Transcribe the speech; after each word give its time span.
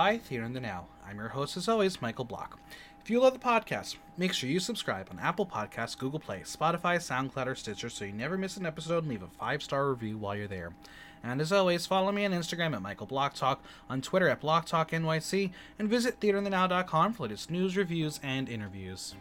by 0.00 0.18
in 0.30 0.54
the 0.54 0.60
Now. 0.60 0.86
I'm 1.06 1.18
your 1.18 1.28
host, 1.28 1.58
as 1.58 1.68
always, 1.68 2.00
Michael 2.00 2.24
Block. 2.24 2.58
If 3.02 3.10
you 3.10 3.20
love 3.20 3.34
the 3.34 3.38
podcast, 3.38 3.96
make 4.16 4.32
sure 4.32 4.48
you 4.48 4.58
subscribe 4.58 5.08
on 5.10 5.18
Apple 5.18 5.44
Podcasts, 5.44 5.98
Google 5.98 6.18
Play, 6.18 6.40
Spotify, 6.40 6.96
SoundCloud, 6.96 7.46
or 7.46 7.54
Stitcher 7.54 7.90
so 7.90 8.06
you 8.06 8.12
never 8.14 8.38
miss 8.38 8.56
an 8.56 8.64
episode 8.64 9.02
and 9.04 9.08
leave 9.08 9.22
a 9.22 9.26
five 9.26 9.62
star 9.62 9.90
review 9.90 10.16
while 10.16 10.34
you're 10.34 10.48
there. 10.48 10.72
And 11.22 11.38
as 11.38 11.52
always, 11.52 11.84
follow 11.84 12.12
me 12.12 12.24
on 12.24 12.32
Instagram 12.32 12.74
at 12.74 12.80
Michael 12.80 13.04
Block 13.04 13.34
Talk, 13.34 13.62
on 13.90 14.00
Twitter 14.00 14.30
at 14.30 14.40
Block 14.40 14.64
Talk 14.64 14.90
NYC, 14.90 15.50
and 15.78 15.86
visit 15.86 16.18
theaterinthenow.com 16.18 17.12
for 17.12 17.24
latest 17.24 17.50
news, 17.50 17.76
reviews, 17.76 18.20
and 18.22 18.48
interviews. 18.48 19.14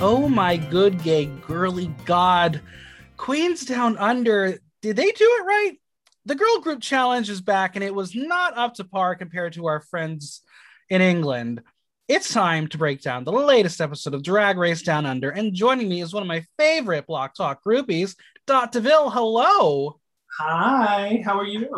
Oh 0.00 0.28
my 0.28 0.56
good 0.56 1.02
gay 1.02 1.26
girly 1.26 1.88
god. 2.04 2.60
Queens 3.16 3.64
Down 3.64 3.98
Under, 3.98 4.56
did 4.80 4.94
they 4.94 5.10
do 5.10 5.36
it 5.40 5.44
right? 5.44 5.72
The 6.24 6.36
girl 6.36 6.60
group 6.60 6.80
challenge 6.80 7.28
is 7.28 7.40
back 7.40 7.74
and 7.74 7.82
it 7.82 7.92
was 7.92 8.14
not 8.14 8.56
up 8.56 8.74
to 8.74 8.84
par 8.84 9.16
compared 9.16 9.54
to 9.54 9.66
our 9.66 9.80
friends 9.80 10.42
in 10.88 11.02
England. 11.02 11.62
It's 12.06 12.32
time 12.32 12.68
to 12.68 12.78
break 12.78 13.02
down 13.02 13.24
the 13.24 13.32
latest 13.32 13.80
episode 13.80 14.14
of 14.14 14.22
Drag 14.22 14.56
Race 14.56 14.82
Down 14.82 15.04
Under. 15.04 15.30
And 15.30 15.52
joining 15.52 15.88
me 15.88 16.00
is 16.00 16.14
one 16.14 16.22
of 16.22 16.28
my 16.28 16.44
favorite 16.56 17.08
Block 17.08 17.34
Talk 17.34 17.64
groupies, 17.64 18.14
Dot 18.46 18.70
DeVille. 18.70 19.10
Hello. 19.10 19.98
Hi, 20.38 21.22
how 21.24 21.40
are 21.40 21.44
you? 21.44 21.68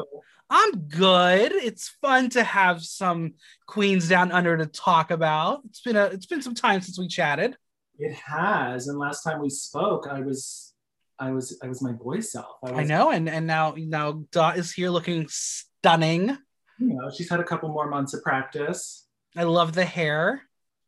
I'm 0.51 0.73
good. 0.89 1.53
It's 1.53 1.89
fun 2.03 2.29
to 2.31 2.45
have 2.45 2.83
some 2.83 3.35
Queens 3.67 4.11
Down 4.11 4.31
Under 4.31 4.59
to 4.59 4.67
talk 4.67 5.11
about. 5.11 5.63
It's 5.71 5.81
been 5.81 5.97
a 5.97 6.05
it's 6.05 6.27
been 6.27 6.43
some 6.43 6.55
time 6.55 6.83
since 6.83 6.99
we 6.99 7.09
chatted. 7.09 7.57
It 8.01 8.15
has, 8.15 8.89
and 8.89 8.99
last 8.99 9.23
time 9.23 9.43
we 9.43 9.51
spoke, 9.51 10.09
I 10.11 10.21
was, 10.21 10.73
I 11.19 11.33
was, 11.33 11.59
I 11.63 11.69
was 11.69 11.83
my 11.83 11.93
boy 11.93 12.21
self. 12.21 12.57
I, 12.65 12.71
I 12.73 12.85
know, 12.85 13.11
and 13.11 13.29
and 13.29 13.47
now 13.47 13.75
now 13.77 14.25
Dot 14.33 14.57
is 14.57 14.73
here 14.73 14.89
looking 14.89 15.27
stunning. 15.29 16.39
You 16.79 16.95
know, 16.95 17.11
she's 17.15 17.29
had 17.29 17.41
a 17.41 17.45
couple 17.45 17.69
more 17.69 17.91
months 17.91 18.15
of 18.15 18.23
practice. 18.23 19.07
I 19.37 19.43
love 19.43 19.75
the 19.75 19.85
hair. 19.85 20.43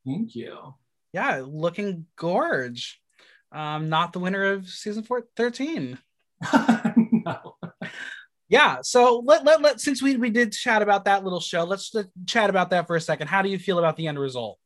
Thank 0.07 0.35
you. 0.35 0.75
Yeah, 1.13 1.45
looking 1.47 2.07
gorge. 2.17 2.99
Um, 3.53 3.91
not 3.91 4.15
the 4.15 4.19
winner 4.19 4.45
of 4.45 4.69
season 4.69 5.03
four, 5.03 5.27
13. 5.37 5.99
no. 6.97 7.57
Yeah, 8.49 8.79
so 8.83 9.23
let, 9.25 9.45
let, 9.45 9.61
let 9.63 9.81
since 9.81 10.03
we, 10.03 10.17
we 10.17 10.31
did 10.31 10.53
chat 10.53 10.83
about 10.83 11.05
that 11.05 11.25
little 11.25 11.41
show, 11.41 11.65
let's, 11.65 11.95
let's 11.95 12.09
chat 12.27 12.51
about 12.51 12.71
that 12.71 12.87
for 12.87 12.97
a 12.97 13.01
second. 13.01 13.29
How 13.29 13.43
do 13.43 13.49
you 13.49 13.59
feel 13.59 13.79
about 13.79 13.97
the 13.97 14.07
end 14.07 14.19
result? 14.19 14.59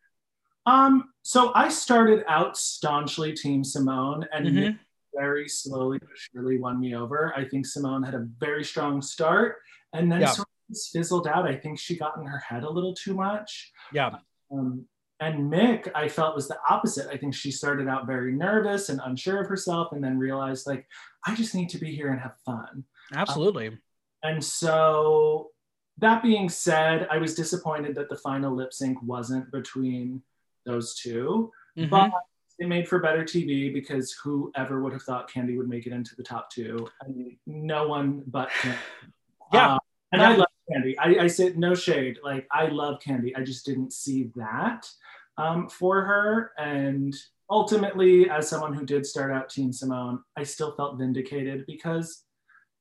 Um, 0.66 1.10
so 1.22 1.52
I 1.54 1.68
started 1.68 2.24
out 2.28 2.56
staunchly 2.56 3.32
Team 3.32 3.62
Symone, 3.62 4.26
and 4.32 4.46
Mhm. 4.46 4.52
Mick 4.54 4.78
very 5.14 5.48
slowly 5.48 5.98
but 5.98 6.10
surely 6.14 6.58
won 6.58 6.78
me 6.80 6.94
over. 6.94 7.32
I 7.36 7.44
think 7.48 7.66
Symone 7.66 8.04
had 8.04 8.14
a 8.14 8.26
very 8.38 8.64
strong 8.64 9.00
start, 9.00 9.56
and 9.92 10.10
then 10.12 10.20
Yeah. 10.20 10.26
sort 10.32 10.48
of 10.70 10.76
fizzled 10.92 11.26
out. 11.26 11.46
I 11.46 11.56
think 11.56 11.78
she 11.78 11.96
got 11.96 12.16
in 12.18 12.26
her 12.26 12.38
head 12.38 12.64
a 12.64 12.70
little 12.70 12.92
too 12.94 13.14
much. 13.14 13.72
Yeah, 13.92 14.18
Um, 14.50 14.86
and 15.20 15.50
Mick, 15.50 15.90
I 15.94 16.08
felt 16.08 16.34
was 16.36 16.46
the 16.48 16.58
opposite. 16.68 17.08
I 17.08 17.16
think 17.16 17.34
she 17.34 17.50
started 17.50 17.88
out 17.88 18.06
very 18.06 18.32
nervous 18.32 18.88
and 18.90 19.00
unsure 19.04 19.40
of 19.40 19.48
herself, 19.48 19.92
and 19.92 20.04
then 20.04 20.18
realized 20.18 20.66
like, 20.66 20.86
I 21.24 21.34
just 21.34 21.54
need 21.54 21.70
to 21.70 21.78
be 21.78 21.94
here 21.94 22.10
and 22.10 22.20
have 22.20 22.38
fun. 22.44 22.84
absolutely. 23.12 23.78
And 24.22 24.42
so, 24.44 25.52
that 25.98 26.22
being 26.22 26.48
said, 26.48 27.06
I 27.10 27.18
was 27.18 27.34
disappointed 27.34 27.94
that 27.94 28.08
the 28.10 28.16
final 28.16 28.54
lip 28.54 28.72
sync 28.74 29.00
wasn't 29.02 29.50
between 29.50 30.22
those 30.66 30.94
2 30.96 31.50
Mhm. 31.78 31.90
but 31.90 32.10
it 32.58 32.68
made 32.68 32.88
for 32.88 32.98
better 32.98 33.22
TV 33.22 33.72
because 33.72 34.12
whoever 34.12 34.82
would 34.82 34.92
have 34.92 35.02
thought 35.02 35.30
Kandy 35.30 35.56
would 35.58 35.68
make 35.68 35.86
it 35.86 35.92
into 35.92 36.16
the 36.16 36.22
top 36.22 36.50
two? 36.50 36.88
I 37.02 37.08
mean, 37.08 37.38
no 37.46 37.86
one 37.88 38.22
but 38.26 38.48
Kandy. 38.50 38.76
Yeah. 39.52 39.74
Um, 39.74 39.78
and 40.12 40.20
Yeah. 40.22 40.30
I 40.30 40.36
love 40.36 40.46
Kandy. 40.70 40.94
I, 40.98 41.24
I 41.24 41.26
said 41.28 41.56
no 41.58 41.74
shade. 41.74 42.18
Like 42.24 42.46
I 42.50 42.66
love 42.68 42.98
Kandy. 43.00 43.32
I 43.36 43.42
just 43.44 43.64
didn't 43.64 43.92
see 43.92 44.30
that 44.36 44.90
um, 45.38 45.68
for 45.68 46.02
her. 46.02 46.52
And 46.58 47.14
ultimately, 47.50 48.28
as 48.30 48.48
someone 48.48 48.72
who 48.74 48.84
did 48.86 49.04
start 49.06 49.30
out 49.32 49.50
Team 49.50 49.70
Symone, 49.70 50.20
I 50.36 50.42
still 50.42 50.72
felt 50.74 50.98
vindicated 50.98 51.64
because 51.66 52.24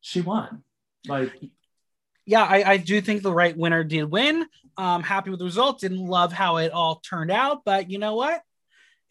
she 0.02 0.22
won. 0.22 0.63
Like 1.07 1.34
yeah, 2.25 2.44
I, 2.44 2.72
I 2.74 2.78
do 2.78 3.02
think 3.02 3.22
the 3.22 3.34
right 3.34 3.56
winner 3.56 3.84
did 3.84 4.06
win. 4.06 4.46
Um, 4.78 5.03
happy 5.03 5.30
with 5.30 5.40
the 5.40 5.46
result. 5.46 5.80
Didn't 5.80 6.06
love 6.06 6.34
how 6.34 6.58
it 6.58 6.72
all 6.72 6.96
turned 6.96 7.31
out, 7.31 7.62
but 7.66 7.90
you 7.90 7.97
know 7.97 8.16
what? 8.16 8.41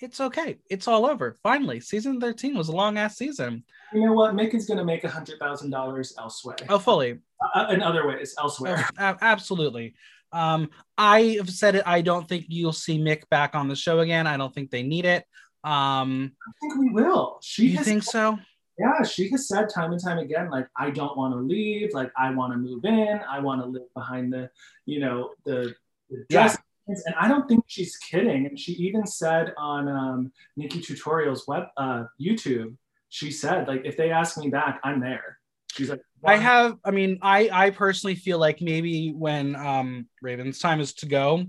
It's 0.00 0.20
okay. 0.20 0.58
It's 0.68 0.88
all 0.88 1.06
over. 1.06 1.36
Finally, 1.42 1.80
season 1.80 2.20
13 2.20 2.56
was 2.56 2.68
a 2.68 2.72
long 2.72 2.98
ass 2.98 3.16
season. 3.16 3.64
you 3.92 4.04
know 4.04 4.12
what, 4.12 4.34
Mick 4.34 4.52
is 4.52 4.66
going 4.66 4.78
to 4.78 4.84
make 4.84 5.04
a 5.04 5.08
hundred 5.08 5.38
thousand 5.38 5.70
dollars 5.70 6.14
elsewhere. 6.18 6.56
Oh, 6.68 6.78
fully. 6.78 7.20
Uh, 7.54 7.68
in 7.70 7.82
other 7.82 8.06
ways, 8.06 8.34
elsewhere. 8.38 8.84
A- 8.98 9.16
absolutely. 9.22 9.94
Um, 10.32 10.70
I 10.98 11.36
have 11.38 11.48
said 11.48 11.76
it. 11.76 11.84
I 11.86 12.00
don't 12.00 12.28
think 12.28 12.46
you'll 12.48 12.72
see 12.72 12.98
Mick 12.98 13.28
back 13.30 13.54
on 13.54 13.68
the 13.68 13.76
show 13.76 14.00
again. 14.00 14.26
I 14.26 14.36
don't 14.36 14.52
think 14.52 14.70
they 14.70 14.82
need 14.82 15.04
it. 15.06 15.24
Um, 15.62 16.32
I 16.46 16.52
think 16.60 16.78
we 16.78 16.90
will. 16.90 17.38
She 17.40 17.68
you 17.68 17.78
think 17.78 18.02
so? 18.02 18.38
Yeah, 18.78 19.02
she 19.04 19.28
has 19.30 19.46
said 19.46 19.68
time 19.68 19.92
and 19.92 20.02
time 20.02 20.18
again, 20.18 20.50
like, 20.50 20.68
I 20.76 20.90
don't 20.90 21.16
want 21.16 21.32
to 21.34 21.38
leave, 21.38 21.94
like 21.94 22.10
I 22.16 22.30
want 22.30 22.52
to 22.52 22.58
move 22.58 22.84
in, 22.84 23.20
I 23.28 23.38
want 23.38 23.62
to 23.62 23.66
live 23.68 23.92
behind 23.94 24.32
the, 24.32 24.50
you 24.84 24.98
know, 24.98 25.30
the, 25.44 25.74
the 26.10 26.26
Yeah. 26.28 26.48
dress. 26.48 26.58
And 26.86 27.14
I 27.18 27.28
don't 27.28 27.48
think 27.48 27.64
she's 27.66 27.96
kidding. 27.96 28.46
And 28.46 28.58
she 28.58 28.72
even 28.72 29.06
said 29.06 29.54
on 29.56 29.88
um, 29.88 30.32
NikkieTutorials 30.58 31.46
web 31.46 31.68
uh, 31.76 32.04
YouTube, 32.20 32.76
she 33.08 33.30
said, 33.30 33.68
like, 33.68 33.82
if 33.84 33.96
they 33.96 34.10
ask 34.10 34.36
me 34.36 34.48
back, 34.50 34.80
I'm 34.82 35.00
there. 35.00 35.38
She's 35.72 35.88
like, 35.88 36.02
I 36.24 36.36
have. 36.36 36.78
I 36.84 36.90
mean, 36.90 37.18
I 37.22 37.50
I 37.52 37.70
personally 37.70 38.14
feel 38.14 38.38
like 38.38 38.60
maybe 38.60 39.12
when 39.12 39.56
um 39.56 40.08
Raven's 40.22 40.58
time 40.58 40.80
is 40.80 40.94
to 40.94 41.06
go, 41.06 41.46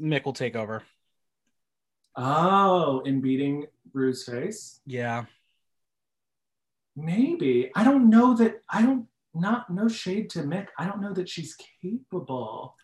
Mick 0.00 0.24
will 0.24 0.32
take 0.32 0.54
over. 0.56 0.82
Oh, 2.16 3.00
in 3.00 3.20
beating 3.20 3.66
Rue's 3.92 4.24
face? 4.24 4.80
Yeah. 4.84 5.26
Maybe. 7.02 7.70
I 7.74 7.84
don't 7.84 8.10
know 8.10 8.34
that. 8.36 8.62
I 8.68 8.82
don't, 8.82 9.06
not, 9.34 9.70
no 9.70 9.88
shade 9.88 10.30
to 10.30 10.40
Mick. 10.40 10.66
I 10.78 10.86
don't 10.86 11.00
know 11.00 11.12
that 11.14 11.28
she's 11.28 11.56
capable. 11.82 12.74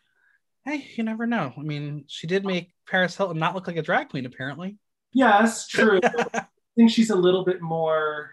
Hey, 0.64 0.86
you 0.96 1.02
never 1.04 1.26
know. 1.26 1.52
I 1.58 1.60
mean, 1.62 2.04
she 2.06 2.26
did 2.26 2.44
make 2.46 2.72
Paris 2.88 3.16
Hilton 3.16 3.38
not 3.38 3.54
look 3.54 3.66
like 3.66 3.76
a 3.76 3.82
drag 3.82 4.08
queen. 4.10 4.24
Apparently, 4.26 4.78
Yes, 5.12 5.68
true. 5.68 6.00
I 6.34 6.46
think 6.76 6.90
she's 6.90 7.10
a 7.10 7.14
little 7.16 7.44
bit 7.44 7.60
more 7.62 8.30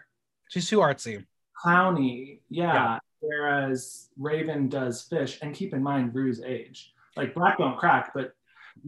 she's 0.48 0.68
too 0.68 0.78
artsy. 0.78 1.24
clowny. 1.64 2.40
Yeah. 2.48 2.72
Yeah. 2.74 2.98
Whereas 3.20 4.08
Raven 4.18 4.68
does 4.68 5.02
fish. 5.02 5.38
And 5.42 5.54
keep 5.54 5.72
in 5.74 5.82
mind 5.82 6.12
Rue's 6.14 6.40
age. 6.42 6.92
Like 7.16 7.34
black 7.34 7.58
don't 7.58 7.76
crack, 7.78 8.12
but 8.14 8.34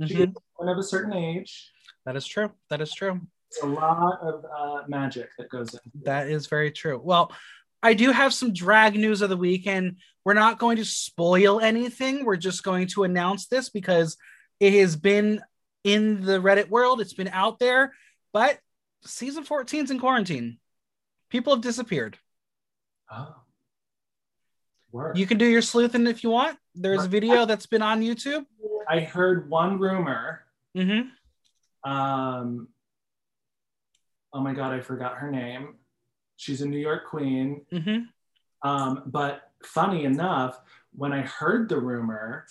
she 0.07 0.15
Mhm. 0.15 0.31
is 0.31 0.35
one 0.57 0.69
of 0.69 0.79
a 0.79 0.83
certain 0.83 1.13
age. 1.13 1.71
That 2.05 2.17
is 2.17 2.27
true. 2.27 2.51
That 2.71 2.81
is 2.81 2.93
true. 2.93 3.21
A 3.63 3.67
lot 3.67 4.21
of 4.21 4.45
uh, 4.45 4.83
magic 4.89 5.31
that 5.39 5.49
goes 5.49 5.75
in. 5.75 5.81
That 6.03 6.29
is 6.29 6.47
very 6.47 6.71
true. 6.71 7.01
Well, 7.03 7.33
I 7.83 7.95
do 7.95 8.11
have 8.13 8.33
some 8.33 8.53
drag 8.53 8.95
news 8.95 9.23
of 9.23 9.31
the 9.31 9.37
week, 9.37 9.67
and 9.67 9.97
we're 10.25 10.35
not 10.35 10.59
going 10.59 10.79
to 10.79 10.85
spoil 10.85 11.61
anything. 11.61 12.25
We're 12.25 12.37
just 12.37 12.63
going 12.63 12.89
to 12.89 13.05
announce 13.05 13.47
this 13.47 13.69
because 13.69 14.17
it 14.61 14.73
has 14.75 14.97
been 14.97 15.43
in 15.85 16.25
the 16.25 16.41
Reddit 16.41 16.71
world, 16.71 17.01
it's 17.01 17.13
been 17.13 17.29
out 17.29 17.59
there, 17.59 17.93
but 18.33 18.59
season 19.05 19.45
14 19.45 19.85
is 19.85 19.91
in 19.91 20.01
quarantine. 20.01 20.59
People 21.31 21.55
have 21.55 21.63
disappeared. 21.63 22.19
Oh. 23.13 23.35
Work. 24.91 25.19
You 25.19 25.27
can 25.27 25.39
do 25.39 25.47
your 25.47 25.61
sleuthing 25.61 26.07
if 26.07 26.25
you 26.25 26.31
want. 26.31 26.57
There's 26.75 27.05
a 27.05 27.09
video 27.09 27.45
that's 27.47 27.67
been 27.67 27.83
on 27.83 28.01
YouTube. 28.01 28.47
I 28.89 29.01
heard 29.01 29.51
one 29.51 29.79
rumor. 29.79 30.45
Mm-hmm. 30.77 31.91
Um, 31.91 32.69
oh 34.35 34.41
my 34.41 34.53
God, 34.53 34.73
I 34.73 34.81
forgot 34.81 35.19
her 35.19 35.31
name. 35.31 35.77
She's 36.37 36.61
a 36.61 36.69
New 36.69 36.79
York 36.79 37.07
queen. 37.09 37.65
Mm-hmm. 37.73 38.69
Um, 38.69 39.03
but 39.07 39.53
funny 39.63 40.05
enough, 40.05 40.61
when 40.93 41.13
I 41.13 41.21
heard 41.23 41.69
the 41.69 41.79
rumor, 41.79 42.47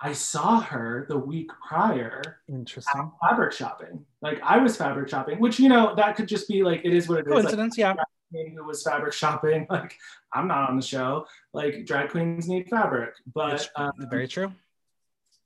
I 0.00 0.12
saw 0.12 0.60
her 0.60 1.06
the 1.08 1.16
week 1.16 1.50
prior 1.66 2.40
Interesting. 2.48 3.10
fabric 3.22 3.52
shopping. 3.52 4.04
Like 4.20 4.40
I 4.42 4.58
was 4.58 4.76
fabric 4.76 5.08
shopping, 5.08 5.40
which 5.40 5.58
you 5.58 5.68
know 5.68 5.94
that 5.96 6.16
could 6.16 6.28
just 6.28 6.46
be 6.48 6.62
like 6.62 6.82
it 6.84 6.92
is 6.92 7.08
what 7.08 7.20
it 7.20 7.26
is. 7.26 7.32
Like, 7.32 7.42
Coincidence, 7.42 7.78
yeah. 7.78 7.94
queen 8.30 8.54
who 8.56 8.64
was 8.64 8.82
fabric 8.82 9.14
shopping. 9.14 9.66
Like 9.70 9.96
I'm 10.32 10.48
not 10.48 10.68
on 10.68 10.76
the 10.76 10.82
show. 10.82 11.26
Like 11.52 11.86
drag 11.86 12.10
queens 12.10 12.48
need 12.48 12.68
fabric, 12.68 13.14
but 13.32 13.70
um, 13.76 13.92
very 14.10 14.28
true. 14.28 14.52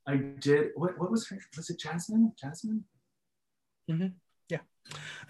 I 0.07 0.17
did. 0.17 0.71
What 0.75 0.99
what 0.99 1.11
was 1.11 1.27
her? 1.29 1.39
Was 1.55 1.69
it 1.69 1.79
Jasmine? 1.79 2.33
Jasmine? 2.41 2.83
Mhm. 4.49 4.59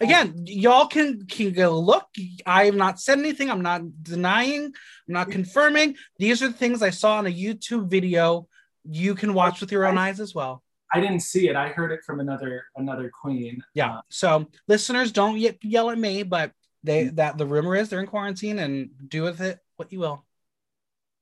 Again, 0.00 0.44
y'all 0.46 0.86
can 0.86 1.26
can 1.26 1.52
go 1.52 1.78
look. 1.78 2.06
I 2.46 2.64
have 2.64 2.74
not 2.74 2.98
said 2.98 3.18
anything. 3.18 3.50
I'm 3.50 3.60
not 3.60 3.82
denying. 4.02 4.64
I'm 4.64 4.72
not 5.08 5.30
confirming. 5.30 5.96
These 6.18 6.42
are 6.42 6.48
the 6.48 6.54
things 6.56 6.80
I 6.82 6.88
saw 6.90 7.18
on 7.18 7.26
a 7.26 7.30
YouTube 7.30 7.88
video. 7.90 8.48
You 8.84 9.14
can 9.14 9.34
watch 9.34 9.60
with 9.60 9.70
your 9.70 9.84
own 9.86 9.98
eyes 9.98 10.18
as 10.20 10.34
well. 10.34 10.62
I 10.92 11.00
didn't 11.00 11.20
see 11.20 11.48
it. 11.50 11.56
I 11.56 11.68
heard 11.68 11.92
it 11.92 12.00
from 12.06 12.20
another 12.20 12.64
another 12.76 13.10
queen. 13.22 13.62
Yeah. 13.74 13.96
Uh, 13.98 14.00
So 14.08 14.46
listeners, 14.66 15.12
don't 15.12 15.36
ye- 15.36 15.58
yell 15.62 15.90
at 15.90 15.98
me, 15.98 16.22
but 16.22 16.52
they 16.82 17.04
that 17.20 17.36
the 17.36 17.44
rumor 17.46 17.76
is 17.76 17.90
they're 17.90 18.00
in 18.00 18.06
quarantine 18.06 18.58
and 18.58 18.90
do 19.06 19.22
with 19.22 19.42
it 19.42 19.58
what 19.76 19.92
you 19.92 19.98
will. 20.00 20.24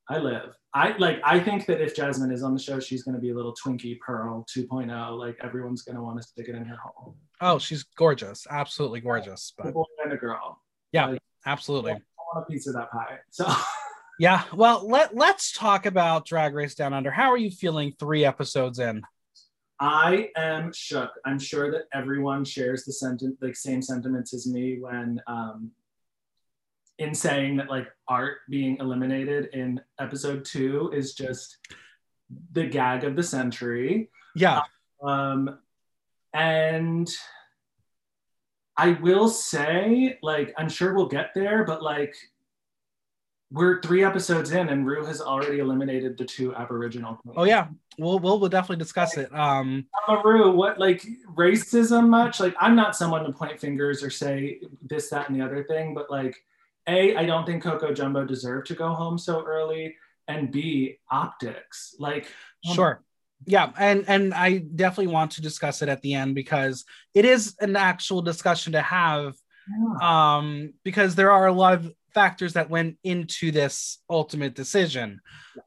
I 0.09 0.19
live. 0.19 0.55
I 0.75 0.97
like. 0.99 1.21
I 1.25 1.41
think 1.41 1.67
that 1.67 1.81
if 1.81 1.97
Jasmine 1.97 2.31
is 2.31 2.43
on 2.43 2.53
the 2.53 2.61
show, 2.61 2.79
she's 2.79 3.03
going 3.03 3.15
to 3.15 3.21
be 3.21 3.31
a 3.31 3.35
little 3.35 3.55
Twinkie 3.55 3.99
Pearl 4.01 4.45
2.0. 4.55 5.19
Like 5.19 5.39
everyone's 5.43 5.83
going 5.83 5.97
to 5.97 6.03
want 6.03 6.21
to 6.21 6.27
stick 6.27 6.49
it 6.49 6.55
in 6.55 6.65
her 6.65 6.77
hole. 6.77 7.17
Oh, 7.41 7.59
she's 7.59 7.85
gorgeous, 7.85 8.47
absolutely 8.51 9.01
gorgeous. 9.01 9.53
A 9.61 9.73
boy 9.73 9.85
and 10.05 10.13
a 10.13 10.17
girl. 10.17 10.61
Yeah, 10.93 11.17
absolutely. 11.47 11.93
I 11.93 11.97
want 12.35 12.47
a 12.47 12.53
piece 12.53 12.67
of 12.67 12.75
that 12.75 12.91
pie. 12.91 13.19
So 13.31 13.51
Yeah. 14.19 14.43
Well, 14.53 14.87
let 14.87 15.15
let's 15.15 15.53
talk 15.53 15.87
about 15.87 16.27
Drag 16.27 16.53
Race 16.53 16.75
Down 16.75 16.93
Under. 16.93 17.11
How 17.11 17.31
are 17.31 17.37
you 17.37 17.51
feeling 17.51 17.95
three 17.99 18.25
episodes 18.25 18.81
in? 18.81 19.03
I 19.81 20.31
am 20.37 20.73
shook. 20.73 21.11
I'm 21.25 21.39
sure 21.39 21.71
that 21.71 21.85
everyone 21.95 22.45
shares 22.45 22.85
the 22.85 22.93
sentiment, 22.93 23.39
like 23.41 23.55
same 23.55 23.81
sentiments 23.81 24.35
as 24.35 24.45
me 24.45 24.81
when, 24.81 25.21
um, 25.29 25.71
in 26.99 27.15
saying 27.15 27.57
that 27.57 27.71
like 27.71 27.89
art 28.09 28.39
being 28.49 28.77
eliminated 28.79 29.51
in 29.53 29.81
episode 30.01 30.45
two 30.45 30.91
is 30.95 31.15
just 31.15 31.59
the 32.53 32.67
gag 32.67 33.05
of 33.05 33.17
the 33.17 33.23
century. 33.23 34.11
Yeah. 34.35 34.63
Um, 35.03 35.59
and 36.35 37.09
I 38.77 38.93
will 38.93 39.29
say, 39.29 40.19
like, 40.23 40.55
I'm 40.57 40.69
sure 40.69 40.95
we'll 40.95 41.09
get 41.09 41.31
there, 41.35 41.65
but 41.65 41.83
like, 41.83 42.15
we're 43.51 43.81
three 43.81 44.05
episodes 44.05 44.51
in, 44.51 44.69
and 44.69 44.87
Rue 44.87 45.07
has 45.07 45.23
already 45.23 45.59
eliminated 45.59 46.19
the 46.19 46.25
two 46.25 46.55
Aboriginal. 46.55 47.15
queens. 47.15 47.35
Oh 47.39 47.45
yeah. 47.45 47.69
We'll 47.99 48.19
we'll, 48.19 48.39
we'll 48.39 48.51
definitely 48.51 48.77
discuss 48.77 49.17
it. 49.17 49.35
Um. 49.35 49.87
Mama 50.07 50.23
Rue, 50.25 50.53
what 50.53 50.79
like 50.79 51.07
racism 51.35 52.09
much? 52.09 52.41
Like, 52.41 52.55
I'm 52.61 52.77
not 52.77 52.95
someone 52.95 53.25
to 53.25 53.33
point 53.33 53.59
fingers 53.59 54.05
or 54.05 54.11
say 54.11 54.61
this, 54.83 55.09
that, 55.11 55.29
and 55.29 55.41
the 55.41 55.45
other 55.45 55.65
thing, 55.65 55.95
but 55.95 56.11
like, 56.11 56.37
A, 56.89 57.15
I 57.17 57.27
don't 57.27 57.47
think 57.47 57.63
Coco 57.63 57.93
Jumbo 57.93 58.25
deserved 58.25 58.67
to 58.69 58.75
go 58.75 58.95
home 58.95 59.19
so 59.19 59.45
early. 59.45 59.97
And 60.27 60.51
B, 60.51 60.99
optics. 61.11 61.95
Like, 61.99 62.27
um, 62.69 62.75
Sure. 62.75 63.03
Yeah, 63.47 63.71
and 63.79 64.05
and 64.09 64.35
I 64.35 64.59
definitely 64.59 65.13
want 65.13 65.33
to 65.33 65.43
discuss 65.43 65.81
it 65.81 65.89
at 65.89 66.03
the 66.03 66.15
end 66.15 66.35
because 66.35 66.85
it 67.15 67.25
is 67.25 67.55
an 67.61 67.77
actual 67.77 68.21
discussion 68.21 68.73
to 68.73 68.83
have 68.83 69.35
yeah. 70.01 70.37
um 70.37 70.75
because 70.83 71.15
there 71.15 71.31
are 71.31 71.47
a 71.47 71.53
lot 71.53 71.75
of 71.75 71.93
factors 72.15 72.55
that 72.55 72.69
went 72.69 72.99
into 73.05 73.53
this 73.53 73.99
ultimate 74.11 74.55
decision. 74.55 75.21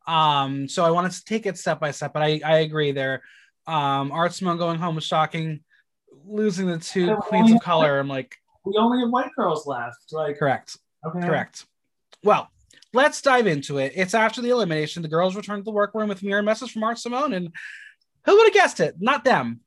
Um 0.06 0.68
so 0.68 0.84
I 0.84 0.92
wanted 0.92 1.14
to 1.14 1.24
take 1.24 1.46
it 1.46 1.58
step 1.58 1.80
by 1.80 1.92
step, 1.92 2.12
but 2.14 2.24
I 2.24 2.42
I 2.44 2.58
agree 2.58 2.92
there. 2.92 3.24
Um 3.68 4.12
Art 4.12 4.34
Simone 4.34 4.58
going 4.58 4.78
home 4.78 4.96
was 4.96 5.06
shocking. 5.06 5.64
Losing 6.26 6.68
the 6.68 6.78
two 6.78 7.16
queens 7.16 7.54
of 7.54 7.62
color, 7.62 8.00
I'm 8.00 8.10
like, 8.10 8.36
we 8.66 8.76
only 8.78 9.00
have 9.00 9.10
white 9.10 9.32
girls 9.36 9.66
left. 9.66 10.12
Like, 10.12 10.38
correct. 10.38 10.78
Okay. 11.06 11.28
Correct. 11.28 11.66
Well, 12.24 12.50
let's 12.94 13.22
dive 13.22 13.48
into 13.48 13.78
it. 13.78 13.94
It's 13.96 14.14
after 14.14 14.42
the 14.42 14.50
elimination. 14.50 15.02
The 15.02 15.08
girls 15.08 15.36
return 15.36 15.58
to 15.58 15.64
the 15.64 15.72
workroom 15.72 16.10
with 16.10 16.24
mirror 16.24 16.44
message 16.44 16.72
from 16.72 16.84
Art 16.84 17.00
Simone, 17.00 17.34
and 17.34 17.50
who 18.26 18.36
would 18.36 18.48
have 18.48 18.54
guessed 18.54 18.80
it? 18.80 18.96
Not 19.00 19.24
them. 19.24 19.62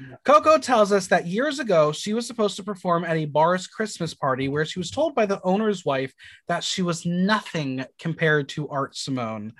Yeah. 0.00 0.16
Coco 0.24 0.58
tells 0.58 0.92
us 0.92 1.08
that 1.08 1.26
years 1.26 1.58
ago 1.58 1.92
she 1.92 2.14
was 2.14 2.26
supposed 2.26 2.56
to 2.56 2.62
perform 2.62 3.04
at 3.04 3.16
a 3.16 3.24
bar's 3.24 3.66
Christmas 3.66 4.14
party 4.14 4.48
where 4.48 4.64
she 4.64 4.78
was 4.78 4.90
told 4.90 5.14
by 5.14 5.26
the 5.26 5.40
owner's 5.42 5.84
wife 5.84 6.12
that 6.46 6.62
she 6.62 6.82
was 6.82 7.04
nothing 7.04 7.84
compared 7.98 8.48
to 8.50 8.68
Art 8.68 8.96
Simone. 8.96 9.52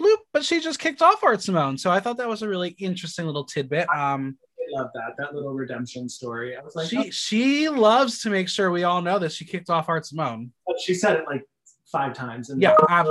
Bloop, 0.00 0.18
but 0.32 0.44
she 0.44 0.60
just 0.60 0.80
kicked 0.80 1.02
off 1.02 1.22
Art 1.22 1.42
Simone. 1.42 1.78
So 1.78 1.90
I 1.90 2.00
thought 2.00 2.18
that 2.18 2.28
was 2.28 2.42
a 2.42 2.48
really 2.48 2.70
interesting 2.78 3.26
little 3.26 3.44
tidbit. 3.44 3.88
Um, 3.88 4.38
love 4.72 4.88
that 4.94 5.14
that 5.18 5.34
little 5.34 5.52
redemption 5.52 6.08
story. 6.08 6.56
I 6.56 6.62
was 6.62 6.74
like, 6.76 6.88
she 6.88 7.10
she 7.10 7.68
loves 7.68 8.20
to 8.22 8.30
make 8.30 8.48
sure 8.48 8.70
we 8.70 8.84
all 8.84 9.02
know 9.02 9.18
that 9.18 9.32
she 9.32 9.44
kicked 9.44 9.70
off 9.70 9.88
Art 9.88 10.06
Simone. 10.06 10.52
oh, 10.68 10.74
she 10.82 10.94
said 10.94 11.16
it 11.16 11.24
like 11.26 11.44
five 11.90 12.14
times, 12.14 12.50
and 12.50 12.60
Yeah, 12.62 12.74
ab- 12.88 13.06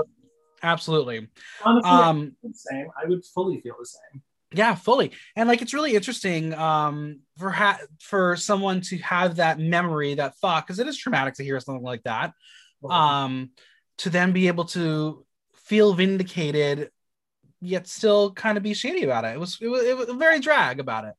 absolutely. 0.61 1.27
honestly, 1.63 1.89
Um, 1.91 2.35
the 2.43 2.53
same. 2.53 2.87
I 3.01 3.07
would 3.07 3.23
fully 3.25 3.61
feel 3.61 3.75
the 3.79 3.85
same. 3.85 4.21
yeah, 4.53 4.75
fully. 4.75 5.11
And 5.35 5.47
like 5.49 5.61
it's 5.61 5.73
really 5.73 5.95
interesting 5.95 6.53
um 6.53 7.21
for 7.37 7.49
ha- 7.49 7.79
for 7.99 8.35
someone 8.35 8.81
to 8.81 8.97
have 8.99 9.37
that 9.37 9.59
memory, 9.59 10.15
that 10.15 10.35
thought, 10.37 10.65
because 10.65 10.79
it 10.79 10.87
is 10.87 10.97
traumatic 10.97 11.35
to 11.35 11.43
hear 11.43 11.59
something 11.59 11.83
like 11.83 12.03
that. 12.03 12.33
Um, 12.89 13.51
to 13.99 14.09
then 14.09 14.33
be 14.33 14.47
able 14.47 14.65
to 14.65 15.25
feel 15.55 15.93
vindicated, 15.93 16.89
yet 17.61 17.87
still 17.87 18.33
kind 18.33 18.57
of 18.57 18.63
be 18.63 18.73
shady 18.73 19.03
about 19.05 19.23
it. 19.23 19.29
It 19.35 19.39
was 19.39 19.57
it 19.61 19.67
was, 19.69 19.83
it 19.83 19.95
was 19.97 20.09
very 20.09 20.39
drag 20.41 20.79
about 20.81 21.05
it. 21.05 21.13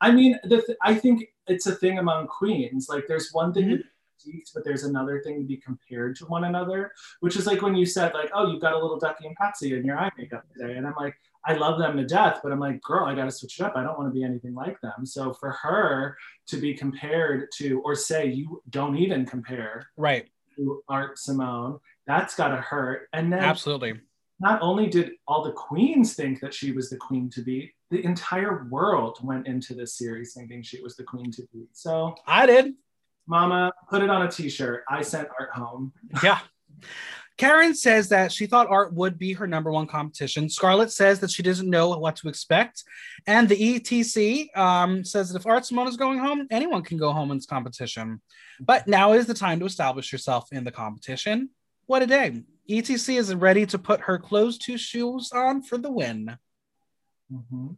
I 0.00 0.10
mean, 0.10 0.38
the 0.44 0.62
th- 0.62 0.78
I 0.82 0.94
think 0.94 1.24
it's 1.46 1.66
a 1.66 1.74
thing 1.74 1.98
among 1.98 2.26
queens. 2.26 2.88
Like, 2.88 3.06
there's 3.06 3.30
one 3.32 3.52
thing 3.52 3.64
Mhm. 3.64 3.70
to 3.70 3.76
be 3.78 3.84
critiqued, 4.32 4.50
but 4.54 4.64
there's 4.64 4.84
another 4.84 5.20
thing 5.22 5.40
to 5.40 5.46
be 5.46 5.56
compared 5.56 6.16
to 6.16 6.26
one 6.26 6.44
another. 6.44 6.92
Which 7.20 7.36
is 7.36 7.46
like 7.46 7.62
when 7.62 7.74
you 7.74 7.86
said, 7.86 8.12
like, 8.14 8.30
"Oh, 8.34 8.50
you've 8.50 8.60
got 8.60 8.74
a 8.74 8.78
little 8.78 8.98
Ducky 8.98 9.26
and 9.26 9.36
Patsy 9.36 9.74
in 9.76 9.84
your 9.84 9.98
eye 9.98 10.10
makeup 10.18 10.44
today," 10.52 10.76
and 10.76 10.86
I'm 10.86 10.94
like, 10.98 11.16
I 11.48 11.52
love 11.54 11.78
them 11.78 11.96
to 11.96 12.04
death, 12.04 12.40
but 12.42 12.50
I'm 12.50 12.58
like, 12.58 12.82
girl, 12.82 13.04
I 13.06 13.14
got 13.14 13.26
to 13.26 13.30
switch 13.30 13.60
it 13.60 13.62
up. 13.62 13.76
I 13.76 13.84
don't 13.84 13.96
want 13.96 14.08
to 14.10 14.12
be 14.12 14.24
anything 14.24 14.52
like 14.52 14.80
them. 14.80 15.06
So 15.06 15.32
for 15.32 15.52
her 15.52 16.16
to 16.48 16.56
be 16.56 16.74
compared 16.74 17.52
to, 17.58 17.80
or 17.82 17.94
say 17.94 18.26
you 18.26 18.60
don't 18.70 18.96
even 18.96 19.24
compare 19.24 19.86
Right. 19.96 20.28
to 20.56 20.82
Art 20.88 21.20
Simone, 21.20 21.78
that's 22.04 22.34
got 22.34 22.48
to 22.48 22.56
hurt. 22.56 23.08
And 23.12 23.32
then 23.32 23.38
Absolutely. 23.44 24.00
not 24.40 24.60
only 24.60 24.88
did 24.88 25.12
all 25.28 25.44
the 25.44 25.52
queens 25.52 26.14
think 26.14 26.40
that 26.40 26.52
she 26.52 26.72
was 26.72 26.90
the 26.90 26.96
queen 26.96 27.30
to 27.30 27.42
beat, 27.42 27.75
the 27.90 28.04
entire 28.04 28.66
world 28.68 29.18
went 29.22 29.46
into 29.46 29.74
this 29.74 29.96
series 29.96 30.34
thinking 30.34 30.62
she 30.62 30.82
was 30.82 30.96
the 30.96 31.04
queen 31.04 31.30
to 31.32 31.42
beat. 31.52 31.68
So, 31.72 32.14
I 32.26 32.46
did. 32.46 32.74
Mama, 33.26 33.72
put 33.88 34.02
it 34.02 34.10
on 34.10 34.22
a 34.22 34.30
t-shirt. 34.30 34.84
I 34.88 35.02
sent 35.02 35.28
Art 35.38 35.50
home. 35.54 35.92
Yeah. 36.22 36.40
Karen 37.36 37.74
says 37.74 38.08
that 38.08 38.32
she 38.32 38.46
thought 38.46 38.66
art 38.68 38.94
would 38.94 39.18
be 39.18 39.34
her 39.34 39.46
number 39.46 39.70
one 39.70 39.86
competition. 39.86 40.48
Scarlet 40.48 40.90
says 40.90 41.20
that 41.20 41.30
she 41.30 41.42
doesn't 41.42 41.68
know 41.68 41.90
what 41.90 42.16
to 42.16 42.28
expect. 42.28 42.82
And 43.26 43.46
the 43.46 43.56
ETC 43.56 44.56
um, 44.56 45.04
says 45.04 45.30
that 45.30 45.40
if 45.40 45.46
Art 45.46 45.66
Simone 45.66 45.88
is 45.88 45.98
going 45.98 46.18
home, 46.18 46.46
anyone 46.50 46.82
can 46.82 46.96
go 46.96 47.12
home 47.12 47.30
in 47.30 47.36
this 47.36 47.46
competition. 47.46 48.22
But 48.58 48.88
now 48.88 49.12
is 49.12 49.26
the 49.26 49.34
time 49.34 49.60
to 49.60 49.66
establish 49.66 50.12
yourself 50.12 50.48
in 50.50 50.64
the 50.64 50.72
competition. 50.72 51.50
What 51.84 52.02
a 52.02 52.06
day. 52.06 52.42
ETC 52.70 53.18
is 53.18 53.34
ready 53.34 53.66
to 53.66 53.78
put 53.78 54.00
her 54.00 54.18
closed 54.18 54.62
two 54.64 54.78
shoes 54.78 55.30
on 55.32 55.62
for 55.62 55.76
the 55.76 55.90
win. 55.90 56.38
Mhm. 57.32 57.76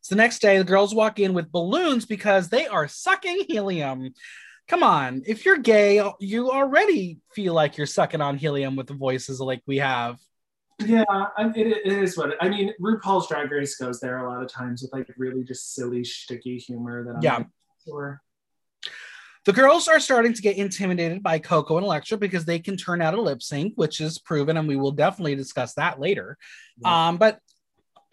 So 0.00 0.14
the 0.14 0.18
next 0.20 0.40
day, 0.40 0.58
the 0.58 0.64
girls 0.64 0.94
walk 0.94 1.18
in 1.18 1.32
with 1.32 1.50
balloons 1.50 2.04
because 2.04 2.48
they 2.50 2.66
are 2.66 2.86
sucking 2.86 3.44
helium. 3.48 4.12
Come 4.68 4.82
on, 4.82 5.22
if 5.26 5.44
you're 5.44 5.58
gay, 5.58 6.02
you 6.20 6.50
already 6.50 7.18
feel 7.34 7.54
like 7.54 7.76
you're 7.76 7.86
sucking 7.86 8.20
on 8.20 8.36
helium 8.36 8.76
with 8.76 8.86
the 8.86 8.94
voices 8.94 9.40
like 9.40 9.62
we 9.66 9.78
have. 9.78 10.18
Yeah, 10.80 11.04
it, 11.38 11.86
it 11.86 11.92
is 12.02 12.16
what 12.18 12.34
I 12.40 12.48
mean. 12.48 12.72
RuPaul's 12.80 13.28
Drag 13.28 13.50
Race 13.50 13.76
goes 13.76 14.00
there 14.00 14.18
a 14.18 14.28
lot 14.28 14.42
of 14.42 14.48
times 14.48 14.82
with 14.82 14.92
like 14.92 15.08
really 15.16 15.44
just 15.44 15.74
silly, 15.74 16.02
sticky 16.04 16.58
humor. 16.58 17.04
That 17.04 17.16
I'm 17.16 17.22
Yeah. 17.22 17.44
sure. 17.86 18.20
The 19.44 19.52
girls 19.52 19.88
are 19.88 20.00
starting 20.00 20.32
to 20.32 20.42
get 20.42 20.56
intimidated 20.56 21.22
by 21.22 21.38
Coco 21.38 21.76
and 21.76 21.84
Electra 21.84 22.16
because 22.16 22.46
they 22.46 22.58
can 22.58 22.76
turn 22.78 23.02
out 23.02 23.12
a 23.14 23.20
lip 23.20 23.42
sync, 23.42 23.74
which 23.76 24.00
is 24.00 24.18
proven, 24.18 24.56
and 24.56 24.66
we 24.66 24.76
will 24.76 24.92
definitely 24.92 25.36
discuss 25.36 25.74
that 25.74 26.00
later. 26.00 26.38
Yeah. 26.78 27.08
Um, 27.08 27.18
but 27.18 27.38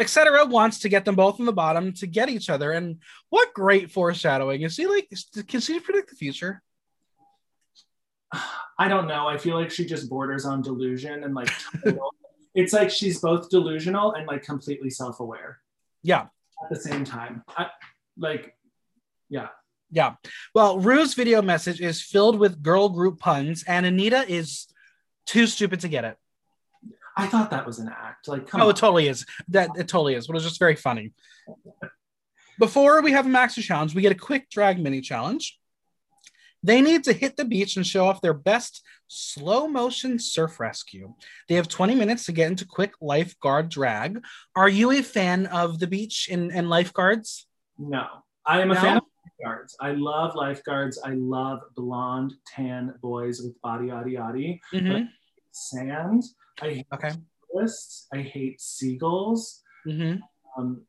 etc. 0.02 0.46
wants 0.46 0.80
to 0.80 0.90
get 0.90 1.06
them 1.06 1.16
both 1.16 1.40
in 1.40 1.46
the 1.46 1.54
bottom 1.54 1.94
to 1.94 2.08
get 2.08 2.30
each 2.30 2.50
other, 2.50 2.72
and 2.72 2.98
what 3.30 3.54
great 3.54 3.92
foreshadowing! 3.92 4.64
Is 4.64 4.74
she 4.74 4.88
like? 4.88 5.10
Can 5.48 5.62
she 5.62 5.80
predict 5.80 6.10
the 6.10 6.16
future? 6.16 6.62
I 8.78 8.88
don't 8.88 9.08
know. 9.08 9.28
I 9.28 9.38
feel 9.38 9.56
like 9.56 9.72
she 9.72 9.86
just 9.86 10.10
borders 10.10 10.46
on 10.46 10.62
delusion 10.62 11.24
and 11.24 11.36
like 11.36 11.50
it's 12.56 12.74
like 12.74 12.90
she's 12.90 13.20
both 13.20 13.50
delusional 13.50 14.14
and 14.14 14.26
like 14.26 14.44
completely 14.44 14.90
self-aware 14.90 15.60
Yeah, 16.04 16.28
at 16.64 16.70
the 16.70 16.78
same 16.78 17.04
time. 17.04 17.44
I, 17.50 17.68
like, 18.18 18.56
yeah. 19.30 19.48
yeah. 19.90 20.16
Well, 20.54 20.80
Rue's 20.80 21.14
video 21.14 21.42
message 21.42 21.82
is 21.82 22.02
filled 22.02 22.40
with 22.40 22.62
girl 22.62 22.90
group 22.90 23.20
puns, 23.20 23.64
and 23.64 23.86
Anita 23.86 24.26
is 24.30 24.68
too 25.26 25.48
stupid 25.48 25.82
to 25.82 25.88
get 25.88 26.06
it. 26.06 26.18
I 27.18 27.28
thought 27.28 27.52
that 27.52 27.66
was 27.66 27.80
an 27.80 27.90
act. 27.90 28.28
Like, 28.28 28.48
come 28.48 28.62
oh, 28.62 28.66
on. 28.66 28.70
it 28.72 28.78
totally 28.78 29.08
is. 29.08 29.26
That 29.50 29.70
it 29.78 29.88
totally 29.88 30.16
is. 30.16 30.28
But 30.28 30.34
it 30.34 30.36
was 30.36 30.44
just 30.44 30.60
very 30.60 30.76
funny. 30.76 31.14
Before 32.60 33.02
we 33.02 33.12
have 33.12 33.26
a 33.26 33.30
maxi 33.30 33.62
challenge, 33.64 33.96
we 33.96 34.02
get 34.02 34.12
a 34.12 34.16
quick 34.16 34.50
drag 34.50 34.80
mini 34.80 35.02
challenge. 35.02 35.60
They 36.64 36.82
need 36.82 37.04
to 37.06 37.14
hit 37.14 37.38
the 37.38 37.46
beach 37.46 37.76
and 37.76 37.86
show 37.86 38.06
off 38.06 38.22
their 38.22 38.36
best 38.36 38.84
slow 39.08 39.68
motion 39.68 40.20
surf 40.20 40.60
rescue. 40.60 41.14
They 41.50 41.56
have 41.56 41.68
20 41.68 41.96
minutes 41.96 42.26
to 42.26 42.32
get 42.32 42.48
into 42.48 42.66
quick 42.66 42.94
lifeguard 43.02 43.70
drag. 43.70 44.24
Are 44.56 44.70
you 44.70 44.92
a 44.92 45.02
fan 45.02 45.48
of 45.48 45.80
the 45.80 45.88
beach 45.88 46.30
and, 46.32 46.52
and 46.52 46.70
lifeguards? 46.70 47.48
No, 47.80 48.06
I 48.46 48.62
am 48.62 48.72
a 48.72 48.76
fan 48.76 48.98
of 48.98 49.04
lifeguards. 49.26 49.76
I 49.82 49.94
love 49.94 50.36
lifeguards. 50.36 51.00
I 51.04 51.12
love 51.16 51.62
blonde, 51.76 52.34
tan 52.46 52.94
boys 53.02 53.42
with 53.42 53.60
body, 53.62 53.88
yaddy, 53.88 54.14
yaddy. 54.14 54.60
Mhm. 54.72 55.10
Sand. 55.52 56.24
I 56.62 56.70
hate 56.70 56.88
Okay. 56.94 57.12
tourists. 57.54 58.08
I 58.14 58.18
hate 58.18 58.60
seagulls. 58.62 59.62
hmm 59.86 60.16
Um, 60.58 60.82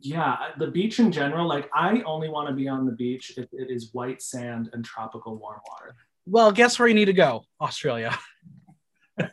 yeah, 0.00 0.36
the 0.58 0.66
beach 0.68 0.98
in 1.00 1.10
general. 1.12 1.46
Like, 1.48 1.70
I 1.74 2.02
only 2.02 2.28
want 2.28 2.48
to 2.48 2.54
be 2.54 2.68
on 2.68 2.84
the 2.86 2.92
beach 2.92 3.32
if 3.38 3.48
it 3.52 3.70
is 3.70 3.92
white 3.94 4.20
sand 4.22 4.70
and 4.72 4.84
tropical 4.84 5.36
warm 5.36 5.60
water. 5.68 5.96
Well, 6.26 6.52
guess 6.52 6.78
where 6.78 6.88
you 6.88 6.94
need 6.94 7.06
to 7.06 7.12
go? 7.14 7.44
Australia. 7.60 8.16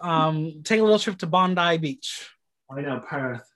um, 0.00 0.62
take 0.64 0.80
a 0.80 0.82
little 0.82 0.98
trip 0.98 1.18
to 1.18 1.26
Bondi 1.26 1.78
Beach. 1.78 2.28
I 2.70 2.80
know 2.80 3.00
Perth. 3.08 3.48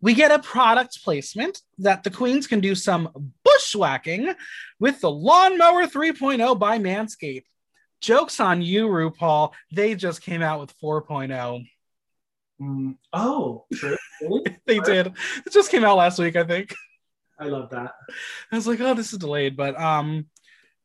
We 0.00 0.14
get 0.14 0.30
a 0.30 0.38
product 0.38 1.02
placement 1.02 1.60
that 1.78 2.04
the 2.04 2.10
queens 2.10 2.46
can 2.46 2.60
do 2.60 2.74
some 2.74 3.32
bushwhacking 3.44 4.34
with 4.78 5.00
the 5.00 5.10
Lawnmower 5.10 5.86
3.0 5.86 6.58
by 6.58 6.78
Manscaped. 6.78 7.44
Jokes 8.04 8.38
on 8.38 8.60
you, 8.60 8.86
RuPaul. 8.88 9.52
They 9.72 9.94
just 9.94 10.20
came 10.20 10.42
out 10.42 10.60
with 10.60 10.78
4.0. 10.78 11.66
Mm, 12.60 12.96
oh, 13.12 13.64
true. 13.72 13.96
They 14.66 14.78
did. 14.78 15.08
It 15.46 15.52
just 15.52 15.70
came 15.70 15.84
out 15.84 15.96
last 15.96 16.18
week, 16.18 16.36
I 16.36 16.44
think. 16.44 16.74
I 17.38 17.46
love 17.46 17.70
that. 17.70 17.92
I 18.52 18.56
was 18.56 18.66
like, 18.66 18.80
oh, 18.80 18.94
this 18.94 19.12
is 19.12 19.18
delayed, 19.18 19.56
but 19.56 19.78
um, 19.80 20.26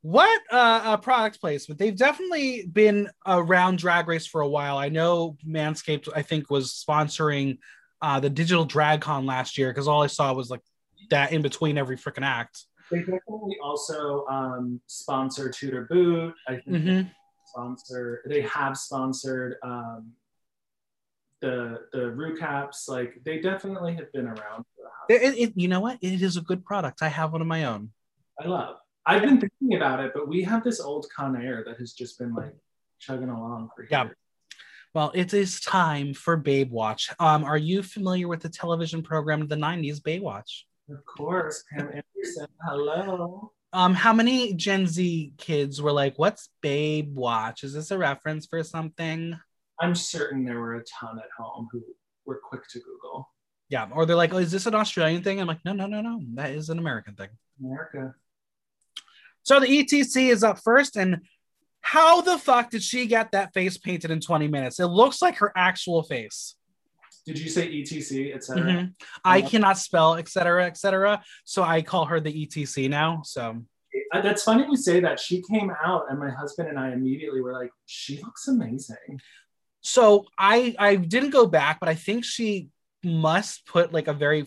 what 0.02 0.42
uh, 0.52 0.82
a 0.86 0.98
product 0.98 1.40
placement. 1.42 1.78
They've 1.78 1.96
definitely 1.96 2.66
been 2.66 3.10
around 3.26 3.80
Drag 3.80 4.08
Race 4.08 4.26
for 4.26 4.42
a 4.42 4.48
while. 4.48 4.78
I 4.78 4.90
know 4.90 5.38
Manscaped, 5.46 6.10
I 6.16 6.22
think, 6.22 6.50
was 6.50 6.84
sponsoring 6.88 7.60
uh, 8.02 8.20
the 8.20 8.30
Digital 8.30 8.66
Drag 8.66 9.02
Con 9.02 9.26
last 9.26 9.58
year 9.58 9.70
because 9.70 9.88
all 9.88 10.02
I 10.02 10.08
saw 10.08 10.34
was 10.34 10.50
like 10.50 10.62
that 11.10 11.34
in 11.34 11.42
between 11.42 11.78
every 11.78 11.98
freaking 11.98 12.26
act. 12.26 12.66
They 12.92 13.00
definitely 13.00 13.58
also 13.64 14.26
um, 14.28 14.82
sponsor 14.88 15.50
Tudor 15.50 15.86
Boot. 15.90 16.34
I 16.48 16.54
think 16.56 16.66
they 16.66 16.80
Mhm. 16.80 17.12
sponsor. 17.46 18.22
They 18.26 18.42
have 18.42 18.78
sponsored 18.78 19.58
um, 19.64 20.14
the 21.42 21.82
the 21.94 22.00
Rucaps. 22.00 22.88
Like 22.88 23.22
they 23.24 23.40
definitely 23.40 23.96
have 23.96 24.12
been 24.12 24.26
around. 24.28 24.66
For 24.76 24.86
a 24.86 24.90
hot- 24.90 25.10
It, 25.10 25.38
it- 25.38 25.54
you 25.58 25.68
know 25.68 25.80
what? 25.80 25.98
It 26.02 26.22
is 26.22 26.38
a 26.38 26.42
good 26.42 26.66
product. 26.66 27.02
I 27.02 27.08
have 27.10 27.32
one 27.32 27.42
of 27.42 27.48
my 27.48 27.66
own. 27.66 27.92
I 28.40 28.48
love. 28.48 28.78
I've 29.06 29.22
been 29.22 29.40
thinking 29.40 29.76
about 29.76 30.00
it, 30.02 30.12
but 30.14 30.28
we 30.28 30.44
have 30.44 30.64
this 30.64 30.80
old 30.80 31.08
Conair 31.18 31.66
that 31.66 31.78
has 31.78 31.94
just 31.94 32.20
been 32.20 32.34
like 32.36 32.56
chugging 33.00 33.30
along 33.30 33.70
for 33.76 33.88
Yeah. 33.90 34.06
years. 34.06 34.16
Well, 34.94 35.12
it 35.14 35.34
is 35.34 35.62
time 35.62 36.14
for 36.14 36.36
Babe 36.36 36.72
Watch. 36.72 37.10
Um, 37.20 37.44
are 37.44 37.58
you 37.58 37.84
familiar 37.84 38.28
with 38.28 38.42
the 38.42 38.50
television 38.50 39.04
program 39.04 39.42
of 39.42 39.48
the 39.50 39.56
90s, 39.56 40.00
Baywatch? 40.02 40.64
Of 40.90 41.06
course, 41.06 41.64
Pam 41.72 41.88
Anderson. 41.88 42.48
Hello. 42.64 43.52
Um, 43.74 43.94
how 43.94 44.14
many 44.14 44.54
Gen 44.54 44.88
Z 44.88 45.34
kids 45.38 45.82
were 45.82 45.92
like, 45.92 46.18
"What's 46.18 46.50
Babe 46.62 47.16
Watch? 47.16 47.64
Is 47.64 47.74
this 47.74 47.92
a 47.92 47.98
reference 47.98 48.48
for 48.48 48.64
something?" 48.64 49.38
I'm 49.80 49.96
certain 49.96 50.44
there 50.44 50.60
were 50.60 50.76
a 50.76 50.84
ton 50.84 51.20
at 51.20 51.30
home 51.38 51.70
who 51.72 51.84
were 52.26 52.42
quick 52.44 52.68
to 52.70 52.80
Google 52.80 53.30
Yeah, 53.70 53.88
or 53.94 54.06
they're 54.06 54.16
like, 54.16 54.34
"Oh, 54.34 54.38
is 54.38 54.52
this 54.52 54.66
an 54.66 54.74
Australian 54.74 55.22
thing?" 55.22 55.40
I'm 55.40 55.48
like, 55.48 55.64
"No, 55.64 55.74
no, 55.74 55.86
no, 55.86 56.02
no. 56.02 56.20
That 56.34 56.52
is 56.52 56.70
an 56.70 56.80
American 56.80 57.16
thing." 57.16 57.30
America. 57.64 58.16
So 59.44 59.60
the 59.60 59.68
ETC 59.68 60.30
is 60.30 60.44
up 60.44 60.60
first, 60.64 60.96
and 60.96 61.22
how 61.82 62.22
the 62.22 62.38
fuck 62.38 62.72
did 62.72 62.84
she 62.84 63.06
get 63.06 63.32
that 63.32 63.54
face 63.54 63.78
painted 63.78 64.12
in 64.12 64.20
20 64.22 64.48
minutes? 64.48 64.80
It 64.80 64.88
looks 64.88 65.22
like 65.22 65.38
her 65.38 65.52
actual 65.56 66.04
face. 66.04 66.56
Did 67.30 67.38
you 67.38 67.50
say 67.50 67.68
ETC, 67.68 68.34
etc.? 68.34 68.64
Mhm. 68.64 68.94
I 69.24 69.42
cannot 69.44 69.78
spell, 69.78 70.16
etc., 70.16 70.66
etc. 70.66 71.24
So 71.44 71.62
I 71.62 71.84
call 71.84 72.06
her 72.06 72.20
the 72.20 72.34
ETC 72.34 72.90
now. 72.90 73.22
So 73.24 73.64
That's 74.12 74.44
funny 74.44 74.66
you 74.68 74.76
say 74.76 75.00
that. 75.02 75.20
She 75.20 75.44
came 75.44 75.72
out, 75.86 76.06
and 76.10 76.18
my 76.18 76.32
husband 76.32 76.70
and 76.70 76.80
I 76.80 76.92
immediately 76.92 77.42
were 77.42 77.54
like, 77.54 77.72
"She 77.86 78.20
looks 78.24 78.48
amazing." 78.48 79.22
so 79.82 80.26
I 80.38 80.76
I 80.80 80.96
didn't 80.96 81.30
go 81.30 81.46
back, 81.46 81.80
but 81.80 81.88
I 81.88 81.96
think 81.96 82.26
she 82.26 82.70
must 83.04 83.68
put 83.68 83.94
like 83.94 84.08
a 84.08 84.14
very 84.14 84.46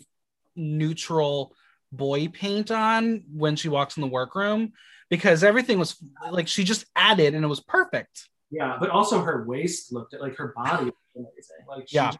neutral 0.57 1.55
boy 1.93 2.27
paint 2.29 2.73
on 2.73 3.23
when 3.33 3.55
she 3.55 3.69
walks 3.69 3.97
in 3.97 4.01
the 4.01 4.09
workroom 4.09 4.73
because 5.09 5.45
everything 5.45 5.79
was 5.79 6.03
like 6.31 6.49
she 6.49 6.65
just 6.65 6.85
added 6.97 7.35
and 7.35 7.45
it 7.45 7.49
was 7.49 7.61
perfect. 7.61 8.29
Yeah, 8.51 8.77
but 8.79 8.91
also 8.91 9.23
her 9.23 9.45
waist 9.47 9.93
looked 9.93 10.15
like 10.19 10.37
her 10.37 10.53
body 10.57 10.87
was 10.87 10.95
amazing. 11.17 11.67
Like, 11.69 11.89
she 11.89 11.97
Yeah. 11.97 12.13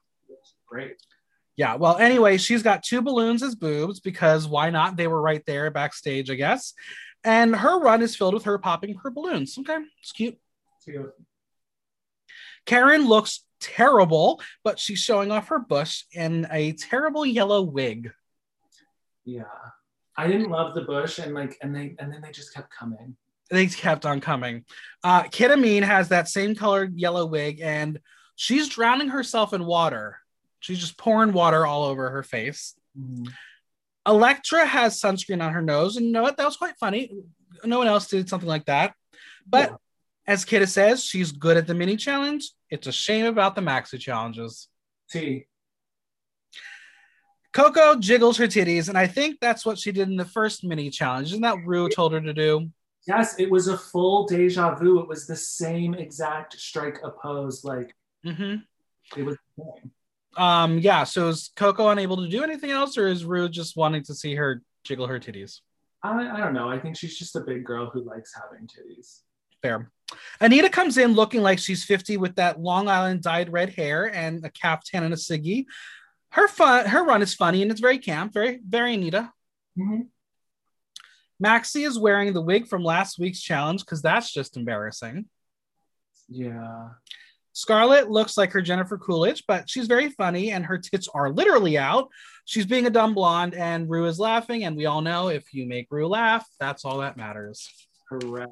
Great. 0.73 0.97
Yeah. 1.57 1.75
Well, 1.75 1.99
anyway, 1.99 2.39
she's 2.39 2.63
got 2.63 2.83
two 2.83 3.03
balloons 3.03 3.43
as 3.43 3.55
boobs 3.55 4.01
because 4.01 4.49
why 4.49 4.71
not? 4.71 4.97
They 4.97 5.07
were 5.07 5.21
right 5.21 5.45
there 5.45 5.71
backstage, 5.71 6.31
I 6.31 6.35
guess. 6.35 6.73
And 7.25 7.55
her 7.55 7.79
run 7.79 8.01
is 8.01 8.17
filled 8.17 8.33
with 8.33 8.45
her 8.45 8.57
popping 8.57 8.95
her 9.03 9.11
balloons. 9.11 9.57
Okay, 9.59 9.79
it's 10.01 10.13
cute. 10.13 10.39
Cute. 10.83 11.13
Karen 12.65 13.07
looks 13.07 13.45
terrible, 13.61 14.41
but 14.65 14.79
she's 14.79 14.99
showing 14.99 15.31
off 15.31 15.49
her 15.49 15.59
bush 15.59 16.05
in 16.13 16.47
a 16.51 16.73
terrible 16.73 17.27
yellow 17.27 17.61
wig. 17.61 18.11
Yeah, 19.25 19.45
I 20.17 20.27
didn't 20.27 20.51
love 20.51 20.75
the 20.75 20.83
bush, 20.83 21.19
and 21.19 21.35
like, 21.35 21.59
and 21.61 21.77
they, 21.77 21.95
and 21.99 22.11
then 22.11 22.23
they 22.23 22.31
just 22.33 22.55
kept 22.55 22.75
coming. 22.75 23.15
They 23.51 23.67
kept 23.67 24.07
on 24.07 24.21
coming. 24.21 24.65
Uh, 25.05 25.25
Kita 25.25 25.61
Mean 25.61 25.83
has 25.83 26.09
that 26.09 26.29
same 26.29 26.55
colored 26.55 26.97
yellow 26.97 27.27
wig, 27.27 27.61
and 27.61 28.01
she's 28.37 28.69
drowning 28.69 29.09
herself 29.09 29.53
in 29.53 29.67
water. 29.67 30.19
She's 30.63 30.79
just 30.79 30.97
pouring 30.97 31.33
water 31.33 31.67
all 31.67 31.83
over 31.85 32.09
her 32.11 32.23
face. 32.23 32.75
Electra 34.07 34.65
has 34.65 35.01
sunscreen 35.01 35.43
on 35.43 35.53
her 35.53 35.61
nose, 35.63 35.97
and 35.97 36.07
you 36.07 36.13
know 36.13 36.23
what? 36.23 36.37
That 36.37 36.45
was 36.47 36.57
quite 36.57 36.77
funny. 36.79 37.13
No 37.65 37.79
one 37.79 37.89
else 37.89 38.09
did 38.09 38.29
something 38.29 38.49
like 38.49 38.65
that. 38.67 38.95
But 39.47 39.71
Yeah. 39.71 39.77
as 40.27 40.45
Kita 40.45 40.69
says, 40.69 41.05
she's 41.05 41.33
good 41.33 41.57
at 41.57 41.67
the 41.67 41.75
mini 41.75 41.97
challenge. 41.97 42.51
It's 42.71 42.87
a 42.87 42.93
shame 42.93 43.27
about 43.27 43.55
the 43.57 43.61
maxi 43.61 43.99
challenges. 43.99 44.69
See. 45.09 45.47
Coco 47.53 47.97
jiggles 47.99 48.39
her 48.39 48.47
titties, 48.47 48.89
and 48.89 48.97
I 48.97 49.07
think 49.09 49.39
that's 49.41 49.67
what 49.67 49.79
she 49.79 49.91
did 49.93 50.09
in 50.09 50.17
the 50.17 50.25
first 50.25 50.65
mini 50.65 50.91
challenge. 50.91 51.29
Isn't 51.29 51.43
that 51.43 51.59
Rue 51.67 51.89
told 51.89 52.13
her 52.13 52.21
to 52.21 52.33
do? 52.33 52.71
Yes, 53.07 53.39
it 53.39 53.51
was 53.51 53.67
a 53.67 53.77
full 53.77 54.27
deja 54.29 54.77
vu. 54.77 55.01
It 55.01 55.09
was 55.09 55.27
the 55.27 55.35
same 55.37 55.93
exact 55.93 56.55
strike 56.59 56.99
a 57.03 57.11
pose. 57.11 57.65
Like 57.65 57.95
hmm 58.25 58.57
it 59.17 59.25
was. 59.25 59.37
the 59.59 59.65
same. 59.65 59.91
Um, 60.37 60.79
yeah. 60.79 61.05
So 61.05 61.29
is 61.29 61.51
Coco 61.57 61.89
unable 61.89 62.17
to 62.19 62.29
do 62.29 62.43
anything 62.43 62.71
else, 62.71 62.97
or 62.97 63.09
is 63.09 63.25
Rue 63.25 63.49
just 63.49 63.77
wanting 63.77 64.03
to 64.05 64.15
see 64.15 64.35
her 64.35 64.63
jiggle 64.85 65.07
her 65.07 65.21
titties? 65.21 65.61
I, 66.03 66.31
I 66.31 66.39
don't 66.39 66.55
know. 66.55 66.69
I 66.69 66.79
think 66.79 66.97
she's 66.97 67.19
just 67.19 67.37
a 67.37 67.41
big 67.41 67.65
girl 67.65 67.91
who 67.91 68.03
likes 68.03 68.33
having 68.35 68.67
titties. 68.67 69.21
Fair. 69.63 69.91
Anita 70.41 70.69
comes 70.69 70.99
in 70.99 71.13
looking 71.13 71.43
like 71.43 71.59
she's 71.59 71.85
50 71.85 72.17
with 72.17 72.37
that 72.37 72.61
Long 72.61 72.89
Island 72.89 73.23
dyed 73.23 73.53
red 73.53 73.71
hair 73.71 74.13
and 74.13 74.45
a 74.45 74.51
caftan 74.51 75.05
and 75.05 75.15
a 75.15 75.17
ciggy. 75.17 75.67
Her 76.31 76.49
fun, 76.49 76.87
her 76.87 77.05
run 77.05 77.23
is 77.23 77.35
funny 77.35 77.63
and 77.63 77.71
it's 77.71 77.81
very 77.81 77.99
camp, 77.99 78.33
very, 78.33 78.61
very 78.67 78.95
Anita. 78.95 79.33
Mhm. 79.79 80.09
Maxi 81.43 81.87
is 81.87 81.99
wearing 81.99 82.33
the 82.33 82.43
wig 82.43 82.69
from 82.69 82.85
last 82.85 83.19
week's 83.19 83.41
challenge 83.41 83.81
because 83.81 84.03
that's 84.03 84.33
just 84.33 84.57
embarrassing. 84.57 85.29
Yeah. 86.29 86.91
Scarlet 87.53 88.11
looks 88.11 88.39
like 88.39 88.53
her 88.53 88.63
Jennifer 88.63 88.97
Coolidge, 88.97 89.45
but 89.47 89.69
she's 89.69 89.87
very 89.87 90.11
funny 90.11 90.53
and 90.53 90.65
her 90.65 90.79
tits 90.79 91.09
are 91.13 91.31
literally 91.31 91.77
out. 91.77 92.09
She's 92.45 92.67
being 92.67 92.87
a 92.87 92.91
dumb 92.91 93.15
blonde 93.15 93.55
and 93.55 93.89
Rue 93.91 94.07
is 94.07 94.19
laughing. 94.19 94.65
And 94.65 94.77
we 94.77 94.87
all 94.87 95.03
know 95.03 95.29
if 95.29 95.53
you 95.53 95.67
make 95.67 95.89
Rue 95.91 96.09
laugh, 96.09 96.47
that's 96.59 96.85
all 96.85 96.99
that 96.99 97.17
matters. 97.17 97.69
Correct. 98.09 98.51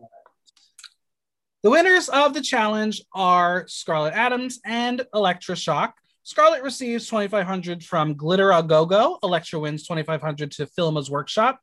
The 1.63 1.71
winners 1.71 2.09
of 2.09 2.33
the 2.33 2.41
challenge 2.41 3.03
are 3.15 3.67
Scarlet 3.69 4.15
Adams 4.15 4.61
and 4.65 5.05
Electra 5.15 5.57
Shock. 5.57 5.95
Scarlet 6.23 6.63
receives 6.63 7.07
2500 7.07 7.83
from 7.83 8.15
Glitter 8.15 8.51
a 8.53 8.63
Go 8.63 8.87
Go. 8.87 9.19
Electra 9.23 9.59
wins 9.59 9.87
2500 9.87 10.53
to 10.53 10.67
Filma's 10.67 11.11
Workshop. 11.11 11.61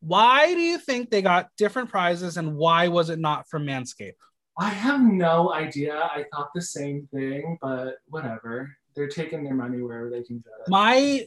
Why 0.00 0.54
do 0.54 0.60
you 0.60 0.78
think 0.78 1.10
they 1.10 1.22
got 1.22 1.48
different 1.56 1.90
prizes 1.90 2.36
and 2.36 2.56
why 2.56 2.88
was 2.88 3.10
it 3.10 3.18
not 3.18 3.48
from 3.48 3.66
Manscaped? 3.66 4.14
I 4.58 4.68
have 4.68 5.00
no 5.00 5.52
idea. 5.52 5.94
I 5.94 6.24
thought 6.32 6.50
the 6.54 6.62
same 6.62 7.08
thing, 7.12 7.58
but 7.60 7.96
whatever. 8.08 8.76
They're 8.94 9.08
taking 9.08 9.42
their 9.42 9.54
money 9.54 9.80
wherever 9.82 10.08
they 10.08 10.22
can 10.22 10.38
get 10.38 10.52
it. 10.60 10.70
My 10.70 11.26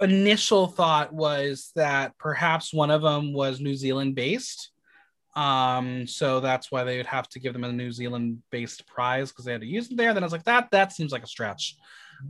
initial 0.00 0.66
thought 0.66 1.12
was 1.12 1.72
that 1.76 2.16
perhaps 2.18 2.72
one 2.72 2.90
of 2.90 3.02
them 3.02 3.32
was 3.32 3.60
New 3.60 3.74
Zealand 3.74 4.14
based. 4.14 4.70
Um, 5.34 6.06
so 6.06 6.40
that's 6.40 6.70
why 6.70 6.84
they 6.84 6.96
would 6.96 7.06
have 7.06 7.28
to 7.30 7.40
give 7.40 7.52
them 7.52 7.64
a 7.64 7.72
New 7.72 7.92
Zealand 7.92 8.42
based 8.50 8.86
prize 8.86 9.30
because 9.30 9.44
they 9.44 9.52
had 9.52 9.60
to 9.60 9.66
use 9.66 9.90
it 9.90 9.96
there. 9.96 10.12
Then 10.14 10.22
I 10.22 10.26
was 10.26 10.32
like, 10.32 10.44
that 10.44 10.70
that 10.72 10.92
seems 10.92 11.12
like 11.12 11.22
a 11.22 11.28
stretch. 11.28 11.76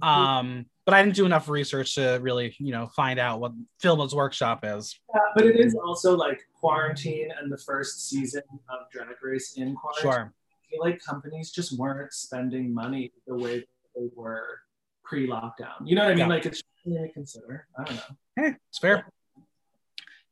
Um, 0.01 0.67
but 0.85 0.95
I 0.95 1.03
didn't 1.03 1.17
do 1.17 1.27
enough 1.27 1.49
research 1.49 1.95
to 1.95 2.19
really, 2.23 2.55
you 2.59 2.73
know, 2.73 2.87
find 2.89 3.19
out 3.19 3.41
what 3.41 3.53
Filma's 3.81 4.15
workshop 4.15 4.65
is. 4.65 4.99
Yeah, 5.15 5.21
but 5.35 5.47
it 5.47 5.59
is 5.59 5.75
also 5.75 6.17
like 6.17 6.41
quarantine 6.59 7.31
and 7.41 7.51
the 7.53 7.59
first 7.59 8.09
season 8.09 8.43
of 8.69 8.91
Drag 8.91 9.09
Race 9.23 9.55
in 9.57 9.75
quarantine. 9.75 10.03
Sure. 10.03 10.33
I 10.33 10.71
feel 10.71 10.81
like 10.81 11.01
companies 11.05 11.51
just 11.51 11.79
weren't 11.79 12.13
spending 12.13 12.73
money 12.75 13.13
the 13.27 13.35
way 13.35 13.65
they 13.95 14.09
were 14.17 14.61
pre-lockdown. 15.05 15.85
You 15.85 15.97
know 15.97 16.05
what 16.05 16.13
I 16.13 16.15
mean? 16.15 16.19
Yeah. 16.21 16.27
Like 16.29 16.47
it's 16.47 16.63
something 16.83 17.03
to 17.03 17.13
consider. 17.13 17.67
I 17.79 17.85
don't 17.85 17.97
know. 17.97 18.03
Hey, 18.37 18.55
it's 18.71 18.79
fair. 18.79 19.07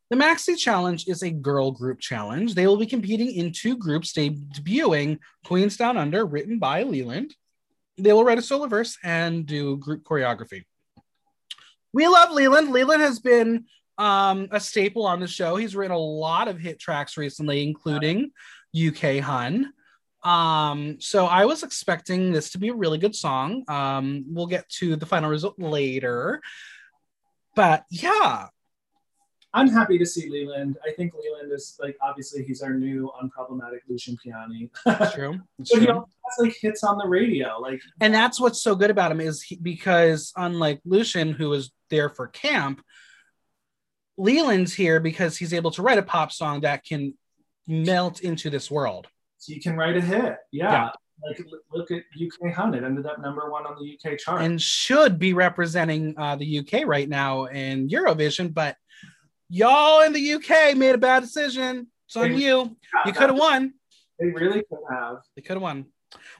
The 0.08 0.16
Maxi 0.16 0.58
Challenge 0.58 1.06
is 1.06 1.22
a 1.22 1.30
girl 1.30 1.70
group 1.70 2.00
challenge. 2.00 2.54
They 2.54 2.66
will 2.66 2.76
be 2.76 2.86
competing 2.86 3.30
in 3.30 3.52
two 3.52 3.76
groups, 3.76 4.12
debuting 4.12 5.20
Queens 5.44 5.76
Down 5.76 5.96
Under, 5.96 6.26
written 6.26 6.58
by 6.58 6.82
Leland. 6.82 7.36
They 8.02 8.12
will 8.12 8.24
write 8.24 8.38
a 8.38 8.42
solo 8.42 8.66
verse 8.66 8.98
and 9.02 9.46
do 9.46 9.76
group 9.76 10.04
choreography. 10.04 10.64
We 11.92 12.06
love 12.06 12.30
Leland. 12.32 12.70
Leland 12.70 13.02
has 13.02 13.18
been 13.18 13.66
um, 13.98 14.48
a 14.50 14.60
staple 14.60 15.06
on 15.06 15.20
the 15.20 15.26
show. 15.26 15.56
He's 15.56 15.76
written 15.76 15.94
a 15.94 15.98
lot 15.98 16.48
of 16.48 16.58
hit 16.58 16.78
tracks 16.78 17.16
recently, 17.16 17.62
including 17.62 18.30
UK 18.74 19.18
Hun. 19.18 19.72
Um, 20.22 21.00
so 21.00 21.26
I 21.26 21.46
was 21.46 21.62
expecting 21.62 22.32
this 22.32 22.50
to 22.50 22.58
be 22.58 22.68
a 22.68 22.74
really 22.74 22.98
good 22.98 23.14
song. 23.14 23.64
Um, 23.68 24.24
we'll 24.28 24.46
get 24.46 24.68
to 24.70 24.96
the 24.96 25.06
final 25.06 25.30
result 25.30 25.58
later. 25.58 26.40
But 27.56 27.84
yeah. 27.90 28.48
I'm 29.52 29.68
happy 29.68 29.98
to 29.98 30.06
see 30.06 30.28
Leland. 30.28 30.78
I 30.86 30.92
think 30.92 31.12
Leland 31.14 31.52
is 31.52 31.76
like 31.80 31.96
obviously 32.00 32.44
he's 32.44 32.62
our 32.62 32.74
new 32.74 33.10
unproblematic 33.20 33.80
Lucian 33.88 34.16
Piane. 34.22 34.70
That's 34.84 35.12
true. 35.14 35.40
It's 35.58 35.70
but 35.70 35.78
true. 35.78 35.86
he 35.86 35.92
also 35.92 36.08
has 36.24 36.46
like 36.46 36.56
hits 36.60 36.84
on 36.84 36.98
the 36.98 37.06
radio. 37.06 37.58
Like 37.58 37.80
and 38.00 38.14
that's 38.14 38.38
what's 38.38 38.62
so 38.62 38.76
good 38.76 38.90
about 38.90 39.10
him 39.10 39.20
is 39.20 39.42
he, 39.42 39.56
because 39.56 40.32
unlike 40.36 40.80
Lucian, 40.84 41.32
who 41.32 41.48
was 41.48 41.72
there 41.88 42.08
for 42.08 42.28
camp, 42.28 42.80
Leland's 44.16 44.72
here 44.72 45.00
because 45.00 45.36
he's 45.36 45.52
able 45.52 45.72
to 45.72 45.82
write 45.82 45.98
a 45.98 46.02
pop 46.02 46.30
song 46.30 46.60
that 46.60 46.84
can 46.84 47.14
melt 47.66 48.20
into 48.20 48.50
this 48.50 48.70
world. 48.70 49.08
So 49.38 49.52
you 49.52 49.60
can 49.60 49.76
write 49.76 49.96
a 49.96 50.00
hit. 50.00 50.36
Yeah. 50.52 50.70
yeah. 50.70 50.90
Like 51.26 51.42
look 51.72 51.90
at 51.90 52.02
UK 52.14 52.54
Hun, 52.54 52.74
It 52.74 52.84
ended 52.84 53.04
up 53.04 53.20
number 53.20 53.50
one 53.50 53.66
on 53.66 53.76
the 53.78 53.98
UK 53.98 54.18
chart. 54.18 54.42
And 54.42 54.60
should 54.60 55.18
be 55.18 55.34
representing 55.34 56.14
uh, 56.16 56.36
the 56.36 56.60
UK 56.60 56.86
right 56.86 57.08
now 57.08 57.44
in 57.44 57.88
Eurovision, 57.88 58.54
but 58.54 58.76
y'all 59.50 60.02
in 60.02 60.12
the 60.12 60.34
UK 60.34 60.76
made 60.76 60.94
a 60.94 60.98
bad 60.98 61.20
decision. 61.20 61.88
It's 62.06 62.16
on 62.16 62.32
they, 62.32 62.38
you. 62.38 62.76
You 63.04 63.12
could 63.12 63.30
have 63.30 63.38
won. 63.38 63.74
They 64.18 64.26
really 64.26 64.62
could 64.68 64.78
have. 64.90 65.18
They 65.36 65.42
could 65.42 65.54
have 65.54 65.62
won. 65.62 65.86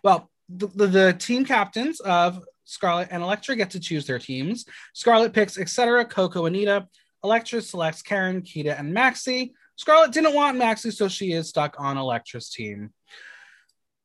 Well, 0.02 0.30
the, 0.48 0.68
the, 0.68 0.86
the, 0.86 1.12
team 1.12 1.44
captains 1.44 2.00
of 2.00 2.44
Scarlet 2.64 3.08
and 3.10 3.22
Electra 3.22 3.56
get 3.56 3.70
to 3.70 3.80
choose 3.80 4.06
their 4.06 4.18
teams. 4.18 4.64
Scarlet 4.94 5.32
picks 5.32 5.58
etc. 5.58 6.04
Coco, 6.04 6.46
Anita. 6.46 6.88
Electra 7.22 7.60
selects 7.60 8.00
Karen, 8.00 8.40
Kita, 8.40 8.78
and 8.78 8.96
Maxi. 8.96 9.52
Scarlet 9.76 10.12
didn't 10.12 10.34
want 10.34 10.58
Maxi, 10.58 10.92
so 10.92 11.06
she 11.06 11.32
is 11.32 11.48
stuck 11.48 11.76
on 11.78 11.98
Electra's 11.98 12.50
team. 12.50 12.92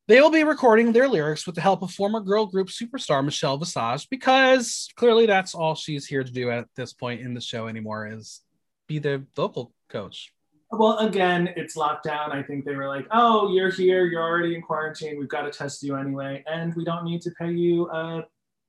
They 0.07 0.21
will 0.21 0.29
be 0.29 0.43
recording 0.43 0.91
their 0.91 1.07
lyrics 1.07 1.47
with 1.47 1.55
the 1.55 1.61
help 1.61 1.81
of 1.81 1.91
former 1.91 2.19
girl 2.19 2.45
group 2.45 2.67
superstar 2.67 3.25
Michelle 3.25 3.57
Visage 3.57 4.07
because 4.09 4.87
clearly 4.95 5.25
that's 5.25 5.55
all 5.55 5.73
she's 5.73 6.05
here 6.05 6.23
to 6.23 6.31
do 6.31 6.51
at 6.51 6.67
this 6.75 6.93
point 6.93 7.21
in 7.21 7.33
the 7.33 7.41
show 7.41 7.67
anymore 7.67 8.07
is 8.07 8.41
be 8.87 8.99
the 8.99 9.25
vocal 9.35 9.73
coach. 9.89 10.31
Well, 10.71 10.97
again, 10.97 11.53
it's 11.55 11.77
lockdown. 11.77 12.31
I 12.31 12.43
think 12.43 12.65
they 12.65 12.75
were 12.75 12.87
like, 12.87 13.07
oh, 13.11 13.53
you're 13.53 13.71
here, 13.71 14.05
you're 14.05 14.21
already 14.21 14.55
in 14.55 14.61
quarantine, 14.61 15.19
we've 15.19 15.29
got 15.29 15.43
to 15.43 15.51
test 15.51 15.83
you 15.83 15.95
anyway, 15.95 16.43
and 16.47 16.73
we 16.75 16.83
don't 16.83 17.05
need 17.05 17.21
to 17.21 17.31
pay 17.31 17.51
you 17.51 17.89
a 17.91 18.25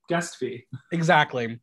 guest 0.08 0.36
fee. 0.36 0.66
Exactly. 0.92 1.60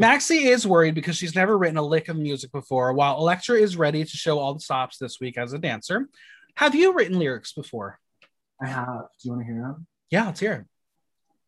Maxi 0.00 0.46
is 0.46 0.66
worried 0.66 0.94
because 0.94 1.16
she's 1.16 1.34
never 1.34 1.56
written 1.56 1.76
a 1.76 1.82
lick 1.82 2.08
of 2.08 2.16
music 2.16 2.50
before, 2.50 2.92
while 2.92 3.18
Electra 3.18 3.56
is 3.56 3.76
ready 3.76 4.04
to 4.04 4.16
show 4.16 4.38
all 4.38 4.54
the 4.54 4.60
stops 4.60 4.96
this 4.96 5.20
week 5.20 5.36
as 5.36 5.52
a 5.52 5.58
dancer. 5.58 6.08
Have 6.56 6.74
you 6.74 6.94
written 6.94 7.18
lyrics 7.18 7.52
before? 7.52 7.98
I 8.60 8.68
have. 8.68 8.86
Do 8.86 9.28
you 9.28 9.30
want 9.32 9.42
to 9.42 9.52
hear 9.52 9.62
them? 9.62 9.86
Yeah, 10.10 10.26
let's 10.26 10.40
hear 10.40 10.52
it. 10.52 10.66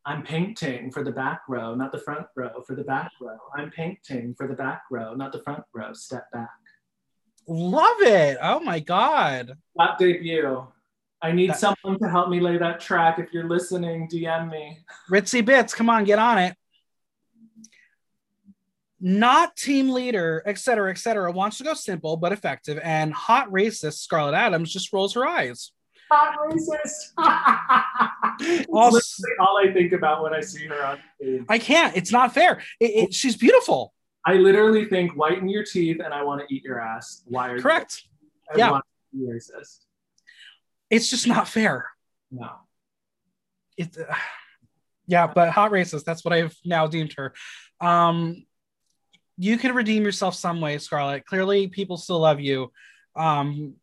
I'm 0.05 0.23
painting 0.23 0.91
for 0.91 1.03
the 1.03 1.11
back 1.11 1.41
row, 1.49 1.73
not 1.73 1.91
the 1.91 1.97
front 1.97 2.27
row, 2.35 2.61
for 2.65 2.75
the 2.75 2.83
back 2.83 3.11
row. 3.19 3.37
I'm 3.57 3.71
painting 3.71 4.35
for 4.35 4.47
the 4.47 4.53
back 4.53 4.83
row, 4.91 5.15
not 5.15 5.31
the 5.31 5.41
front 5.41 5.63
row. 5.73 5.93
Step 5.93 6.31
back. 6.31 6.49
Love 7.47 8.01
it. 8.01 8.37
Oh 8.41 8.59
my 8.59 8.79
God. 8.79 9.57
That 9.75 9.97
debut. 9.97 10.67
I 11.21 11.31
need 11.31 11.51
that- 11.51 11.59
someone 11.59 11.99
to 11.99 12.09
help 12.09 12.29
me 12.29 12.39
lay 12.39 12.57
that 12.57 12.79
track. 12.79 13.17
If 13.19 13.33
you're 13.33 13.49
listening, 13.49 14.07
DM 14.07 14.51
me. 14.51 14.79
Ritzy 15.09 15.43
Bits, 15.43 15.73
come 15.73 15.89
on, 15.89 16.03
get 16.03 16.19
on 16.19 16.37
it 16.37 16.55
not 19.07 19.55
team 19.55 19.91
leader, 19.91 20.41
et 20.47 20.57
cetera, 20.57 20.89
et 20.89 20.97
cetera, 20.97 21.31
wants 21.31 21.59
to 21.59 21.63
go 21.63 21.75
simple 21.75 22.17
but 22.17 22.31
effective, 22.31 22.79
and 22.81 23.13
hot 23.13 23.47
racist 23.51 23.99
Scarlet 23.99 24.33
Adams 24.33 24.73
just 24.73 24.91
rolls 24.91 25.13
her 25.13 25.27
eyes. 25.27 25.71
Hot 26.11 26.37
racist. 26.47 27.13
also, 28.73 29.23
all 29.39 29.57
I 29.57 29.73
think 29.73 29.91
about 29.91 30.21
when 30.23 30.33
I 30.33 30.41
see 30.41 30.67
her 30.67 30.85
on 30.85 30.99
stage. 31.19 31.43
I 31.49 31.57
can't. 31.57 31.95
It's 31.95 32.11
not 32.11 32.33
fair. 32.33 32.61
It, 32.79 32.85
it, 32.85 33.13
she's 33.13 33.35
beautiful. 33.35 33.93
I 34.25 34.35
literally 34.35 34.85
think 34.85 35.15
whiten 35.15 35.49
your 35.49 35.63
teeth 35.63 36.01
and 36.03 36.13
I 36.13 36.23
want 36.23 36.47
to 36.47 36.53
eat 36.53 36.63
your 36.63 36.79
ass. 36.79 37.23
Why 37.25 37.49
are 37.49 37.59
correct? 37.59 38.03
You, 38.55 38.59
yeah. 38.59 38.79
racist. 39.15 39.85
It's 40.89 41.09
just 41.09 41.27
not 41.27 41.47
fair. 41.47 41.87
No. 42.31 42.49
It. 43.77 43.95
Uh, 43.97 44.13
yeah, 45.07 45.27
but 45.27 45.49
hot 45.49 45.71
racist. 45.71 46.03
That's 46.03 46.25
what 46.25 46.33
I've 46.33 46.55
now 46.65 46.87
deemed 46.87 47.13
her. 47.17 47.33
Um, 47.79 48.45
you 49.37 49.57
can 49.57 49.75
redeem 49.75 50.03
yourself 50.03 50.35
some 50.35 50.61
way, 50.61 50.77
Scarlet. 50.77 51.25
Clearly, 51.25 51.67
people 51.67 51.97
still 51.97 52.19
love 52.19 52.39
you. 52.39 52.71
Um, 53.15 53.75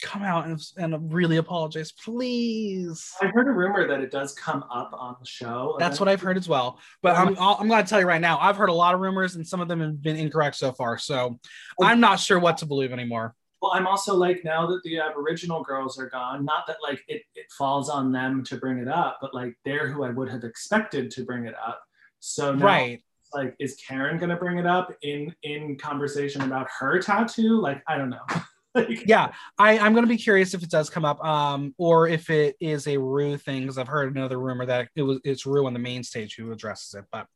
come 0.00 0.22
out 0.22 0.46
and, 0.46 0.60
and 0.76 1.12
really 1.12 1.36
apologize, 1.36 1.92
please. 1.92 3.12
I 3.20 3.26
heard 3.28 3.48
a 3.48 3.50
rumor 3.50 3.86
that 3.88 4.00
it 4.00 4.10
does 4.10 4.34
come 4.34 4.64
up 4.70 4.90
on 4.92 5.16
the 5.20 5.26
show. 5.26 5.76
That's 5.78 5.98
what 6.00 6.08
I've 6.08 6.20
heard 6.20 6.36
as 6.36 6.48
well. 6.48 6.78
But 7.02 7.16
I'm 7.16 7.36
I'm 7.38 7.68
going 7.68 7.82
to 7.82 7.88
tell 7.88 8.00
you 8.00 8.06
right 8.06 8.20
now, 8.20 8.38
I've 8.38 8.56
heard 8.56 8.68
a 8.68 8.74
lot 8.74 8.94
of 8.94 9.00
rumors, 9.00 9.36
and 9.36 9.46
some 9.46 9.60
of 9.60 9.68
them 9.68 9.80
have 9.80 10.00
been 10.02 10.16
incorrect 10.16 10.56
so 10.56 10.72
far. 10.72 10.98
So 10.98 11.38
I'm 11.80 12.00
not 12.00 12.20
sure 12.20 12.38
what 12.38 12.58
to 12.58 12.66
believe 12.66 12.92
anymore. 12.92 13.34
Well, 13.62 13.72
I'm 13.72 13.86
also 13.86 14.14
like 14.14 14.44
now 14.44 14.66
that 14.66 14.82
the 14.84 14.98
Aboriginal 14.98 15.62
girls 15.62 15.98
are 15.98 16.10
gone, 16.10 16.44
not 16.44 16.66
that 16.66 16.76
like 16.82 17.02
it, 17.08 17.22
it 17.34 17.46
falls 17.56 17.88
on 17.88 18.12
them 18.12 18.44
to 18.44 18.56
bring 18.56 18.78
it 18.78 18.88
up, 18.88 19.18
but 19.20 19.34
like 19.34 19.56
they're 19.64 19.88
who 19.88 20.04
I 20.04 20.10
would 20.10 20.28
have 20.28 20.44
expected 20.44 21.10
to 21.12 21.24
bring 21.24 21.46
it 21.46 21.54
up. 21.54 21.82
So 22.20 22.54
now, 22.54 22.64
right 22.64 23.02
like 23.34 23.54
is 23.58 23.76
karen 23.76 24.18
going 24.18 24.30
to 24.30 24.36
bring 24.36 24.58
it 24.58 24.66
up 24.66 24.92
in 25.02 25.34
in 25.42 25.76
conversation 25.76 26.42
about 26.42 26.68
her 26.78 27.00
tattoo 27.00 27.60
like 27.60 27.82
i 27.88 27.96
don't 27.96 28.10
know 28.10 28.24
like, 28.76 29.06
yeah 29.06 29.32
i 29.58 29.78
i'm 29.78 29.92
going 29.92 30.04
to 30.04 30.08
be 30.08 30.16
curious 30.16 30.54
if 30.54 30.62
it 30.62 30.70
does 30.70 30.90
come 30.90 31.04
up 31.04 31.22
um 31.24 31.74
or 31.78 32.08
if 32.08 32.30
it 32.30 32.56
is 32.60 32.86
a 32.86 32.96
rue 32.98 33.36
thing 33.36 33.62
because 33.62 33.78
i've 33.78 33.88
heard 33.88 34.14
another 34.14 34.38
rumor 34.38 34.66
that 34.66 34.88
it 34.94 35.02
was 35.02 35.18
it's 35.24 35.46
rue 35.46 35.66
on 35.66 35.72
the 35.72 35.78
main 35.78 36.02
stage 36.02 36.36
who 36.36 36.52
addresses 36.52 36.94
it 36.94 37.04
but 37.10 37.26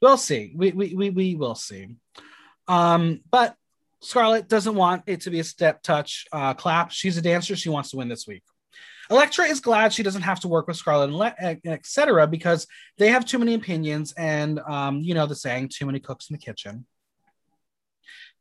we'll 0.00 0.16
see 0.16 0.52
we 0.56 0.72
we 0.72 0.94
we, 0.94 1.10
we 1.10 1.34
will 1.34 1.54
see 1.54 1.88
um 2.68 3.20
but 3.30 3.54
scarlet 4.00 4.48
doesn't 4.48 4.74
want 4.74 5.02
it 5.06 5.20
to 5.20 5.30
be 5.30 5.40
a 5.40 5.44
step 5.44 5.82
touch 5.82 6.26
uh 6.32 6.54
clap 6.54 6.90
she's 6.90 7.16
a 7.16 7.22
dancer 7.22 7.54
she 7.54 7.68
wants 7.68 7.90
to 7.90 7.96
win 7.96 8.08
this 8.08 8.26
week 8.26 8.42
Electra 9.08 9.44
is 9.44 9.60
glad 9.60 9.92
she 9.92 10.02
doesn't 10.02 10.22
have 10.22 10.40
to 10.40 10.48
work 10.48 10.66
with 10.66 10.76
Scarlet 10.76 11.34
and 11.38 11.60
etc. 11.64 12.26
because 12.26 12.66
they 12.98 13.08
have 13.08 13.24
too 13.24 13.38
many 13.38 13.54
opinions 13.54 14.12
and 14.16 14.58
um, 14.60 15.00
you 15.00 15.14
know 15.14 15.26
the 15.26 15.34
saying, 15.36 15.70
too 15.72 15.86
many 15.86 16.00
cooks 16.00 16.28
in 16.28 16.34
the 16.34 16.42
kitchen. 16.42 16.86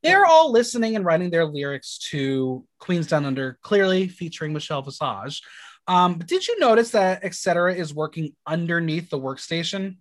They're 0.05 0.25
all 0.25 0.51
listening 0.51 0.95
and 0.95 1.03
writing 1.03 1.29
their 1.29 1.45
lyrics 1.45 1.97
to 2.09 2.65
Queens 2.79 3.07
Down 3.07 3.25
Under, 3.25 3.57
clearly 3.61 4.07
featuring 4.07 4.53
Michelle 4.53 4.81
Visage. 4.81 5.41
Um, 5.87 6.15
but 6.15 6.27
did 6.27 6.47
you 6.47 6.59
notice 6.59 6.91
that 6.91 7.23
etc. 7.23 7.73
is 7.75 7.93
working 7.93 8.33
underneath 8.45 9.09
the 9.09 9.19
workstation? 9.19 9.97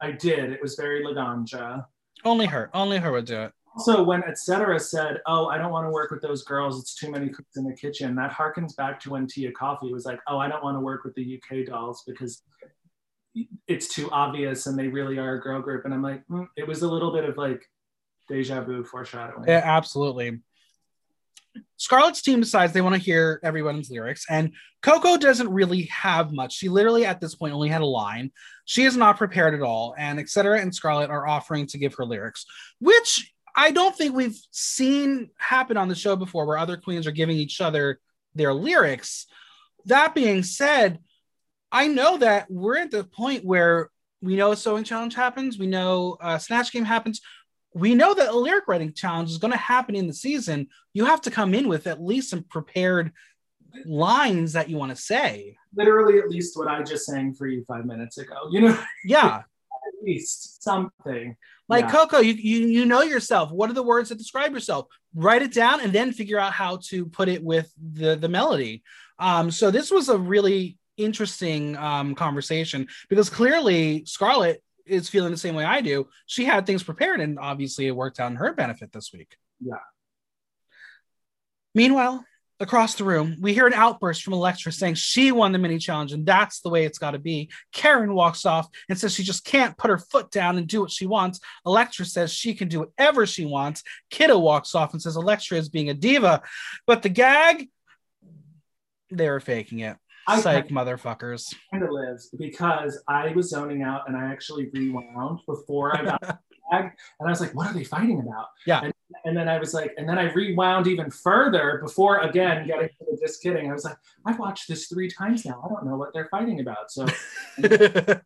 I 0.00 0.12
did. 0.12 0.52
It 0.52 0.62
was 0.62 0.74
very 0.74 1.04
Laganja. 1.04 1.86
Only 2.24 2.46
her. 2.46 2.70
Only 2.74 2.98
her 2.98 3.12
would 3.12 3.26
do 3.26 3.42
it 3.42 3.52
also 3.74 4.02
when 4.02 4.22
etc 4.24 4.78
said 4.78 5.20
oh 5.26 5.46
i 5.46 5.58
don't 5.58 5.72
want 5.72 5.86
to 5.86 5.90
work 5.90 6.10
with 6.10 6.22
those 6.22 6.42
girls 6.42 6.80
it's 6.80 6.94
too 6.94 7.10
many 7.10 7.28
cooks 7.28 7.56
in 7.56 7.64
the 7.64 7.74
kitchen 7.74 8.14
that 8.14 8.30
harkens 8.30 8.76
back 8.76 9.00
to 9.00 9.10
when 9.10 9.26
tia 9.26 9.50
Kofi 9.52 9.90
was 9.90 10.04
like 10.04 10.20
oh 10.28 10.38
i 10.38 10.48
don't 10.48 10.62
want 10.62 10.76
to 10.76 10.80
work 10.80 11.04
with 11.04 11.14
the 11.14 11.40
uk 11.40 11.66
dolls 11.66 12.02
because 12.06 12.42
it's 13.66 13.88
too 13.88 14.08
obvious 14.10 14.66
and 14.66 14.78
they 14.78 14.88
really 14.88 15.18
are 15.18 15.34
a 15.34 15.40
girl 15.40 15.60
group 15.60 15.84
and 15.84 15.94
i'm 15.94 16.02
like 16.02 16.26
mm, 16.28 16.46
it 16.56 16.66
was 16.66 16.82
a 16.82 16.88
little 16.88 17.12
bit 17.12 17.24
of 17.24 17.36
like 17.36 17.68
deja 18.28 18.60
vu 18.62 18.84
foreshadowing 18.84 19.44
yeah 19.46 19.62
absolutely 19.64 20.40
Scarlet's 21.76 22.22
team 22.22 22.40
decides 22.40 22.72
they 22.72 22.80
want 22.80 22.94
to 22.94 23.00
hear 23.00 23.40
everyone's 23.42 23.90
lyrics, 23.90 24.26
and 24.28 24.52
Coco 24.82 25.16
doesn't 25.16 25.48
really 25.48 25.82
have 25.82 26.32
much. 26.32 26.54
She 26.54 26.68
literally, 26.68 27.06
at 27.06 27.20
this 27.20 27.34
point, 27.34 27.54
only 27.54 27.68
had 27.68 27.80
a 27.80 27.86
line. 27.86 28.32
She 28.64 28.84
is 28.84 28.96
not 28.96 29.18
prepared 29.18 29.54
at 29.54 29.62
all, 29.62 29.94
and 29.96 30.18
etc. 30.18 30.60
and 30.60 30.74
Scarlet 30.74 31.10
are 31.10 31.26
offering 31.26 31.66
to 31.68 31.78
give 31.78 31.94
her 31.94 32.04
lyrics, 32.04 32.44
which 32.80 33.32
I 33.54 33.70
don't 33.70 33.96
think 33.96 34.14
we've 34.14 34.38
seen 34.50 35.30
happen 35.38 35.76
on 35.76 35.88
the 35.88 35.94
show 35.94 36.16
before 36.16 36.46
where 36.46 36.58
other 36.58 36.76
queens 36.76 37.06
are 37.06 37.12
giving 37.12 37.36
each 37.36 37.60
other 37.60 38.00
their 38.34 38.52
lyrics. 38.52 39.26
That 39.86 40.14
being 40.14 40.42
said, 40.42 40.98
I 41.70 41.86
know 41.88 42.18
that 42.18 42.50
we're 42.50 42.78
at 42.78 42.90
the 42.90 43.04
point 43.04 43.44
where 43.44 43.90
we 44.20 44.36
know 44.36 44.52
a 44.52 44.56
sewing 44.56 44.84
challenge 44.84 45.14
happens, 45.14 45.58
we 45.58 45.66
know 45.66 46.16
a 46.20 46.40
snatch 46.40 46.72
game 46.72 46.84
happens, 46.84 47.20
we 47.74 47.94
know 47.94 48.14
that 48.14 48.30
a 48.30 48.36
lyric 48.36 48.68
writing 48.68 48.92
challenge 48.92 49.30
is 49.30 49.38
going 49.38 49.52
to 49.52 49.58
happen 49.58 49.96
in 49.96 50.06
the 50.06 50.14
season. 50.14 50.68
You 50.92 51.04
have 51.06 51.20
to 51.22 51.30
come 51.30 51.54
in 51.54 51.68
with 51.68 51.86
at 51.86 52.02
least 52.02 52.30
some 52.30 52.44
prepared 52.44 53.12
lines 53.84 54.52
that 54.52 54.70
you 54.70 54.76
want 54.76 54.90
to 54.90 54.96
say. 54.96 55.56
Literally, 55.74 56.18
at 56.18 56.28
least 56.28 56.56
what 56.56 56.68
I 56.68 56.82
just 56.82 57.06
sang 57.06 57.34
for 57.34 57.48
you 57.48 57.64
five 57.66 57.84
minutes 57.84 58.18
ago. 58.18 58.48
You 58.50 58.60
know? 58.62 58.84
Yeah. 59.04 59.42
At 59.86 60.04
least 60.04 60.62
something. 60.62 61.36
Like 61.68 61.86
Yeah. 61.86 61.90
Coco, 61.90 62.20
you, 62.20 62.34
you 62.34 62.66
you 62.68 62.84
know 62.86 63.02
yourself. 63.02 63.50
What 63.50 63.68
are 63.68 63.74
the 63.74 63.82
words 63.82 64.08
that 64.08 64.18
describe 64.18 64.52
yourself? 64.52 64.86
Write 65.14 65.42
it 65.42 65.52
down 65.52 65.80
and 65.80 65.92
then 65.92 66.12
figure 66.12 66.38
out 66.38 66.52
how 66.52 66.78
to 66.88 67.06
put 67.06 67.28
it 67.28 67.42
with 67.42 67.70
the 67.76 68.16
the 68.16 68.28
melody. 68.28 68.82
Um, 69.18 69.50
so 69.50 69.70
this 69.70 69.90
was 69.90 70.08
a 70.08 70.16
really 70.16 70.78
interesting 70.96 71.76
um, 71.76 72.14
conversation 72.14 72.86
because 73.10 73.28
clearly 73.28 74.04
Scarlet 74.06 74.62
is 74.86 75.08
feeling 75.08 75.30
the 75.30 75.36
same 75.36 75.54
way 75.54 75.64
I 75.64 75.80
do. 75.80 76.08
She 76.26 76.44
had 76.44 76.66
things 76.66 76.82
prepared, 76.82 77.20
and 77.20 77.38
obviously 77.38 77.86
it 77.86 77.96
worked 77.96 78.20
out 78.20 78.30
in 78.30 78.36
her 78.36 78.52
benefit 78.52 78.92
this 78.92 79.12
week. 79.12 79.36
Yeah. 79.60 79.78
Meanwhile, 81.74 82.24
across 82.60 82.94
the 82.94 83.04
room, 83.04 83.36
we 83.40 83.52
hear 83.52 83.66
an 83.66 83.74
outburst 83.74 84.22
from 84.22 84.32
Electra 84.32 84.70
saying 84.70 84.94
she 84.94 85.32
won 85.32 85.52
the 85.52 85.58
mini 85.58 85.78
challenge 85.78 86.12
and 86.12 86.24
that's 86.24 86.60
the 86.60 86.68
way 86.68 86.84
it's 86.84 86.98
got 86.98 87.12
to 87.12 87.18
be. 87.18 87.50
Karen 87.72 88.14
walks 88.14 88.46
off 88.46 88.68
and 88.88 88.98
says 88.98 89.12
she 89.14 89.24
just 89.24 89.44
can't 89.44 89.76
put 89.76 89.90
her 89.90 89.98
foot 89.98 90.30
down 90.30 90.56
and 90.56 90.66
do 90.66 90.80
what 90.80 90.90
she 90.90 91.06
wants. 91.06 91.40
Electra 91.66 92.04
says 92.04 92.32
she 92.32 92.54
can 92.54 92.68
do 92.68 92.80
whatever 92.80 93.26
she 93.26 93.44
wants. 93.44 93.82
Kita 94.10 94.40
walks 94.40 94.74
off 94.74 94.92
and 94.92 95.02
says 95.02 95.16
Electra 95.16 95.58
is 95.58 95.68
being 95.68 95.90
a 95.90 95.94
diva. 95.94 96.42
But 96.86 97.02
the 97.02 97.08
gag, 97.08 97.68
they 99.10 99.28
were 99.28 99.40
faking 99.40 99.80
it. 99.80 99.96
I 100.26 100.40
Psych 100.40 100.68
motherfuckers. 100.68 101.54
kind 101.70 101.82
of 101.82 101.90
lives 101.90 102.30
because 102.38 103.02
I 103.08 103.32
was 103.32 103.50
zoning 103.50 103.82
out 103.82 104.08
and 104.08 104.16
I 104.16 104.26
actually 104.26 104.70
rewound 104.72 105.40
before 105.46 105.96
I 105.96 106.04
got 106.04 106.40
and 106.72 106.92
I 107.20 107.28
was 107.28 107.40
like, 107.40 107.54
"What 107.54 107.68
are 107.68 107.74
they 107.74 107.84
fighting 107.84 108.20
about?" 108.20 108.46
Yeah. 108.66 108.80
And, 108.84 108.94
and 109.24 109.36
then 109.36 109.48
I 109.48 109.58
was 109.58 109.74
like, 109.74 109.92
and 109.96 110.08
then 110.08 110.18
I 110.18 110.32
rewound 110.32 110.86
even 110.86 111.10
further 111.10 111.80
before 111.82 112.18
again 112.20 112.66
getting 112.66 112.88
to 112.88 113.04
the 113.10 113.18
just 113.20 113.42
kidding. 113.42 113.70
I 113.70 113.72
was 113.72 113.84
like, 113.84 113.96
I've 114.24 114.38
watched 114.38 114.68
this 114.68 114.86
three 114.86 115.10
times 115.10 115.44
now. 115.44 115.62
I 115.64 115.68
don't 115.68 115.86
know 115.86 115.96
what 115.96 116.12
they're 116.12 116.28
fighting 116.30 116.60
about. 116.60 116.90
So 116.90 117.06
it 117.58 118.22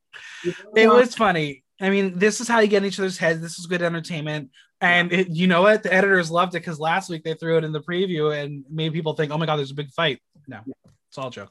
was 0.75 1.15
funny. 1.15 1.65
I 1.81 1.91
mean, 1.91 2.19
this 2.19 2.41
is 2.41 2.49
how 2.49 2.61
you 2.61 2.69
get 2.69 2.83
in 2.83 2.89
each 2.89 2.99
other's 2.99 3.19
heads. 3.19 3.41
This 3.41 3.59
is 3.59 3.67
good 3.67 3.83
entertainment. 3.83 4.51
And 4.81 5.13
it, 5.13 5.29
you 5.31 5.47
know 5.47 5.63
what? 5.63 5.83
The 5.83 5.93
editors 5.93 6.31
loved 6.31 6.55
it 6.55 6.61
because 6.61 6.81
last 6.81 7.09
week 7.09 7.25
they 7.25 7.35
threw 7.35 7.57
it 7.59 7.65
in 7.65 7.73
the 7.73 7.81
preview 7.81 8.37
and 8.37 8.65
made 8.71 8.93
people 8.93 9.15
think, 9.15 9.33
oh 9.33 9.39
my 9.39 9.47
God, 9.47 9.57
there's 9.57 9.71
a 9.71 9.77
big 9.77 9.91
fight. 9.91 10.21
No, 10.47 10.61
it's 11.09 11.19
all 11.19 11.31
joke. 11.31 11.51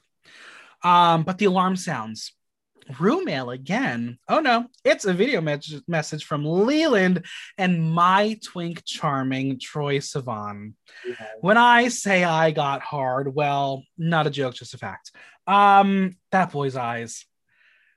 Um, 0.83 1.23
but 1.23 1.37
the 1.37 1.45
alarm 1.45 1.75
sounds. 1.75 2.33
Room 2.99 3.25
mail 3.25 3.49
again. 3.49 4.17
Oh 4.29 4.39
no, 4.39 4.67
it's 4.85 5.03
a 5.03 5.13
video 5.13 5.41
mes- 5.41 5.81
message 5.89 6.23
from 6.23 6.45
Leland 6.45 7.25
and 7.57 7.91
my 7.91 8.39
twink 8.41 8.83
charming 8.85 9.57
Troye 9.59 9.97
Sivan. 9.97 10.73
When 11.41 11.57
I 11.57 11.89
say 11.89 12.23
I 12.23 12.51
got 12.51 12.81
hard, 12.81 13.35
well, 13.35 13.83
not 13.97 14.25
a 14.25 14.29
joke, 14.29 14.55
just 14.55 14.73
a 14.73 14.77
fact. 14.77 15.11
Um, 15.47 16.15
that 16.31 16.53
boy's 16.53 16.77
eyes. 16.77 17.25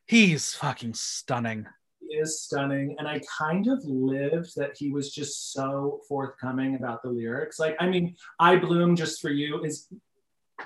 He's 0.07 0.55
fucking 0.55 0.95
stunning. 0.95 1.67
He 2.01 2.17
is 2.17 2.43
stunning, 2.43 2.97
and 2.99 3.07
I 3.07 3.21
kind 3.39 3.69
of 3.69 3.85
lived 3.85 4.57
that 4.57 4.77
he 4.77 4.91
was 4.91 5.15
just 5.15 5.53
so 5.53 6.01
forthcoming 6.09 6.75
about 6.75 7.05
the 7.05 7.11
lyrics. 7.11 7.61
Like, 7.61 7.77
I 7.79 7.87
mean, 7.87 8.17
"I 8.41 8.57
Bloom 8.57 8.97
Just 8.97 9.21
for 9.21 9.31
You" 9.31 9.63
is 9.63 9.87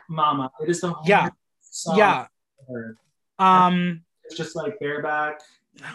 Mama. 0.09 0.50
It 0.62 0.70
is 0.70 0.81
the 0.81 0.94
Yeah. 1.05 1.29
Song 1.74 1.98
Yeah. 1.98 2.26
Um, 3.38 4.04
It's 4.24 4.37
just 4.37 4.54
like 4.56 4.78
bareback. 4.78 5.40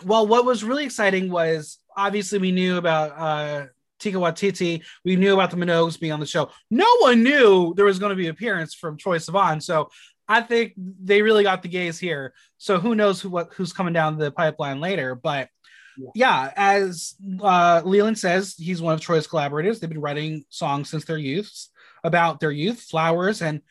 well, 0.05 0.27
what 0.27 0.45
was 0.45 0.63
really 0.63 0.83
exciting 0.83 1.31
was 1.31 1.79
obviously 1.95 2.37
we 2.39 2.51
knew 2.51 2.77
about 2.77 3.11
uh 3.17 3.65
Taika 3.99 4.13
Waititi. 4.13 4.83
We 5.03 5.15
knew 5.15 5.33
about 5.33 5.51
the 5.51 5.57
Minogues 5.57 5.99
being 5.99 6.11
on 6.13 6.19
the 6.19 6.25
show. 6.25 6.51
No 6.69 6.87
one 6.99 7.21
knew 7.23 7.73
there 7.75 7.85
was 7.85 7.99
going 7.99 8.11
to 8.11 8.15
be 8.15 8.25
an 8.27 8.31
appearance 8.31 8.73
from 8.73 8.97
Troye 8.97 9.19
Sivan. 9.19 9.61
So 9.61 9.89
I 10.27 10.41
think 10.41 10.73
they 10.77 11.21
really 11.21 11.43
got 11.43 11.61
the 11.63 11.67
gays 11.69 11.97
here. 11.99 12.33
So 12.57 12.79
who 12.79 12.93
knows 12.95 13.19
who 13.21 13.29
what 13.29 13.53
who's 13.53 13.73
coming 13.73 13.93
down 13.93 14.17
the 14.17 14.31
pipeline 14.31 14.79
later? 14.79 15.15
But 15.15 15.49
Yeah. 15.97 16.11
yeah, 16.15 16.53
as 16.55 17.15
uh, 17.41 17.81
Leland 17.85 18.17
says, 18.19 18.55
he's 18.57 18.81
one 18.81 18.93
of 18.93 19.01
Troye's 19.01 19.27
collaborators. 19.27 19.79
They've 19.79 19.89
been 19.89 19.99
writing 20.01 20.43
songs 20.49 20.89
since 20.89 21.03
their 21.05 21.17
youths 21.17 21.69
about 22.03 22.39
their 22.39 22.51
youth, 22.51 22.81
flowers, 22.81 23.41
and 23.41 23.61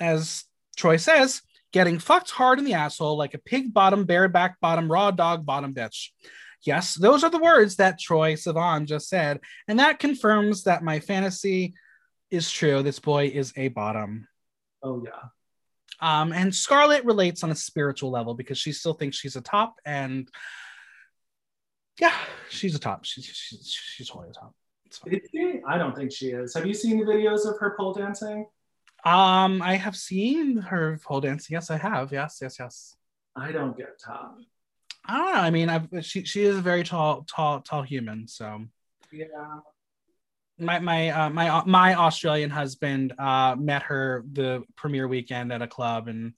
as 0.00 0.44
Troye 0.76 1.00
says, 1.00 1.42
getting 1.72 1.98
fucked 1.98 2.30
hard 2.30 2.58
in 2.58 2.64
the 2.64 2.74
asshole 2.74 3.16
like 3.16 3.34
a 3.34 3.38
pig 3.38 3.72
bottom, 3.72 4.04
bareback 4.04 4.60
bottom, 4.60 4.90
raw 4.90 5.10
dog 5.10 5.44
bottom 5.44 5.74
bitch. 5.74 6.08
Yes, 6.64 6.94
those 6.94 7.24
are 7.24 7.30
the 7.30 7.38
words 7.38 7.76
that 7.76 7.98
Troye 7.98 8.34
Sivan 8.34 8.86
just 8.86 9.08
said. 9.08 9.40
And 9.66 9.80
that 9.80 9.98
confirms 9.98 10.64
that 10.64 10.84
my 10.84 11.00
fantasy 11.00 11.74
is 12.30 12.50
true. 12.50 12.82
This 12.82 13.00
boy 13.00 13.26
is 13.26 13.52
a 13.56 13.68
bottom. 13.68 14.28
Oh 14.82 15.02
yeah. 15.04 15.28
Um, 16.00 16.32
and 16.32 16.54
Scarlet 16.54 17.04
relates 17.04 17.44
on 17.44 17.50
a 17.50 17.54
spiritual 17.54 18.10
level 18.10 18.34
because 18.34 18.58
she 18.58 18.72
still 18.72 18.94
thinks 18.94 19.16
she's 19.16 19.36
a 19.36 19.40
top. 19.40 19.76
And 19.84 20.28
yeah, 22.00 22.14
she's 22.48 22.74
a 22.74 22.78
top. 22.78 23.04
She's, 23.04 23.24
she's, 23.24 23.70
she's 23.70 24.08
totally 24.08 24.30
a 24.30 24.32
top. 24.32 24.54
It's 24.86 24.98
fine. 24.98 25.14
Is 25.14 25.20
she? 25.30 25.60
I 25.66 25.78
don't 25.78 25.96
think 25.96 26.12
she 26.12 26.28
is. 26.28 26.54
Have 26.54 26.66
you 26.66 26.74
seen 26.74 26.98
the 26.98 27.04
videos 27.04 27.46
of 27.46 27.58
her 27.60 27.76
pole 27.78 27.92
dancing? 27.92 28.46
Um, 29.04 29.62
I 29.62 29.76
have 29.76 29.96
seen 29.96 30.58
her 30.58 30.98
pole 31.02 31.20
dance. 31.20 31.50
Yes, 31.50 31.70
I 31.70 31.76
have. 31.78 32.12
Yes, 32.12 32.38
yes, 32.40 32.56
yes. 32.58 32.96
I 33.34 33.50
don't 33.50 33.76
get 33.76 33.98
top. 33.98 34.36
I 35.06 35.16
don't 35.18 35.34
know. 35.34 35.40
I 35.40 35.50
mean, 35.50 35.68
I've, 35.68 35.88
she 36.04 36.24
she 36.24 36.44
is 36.44 36.56
a 36.56 36.60
very 36.62 36.84
tall, 36.84 37.24
tall, 37.28 37.60
tall 37.60 37.82
human. 37.82 38.28
So 38.28 38.64
Yeah. 39.10 39.26
my 40.58 40.78
my 40.78 41.08
uh, 41.10 41.30
my 41.30 41.48
uh, 41.48 41.64
my 41.66 41.94
Australian 41.94 42.50
husband 42.50 43.12
uh, 43.18 43.56
met 43.58 43.82
her 43.84 44.24
the 44.32 44.62
premiere 44.76 45.08
weekend 45.08 45.52
at 45.52 45.62
a 45.62 45.66
club, 45.66 46.06
and 46.06 46.34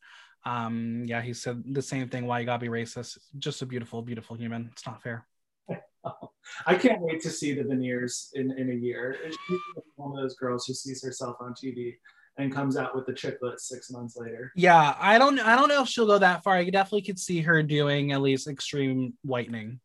um, 0.46 1.03
yeah, 1.07 1.20
he 1.20 1.35
said 1.35 1.62
the 1.74 1.83
same 1.83 2.09
thing. 2.09 2.27
Why 2.27 2.40
you 2.40 2.46
gotta 2.46 2.61
be 2.61 2.68
racist? 2.68 3.18
Just 3.38 3.61
a 3.61 3.66
beautiful, 3.66 4.00
beautiful 4.00 4.37
human. 4.37 4.70
It's 4.72 4.87
not 4.87 5.03
fair. 5.03 5.27
I 6.66 6.74
can't 6.77 7.00
wait 7.03 7.20
to 7.22 7.31
see 7.31 7.55
the 7.55 7.64
veneers 7.64 8.31
in, 8.35 8.53
in 8.59 8.70
a 8.70 8.74
year. 8.74 9.16
She's 9.29 9.61
one 9.96 10.16
of 10.16 10.22
those 10.22 10.37
girls 10.37 10.66
who 10.66 10.74
sees 10.74 11.03
herself 11.03 11.37
on 11.40 11.55
TV 11.55 11.94
and 12.37 12.53
comes 12.53 12.77
out 12.77 12.94
with 12.94 13.07
the 13.07 13.12
chiclets 13.12 13.61
six 13.61 13.90
months 13.90 14.16
later. 14.16 14.53
Yeah, 14.57 14.97
I 14.99 15.18
don't 15.18 15.38
I 15.38 15.57
don't 15.57 15.68
know 15.68 15.83
if 15.83 15.88
she'll 15.88 16.07
go 16.07 16.18
that 16.18 16.42
far. 16.42 16.57
I 16.57 16.64
definitely 16.70 17.03
could 17.03 17.18
see 17.18 17.40
her 17.42 17.62
doing 17.62 18.12
at 18.12 18.20
least 18.23 18.49
extreme 18.49 19.14
whitening. 19.23 19.81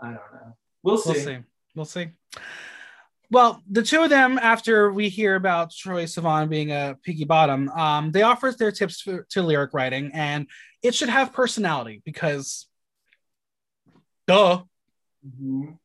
I 0.00 0.06
don't 0.06 0.16
know. 0.16 0.56
We'll 0.82 0.98
see. 0.98 1.10
We'll 1.12 1.24
see. 1.24 1.38
We'll 1.74 1.84
see. 1.84 2.08
Well, 3.32 3.62
the 3.70 3.82
two 3.82 4.02
of 4.02 4.10
them, 4.10 4.40
after 4.42 4.90
we 4.90 5.08
hear 5.08 5.36
about 5.36 5.70
Troye 5.70 6.04
Sivan 6.04 6.48
being 6.48 6.72
a 6.72 6.96
piggy 7.04 7.24
bottom, 7.24 7.68
um, 7.68 8.10
they 8.10 8.22
offer 8.22 8.50
their 8.50 8.72
tips 8.72 9.00
for, 9.02 9.24
to 9.30 9.42
lyric 9.42 9.72
writing, 9.72 10.10
and 10.12 10.48
it 10.82 10.96
should 10.96 11.10
have 11.10 11.32
personality 11.32 12.02
because, 12.04 12.66
duh. 14.26 14.64
Mhm. 15.24 15.78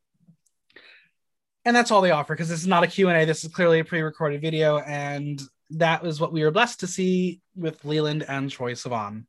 And 1.66 1.74
that's 1.74 1.90
all 1.90 2.00
they 2.00 2.12
offer 2.12 2.32
because 2.32 2.48
this 2.48 2.60
is 2.60 2.66
not 2.68 2.84
a 2.84 2.86
Q&A. 2.86 3.24
This 3.24 3.44
is 3.44 3.52
clearly 3.52 3.80
a 3.80 3.84
pre-recorded 3.84 4.40
video, 4.40 4.78
and 4.78 5.42
that 5.70 6.00
was 6.00 6.20
what 6.20 6.32
we 6.32 6.44
were 6.44 6.52
blessed 6.52 6.78
to 6.80 6.86
see 6.86 7.40
with 7.56 7.84
Leland 7.84 8.24
and 8.28 8.48
Troye 8.48 8.72
Sivan. 8.72 9.24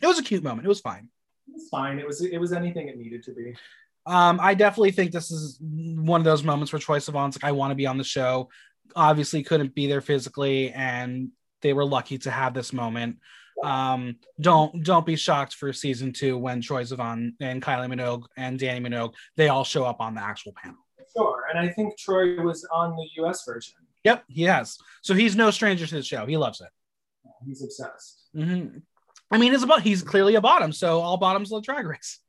It 0.00 0.06
was 0.06 0.18
a 0.18 0.22
cute 0.22 0.42
moment. 0.42 0.64
It 0.64 0.68
was 0.70 0.80
fine. 0.80 1.10
It's 1.54 1.68
fine. 1.68 1.98
It 1.98 2.06
was 2.06 2.22
it 2.22 2.38
was 2.38 2.54
anything 2.54 2.88
it 2.88 2.96
needed 2.96 3.22
to 3.24 3.34
be. 3.34 3.54
Um, 4.06 4.40
I 4.40 4.54
definitely 4.54 4.92
think 4.92 5.12
this 5.12 5.30
is 5.30 5.58
one 5.60 6.20
of 6.20 6.24
those 6.24 6.42
moments 6.42 6.72
where 6.72 6.80
Troye 6.80 6.98
Sivan's 6.98 7.36
like, 7.36 7.44
I 7.44 7.52
want 7.52 7.72
to 7.72 7.76
be 7.76 7.86
on 7.86 7.98
the 7.98 8.04
show. 8.04 8.48
Obviously, 8.94 9.42
couldn't 9.42 9.74
be 9.74 9.86
there 9.86 10.00
physically, 10.00 10.70
and 10.70 11.28
they 11.60 11.74
were 11.74 11.84
lucky 11.84 12.16
to 12.18 12.30
have 12.30 12.54
this 12.54 12.72
moment. 12.72 13.18
Um, 13.62 14.16
don't 14.40 14.82
don't 14.82 15.04
be 15.04 15.16
shocked 15.16 15.54
for 15.54 15.74
season 15.74 16.14
two 16.14 16.38
when 16.38 16.62
Troye 16.62 16.90
Sivan 16.90 17.32
and 17.38 17.60
Kylie 17.60 17.92
Minogue 17.92 18.24
and 18.38 18.58
Dannii 18.58 18.86
Minogue 18.86 19.12
they 19.36 19.48
all 19.48 19.64
show 19.64 19.84
up 19.84 20.00
on 20.00 20.14
the 20.14 20.22
actual 20.22 20.52
panel. 20.52 20.85
Sure. 21.16 21.44
And 21.50 21.58
I 21.58 21.72
think 21.72 21.94
Troye 21.98 22.42
was 22.42 22.66
on 22.72 22.96
the 22.96 23.22
US 23.22 23.44
version. 23.46 23.74
Yep, 24.04 24.24
he 24.28 24.42
has. 24.44 24.78
So 25.02 25.14
he's 25.14 25.34
no 25.34 25.50
stranger 25.50 25.86
to 25.86 25.94
the 25.96 26.02
show. 26.02 26.26
He 26.26 26.36
loves 26.36 26.60
it. 26.60 26.68
He's 27.44 27.62
obsessed. 27.62 28.28
Mhm. 28.34 28.82
I 29.30 29.38
mean, 29.38 29.52
it's 29.54 29.64
about 29.64 29.82
he's 29.82 30.02
clearly 30.02 30.36
a 30.36 30.40
bottom, 30.40 30.72
so 30.72 31.00
all 31.00 31.16
bottoms 31.16 31.50
love 31.50 31.64
Drag 31.64 31.86
Race. 31.86 32.20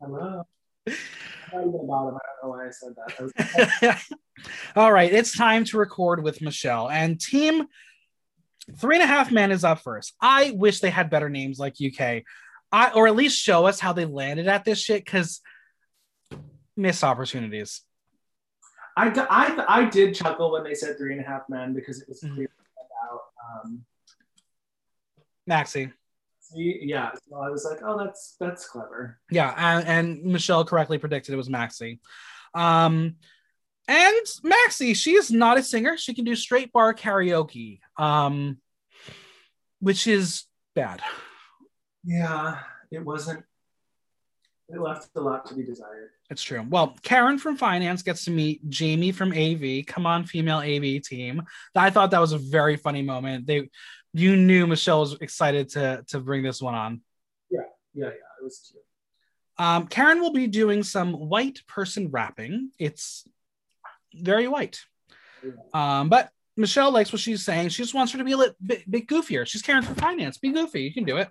Hello. 0.00 0.44
I'm 0.86 0.94
not 1.52 1.60
even. 1.60 1.66
I 1.66 1.68
don't 1.70 1.82
know 1.82 2.18
why 2.44 2.66
I 2.66 2.70
said 2.70 2.94
that. 2.96 3.72
that 3.80 4.02
All 4.76 4.92
right, 4.92 5.12
it's 5.12 5.36
time 5.36 5.64
to 5.64 5.78
record 5.78 6.22
with 6.22 6.40
Michelle 6.40 6.88
and 6.88 7.20
team 7.20 7.66
three 8.76 8.96
and 8.96 9.02
a 9.02 9.06
half 9.06 9.30
men 9.30 9.50
is 9.50 9.64
up 9.64 9.80
first. 9.80 10.14
I 10.20 10.52
wish 10.52 10.80
they 10.80 10.90
had 10.90 11.10
better 11.10 11.28
names 11.28 11.58
like 11.58 11.76
UK, 11.80 12.22
I 12.70 12.90
or 12.94 13.06
at 13.06 13.16
least 13.16 13.42
show 13.42 13.66
us 13.66 13.80
how 13.80 13.92
they 13.92 14.04
landed 14.04 14.46
at 14.46 14.64
this 14.64 14.80
shit 14.80 15.04
because 15.04 15.40
missed 16.76 17.04
opportunities. 17.04 17.82
I, 18.98 19.26
I 19.30 19.80
I 19.80 19.84
did 19.88 20.14
chuckle 20.14 20.50
when 20.52 20.64
they 20.64 20.74
said 20.74 20.98
three 20.98 21.12
and 21.14 21.24
a 21.24 21.28
half 21.28 21.42
men 21.48 21.72
because 21.74 22.00
it 22.02 22.08
was 22.08 22.20
Mhm. 22.22 22.34
clear 22.34 22.50
about 22.74 23.20
um 23.64 23.84
Maxi, 25.48 25.92
see, 26.40 26.80
yeah. 26.82 27.10
So 27.28 27.36
I 27.36 27.48
was 27.48 27.64
like, 27.64 27.80
oh 27.82 27.96
that's 28.02 28.36
that's 28.38 28.68
clever. 28.68 29.18
yeah, 29.30 29.54
and, 29.56 29.86
and 29.88 30.24
Michelle 30.24 30.64
correctly 30.64 30.98
predicted 30.98 31.32
it 31.32 31.36
was 31.38 31.48
Maxi. 31.48 32.00
Um, 32.54 33.16
and 33.86 34.26
Maxi, 34.44 34.94
she 34.94 35.12
is 35.14 35.30
not 35.30 35.56
a 35.58 35.62
singer. 35.62 35.96
She 35.96 36.12
can 36.14 36.24
do 36.26 36.34
straight 36.36 36.72
bar 36.72 36.92
karaoke, 36.92 37.80
um, 37.96 38.58
which 39.80 40.06
is 40.06 40.44
bad. 40.74 41.00
Yeah, 42.04 42.58
it 42.90 43.04
wasn't 43.04 43.44
It 44.70 44.80
left 44.80 45.08
a 45.16 45.20
lot 45.20 45.46
to 45.46 45.54
be 45.54 45.62
desired. 45.62 46.10
It's 46.28 46.42
true. 46.42 46.64
Well, 46.68 46.94
Karen 47.02 47.38
from 47.38 47.56
finance 47.56 48.02
gets 48.02 48.26
to 48.26 48.30
meet 48.30 48.68
Jamie 48.68 49.12
from 49.12 49.32
AV. 49.32 49.86
Come 49.86 50.04
on, 50.04 50.24
female 50.24 50.58
AV 50.58 51.02
team. 51.02 51.42
I 51.74 51.88
thought 51.88 52.10
that 52.10 52.20
was 52.20 52.32
a 52.32 52.38
very 52.38 52.76
funny 52.76 53.00
moment. 53.00 53.46
They, 53.46 53.70
you 54.12 54.36
knew 54.36 54.66
Michelle 54.66 55.00
was 55.00 55.14
excited 55.20 55.70
to 55.70 56.04
to 56.08 56.20
bring 56.20 56.42
this 56.42 56.60
one 56.60 56.74
on. 56.74 57.00
Yeah, 57.50 57.60
yeah, 57.94 58.06
yeah. 58.06 58.40
It 58.40 58.44
was 58.44 58.70
cute. 58.70 58.82
Um, 59.56 59.86
Karen 59.86 60.20
will 60.20 60.32
be 60.32 60.46
doing 60.46 60.82
some 60.82 61.14
white 61.14 61.60
person 61.66 62.10
rapping. 62.10 62.70
It's 62.78 63.26
very 64.14 64.48
white. 64.48 64.80
Um, 65.72 66.08
but 66.08 66.30
Michelle 66.56 66.92
likes 66.92 67.12
what 67.12 67.20
she's 67.20 67.44
saying. 67.44 67.70
She 67.70 67.82
just 67.82 67.94
wants 67.94 68.12
her 68.12 68.18
to 68.18 68.24
be 68.24 68.32
a 68.32 68.36
little 68.36 68.54
bit, 68.64 68.88
bit 68.90 69.06
goofier. 69.06 69.46
She's 69.46 69.62
Karen 69.62 69.82
for 69.82 69.94
finance. 69.94 70.38
Be 70.38 70.52
goofy. 70.52 70.82
You 70.82 70.92
can 70.92 71.04
do 71.04 71.16
it. 71.16 71.30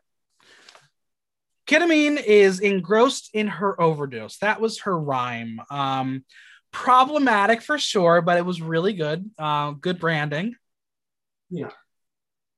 Ketamine 1.68 2.24
is 2.24 2.60
engrossed 2.60 3.30
in 3.34 3.48
her 3.48 3.80
overdose. 3.80 4.38
That 4.38 4.62
was 4.62 4.82
her 4.82 4.98
rhyme. 4.98 5.60
Um, 5.70 6.24
problematic 6.72 7.62
for 7.62 7.78
sure, 7.78 8.22
but 8.22 8.38
it 8.38 8.46
was 8.46 8.62
really 8.62 8.94
good. 8.94 9.30
Uh, 9.38 9.72
good 9.72 10.00
branding. 10.00 10.56
Yeah. 11.50 11.70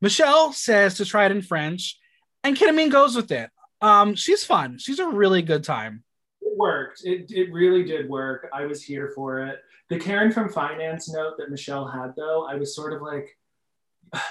Michelle 0.01 0.53
says 0.53 0.95
to 0.95 1.05
try 1.05 1.25
it 1.25 1.31
in 1.31 1.41
French, 1.41 1.99
and 2.43 2.55
Ketamine 2.55 2.91
goes 2.91 3.15
with 3.15 3.31
it. 3.31 3.49
Um, 3.81 4.15
she's 4.15 4.43
fun. 4.43 4.77
She's 4.77 4.99
a 4.99 5.07
really 5.07 5.41
good 5.41 5.63
time. 5.63 6.03
It 6.41 6.57
worked. 6.57 7.01
It, 7.03 7.31
it 7.31 7.51
really 7.51 7.83
did 7.83 8.09
work. 8.09 8.49
I 8.53 8.65
was 8.65 8.83
here 8.83 9.11
for 9.15 9.39
it. 9.39 9.59
The 9.89 9.99
Karen 9.99 10.31
from 10.31 10.49
finance 10.49 11.11
note 11.11 11.33
that 11.37 11.49
Michelle 11.49 11.87
had, 11.87 12.13
though, 12.15 12.45
I 12.45 12.55
was 12.55 12.75
sort 12.75 12.93
of 12.93 13.01
like, 13.01 13.35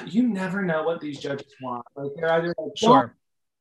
you 0.06 0.22
never 0.22 0.62
know 0.62 0.84
what 0.84 1.00
these 1.00 1.18
judges 1.18 1.52
want. 1.60 1.84
Like 1.96 2.12
they're 2.16 2.32
either 2.32 2.54
like, 2.58 2.76
Sure. 2.76 3.14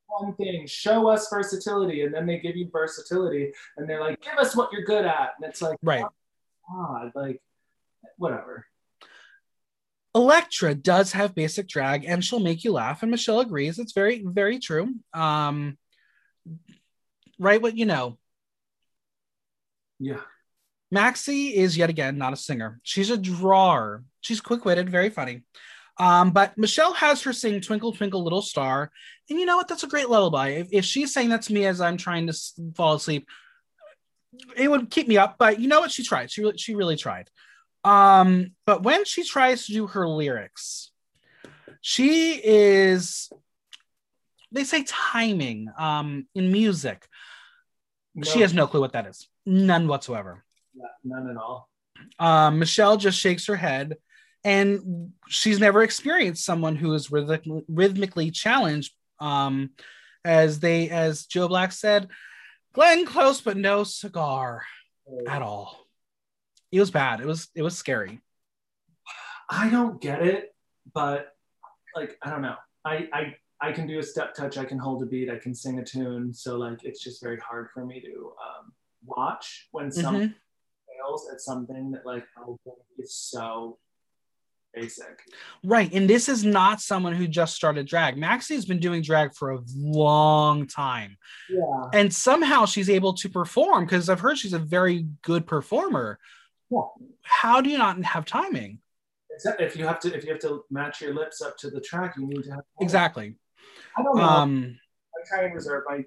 One 0.08 0.34
thing, 0.36 0.65
show 0.67 1.08
us 1.08 1.30
versatility, 1.30 2.04
and 2.04 2.13
then 2.13 2.26
they 2.26 2.39
give 2.39 2.56
you 2.56 2.70
versatility, 2.72 3.52
and 3.76 3.89
they're 3.89 4.00
like, 4.02 4.22
give 4.22 4.38
us 4.38 4.56
what 4.56 4.72
you're 4.72 4.84
good 4.84 5.06
at, 5.06 5.34
and 5.38 5.50
it's 5.50 5.62
like, 5.62 5.78
Right. 5.84 6.06
God, 6.70 7.12
like, 7.13 7.41
whatever. 8.17 8.65
Electra 10.15 10.74
does 10.74 11.12
have 11.12 11.36
basic 11.36 11.67
drag 11.67 12.04
and 12.06 12.26
she'll 12.26 12.39
make 12.39 12.63
you 12.63 12.72
laugh. 12.72 13.04
And 13.04 13.12
Michelle 13.12 13.39
agrees. 13.39 13.78
It's 13.78 13.93
very, 13.93 14.24
very 14.26 14.58
true. 14.58 14.96
Um, 15.13 15.78
write 17.38 17.62
what 17.62 17.78
you 17.78 17.86
know. 17.86 18.17
Yeah. 20.00 20.22
Maxi 20.93 21.54
is 21.54 21.78
yet 21.78 21.91
again 21.91 22.17
not 22.17 22.34
a 22.34 22.38
singer. 22.38 22.80
She's 22.82 23.12
a 23.12 23.17
drawer. 23.17 24.04
She's 24.22 24.41
quick 24.41 24.65
witted, 24.65 24.89
very 24.89 25.10
funny. 25.12 25.43
Um, 26.00 26.32
but 26.32 26.58
Michelle 26.58 26.94
has 26.94 27.24
her 27.24 27.34
sing 27.34 27.60
Twinkle, 27.62 27.92
Twinkle, 27.94 28.24
Little 28.24 28.42
Star. 28.42 28.92
And 29.30 29.40
you 29.40 29.46
know 29.46 29.58
what? 29.58 29.68
That's 29.68 29.84
a 29.84 29.88
great 29.88 30.10
lullaby. 30.10 30.50
If, 30.50 30.68
if 30.72 30.86
she's 30.86 31.14
saying 31.14 31.30
that 31.30 31.42
to 31.44 31.54
me 31.54 31.66
as 31.66 31.82
I'm 31.82 31.98
trying 31.98 32.28
to 32.28 32.34
fall 32.76 32.94
asleep, 32.96 33.28
it 34.56 34.70
would 34.70 34.92
keep 34.92 35.08
me 35.08 35.18
up. 35.18 35.38
But 35.40 35.60
you 35.60 35.68
know 35.68 35.80
what? 35.80 35.92
She 35.92 36.04
tried. 36.04 36.30
She, 36.32 36.42
really- 36.42 36.58
she 36.58 36.76
really 36.76 36.96
tried. 36.98 37.30
Um, 37.84 38.52
but 38.66 38.84
when 38.84 39.06
she 39.06 39.24
tries 39.24 39.66
to 39.68 39.74
do 39.74 39.88
her 39.88 40.08
lyrics, 40.08 40.92
she 41.82 42.40
is, 42.44 43.30
they 44.52 44.64
say 44.66 44.84
timing 44.84 45.70
um, 45.78 46.28
in 46.36 46.52
music. 46.52 47.08
She 48.24 48.42
has 48.42 48.54
no 48.54 48.66
clue 48.68 48.82
what 48.82 48.94
that 48.94 49.06
is. 49.08 49.28
None 49.46 49.88
whatsoever. 49.88 50.44
none 51.04 51.30
at 51.30 51.38
all. 51.38 51.70
Um, 52.20 52.60
Michelle 52.60 52.98
just 52.98 53.20
shakes 53.20 53.46
her 53.48 53.56
head, 53.56 53.96
and 54.48 55.12
she's 55.28 55.60
never 55.60 55.84
experienced 55.84 56.46
someone 56.46 56.78
who 56.78 56.94
is 56.94 57.12
rhythmic- 57.12 57.66
rhythmically 57.68 58.32
challenged. 58.32 58.94
Um, 59.20 59.72
as 60.24 60.60
they, 60.60 60.90
as 60.90 61.26
Joe 61.26 61.48
Black 61.50 61.72
said, 61.74 62.08
Glenn 62.74 63.06
close 63.06 63.42
but 63.42 63.58
no 63.58 63.84
cigar 63.84 64.64
at 65.28 65.42
all. 65.42 65.86
It 66.72 66.80
was 66.80 66.92
bad. 66.92 67.20
It 67.20 67.26
was 67.28 67.50
it 67.56 67.62
was 67.62 67.78
scary. 67.78 68.22
I 69.50 69.70
don't 69.70 70.00
get 70.02 70.22
it, 70.22 70.54
but 70.94 71.34
like 71.96 72.18
I 72.22 72.30
don't 72.30 72.42
know. 72.42 72.56
I 72.86 73.10
I 73.14 73.36
I 73.60 73.72
can 73.72 73.88
do 73.88 74.00
a 74.00 74.04
step 74.04 74.34
touch. 74.36 74.58
I 74.58 74.66
can 74.66 74.78
hold 74.78 75.02
a 75.02 75.06
beat. 75.06 75.30
I 75.30 75.38
can 75.38 75.56
sing 75.56 75.80
a 75.80 75.84
tune. 75.84 76.34
So 76.34 76.58
like 76.58 76.84
it's 76.84 77.04
just 77.04 77.22
very 77.22 77.40
hard 77.40 77.70
for 77.74 77.86
me 77.86 78.00
to 78.02 78.32
um, 78.46 78.74
watch 79.06 79.68
when 79.72 79.92
someone 79.92 80.30
Mhm. 80.30 80.36
fails 80.88 81.30
at 81.34 81.42
something 81.42 81.92
that 81.92 82.06
like 82.06 82.26
is 83.00 83.16
so 83.16 83.80
basic. 84.80 85.22
Right, 85.63 85.92
and 85.94 86.10
this 86.10 86.30
is 86.30 86.44
not 86.44 86.82
someone 86.82 87.13
who 87.13 87.28
just 87.28 87.56
started 87.56 87.88
drag. 87.88 88.18
Maxi's 88.18 88.66
been 88.66 88.80
doing 88.80 89.02
drag 89.02 89.34
for 89.34 89.52
a 89.52 89.60
long 89.76 90.68
time, 90.68 91.18
Yeah. 91.50 91.90
and 91.94 92.13
somehow 92.13 92.66
she's 92.66 92.90
able 92.90 93.13
to 93.16 93.30
perform 93.30 93.86
because 93.86 94.10
I've 94.10 94.20
heard 94.20 94.38
she's 94.38 94.54
a 94.54 94.60
very 94.60 95.08
good 95.22 95.48
performer. 95.48 96.20
Yeah. 96.70 96.82
How 97.24 97.62
do 97.62 97.70
you 97.70 97.78
not 97.78 98.04
have 98.04 98.26
timing? 98.26 98.80
Except 99.32 99.62
if 99.62 99.76
you 99.76 99.86
have 99.86 100.00
to 100.02 100.16
if 100.16 100.24
you 100.24 100.32
have 100.32 100.42
to 100.42 100.63
match 100.72 101.02
your 101.02 101.13
lips 101.13 101.42
up 101.42 101.58
to 101.60 101.70
the 101.70 101.80
track, 101.82 102.16
you 102.18 102.28
need 102.28 102.44
to 102.44 102.52
have 102.52 102.63
Exactly. 102.82 103.36
I 103.98 104.04
don't 104.04 104.18
know. 104.18 104.24
Um, 104.24 104.80
I 105.16 105.20
try 105.36 105.46
and 105.46 105.54
reserve 105.56 105.84
my 105.88 106.02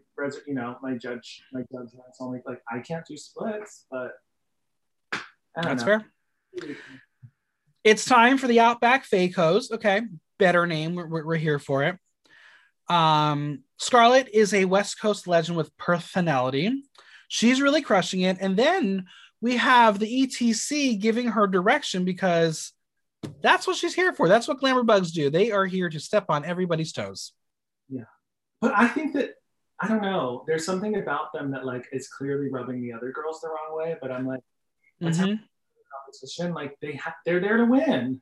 you 0.46 0.54
know 0.54 0.76
my 0.83 0.94
judge 0.96 1.42
my 1.52 1.62
judgments 1.72 2.18
only 2.20 2.40
like 2.46 2.61
I 2.70 2.80
can't 2.80 3.04
do 3.06 3.16
splits, 3.16 3.87
but 3.90 4.12
that's 5.54 5.83
know. 5.83 5.87
fair. 5.87 6.04
It's 7.82 8.04
time 8.04 8.36
for 8.36 8.46
the 8.46 8.60
Outback 8.60 9.04
Fake 9.04 9.34
Hose. 9.36 9.70
Okay, 9.70 10.02
better 10.38 10.66
name. 10.66 10.94
We're, 10.94 11.24
we're, 11.24 11.36
here 11.36 11.58
for 11.58 11.84
it. 11.84 11.96
Um, 12.92 13.60
Scarlet 13.78 14.28
is 14.32 14.52
a 14.52 14.66
West 14.66 15.00
Coast 15.00 15.26
legend 15.26 15.56
with 15.56 15.74
personality. 15.78 16.82
She's 17.28 17.62
really 17.62 17.80
crushing 17.80 18.22
it. 18.22 18.36
And 18.40 18.56
then 18.56 19.06
we 19.40 19.56
have 19.56 19.98
the 19.98 20.26
ETC 20.26 21.00
giving 21.00 21.28
her 21.28 21.46
direction 21.46 22.04
because 22.04 22.72
that's 23.42 23.66
what 23.66 23.76
she's 23.76 23.94
here 23.94 24.12
for. 24.12 24.28
That's 24.28 24.48
what 24.48 24.58
glamour 24.58 24.82
bugs 24.82 25.12
do. 25.12 25.30
They 25.30 25.50
are 25.50 25.66
here 25.66 25.88
to 25.88 26.00
step 26.00 26.26
on 26.28 26.44
everybody's 26.44 26.92
toes. 26.92 27.32
Yeah. 27.88 28.04
But 28.60 28.74
I 28.76 28.88
think 28.88 29.14
that 29.14 29.30
I 29.80 29.88
don't 29.88 30.02
know. 30.02 30.44
There's 30.46 30.66
something 30.66 30.96
about 30.96 31.32
them 31.32 31.52
that 31.52 31.64
like 31.64 31.86
is 31.92 32.08
clearly 32.08 32.50
rubbing 32.50 32.82
the 32.82 32.92
other 32.92 33.12
girls 33.12 33.40
the 33.40 33.48
wrong 33.48 33.78
way. 33.78 33.96
But 34.00 34.12
I'm 34.12 34.26
like 34.26 34.42
Mhm. 35.00 35.40
Competition. 36.10 36.54
Like 36.54 36.76
they 36.80 36.92
have, 36.92 37.14
they're 37.24 37.40
there 37.40 37.58
to 37.58 37.64
win. 37.64 38.20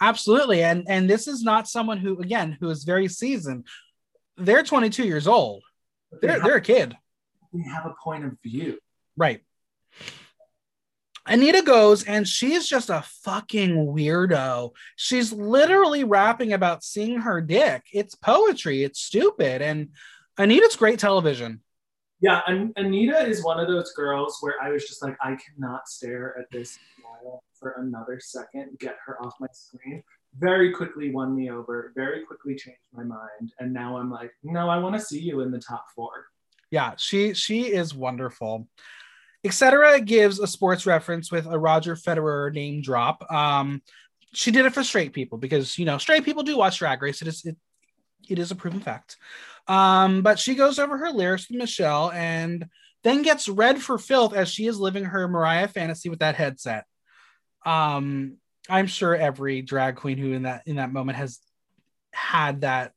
Absolutely. 0.00 0.62
And 0.62 0.84
and 0.88 1.08
this 1.08 1.28
is 1.28 1.42
not 1.42 1.68
someone 1.68 1.98
who, 1.98 2.18
again, 2.20 2.56
who 2.60 2.70
is 2.70 2.84
very 2.84 3.08
seasoned. 3.08 3.66
They're 4.36 4.62
22 4.62 5.04
years 5.04 5.26
old. 5.26 5.62
But 6.10 6.20
they, 6.20 6.26
They're 6.28 6.36
have, 6.36 6.44
they're 6.44 6.56
a 6.56 6.60
kid. 6.60 6.96
they 7.52 7.62
have 7.68 7.86
a 7.86 7.94
point 8.02 8.24
of 8.24 8.32
view. 8.42 8.78
Right. 9.16 9.42
Anita 11.26 11.62
goes 11.62 12.02
and 12.04 12.26
she's 12.26 12.66
just 12.66 12.88
a 12.88 13.04
fucking 13.24 13.76
weirdo. 13.76 14.70
She's 14.96 15.32
literally 15.32 16.02
rapping 16.02 16.52
about 16.54 16.82
seeing 16.82 17.20
her 17.20 17.40
dick. 17.40 17.84
It's 17.92 18.14
poetry. 18.14 18.82
It's 18.82 19.00
stupid. 19.00 19.60
And 19.62 19.90
Anita's 20.38 20.76
great 20.76 20.98
television. 20.98 21.60
Yeah, 22.20 22.42
and 22.46 22.72
Anita 22.76 23.26
is 23.26 23.42
one 23.42 23.58
of 23.58 23.66
those 23.66 23.92
girls 23.92 24.38
where 24.40 24.54
I 24.62 24.70
was 24.70 24.86
just 24.86 25.02
like, 25.02 25.16
I 25.22 25.36
cannot 25.36 25.88
stare 25.88 26.36
at 26.38 26.50
this 26.50 26.78
smile 26.98 27.42
for 27.58 27.76
another 27.78 28.20
second. 28.20 28.78
Get 28.78 28.96
her 29.06 29.22
off 29.22 29.34
my 29.40 29.46
screen. 29.52 30.02
Very 30.38 30.72
quickly 30.72 31.10
won 31.10 31.34
me 31.34 31.50
over. 31.50 31.92
Very 31.96 32.24
quickly 32.24 32.54
changed 32.54 32.78
my 32.92 33.04
mind, 33.04 33.52
and 33.58 33.72
now 33.72 33.96
I'm 33.96 34.10
like, 34.10 34.32
no, 34.42 34.68
I 34.68 34.78
want 34.78 34.94
to 34.96 35.00
see 35.00 35.18
you 35.18 35.40
in 35.40 35.50
the 35.50 35.58
top 35.58 35.86
four. 35.94 36.10
Yeah, 36.70 36.94
she 36.96 37.34
she 37.34 37.72
is 37.72 37.94
wonderful. 37.94 38.68
Etc. 39.42 40.00
gives 40.02 40.38
a 40.38 40.46
sports 40.46 40.84
reference 40.84 41.32
with 41.32 41.46
a 41.46 41.58
Roger 41.58 41.96
Federer 41.96 42.52
name 42.52 42.82
drop. 42.82 43.24
Um, 43.32 43.80
she 44.34 44.50
did 44.50 44.66
it 44.66 44.74
for 44.74 44.84
straight 44.84 45.14
people 45.14 45.38
because 45.38 45.78
you 45.78 45.86
know 45.86 45.98
straight 45.98 46.24
people 46.24 46.42
do 46.42 46.56
watch 46.56 46.78
Drag 46.78 47.00
Race. 47.02 47.22
It 47.22 47.28
is 47.28 47.44
it, 47.44 47.56
it 48.28 48.38
is 48.38 48.50
a 48.50 48.54
proven 48.54 48.80
fact. 48.80 49.16
Um, 49.68 50.22
but 50.22 50.38
she 50.38 50.54
goes 50.54 50.78
over 50.78 50.98
her 50.98 51.10
lyrics 51.10 51.48
with 51.48 51.58
Michelle 51.58 52.10
and 52.10 52.66
then 53.02 53.22
gets 53.22 53.48
red 53.48 53.80
for 53.80 53.98
filth 53.98 54.34
as 54.34 54.48
she 54.48 54.66
is 54.66 54.78
living 54.78 55.04
her 55.04 55.28
Mariah 55.28 55.68
fantasy 55.68 56.08
with 56.08 56.18
that 56.18 56.34
headset. 56.34 56.84
Um, 57.64 58.36
I'm 58.68 58.86
sure 58.86 59.14
every 59.16 59.62
drag 59.62 59.96
queen 59.96 60.18
who 60.18 60.32
in 60.32 60.42
that 60.42 60.62
in 60.66 60.76
that 60.76 60.92
moment 60.92 61.18
has 61.18 61.38
had 62.12 62.62
that 62.62 62.92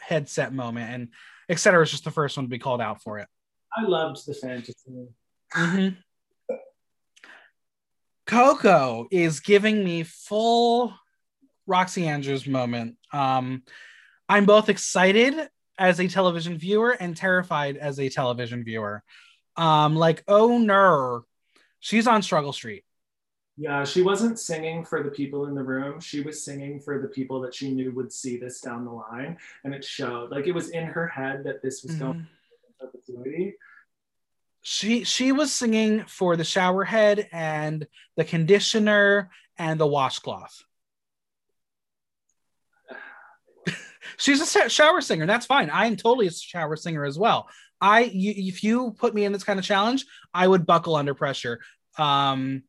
headset 0.00 0.52
moment, 0.52 0.90
and 0.92 1.08
etc. 1.48 1.82
is 1.82 1.90
just 1.90 2.04
the 2.04 2.10
first 2.10 2.36
one 2.36 2.46
to 2.46 2.50
be 2.50 2.58
called 2.58 2.80
out 2.80 3.02
for 3.02 3.18
it. 3.18 3.28
I 3.76 3.82
loved 3.82 4.26
the 4.26 4.34
fantasy. 4.34 4.74
Mhm. 5.54 5.96
Coco 8.26 9.08
is 9.10 9.40
giving 9.40 9.82
me 9.82 10.04
full 10.04 10.94
Roxxxy 11.68 12.04
Andrews 12.04 12.46
moment. 12.46 12.96
Um, 13.12 13.64
I'm 14.28 14.46
both 14.46 14.68
excited 14.68 15.48
as 15.80 15.98
a 15.98 16.06
television 16.06 16.58
viewer 16.58 16.90
and 16.90 17.16
terrified 17.16 17.78
as 17.78 17.98
a 17.98 18.10
television 18.10 18.62
viewer. 18.62 19.02
Um, 19.56 19.96
like, 19.96 20.22
oh 20.28 20.58
no, 20.58 21.24
she's 21.80 22.06
on 22.06 22.22
Struggle 22.22 22.52
Street. 22.52 22.84
Yeah, 23.56 23.84
she 23.84 24.02
wasn't 24.02 24.38
singing 24.38 24.84
for 24.84 25.02
the 25.02 25.10
people 25.10 25.46
in 25.46 25.54
the 25.54 25.62
room. 25.62 25.98
She 26.00 26.20
was 26.20 26.44
singing 26.44 26.80
for 26.80 27.00
the 27.00 27.08
people 27.08 27.40
that 27.40 27.54
she 27.54 27.70
knew 27.70 27.92
would 27.92 28.12
see 28.12 28.36
this 28.38 28.60
down 28.60 28.84
the 28.84 28.92
line, 28.92 29.38
and 29.64 29.74
it 29.74 29.84
showed. 29.84 30.30
Like 30.30 30.46
it 30.46 30.52
was 30.52 30.68
in 30.70 30.84
her 30.84 31.08
head 31.08 31.44
that 31.44 31.62
this 31.62 31.82
was 31.82 31.94
going 31.96 32.12
Mhm. 32.14 32.26
to 32.26 32.86
be 32.86 32.98
perpetuity. 33.14 33.54
she 34.62 35.04
she 35.04 35.32
was 35.32 35.50
singing 35.50 36.04
for 36.04 36.36
the 36.36 36.44
shower 36.44 36.84
head 36.84 37.26
and 37.32 37.86
the 38.16 38.24
conditioner 38.24 39.30
and 39.56 39.80
the 39.80 39.86
washcloth. 39.86 40.62
She's 44.20 44.54
a 44.54 44.68
shower 44.68 45.00
singer. 45.00 45.22
And 45.22 45.30
that's 45.30 45.46
fine. 45.46 45.70
I 45.70 45.86
am 45.86 45.96
totally 45.96 46.26
a 46.26 46.30
shower 46.30 46.76
singer 46.76 47.04
as 47.04 47.18
well. 47.18 47.48
I 47.80 48.02
you, 48.02 48.34
if 48.36 48.62
you 48.62 48.94
put 48.98 49.14
me 49.14 49.24
in 49.24 49.32
this 49.32 49.44
kind 49.44 49.58
of 49.58 49.64
challenge, 49.64 50.04
I 50.34 50.46
would 50.46 50.66
buckle 50.66 50.94
under 50.94 51.14
pressure. 51.14 51.60
Um, 51.96 52.64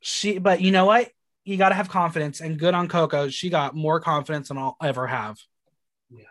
she, 0.00 0.38
but 0.38 0.60
you 0.62 0.72
know 0.72 0.86
what? 0.86 1.10
You 1.44 1.56
got 1.56 1.70
to 1.70 1.74
have 1.74 1.88
confidence, 1.88 2.40
and 2.40 2.58
good 2.58 2.74
on 2.74 2.88
Coco. 2.88 3.28
She 3.28 3.50
got 3.50 3.74
more 3.74 4.00
confidence 4.00 4.48
than 4.48 4.58
I'll 4.58 4.76
ever 4.82 5.06
have. 5.06 5.38
Yeah. 6.10 6.24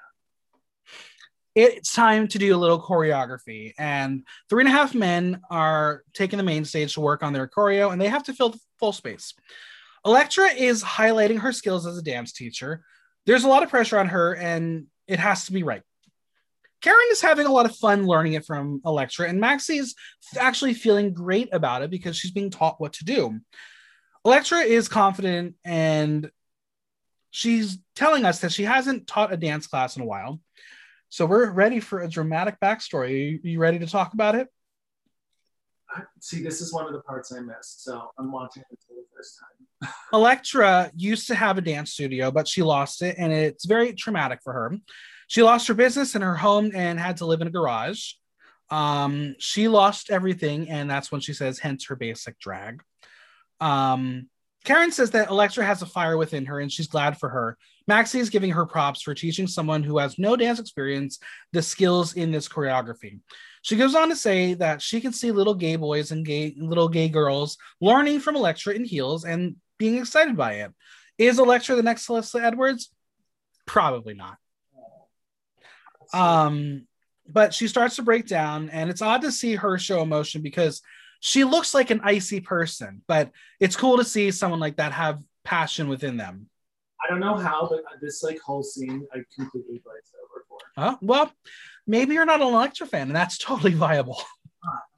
It's 1.56 1.94
time 1.94 2.28
to 2.30 2.40
do 2.40 2.56
a 2.56 2.58
little 2.58 2.82
choreography, 2.82 3.74
and 3.78 4.24
three 4.50 4.62
and 4.62 4.70
a 4.70 4.72
half 4.72 4.94
men 4.94 5.42
are 5.50 6.04
taking 6.14 6.38
the 6.38 6.44
main 6.44 6.66
stage 6.66 6.94
to 6.96 7.02
work 7.02 7.24
on 7.24 7.34
their 7.34 7.48
choreo, 7.48 7.92
and 7.92 8.02
they 8.02 8.10
have 8.10 8.24
to 8.24 8.34
fill 8.34 8.50
the 8.50 8.60
full 8.80 8.94
space. 8.94 9.34
Electra 10.06 10.48
is 10.48 10.84
highlighting 10.84 11.40
her 11.40 11.52
skills 11.52 11.86
as 11.86 11.98
a 11.98 12.04
dance 12.04 12.32
teacher. 12.32 12.84
There's 13.28 13.44
a 13.44 13.48
lot 13.48 13.62
of 13.62 13.70
pressure 13.70 14.00
on 14.00 14.08
her, 14.08 14.34
and 14.34 14.88
it 15.06 15.20
has 15.20 15.46
to 15.46 15.52
be 15.52 15.62
right. 15.62 15.84
Karen 16.82 17.08
is 17.12 17.22
having 17.22 17.46
a 17.46 17.52
lot 17.52 17.66
of 17.66 17.76
fun 17.76 18.08
learning 18.08 18.34
it 18.34 18.46
from 18.46 18.82
Elektra, 18.86 19.28
and 19.28 19.42
Maxi 19.42 19.80
is 19.80 19.96
actually 20.40 20.74
feeling 20.74 21.14
great 21.14 21.50
about 21.52 21.82
it 21.82 21.92
because 21.92 22.16
she's 22.16 22.32
being 22.32 22.50
taught 22.50 22.80
what 22.80 22.94
to 22.94 23.06
do. 23.06 23.40
Elektra 24.26 24.60
is 24.60 24.88
confident 24.88 25.56
and 25.64 26.30
she's 27.32 27.80
telling 27.96 28.26
us 28.26 28.42
that 28.42 28.52
she 28.52 28.64
hasn't 28.64 29.08
taught 29.08 29.34
a 29.34 29.38
dance 29.38 29.68
class 29.68 29.96
in 29.96 30.02
a 30.02 30.06
while. 30.06 30.40
So 31.10 31.26
we're 31.26 31.50
ready 31.50 31.80
for 31.80 32.02
a 32.02 32.10
dramatic 32.10 32.60
backstory. 32.60 33.00
Are 33.00 33.08
you, 33.08 33.40
you 33.44 33.60
ready 33.60 33.80
to 33.80 33.88
talk 33.88 34.14
about 34.14 34.36
it? 34.36 34.50
See, 36.20 36.44
this 36.44 36.60
is 36.60 36.74
one 36.74 36.86
of 36.86 36.94
the 36.94 37.00
parts 37.00 37.32
I 37.32 37.40
missed, 37.40 37.84
so 37.84 38.12
I'm 38.20 38.32
watching 38.32 38.64
it 38.70 38.80
for 38.86 38.94
the 38.94 39.06
first 39.16 39.40
time. 39.40 39.57
Elektra 40.14 40.92
used 40.96 41.28
to 41.28 41.36
have 41.36 41.58
a 41.58 41.62
dance 41.62 41.92
studio, 41.92 42.32
but 42.32 42.48
she 42.48 42.64
lost 42.64 43.02
it, 43.02 43.16
and 43.18 43.32
it's 43.32 43.66
very 43.66 43.94
traumatic 43.94 44.40
for 44.44 44.54
her. 44.54 44.76
She 45.28 45.44
lost 45.44 45.68
her 45.68 45.74
business 45.74 46.16
and 46.16 46.24
her 46.24 46.36
home 46.36 46.72
and 46.74 47.00
had 47.00 47.18
to 47.18 47.26
live 47.26 47.42
in 47.42 47.48
a 47.48 47.52
garage. 47.52 48.14
Um, 48.70 49.36
she 49.40 49.68
lost 49.68 50.10
everything, 50.10 50.70
and 50.70 50.90
that's 50.90 51.12
when 51.12 51.22
she 51.22 51.34
says, 51.34 51.60
hence 51.60 51.86
her 51.88 51.96
basic 51.96 52.40
drag. 52.40 52.82
Um, 53.60 54.30
Karen 54.68 54.92
says 54.92 55.12
that 55.12 55.30
Electra 55.30 55.66
has 55.66 55.82
a 55.82 55.86
fire 55.86 56.18
within 56.18 56.46
her 56.46 56.60
and 56.60 56.70
she's 56.70 56.88
glad 56.88 57.18
for 57.18 57.30
her. 57.30 57.58
Maxi 57.90 58.20
is 58.20 58.30
giving 58.30 58.52
her 58.52 58.66
props 58.66 59.02
for 59.02 59.14
teaching 59.14 59.48
someone 59.48 59.82
who 59.82 59.98
has 59.98 60.20
no 60.20 60.36
dance 60.36 60.60
experience 60.60 61.20
the 61.54 61.62
skills 61.62 62.16
in 62.16 62.32
this 62.32 62.50
choreography. 62.50 63.22
She 63.62 63.78
goes 63.78 63.96
on 63.96 64.10
to 64.10 64.16
say 64.16 64.56
that 64.56 64.82
she 64.82 65.00
can 65.00 65.14
see 65.14 65.32
little 65.32 65.54
gay 65.54 65.78
boys 65.78 66.12
and 66.12 66.26
gay 66.26 66.54
little 66.58 66.90
gay 66.90 67.08
girls 67.08 67.58
learning 67.80 68.20
from 68.20 68.36
Electra 68.36 68.74
in 68.74 68.84
heels 68.84 69.24
and 69.24 69.56
being 69.78 69.98
excited 69.98 70.36
by 70.36 70.54
it. 70.54 70.74
Is 71.18 71.40
Elektra 71.40 71.76
the 71.76 71.84
next 71.84 72.06
Celeste 72.06 72.36
Edwards? 72.36 72.92
Probably 73.66 74.14
not. 74.14 74.38
Um, 76.14 76.88
but 77.28 77.54
she 77.54 77.68
starts 77.68 77.98
to 77.98 78.04
break 78.04 78.28
down, 78.28 78.70
and 78.70 78.90
it's 78.90 79.02
odd 79.02 79.22
to 79.22 79.32
see 79.32 79.56
her 79.56 79.78
show 79.78 80.02
emotion 80.02 80.42
because 80.42 80.82
she 81.20 81.44
looks 81.44 81.74
like 81.74 81.90
an 81.90 82.02
icy 82.04 82.40
person, 82.40 83.02
but 83.08 83.32
it's 83.60 83.76
cool 83.76 83.98
to 83.98 84.06
see 84.06 84.32
someone 84.32 84.60
like 84.60 84.78
that 84.78 84.94
have 84.94 85.22
passion 85.44 85.88
within 85.90 86.18
them. 86.18 86.48
I 87.04 87.10
don't 87.10 87.20
know 87.20 87.36
how, 87.36 87.68
but 87.70 87.82
this 88.02 88.24
like 88.24 88.40
whole 88.40 88.64
scene 88.64 89.06
I 89.14 89.20
completely 89.36 89.82
glazed 89.84 90.14
over 90.24 90.46
for. 90.48 90.58
Uh, 90.78 90.96
well, 91.02 91.32
maybe 91.86 92.14
you're 92.14 92.26
not 92.26 92.42
an 92.42 92.48
Elektra 92.48 92.88
fan, 92.88 93.08
and 93.08 93.16
that's 93.16 93.38
totally 93.50 93.74
viable. 93.74 94.22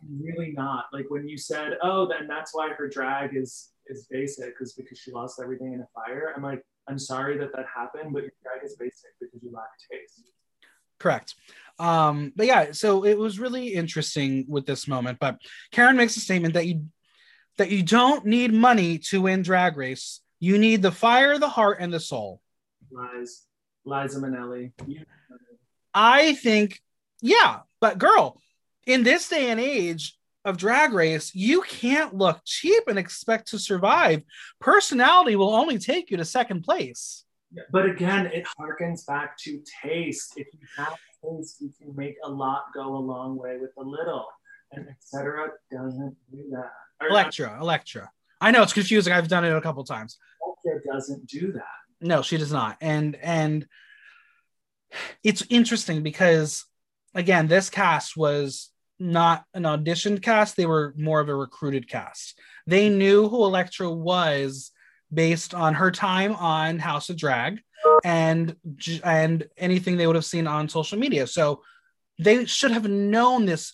really 0.07 0.51
not. 0.51 0.85
Like 0.93 1.05
when 1.09 1.27
you 1.27 1.37
said, 1.37 1.77
"Oh, 1.81 2.07
then 2.07 2.27
that's 2.27 2.53
why 2.53 2.69
her 2.69 2.87
drag 2.87 3.35
is 3.35 3.69
is 3.89 4.07
basic," 4.09 4.53
is 4.61 4.73
because 4.73 4.97
she 4.97 5.11
lost 5.11 5.39
everything 5.41 5.73
in 5.73 5.81
a 5.81 5.87
fire. 5.93 6.33
I'm 6.35 6.43
like, 6.43 6.63
I'm 6.87 6.99
sorry 6.99 7.37
that 7.37 7.51
that 7.55 7.65
happened, 7.73 8.13
but 8.13 8.23
your 8.23 8.31
drag 8.43 8.63
is 8.63 8.75
basic 8.75 9.11
because 9.19 9.41
you 9.43 9.51
lack 9.51 9.69
taste. 9.91 10.29
Correct. 10.99 11.35
Um, 11.77 12.33
but 12.35 12.45
yeah, 12.45 12.71
so 12.71 13.05
it 13.05 13.17
was 13.17 13.39
really 13.39 13.73
interesting 13.73 14.45
with 14.47 14.65
this 14.65 14.87
moment. 14.87 15.19
But 15.19 15.39
Karen 15.71 15.95
makes 15.95 16.17
a 16.17 16.19
statement 16.19 16.53
that 16.55 16.67
you 16.67 16.85
that 17.57 17.71
you 17.71 17.83
don't 17.83 18.25
need 18.25 18.53
money 18.53 18.97
to 18.97 19.21
win 19.21 19.41
drag 19.41 19.77
race. 19.77 20.21
You 20.39 20.57
need 20.57 20.81
the 20.81 20.91
fire, 20.91 21.37
the 21.37 21.49
heart, 21.49 21.77
and 21.79 21.93
the 21.93 21.99
soul. 21.99 22.41
Lies. 22.91 23.43
Liza 23.85 24.19
Minnelli. 24.19 24.71
I 25.93 26.33
think, 26.35 26.81
yeah, 27.21 27.59
but 27.81 27.97
girl, 27.97 28.39
in 28.85 29.03
this 29.03 29.27
day 29.27 29.49
and 29.49 29.59
age 29.59 30.17
of 30.45 30.57
drag 30.57 30.93
race, 30.93 31.33
you 31.35 31.61
can't 31.61 32.15
look 32.15 32.39
cheap 32.45 32.83
and 32.87 32.97
expect 32.97 33.49
to 33.49 33.59
survive. 33.59 34.23
Personality 34.59 35.35
will 35.35 35.53
only 35.53 35.77
take 35.77 36.09
you 36.11 36.17
to 36.17 36.25
second 36.25 36.63
place. 36.63 37.25
But 37.71 37.85
again, 37.85 38.27
it 38.27 38.47
harkens 38.59 39.05
back 39.05 39.37
to 39.39 39.61
taste. 39.83 40.33
If 40.37 40.47
you 40.53 40.59
have 40.77 40.95
taste, 41.23 41.57
you 41.61 41.71
can 41.79 41.95
make 41.95 42.15
a 42.23 42.29
lot 42.29 42.65
go 42.73 42.95
a 42.95 42.99
long 42.99 43.37
way 43.37 43.57
with 43.59 43.71
a 43.77 43.83
little. 43.83 44.27
And 44.71 44.87
etc. 44.87 45.49
doesn't 45.71 46.15
do 46.31 46.43
that. 46.51 46.69
Or, 47.01 47.07
uh, 47.07 47.11
Elektra, 47.11 47.57
Elektra. 47.59 48.11
I 48.39 48.51
know 48.51 48.61
it's 48.61 48.73
confusing. 48.73 49.11
I've 49.13 49.27
done 49.27 49.43
it 49.43 49.51
a 49.51 49.61
couple 49.61 49.83
times. 49.83 50.17
Elektra 50.65 50.93
doesn't 50.93 51.27
do 51.27 51.51
that. 51.53 51.63
No, 52.01 52.21
she 52.21 52.37
does 52.37 52.51
not. 52.51 52.77
And 52.79 53.15
and 53.15 53.67
it's 55.23 55.43
interesting 55.49 56.03
because 56.03 56.65
again, 57.15 57.47
this 57.47 57.69
cast 57.69 58.15
was 58.15 58.69
not 58.99 59.45
an 59.53 59.63
auditioned 59.63 60.21
cast, 60.21 60.57
they 60.57 60.65
were 60.65 60.93
more 60.97 61.19
of 61.19 61.29
a 61.29 61.35
recruited 61.35 61.87
cast. 61.87 62.39
They 62.67 62.89
knew 62.89 63.29
who 63.29 63.43
Elektra 63.45 63.89
was 63.89 64.71
based 65.11 65.53
on 65.53 65.73
her 65.75 65.91
time 65.91 66.35
on 66.35 66.79
House 66.79 67.09
of 67.09 67.17
Drag 67.17 67.61
and 68.03 68.55
and 69.03 69.47
anything 69.57 69.97
they 69.97 70.05
would 70.05 70.15
have 70.15 70.25
seen 70.25 70.47
on 70.47 70.69
social 70.69 70.99
media. 70.99 71.27
So 71.27 71.63
they 72.19 72.45
should 72.45 72.71
have 72.71 72.87
known 72.87 73.45
this, 73.45 73.73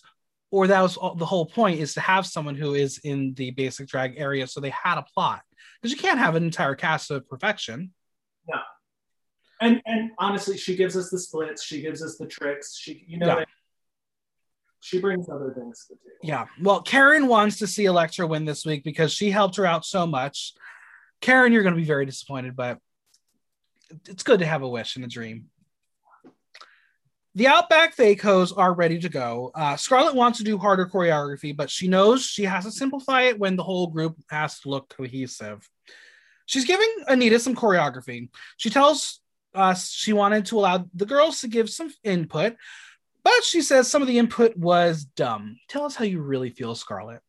or 0.50 0.68
that 0.68 0.80
was 0.80 0.96
all, 0.96 1.16
the 1.16 1.26
whole 1.26 1.46
point 1.46 1.80
is 1.80 1.94
to 1.94 2.00
have 2.00 2.24
someone 2.24 2.54
who 2.54 2.74
is 2.74 2.98
in 2.98 3.34
the 3.34 3.50
basic 3.50 3.88
drag 3.88 4.14
area. 4.16 4.46
So 4.46 4.60
they 4.60 4.70
had 4.70 4.98
a 4.98 5.06
plot 5.14 5.42
because 5.82 5.92
you 5.92 6.00
can't 6.00 6.20
have 6.20 6.36
an 6.36 6.44
entire 6.44 6.76
cast 6.76 7.10
of 7.10 7.28
perfection. 7.28 7.92
No. 8.48 8.58
And 9.60 9.82
and 9.86 10.10
honestly, 10.18 10.56
she 10.56 10.76
gives 10.76 10.96
us 10.96 11.10
the 11.10 11.18
splits. 11.18 11.64
She 11.64 11.82
gives 11.82 12.02
us 12.02 12.16
the 12.16 12.26
tricks. 12.26 12.76
She, 12.76 13.04
you 13.08 13.18
know, 13.18 13.38
yeah. 13.38 13.44
She 14.80 15.00
brings 15.00 15.28
other 15.28 15.52
things 15.56 15.86
to 15.86 15.94
the 15.94 15.98
table. 15.98 16.18
Yeah. 16.22 16.46
Well, 16.62 16.82
Karen 16.82 17.26
wants 17.26 17.58
to 17.58 17.66
see 17.66 17.86
Electra 17.86 18.26
win 18.26 18.44
this 18.44 18.64
week 18.64 18.84
because 18.84 19.12
she 19.12 19.30
helped 19.30 19.56
her 19.56 19.66
out 19.66 19.84
so 19.84 20.06
much. 20.06 20.52
Karen, 21.20 21.52
you're 21.52 21.62
going 21.62 21.74
to 21.74 21.80
be 21.80 21.86
very 21.86 22.06
disappointed, 22.06 22.54
but 22.54 22.78
it's 24.06 24.22
good 24.22 24.40
to 24.40 24.46
have 24.46 24.62
a 24.62 24.68
wish 24.68 24.96
and 24.96 25.04
a 25.04 25.08
dream. 25.08 25.46
The 27.34 27.48
Outback 27.48 27.94
Fakos 27.94 28.56
are 28.56 28.72
ready 28.72 28.98
to 28.98 29.10
go. 29.10 29.50
Uh, 29.54 29.76
Scarlet 29.76 30.14
wants 30.14 30.38
to 30.38 30.44
do 30.44 30.56
harder 30.56 30.86
choreography, 30.86 31.54
but 31.54 31.70
she 31.70 31.86
knows 31.86 32.24
she 32.24 32.44
has 32.44 32.64
to 32.64 32.70
simplify 32.70 33.22
it 33.22 33.38
when 33.38 33.56
the 33.56 33.62
whole 33.62 33.88
group 33.88 34.16
has 34.30 34.58
to 34.60 34.70
look 34.70 34.88
cohesive. 34.88 35.68
She's 36.46 36.64
giving 36.64 36.88
Anita 37.08 37.38
some 37.38 37.54
choreography. 37.54 38.30
She 38.56 38.70
tells 38.70 39.20
us 39.54 39.90
she 39.90 40.14
wanted 40.14 40.46
to 40.46 40.58
allow 40.58 40.86
the 40.94 41.04
girls 41.04 41.40
to 41.40 41.48
give 41.48 41.68
some 41.68 41.92
input, 42.02 42.56
but 43.26 43.42
she 43.42 43.60
says 43.60 43.90
some 43.90 44.02
of 44.02 44.06
the 44.06 44.18
input 44.18 44.56
was 44.56 45.04
dumb. 45.04 45.58
Tell 45.66 45.82
us 45.82 45.96
how 45.96 46.04
you 46.04 46.20
really 46.20 46.50
feel, 46.50 46.76
Scarlet. 46.76 47.22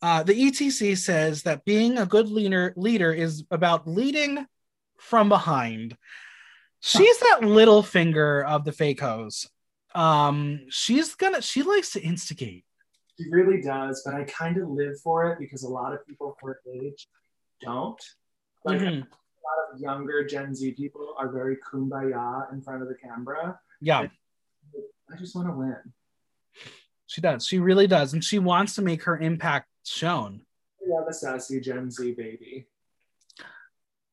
Uh, 0.00 0.22
the 0.22 0.32
ETC 0.32 0.96
says 0.96 1.42
that 1.42 1.66
being 1.66 1.98
a 1.98 2.06
good 2.06 2.30
leader 2.30 2.72
leader 2.78 3.12
is 3.12 3.44
about 3.50 3.86
leading 3.86 4.46
from 4.96 5.28
behind. 5.28 5.98
She's 6.80 7.18
that 7.18 7.44
little 7.44 7.82
finger 7.82 8.42
of 8.42 8.64
the 8.64 8.70
Fakos. 8.70 9.50
Um, 9.94 10.60
she's 10.70 11.14
gonna 11.14 11.42
she 11.42 11.62
likes 11.62 11.92
to 11.92 12.00
instigate. 12.00 12.64
She 13.18 13.28
really 13.28 13.60
does, 13.60 14.00
but 14.06 14.14
I 14.14 14.24
kind 14.24 14.56
of 14.56 14.70
live 14.70 14.98
for 15.00 15.30
it 15.30 15.38
because 15.38 15.62
a 15.62 15.68
lot 15.68 15.92
of 15.92 16.06
people 16.06 16.38
her 16.40 16.62
age 16.66 17.06
don't. 17.60 18.02
Like 18.64 18.78
mm-hmm. 18.78 18.86
a 18.86 19.40
lot 19.44 19.74
of 19.74 19.78
younger 19.78 20.24
Gen 20.24 20.54
Z 20.54 20.72
people 20.72 21.14
are 21.18 21.30
very 21.30 21.58
kumbaya 21.70 22.50
in 22.50 22.62
front 22.62 22.80
of 22.80 22.88
the 22.88 22.94
camera. 22.94 23.60
Yeah. 23.82 23.98
I 24.00 24.10
just 25.22 25.34
want 25.34 25.48
to 25.48 25.54
win. 25.54 25.76
She 27.06 27.20
does. 27.20 27.46
She 27.46 27.58
really 27.58 27.86
does. 27.86 28.12
And 28.12 28.22
she 28.22 28.38
wants 28.38 28.74
to 28.74 28.82
make 28.82 29.04
her 29.04 29.18
impact 29.18 29.68
shown. 29.84 30.42
Yeah, 30.86 31.02
the 31.06 31.14
sassy 31.14 31.60
Gen 31.60 31.90
Z 31.90 32.12
baby. 32.12 32.66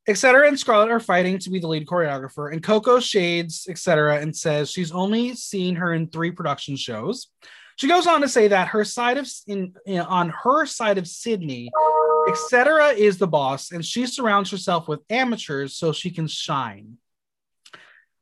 Etc. 0.07 0.47
and 0.47 0.59
Scarlet 0.59 0.89
are 0.89 0.99
fighting 0.99 1.37
to 1.39 1.51
be 1.51 1.59
the 1.59 1.67
lead 1.67 1.85
choreographer, 1.85 2.51
and 2.51 2.63
Coco 2.63 2.99
shades 2.99 3.67
etc. 3.69 4.19
and 4.19 4.35
says 4.35 4.71
she's 4.71 4.91
only 4.91 5.35
seen 5.35 5.75
her 5.75 5.93
in 5.93 6.07
three 6.07 6.31
production 6.31 6.75
shows. 6.75 7.27
She 7.75 7.87
goes 7.87 8.07
on 8.07 8.21
to 8.21 8.27
say 8.27 8.47
that 8.47 8.69
her 8.69 8.83
side 8.83 9.17
of 9.17 9.29
in, 9.45 9.73
in 9.85 9.99
on 9.99 10.29
her 10.43 10.65
side 10.65 10.97
of 10.97 11.07
Sydney, 11.07 11.69
etc. 12.27 12.87
is 12.87 13.19
the 13.19 13.27
boss, 13.27 13.71
and 13.71 13.85
she 13.85 14.07
surrounds 14.07 14.49
herself 14.49 14.87
with 14.87 15.01
amateurs 15.09 15.75
so 15.75 15.93
she 15.93 16.09
can 16.09 16.27
shine. 16.27 16.97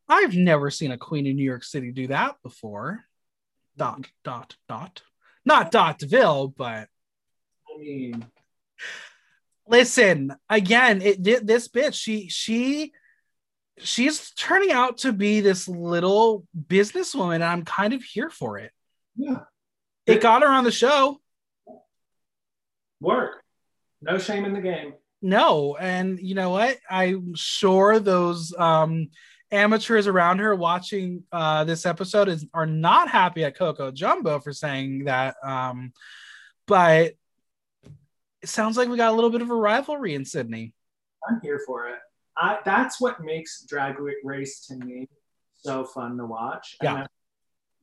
I've 0.09 0.35
never 0.35 0.69
seen 0.71 0.91
a 0.91 0.97
queen 0.97 1.25
in 1.27 1.35
New 1.35 1.43
York 1.43 1.63
City 1.63 1.91
do 1.91 2.07
that 2.07 2.35
before. 2.43 3.03
Dot 3.77 4.07
dot 4.23 4.55
dot. 4.67 5.01
Not 5.45 5.71
Dot 5.71 5.99
Deville, 5.99 6.47
but 6.49 6.87
I 7.69 7.79
mean, 7.79 8.25
listen 9.67 10.33
again. 10.49 11.01
It 11.01 11.21
did 11.21 11.45
this 11.47 11.67
bitch. 11.67 11.93
She 11.93 12.27
she 12.29 12.91
she's 13.79 14.31
turning 14.31 14.71
out 14.71 14.99
to 14.99 15.13
be 15.13 15.41
this 15.41 15.67
little 15.67 16.45
businesswoman, 16.67 17.35
and 17.35 17.43
I'm 17.43 17.65
kind 17.65 17.93
of 17.93 18.01
here 18.03 18.29
for 18.29 18.57
it. 18.57 18.71
yeah, 19.15 19.41
It 20.05 20.21
got 20.21 20.41
her 20.41 20.47
on 20.49 20.63
the 20.63 20.71
show. 20.71 21.19
work. 22.99 23.43
No 24.01 24.17
shame 24.17 24.45
in 24.45 24.53
the 24.53 24.61
game. 24.61 24.93
No, 25.21 25.75
and 25.75 26.19
you 26.19 26.35
know 26.35 26.51
what? 26.51 26.77
I'm 26.89 27.33
sure 27.35 27.99
those 27.99 28.53
um 28.57 29.09
amateurs 29.51 30.07
around 30.07 30.39
her 30.39 30.53
watching 30.53 31.23
uh 31.31 31.63
this 31.63 31.85
episode 31.85 32.27
is 32.27 32.45
are 32.53 32.65
not 32.65 33.09
happy 33.09 33.45
at 33.45 33.57
Coco 33.57 33.91
Jumbo 33.91 34.39
for 34.39 34.51
saying 34.53 35.05
that. 35.05 35.35
Um, 35.43 35.93
but 36.67 37.13
it 38.41 38.49
sounds 38.49 38.77
like 38.77 38.89
we 38.89 38.97
got 38.97 39.11
a 39.11 39.15
little 39.15 39.29
bit 39.29 39.41
of 39.41 39.49
a 39.49 39.55
rivalry 39.55 40.15
in 40.15 40.25
Sydney. 40.25 40.73
I'm 41.27 41.39
here 41.41 41.61
for 41.65 41.87
it. 41.87 41.99
I, 42.37 42.59
that's 42.63 43.01
what 43.01 43.23
makes 43.23 43.63
Drag 43.63 43.95
Race 44.23 44.65
to 44.67 44.75
me 44.75 45.09
so 45.55 45.83
fun 45.83 46.17
to 46.17 46.25
watch. 46.25 46.75
Yeah. 46.81 47.05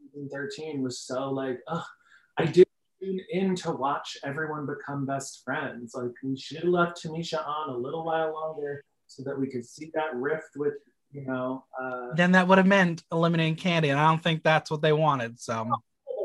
Season 0.01 0.29
13 0.33 0.83
was 0.83 1.01
so 1.01 1.31
like, 1.31 1.61
ugh, 1.69 1.83
I 2.39 2.47
did 2.47 2.67
tune 3.03 3.21
in 3.31 3.57
to 3.57 3.73
watch 3.73 4.17
everyone 4.25 4.67
become 4.67 5.07
best 5.07 5.43
friends. 5.45 5.95
Like, 5.95 6.13
we 6.23 6.39
should 6.39 6.59
have 6.59 6.69
left 6.69 7.05
Tamisha 7.05 7.47
on 7.47 7.71
a 7.71 7.77
little 7.77 8.05
while 8.05 8.33
longer 8.33 8.85
so 9.07 9.23
that 9.25 9.39
we 9.39 9.49
could 9.51 9.67
see 9.67 9.91
that 9.95 10.15
rift 10.15 10.57
with, 10.57 10.75
you 11.15 11.25
know, 11.25 11.65
uh, 11.81 12.15
Then 12.15 12.33
that 12.33 12.49
would 12.49 12.59
have 12.59 12.67
meant 12.67 13.05
eliminating 13.13 13.57
Kandy, 13.57 13.91
and 13.91 13.99
I 13.99 14.09
don't 14.09 14.23
think 14.23 14.43
that's 14.43 14.71
what 14.71 14.83
they 14.83 14.93
wanted. 14.93 15.41
So 15.41 15.71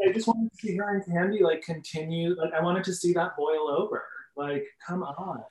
I 0.07 0.11
just 0.11 0.27
wanted 0.27 0.51
to 0.51 0.57
see 0.57 0.75
her 0.77 0.95
and 0.95 1.05
Kandy 1.05 1.41
like 1.41 1.61
continue. 1.61 2.35
Like, 2.35 2.53
I 2.53 2.61
wanted 2.61 2.83
to 2.85 2.93
see 2.93 3.13
that 3.13 3.37
boil 3.37 3.69
over. 3.69 4.03
Like, 4.35 4.65
come 4.85 5.03
on. 5.03 5.43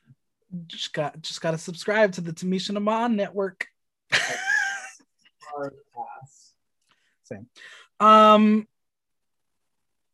just 0.66 0.92
got 0.92 1.22
just 1.22 1.40
got 1.40 1.52
to 1.52 1.58
subscribe 1.58 2.12
to 2.12 2.20
the 2.20 2.32
Tamisha 2.32 2.76
Iman 2.76 3.14
network. 3.14 3.68
Pass. 4.10 4.38
Um, 8.00 8.66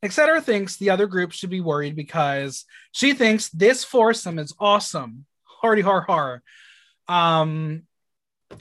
etc. 0.03 0.43
thinks 0.43 0.77
the 0.77 0.91
other 0.91 1.07
group 1.07 1.33
should 1.33 1.51
be 1.51 1.61
worried 1.61 1.97
because 1.97 2.67
she 2.93 3.15
thinks 3.15 3.49
this 3.49 3.85
foursome 3.85 4.39
is 4.39 4.55
awesome. 4.59 5.25
Hardy 5.45 5.83
har 5.83 6.03
har. 6.03 6.43
Um, 7.09 7.85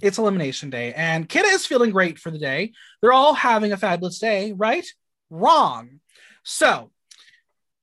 it's 0.02 0.18
elimination 0.18 0.70
day, 0.70 0.94
and 0.94 1.28
Kita 1.28 1.52
is 1.54 1.66
feeling 1.66 1.92
great 1.92 2.20
for 2.20 2.32
the 2.32 2.40
day. 2.40 2.74
They're 3.02 3.14
all 3.14 3.34
having 3.34 3.72
a 3.72 3.78
fabulous 3.78 4.20
day, 4.20 4.52
right? 4.52 4.86
Wrong. 5.30 6.00
So, 6.44 6.92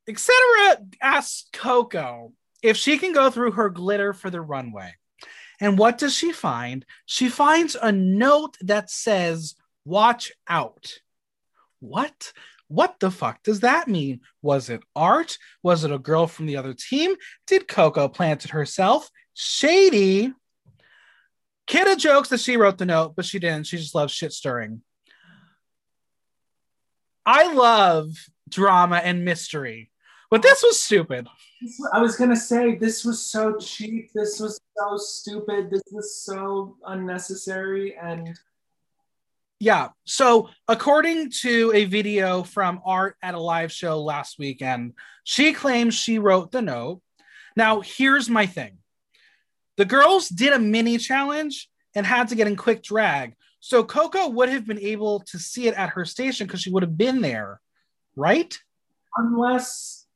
etc. 0.09 0.79
asks 1.01 1.49
Coco 1.53 2.33
if 2.63 2.77
she 2.77 2.99
can 2.99 3.13
go 3.13 3.31
through 3.31 3.53
her 3.53 3.71
glitter 3.71 4.13
for 4.13 4.31
the 4.31 4.41
runway. 4.41 4.95
And 5.61 5.79
what 5.79 5.99
does 5.99 6.15
she 6.17 6.33
find? 6.33 6.85
She 7.07 7.29
finds 7.29 7.77
a 7.81 7.93
note 7.93 8.57
that 8.63 8.91
says, 8.91 9.55
Watch 9.85 10.33
out. 10.49 10.95
What? 11.81 12.33
What 12.69 13.01
the 13.01 13.11
fuck 13.11 13.43
does 13.43 13.61
that 13.61 13.89
mean? 13.89 14.21
Was 14.43 14.71
it 14.71 14.83
art? 14.95 15.39
Was 15.63 15.85
it 15.85 15.91
a 15.91 15.99
girl 15.99 16.27
from 16.27 16.47
the 16.47 16.57
other 16.57 16.75
team? 16.75 17.17
Did 17.47 17.67
Coco 17.67 18.09
plant 18.09 18.45
it 18.45 18.53
herself? 18.53 19.11
Shady. 19.35 20.33
Kita 21.71 21.97
jokes 21.97 22.31
that 22.31 22.41
she 22.41 22.57
wrote 22.57 22.79
the 22.79 22.85
note, 22.85 23.15
but 23.15 23.25
she 23.25 23.39
didn't. 23.39 23.67
She 23.69 23.77
just 23.77 23.95
loves 23.95 24.13
shit 24.13 24.33
stirring. 24.33 24.83
I 27.25 27.53
love 27.53 28.13
drama 28.49 28.97
and 28.97 29.25
mystery, 29.25 29.93
but 30.33 30.43
this 30.43 30.65
was 30.65 30.81
stupid. 30.81 31.29
I 31.93 32.01
was 32.01 32.17
gonna 32.17 32.35
say 32.35 32.75
this 32.75 33.05
was 33.05 33.25
so 33.25 33.57
cheap. 33.59 34.11
This 34.13 34.41
was 34.41 34.59
so 34.77 34.97
stupid. 34.97 35.71
This 35.71 35.85
was 35.93 36.17
so 36.17 36.77
unnecessary. 36.85 37.97
And 37.97 38.37
Yeah. 39.61 39.91
So, 40.07 40.49
according 40.67 41.31
to 41.43 41.71
a 41.73 41.85
video 41.85 42.43
from 42.43 42.81
Art 42.85 43.17
at 43.23 43.35
a 43.35 43.41
live 43.41 43.71
show 43.71 44.03
last 44.03 44.41
weekend, 44.41 44.95
she 45.23 45.53
claims 45.53 45.95
she 45.95 46.19
wrote 46.19 46.51
the 46.51 46.63
note. 46.63 47.01
Now, 47.55 47.81
here's 47.81 48.29
my 48.29 48.47
thing 48.47 48.79
the 49.81 49.87
girls 49.87 50.29
did 50.29 50.53
a 50.53 50.59
mini 50.59 50.99
challenge 50.99 51.69
and 51.95 52.05
had 52.05 52.29
to 52.29 52.35
get 52.35 52.47
in 52.47 52.55
quick 52.55 52.83
drag. 52.83 53.35
So, 53.61 53.83
Coco 53.83 54.29
would 54.29 54.49
have 54.49 54.67
been 54.67 54.79
able 54.79 55.21
to 55.21 55.39
see 55.39 55.69
it 55.69 55.75
at 55.75 55.91
her 55.91 56.05
station 56.05 56.47
because 56.47 56.61
she 56.61 56.71
would 56.71 56.83
have 56.83 56.97
been 56.97 57.21
there, 57.21 57.61
right? 58.15 58.57
unless 59.17 60.07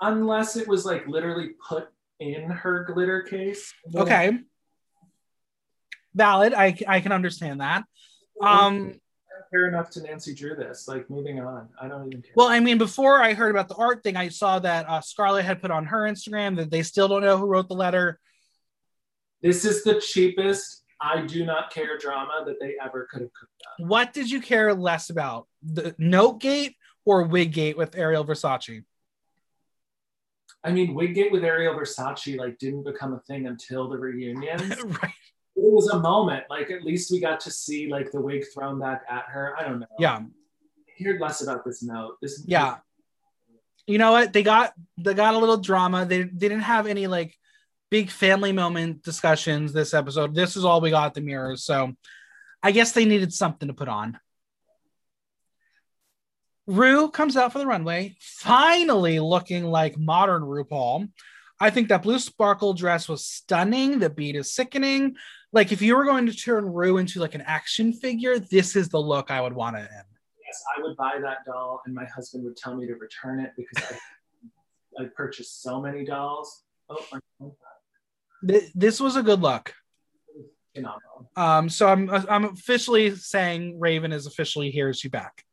unless 0.00 0.56
it 0.56 0.68
was 0.68 0.84
like 0.84 1.06
literally 1.06 1.50
put 1.66 1.88
in 2.20 2.50
her 2.50 2.84
glitter 2.84 3.22
case. 3.22 3.72
Okay. 3.94 4.38
Valid. 6.14 6.54
I, 6.54 6.76
I 6.86 7.00
can 7.00 7.12
understand 7.12 7.60
that. 7.60 7.84
Um, 8.40 8.94
care 9.52 9.68
enough 9.68 9.90
to 9.90 10.02
Nancy 10.02 10.34
Drew 10.34 10.54
this. 10.54 10.86
Like 10.88 11.08
moving 11.10 11.40
on. 11.40 11.68
I 11.80 11.88
don't 11.88 12.06
even 12.06 12.22
care. 12.22 12.32
Well, 12.36 12.48
I 12.48 12.60
mean, 12.60 12.78
before 12.78 13.22
I 13.22 13.34
heard 13.34 13.50
about 13.50 13.68
the 13.68 13.76
art 13.76 14.02
thing, 14.02 14.16
I 14.16 14.28
saw 14.28 14.58
that 14.60 14.88
uh, 14.88 15.00
Scarlet 15.00 15.44
had 15.44 15.60
put 15.60 15.70
on 15.70 15.86
her 15.86 16.02
Instagram 16.02 16.56
that 16.56 16.70
they 16.70 16.82
still 16.82 17.08
don't 17.08 17.22
know 17.22 17.38
who 17.38 17.46
wrote 17.46 17.68
the 17.68 17.74
letter. 17.74 18.18
This 19.42 19.64
is 19.64 19.84
the 19.84 20.00
cheapest 20.00 20.84
I 21.00 21.22
do 21.22 21.44
not 21.44 21.70
care 21.70 21.96
drama 21.96 22.44
that 22.46 22.56
they 22.60 22.74
ever 22.84 23.06
could 23.10 23.22
have 23.22 23.32
cooked 23.32 23.62
up. 23.66 23.86
What 23.86 24.12
did 24.12 24.30
you 24.30 24.40
care 24.40 24.74
less 24.74 25.10
about, 25.10 25.46
the 25.62 25.94
Note 25.98 26.40
Gate 26.40 26.76
or 27.04 27.22
Wig 27.22 27.52
Gate 27.52 27.76
with 27.76 27.96
Ariel 27.96 28.24
Versace? 28.24 28.82
I 30.64 30.72
mean, 30.72 30.94
Wiggate 30.94 31.30
with 31.30 31.44
Ariel 31.44 31.74
Versace 31.74 32.36
like 32.36 32.58
didn't 32.58 32.84
become 32.84 33.14
a 33.14 33.20
thing 33.20 33.46
until 33.46 33.88
the 33.88 33.96
reunion. 33.96 34.58
right. 34.84 35.12
it 35.56 35.72
was 35.72 35.88
a 35.88 36.00
moment. 36.00 36.44
Like 36.50 36.70
at 36.70 36.82
least 36.82 37.10
we 37.10 37.20
got 37.20 37.40
to 37.40 37.50
see 37.50 37.88
like 37.88 38.10
the 38.10 38.20
wig 38.20 38.44
thrown 38.52 38.80
back 38.80 39.02
at 39.08 39.24
her. 39.28 39.54
I 39.56 39.62
don't 39.62 39.80
know. 39.80 39.86
Yeah, 39.98 40.18
I 40.18 41.04
heard 41.04 41.20
less 41.20 41.42
about 41.42 41.64
this 41.64 41.82
note. 41.82 42.16
This 42.20 42.44
yeah. 42.46 42.78
You 43.86 43.98
know 43.98 44.10
what? 44.10 44.32
They 44.32 44.42
got 44.42 44.74
they 44.98 45.14
got 45.14 45.34
a 45.34 45.38
little 45.38 45.56
drama. 45.56 46.04
They, 46.04 46.24
they 46.24 46.48
didn't 46.48 46.60
have 46.60 46.86
any 46.86 47.06
like 47.06 47.38
big 47.90 48.10
family 48.10 48.52
moment 48.52 49.02
discussions 49.02 49.72
this 49.72 49.94
episode. 49.94 50.34
This 50.34 50.56
is 50.56 50.64
all 50.64 50.80
we 50.80 50.90
got 50.90 51.14
the 51.14 51.20
mirrors. 51.20 51.64
So 51.64 51.94
I 52.62 52.72
guess 52.72 52.92
they 52.92 53.04
needed 53.04 53.32
something 53.32 53.68
to 53.68 53.74
put 53.74 53.88
on. 53.88 54.18
Rue 56.66 57.10
comes 57.10 57.36
out 57.36 57.52
for 57.52 57.58
the 57.58 57.66
runway, 57.66 58.16
finally 58.20 59.20
looking 59.20 59.64
like 59.64 59.98
modern 59.98 60.42
RuPaul. 60.42 61.08
I 61.58 61.70
think 61.70 61.88
that 61.88 62.02
blue 62.02 62.18
sparkle 62.18 62.74
dress 62.74 63.08
was 63.08 63.24
stunning. 63.24 63.98
The 63.98 64.10
beat 64.10 64.36
is 64.36 64.52
sickening. 64.52 65.16
Like 65.50 65.72
if 65.72 65.80
you 65.80 65.96
were 65.96 66.04
going 66.04 66.26
to 66.26 66.34
turn 66.34 66.66
Rue 66.66 66.98
into 66.98 67.20
like 67.20 67.34
an 67.34 67.40
action 67.40 67.94
figure, 67.94 68.38
this 68.38 68.76
is 68.76 68.90
the 68.90 69.00
look 69.00 69.30
I 69.30 69.40
would 69.40 69.54
want 69.54 69.76
it 69.76 69.88
in. 69.90 70.02
Yes, 70.46 70.62
I 70.76 70.82
would 70.82 70.96
buy 70.96 71.18
that 71.22 71.38
doll, 71.46 71.80
and 71.86 71.94
my 71.94 72.04
husband 72.04 72.44
would 72.44 72.56
tell 72.56 72.76
me 72.76 72.86
to 72.86 72.94
return 72.94 73.40
it 73.40 73.52
because 73.56 73.98
I, 74.98 75.02
I 75.04 75.06
purchased 75.16 75.62
so 75.62 75.80
many 75.80 76.04
dolls. 76.04 76.64
Oh. 76.90 76.98
Th- 78.46 78.70
This 78.74 79.00
was 79.00 79.16
a 79.16 79.22
good 79.22 79.40
look. 79.40 79.74
phenomenal. 80.74 81.30
Um, 81.36 81.68
so 81.68 81.88
I'm 81.88 82.08
I'm 82.10 82.44
officially 82.44 83.14
saying 83.16 83.78
Raven 83.80 84.12
is 84.12 84.26
officially 84.26 84.70
here. 84.70 84.92
She 84.92 85.08
back? 85.08 85.44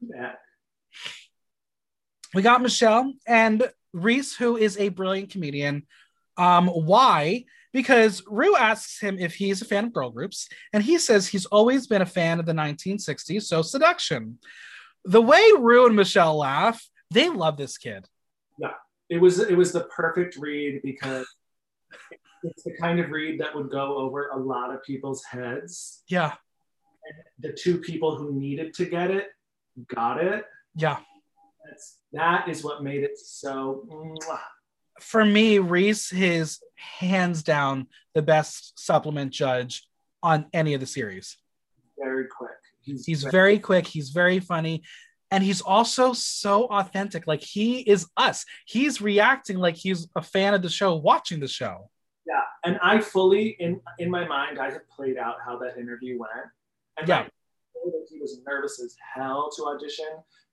Yeah. 0.00 0.32
We 2.34 2.42
got 2.42 2.60
Michelle 2.62 3.12
and 3.26 3.70
Rhys, 3.92 4.36
who 4.36 4.56
is 4.56 4.76
a 4.76 4.90
brilliant 4.90 5.30
comedian. 5.30 5.86
Um, 6.36 6.68
why? 6.68 7.44
Because 7.72 8.22
Rue 8.26 8.56
asks 8.56 9.00
him 9.00 9.18
if 9.18 9.34
he's 9.34 9.62
a 9.62 9.64
fan 9.64 9.84
of 9.86 9.92
girl 9.92 10.10
groups, 10.10 10.48
and 10.72 10.82
he 10.82 10.98
says 10.98 11.26
he's 11.26 11.46
always 11.46 11.86
been 11.86 12.02
a 12.02 12.06
fan 12.06 12.38
of 12.38 12.46
the 12.46 12.52
1960s, 12.52 13.42
so 13.42 13.62
seduction. 13.62 14.38
The 15.04 15.22
way 15.22 15.42
Rue 15.58 15.86
and 15.86 15.96
Michelle 15.96 16.36
laugh, 16.36 16.82
they 17.10 17.28
love 17.28 17.56
this 17.56 17.78
kid. 17.78 18.06
Yeah, 18.58 18.72
it 19.08 19.18
was 19.18 19.38
it 19.38 19.56
was 19.56 19.72
the 19.72 19.84
perfect 19.84 20.36
read 20.36 20.80
because 20.82 21.26
it's 22.42 22.62
the 22.62 22.72
kind 22.80 23.00
of 23.00 23.10
read 23.10 23.40
that 23.40 23.54
would 23.54 23.70
go 23.70 23.96
over 23.96 24.28
a 24.28 24.36
lot 24.36 24.72
of 24.74 24.82
people's 24.82 25.24
heads. 25.24 26.02
Yeah, 26.08 26.34
The 27.40 27.52
two 27.52 27.78
people 27.78 28.16
who 28.16 28.32
needed 28.38 28.74
to 28.74 28.84
get 28.86 29.10
it 29.10 29.28
got 29.94 30.22
it. 30.22 30.44
yeah. 30.74 30.98
That's, 31.68 31.98
that 32.12 32.48
is 32.48 32.64
what 32.64 32.82
made 32.82 33.02
it 33.02 33.18
so. 33.18 33.84
mwah. 33.90 34.38
For 35.00 35.24
me, 35.24 35.58
Rhys 35.58 36.12
is 36.12 36.60
hands 36.76 37.42
down 37.42 37.86
the 38.14 38.22
best 38.22 38.78
supplement 38.78 39.32
judge 39.32 39.86
on 40.22 40.46
any 40.52 40.74
of 40.74 40.80
the 40.80 40.86
series. 40.86 41.36
Very 41.98 42.26
quick. 42.26 42.50
He's 42.82 43.22
very 43.22 43.58
quick. 43.58 43.86
He's 43.86 44.10
very 44.10 44.40
funny. 44.40 44.82
And 45.30 45.44
he's 45.44 45.60
also 45.60 46.12
so 46.14 46.64
authentic. 46.66 47.26
Like 47.26 47.42
he 47.42 47.80
is 47.80 48.06
us. 48.16 48.44
He's 48.66 49.00
reacting 49.00 49.58
like 49.58 49.76
he's 49.76 50.08
a 50.16 50.22
fan 50.22 50.54
of 50.54 50.62
the 50.62 50.70
show, 50.70 50.96
watching 50.96 51.38
the 51.40 51.48
show. 51.48 51.90
Yeah, 52.26 52.40
and 52.64 52.78
I 52.82 53.00
fully 53.00 53.56
in 53.58 53.80
in 53.98 54.10
my 54.10 54.26
mind 54.26 54.58
I 54.58 54.70
have 54.70 54.88
played 54.88 55.18
out 55.18 55.36
how 55.44 55.58
that 55.58 55.76
interview 55.78 56.18
went, 56.18 56.32
and 56.98 57.08
Yeah. 57.08 57.26
he 58.10 58.18
was 58.20 58.40
nervous 58.46 58.80
as 58.82 58.96
hell 59.14 59.50
to 59.56 59.64
audition 59.64 60.06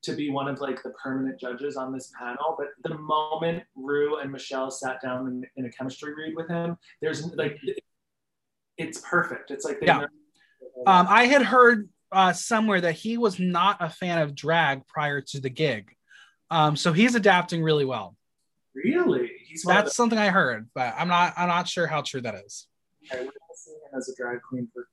to 0.04 0.14
be 0.14 0.30
one 0.30 0.48
of 0.48 0.60
like 0.62 0.84
the 0.84 0.92
permanent 0.92 1.40
judges 1.40 1.78
on 1.78 1.92
this 1.92 2.12
panel. 2.20 2.56
But 2.58 2.68
the 2.90 2.98
moment 2.98 3.64
Rue 3.76 4.20
and 4.20 4.32
Michelle 4.32 4.70
sat 4.72 5.02
down 5.02 5.28
in, 5.28 5.46
in 5.56 5.66
a 5.66 5.72
chemistry 5.72 6.14
read 6.14 6.36
with 6.36 6.48
him, 6.50 6.78
there's 7.02 7.26
like 7.36 7.58
it's 8.78 9.00
perfect. 9.02 9.52
It's 9.52 9.64
like 9.66 9.80
they 9.80 9.88
Yeah. 9.88 10.06
Um, 10.86 11.08
I 11.10 11.26
had 11.26 11.42
heard 11.44 11.90
uh, 12.16 12.34
somewhere 12.34 12.82
that 12.82 12.94
he 12.94 13.18
was 13.18 13.40
not 13.40 13.78
a 13.82 13.90
fan 13.90 14.20
of 14.20 14.34
drag 14.34 14.88
prior 14.88 15.22
to 15.22 15.40
the 15.40 15.50
gig. 15.50 15.92
Um, 16.50 16.76
so 16.76 16.94
he's 16.94 17.14
adapting 17.14 17.62
really 17.62 17.86
well. 17.86 18.16
really 18.74 19.32
he's 19.48 19.64
That's 19.64 19.96
something 19.96 20.18
I 20.18 20.30
heard, 20.30 20.70
but 20.74 20.96
I'm 20.98 21.10
not 21.10 21.34
I'm 21.38 21.50
not 21.50 21.68
sure 21.68 21.88
how 21.88 22.02
true 22.02 22.22
that 22.22 22.36
is. 22.46 22.68
the, 23.12 23.18
we're 23.18 23.26
him 23.26 23.98
as 23.98 24.10
a 24.10 24.16
drag 24.16 24.42
queen 24.42 24.68
for 24.74 24.88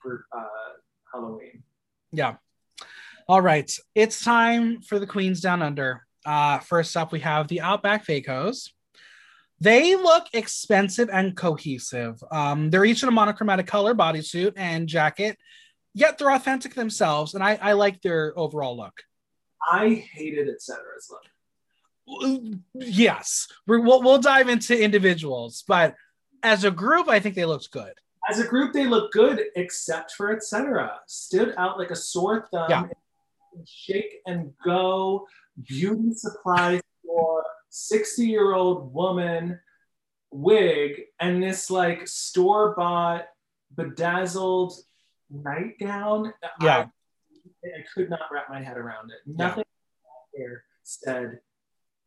for 0.00 0.26
uh, 0.36 0.78
Halloween. 1.12 1.62
Yeah. 2.10 2.36
All 3.28 3.40
right. 3.40 3.70
It's 3.94 4.24
time 4.24 4.80
for 4.80 4.98
the 4.98 5.06
Queens 5.06 5.40
Down 5.40 5.62
Under. 5.62 6.06
Uh, 6.24 6.58
first 6.58 6.96
up, 6.96 7.12
we 7.12 7.20
have 7.20 7.48
the 7.48 7.60
Outback 7.60 8.06
Fakos. 8.06 8.70
They 9.60 9.94
look 9.94 10.26
expensive 10.32 11.08
and 11.12 11.36
cohesive. 11.36 12.22
Um, 12.32 12.70
they're 12.70 12.84
each 12.84 13.02
in 13.02 13.08
a 13.08 13.12
monochromatic 13.12 13.66
color 13.66 13.94
bodysuit 13.94 14.54
and 14.56 14.88
jacket, 14.88 15.38
yet 15.94 16.18
they're 16.18 16.32
authentic 16.32 16.74
themselves, 16.74 17.34
and 17.34 17.42
I, 17.42 17.58
I 17.60 17.72
like 17.72 18.02
their 18.02 18.32
overall 18.38 18.76
look. 18.76 19.02
I 19.70 20.06
hated 20.12 20.48
Etc's 20.48 21.10
look. 21.10 22.58
Yes, 22.74 23.46
We're, 23.66 23.80
we'll 23.80 24.02
we'll 24.02 24.18
dive 24.18 24.48
into 24.48 24.80
individuals, 24.80 25.64
but 25.66 25.94
as 26.42 26.64
a 26.64 26.70
group, 26.70 27.08
I 27.08 27.20
think 27.20 27.36
they 27.36 27.44
looked 27.44 27.70
good. 27.70 27.92
As 28.28 28.38
a 28.38 28.46
group, 28.46 28.72
they 28.72 28.86
look 28.86 29.12
good, 29.12 29.40
except 29.56 30.12
for 30.12 30.34
etc. 30.34 30.92
Stood 31.06 31.54
out 31.56 31.78
like 31.78 31.90
a 31.90 31.96
sore 31.96 32.48
thumb. 32.52 32.70
Yeah. 32.70 32.84
Shake 33.66 34.16
and 34.26 34.52
go, 34.64 35.26
beauty 35.68 36.14
supplies 36.14 36.80
for 37.04 37.44
60 37.70 38.26
year 38.26 38.54
old 38.54 38.92
woman 38.92 39.60
wig, 40.30 41.02
and 41.20 41.42
this 41.42 41.70
like 41.70 42.08
store 42.08 42.74
bought 42.74 43.26
bedazzled 43.74 44.74
nightgown. 45.32 46.32
Yeah. 46.60 46.86
I, 47.64 47.68
I 47.68 47.84
could 47.94 48.10
not 48.10 48.20
wrap 48.32 48.48
my 48.48 48.62
head 48.62 48.76
around 48.76 49.10
it. 49.10 49.18
Nothing 49.26 49.64
here 50.34 50.64
said 50.82 51.38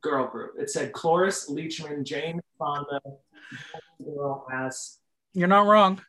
girl 0.02 0.28
group. 0.28 0.54
It 0.60 0.70
said 0.70 0.94
Cloris 0.94 1.50
Leachman, 1.50 2.04
Jane 2.04 2.40
Fonda, 2.60 3.02
girl 4.04 4.46
ass. 4.52 5.00
You're 5.34 5.48
not 5.48 5.68
wrong. 5.68 6.02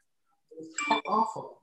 Awful. 1.09 1.61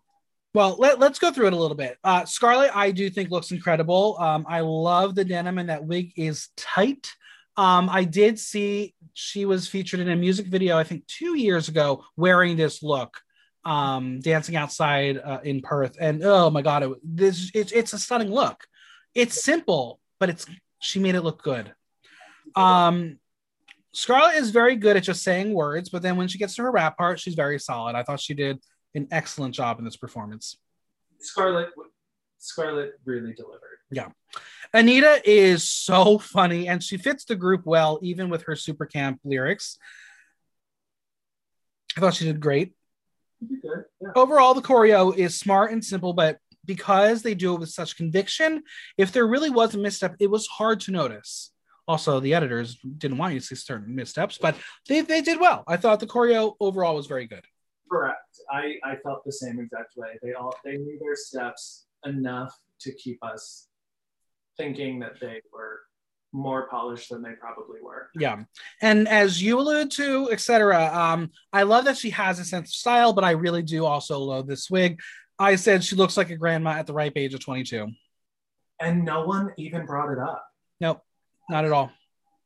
Well, 0.54 0.76
let, 0.78 1.00
let's 1.00 1.18
go 1.18 1.32
through 1.32 1.48
it 1.48 1.54
a 1.54 1.58
little 1.58 1.78
bit. 1.78 1.98
Uh, 2.04 2.26
Scarlet, 2.26 2.76
I 2.76 2.92
do 2.92 3.10
think 3.10 3.32
looks 3.32 3.52
incredible. 3.52 4.18
Um, 4.20 4.46
I 4.48 4.60
love 4.60 5.16
the 5.16 5.26
denim 5.26 5.58
and 5.58 5.70
that 5.70 5.84
wig 5.84 6.14
is 6.16 6.50
tight. 6.56 7.12
Um, 7.58 7.90
I 7.90 8.04
did 8.04 8.38
see 8.40 8.94
she 9.14 9.46
was 9.46 9.68
featured 9.68 10.00
in 10.00 10.10
a 10.10 10.16
music 10.16 10.48
video, 10.48 10.78
I 10.78 10.84
think 10.84 11.06
two 11.08 11.38
years 11.38 11.70
ago, 11.70 12.04
wearing 12.18 12.56
this 12.56 12.84
look, 12.84 13.20
um, 13.66 14.20
dancing 14.20 14.56
outside 14.56 15.18
uh, 15.18 15.40
in 15.44 15.62
Perth. 15.62 15.98
And 16.00 16.24
oh 16.24 16.50
my 16.50 16.62
God, 16.62 16.84
it, 16.84 16.92
this 17.04 17.52
it's, 17.54 17.72
it's 17.72 17.94
a 17.94 18.00
stunning 18.00 18.32
look. 18.32 18.66
It's 19.16 19.44
simple, 19.44 20.00
but 20.20 20.30
it's 20.30 20.46
she 20.80 21.00
made 21.00 21.16
it 21.16 21.22
look 21.22 21.42
good. 21.42 21.74
Um, 22.56 23.20
Scarlet 23.94 24.36
is 24.36 24.50
very 24.50 24.76
good 24.76 24.98
at 24.98 25.04
just 25.04 25.24
saying 25.24 25.54
words, 25.54 25.90
but 25.90 26.02
then 26.02 26.18
when 26.18 26.28
she 26.28 26.38
gets 26.38 26.56
to 26.56 26.64
her 26.64 26.72
rap 26.72 26.98
part, 26.98 27.20
she's 27.20 27.36
very 27.36 27.60
solid. 27.60 27.96
I 27.96 28.04
thought 28.04 28.20
she 28.20 28.34
did 28.34 28.60
an 28.96 29.08
excellent 29.12 29.54
job 29.54 29.80
in 29.80 29.86
this 29.86 29.98
performance. 29.98 30.58
Scarlet, 31.20 31.70
Scarlet 32.40 32.94
really 33.06 33.34
delivered. 33.34 33.62
Yeah, 33.92 34.10
Anita 34.74 35.22
is 35.24 35.70
so 35.70 36.18
funny 36.18 36.68
and 36.68 36.84
she 36.84 36.98
fits 36.98 37.26
the 37.26 37.36
group 37.36 37.62
well, 37.66 38.00
even 38.02 38.30
with 38.30 38.44
her 38.44 38.56
super 38.56 38.88
camp 38.88 39.20
lyrics. 39.24 39.78
I 41.96 42.00
thought 42.00 42.16
she 42.16 42.26
did 42.26 42.40
great. 42.40 42.74
You 43.50 43.56
did 43.56 43.62
good. 43.62 43.84
Yeah. 44.02 44.10
Overall, 44.16 44.54
the 44.54 44.62
choreo 44.62 45.16
is 45.16 45.38
smart 45.38 45.72
and 45.72 45.84
simple, 45.84 46.14
but 46.14 46.38
because 46.66 47.22
they 47.22 47.34
do 47.34 47.54
it 47.54 47.60
with 47.60 47.70
such 47.70 47.98
conviction, 47.98 48.64
if 48.98 49.12
there 49.12 49.28
really 49.28 49.50
was 49.50 49.76
a 49.76 49.78
misstep, 49.78 50.16
it 50.20 50.30
was 50.30 50.48
hard 50.48 50.80
to 50.82 50.92
notice. 50.92 51.52
Also, 51.88 52.20
the 52.22 52.34
editors 52.34 52.78
didn't 52.98 53.18
want 53.18 53.34
you 53.34 53.40
to 53.42 53.46
see 53.46 53.56
certain 53.56 53.94
missteps, 53.94 54.38
but 54.38 54.56
they, 54.88 55.02
they 55.02 55.22
did 55.22 55.40
well. 55.40 55.64
I 55.68 55.76
thought 55.76 56.00
the 56.00 56.08
choreo 56.08 56.56
overall 56.62 56.96
was 56.96 57.08
very 57.08 57.28
good. 57.28 57.44
Correct. 57.92 58.18
I, 58.50 58.76
I 58.84 58.96
felt 59.04 59.26
the 59.26 59.34
same 59.34 59.60
exact 59.60 59.94
way. 59.98 60.18
They 60.24 60.34
all 60.34 60.56
they 60.64 60.78
knew 60.78 60.98
their 61.00 61.16
steps 61.16 61.86
enough 62.06 62.56
to 62.82 62.94
keep 62.94 63.20
us 63.24 63.68
thinking 64.58 65.00
that 65.00 65.20
they 65.20 65.42
were 65.52 65.82
more 66.34 66.68
polished 66.68 67.10
than 67.12 67.22
they 67.22 67.34
probably 67.40 67.80
were. 67.82 68.10
Yeah. 68.16 68.44
And 68.82 69.08
as 69.08 69.42
you 69.42 69.60
allude 69.60 69.92
to, 69.92 70.30
etc., 70.32 70.90
um, 70.94 71.32
I 71.54 71.64
love 71.64 71.86
that 71.86 71.98
she 71.98 72.10
has 72.10 72.40
a 72.40 72.46
sense 72.46 72.70
of 72.70 72.74
style, 72.74 73.14
but 73.14 73.24
I 73.24 73.32
really 73.32 73.62
do 73.62 73.86
also 73.86 74.20
love 74.20 74.48
this 74.48 74.70
wig. 74.70 75.00
I 75.40 75.56
said 75.56 75.84
she 75.84 75.96
looks 75.96 76.18
like 76.18 76.32
a 76.32 76.36
grandma 76.36 76.72
at 76.72 76.88
the 76.88 76.94
ripe 76.94 77.14
age 77.16 77.34
of 77.34 77.40
22. 77.40 77.88
And 78.80 79.06
no 79.06 79.26
one 79.26 79.52
even 79.58 79.86
brought 79.86 80.12
it 80.12 80.20
up. 80.20 80.46
Nope, 80.82 81.02
not 81.50 81.66
at 81.66 81.72
all. 81.72 81.92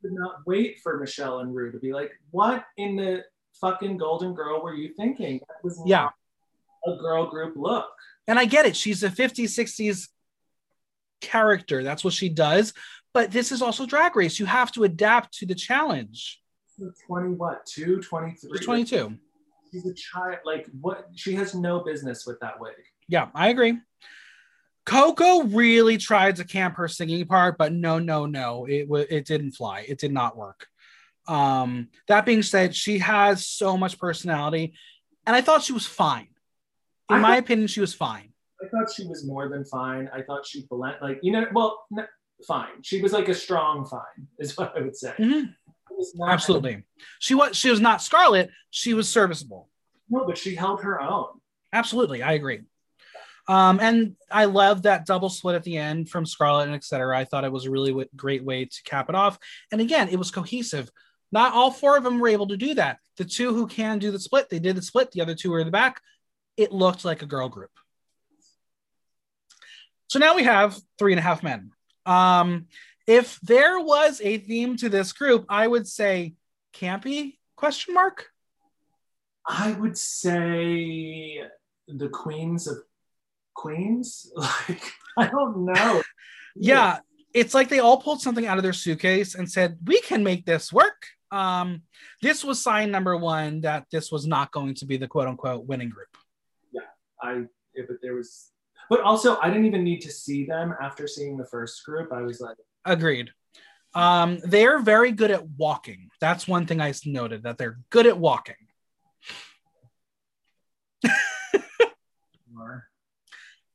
Did 0.03 0.11
not 0.13 0.45
wait 0.45 0.79
for 0.83 0.99
Michelle 0.99 1.39
and 1.39 1.55
Rue 1.55 1.71
to 1.71 1.79
be 1.79 1.91
like, 1.93 2.11
"What 2.31 2.65
in 2.77 2.95
the 2.95 3.23
fucking 3.59 3.97
Golden 3.97 4.35
Girl 4.35 4.61
were 4.61 4.75
you 4.75 4.93
thinking? 4.93 5.39
That 5.47 5.63
was 5.63 5.81
Yeah. 5.85 6.09
a 6.85 6.95
girl 6.97 7.25
group 7.25 7.55
look." 7.57 7.89
And 8.27 8.37
I 8.37 8.45
get 8.45 8.65
it. 8.65 8.75
She's 8.75 9.01
a 9.01 9.09
50s, 9.09 9.55
60s 9.55 10.09
character. 11.21 11.83
That's 11.83 12.03
what 12.03 12.13
she 12.13 12.29
does. 12.29 12.73
But 13.17 13.31
this 13.31 13.51
is 13.51 13.63
also 13.63 13.87
drag 13.87 14.15
race. 14.15 14.37
You 14.37 14.45
have 14.45 14.71
to 14.73 14.83
adapt 14.83 15.33
to 15.39 15.47
the 15.47 15.55
challenge. 15.55 16.39
Twenty 17.07 17.29
what? 17.29 17.65
2, 17.65 17.99
23? 17.99 18.59
22. 18.59 19.17
She's 19.71 19.87
a 19.87 19.93
child. 19.95 20.37
Like 20.45 20.67
what? 20.79 21.07
She 21.15 21.33
has 21.33 21.55
no 21.55 21.79
business 21.79 22.27
with 22.27 22.39
that 22.41 22.59
wig. 22.59 22.75
Yeah, 23.07 23.29
I 23.33 23.47
agree. 23.49 23.79
Coco 24.85 25.45
really 25.45 25.97
tried 25.97 26.35
to 26.35 26.43
camp 26.43 26.75
her 26.75 26.87
singing 26.87 27.25
part, 27.25 27.57
but 27.57 27.73
no, 27.73 27.97
no, 27.97 28.27
no, 28.27 28.67
it 28.69 28.87
wa 28.87 28.99
it 29.09 29.25
didn't 29.25 29.53
fly. 29.53 29.83
It 29.87 29.97
did 29.97 30.11
not 30.11 30.37
work. 30.37 30.67
Um, 31.27 31.87
that 32.07 32.23
being 32.23 32.43
said, 32.43 32.75
she 32.75 32.99
has 32.99 33.47
so 33.47 33.77
much 33.77 33.97
personality, 33.97 34.75
and 35.25 35.35
I 35.35 35.41
thought 35.41 35.63
she 35.63 35.73
was 35.73 35.87
fine. 35.87 36.27
In 37.09 37.15
I 37.15 37.19
my 37.19 37.27
thought- 37.29 37.39
opinion, 37.39 37.67
she 37.67 37.81
was 37.81 37.95
fine. 37.95 38.31
I 38.63 38.67
thought 38.67 38.91
she 38.95 39.07
was 39.07 39.25
more 39.25 39.49
than 39.49 39.65
fine. 39.65 40.07
I 40.13 40.21
thought 40.21 40.45
she 40.45 40.67
blend 40.69 40.97
like 41.01 41.19
you 41.23 41.31
know. 41.31 41.47
Well, 41.51 41.83
fine. 42.45 42.81
She 42.83 43.01
was 43.01 43.13
like 43.13 43.27
a 43.29 43.33
strong 43.33 43.85
fine, 43.85 44.27
is 44.37 44.57
what 44.57 44.75
I 44.77 44.81
would 44.81 44.95
say. 44.95 45.13
Mhm. 45.17 45.55
Not- 46.15 46.29
Absolutely, 46.31 46.83
she 47.19 47.33
was. 47.33 47.57
She 47.57 47.69
was 47.71 47.79
not 47.79 48.01
Scarlet. 48.03 48.51
She 48.69 48.93
was 48.93 49.09
serviceable. 49.09 49.69
No, 50.09 50.25
but 50.25 50.37
she 50.37 50.53
held 50.55 50.81
her 50.83 51.01
own. 51.01 51.39
Absolutely, 51.73 52.21
I 52.21 52.33
agree. 52.33 52.61
Um, 53.47 53.79
and 53.79 54.15
I 54.29 54.45
love 54.45 54.83
that 54.83 55.05
double 55.05 55.29
split 55.29 55.55
at 55.55 55.63
the 55.63 55.77
end 55.77 56.09
from 56.09 56.25
Scarlet 56.25 56.65
and 56.67 56.75
etc. 56.75 57.17
I 57.17 57.25
thought 57.25 57.45
it 57.45 57.51
was 57.51 57.65
a 57.65 57.71
really 57.71 57.91
w- 57.91 58.09
great 58.15 58.43
way 58.43 58.65
to 58.65 58.83
cap 58.83 59.09
it 59.09 59.15
off. 59.15 59.39
And 59.71 59.79
again, 59.81 60.09
it 60.09 60.17
was 60.17 60.31
cohesive. 60.31 60.91
Not 61.31 61.53
all 61.53 61.71
four 61.71 61.97
of 61.97 62.03
them 62.03 62.19
were 62.19 62.27
able 62.27 62.47
to 62.47 62.57
do 62.57 62.73
that. 62.75 62.99
The 63.17 63.25
two 63.25 63.53
who 63.53 63.65
can 63.67 63.99
do 63.99 64.11
the 64.11 64.19
split, 64.19 64.49
they 64.49 64.59
did 64.59 64.75
the 64.75 64.81
split. 64.81 65.11
The 65.11 65.21
other 65.21 65.33
two 65.35 65.49
were 65.51 65.59
in 65.59 65.65
the 65.67 65.71
back. 65.71 66.01
It 66.57 66.71
looked 66.73 67.05
like 67.05 67.21
a 67.21 67.25
girl 67.25 67.49
group. 67.49 67.71
So 70.09 70.19
now 70.19 70.35
we 70.35 70.43
have 70.43 70.77
three 70.99 71.13
and 71.13 71.19
a 71.19 71.23
half 71.23 71.41
men. 71.43 71.71
Um, 72.07 72.67
if 73.05 73.39
there 73.41 73.79
was 73.79 74.21
a 74.23 74.37
theme 74.37 74.77
to 74.77 74.89
this 74.89 75.11
group, 75.13 75.45
I 75.49 75.67
would 75.67 75.87
say 75.87 76.35
campy 76.73 77.37
question 77.55 77.93
mark. 77.93 78.27
I 79.45 79.73
would 79.73 79.97
say 79.97 81.41
the 81.87 82.09
queens 82.09 82.67
of 82.67 82.77
queens. 83.53 84.31
Like 84.69 84.91
I 85.17 85.27
don't 85.29 85.65
know. 85.65 86.03
yeah 86.55 86.99
it's 87.33 87.53
like 87.53 87.69
they 87.69 87.79
all 87.79 87.97
pulled 87.97 88.21
something 88.21 88.45
out 88.45 88.57
of 88.57 88.63
their 88.63 88.73
suitcase 88.73 89.35
and 89.35 89.49
said 89.49 89.77
we 89.85 90.01
can 90.01 90.23
make 90.23 90.45
this 90.45 90.71
work 90.71 91.05
um 91.31 91.81
this 92.21 92.43
was 92.43 92.61
sign 92.61 92.89
number 92.91 93.17
one 93.17 93.61
that 93.61 93.85
this 93.91 94.11
was 94.11 94.25
not 94.25 94.51
going 94.51 94.73
to 94.73 94.85
be 94.85 94.97
the 94.97 95.07
quote 95.07 95.27
unquote 95.27 95.65
winning 95.65 95.89
group 95.89 96.17
Yeah, 96.71 96.81
I 97.21 97.43
if 97.73 97.89
it, 97.89 97.99
there 98.01 98.15
was, 98.15 98.51
but 98.89 99.01
also 99.01 99.37
I 99.39 99.49
didn't 99.49 99.65
even 99.65 99.83
need 99.83 100.01
to 100.01 100.11
see 100.11 100.45
them 100.45 100.73
after 100.81 101.07
seeing 101.07 101.37
the 101.37 101.45
first 101.45 101.83
group. 101.85 102.11
I 102.11 102.21
was 102.21 102.39
like, 102.39 102.57
agreed. 102.85 103.31
Um 103.93 104.39
they're 104.43 104.79
very 104.79 105.11
good 105.11 105.31
at 105.31 105.47
walking. 105.47 106.09
That's 106.19 106.47
one 106.47 106.65
thing 106.65 106.81
i 106.81 106.93
noted 107.05 107.43
that 107.43 107.57
they're 107.57 107.79
good 107.89 108.07
at 108.07 108.17
walking. 108.17 108.55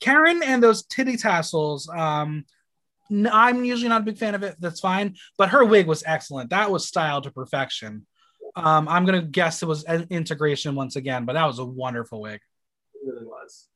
Karen 0.00 0.42
and 0.42 0.60
those 0.60 0.84
titty 0.84 1.16
tassels 1.16 1.88
um 1.88 2.44
i'm 3.30 3.64
usually 3.64 3.88
not 3.88 4.00
a 4.00 4.04
big 4.04 4.18
fan 4.18 4.34
of 4.34 4.42
it. 4.42 4.56
That's 4.58 4.80
fine. 4.80 5.14
But 5.38 5.50
her 5.50 5.64
wig 5.64 5.86
was 5.86 6.02
excellent. 6.04 6.50
That 6.50 6.70
was 6.70 6.88
styled 6.88 7.24
to 7.24 7.30
perfection. 7.30 8.06
Um 8.56 8.88
i'm 8.88 9.04
gonna 9.04 9.22
guess 9.22 9.62
it 9.62 9.66
was 9.66 9.84
an 9.84 10.06
integration 10.10 10.74
once 10.74 10.96
again 10.96 11.24
but 11.24 11.34
that 11.34 11.46
was 11.46 11.58
a 11.58 11.64
wonderful 11.64 12.20
wig. 12.20 12.40
It 12.94 13.08
really 13.08 13.26
was. 13.26 13.68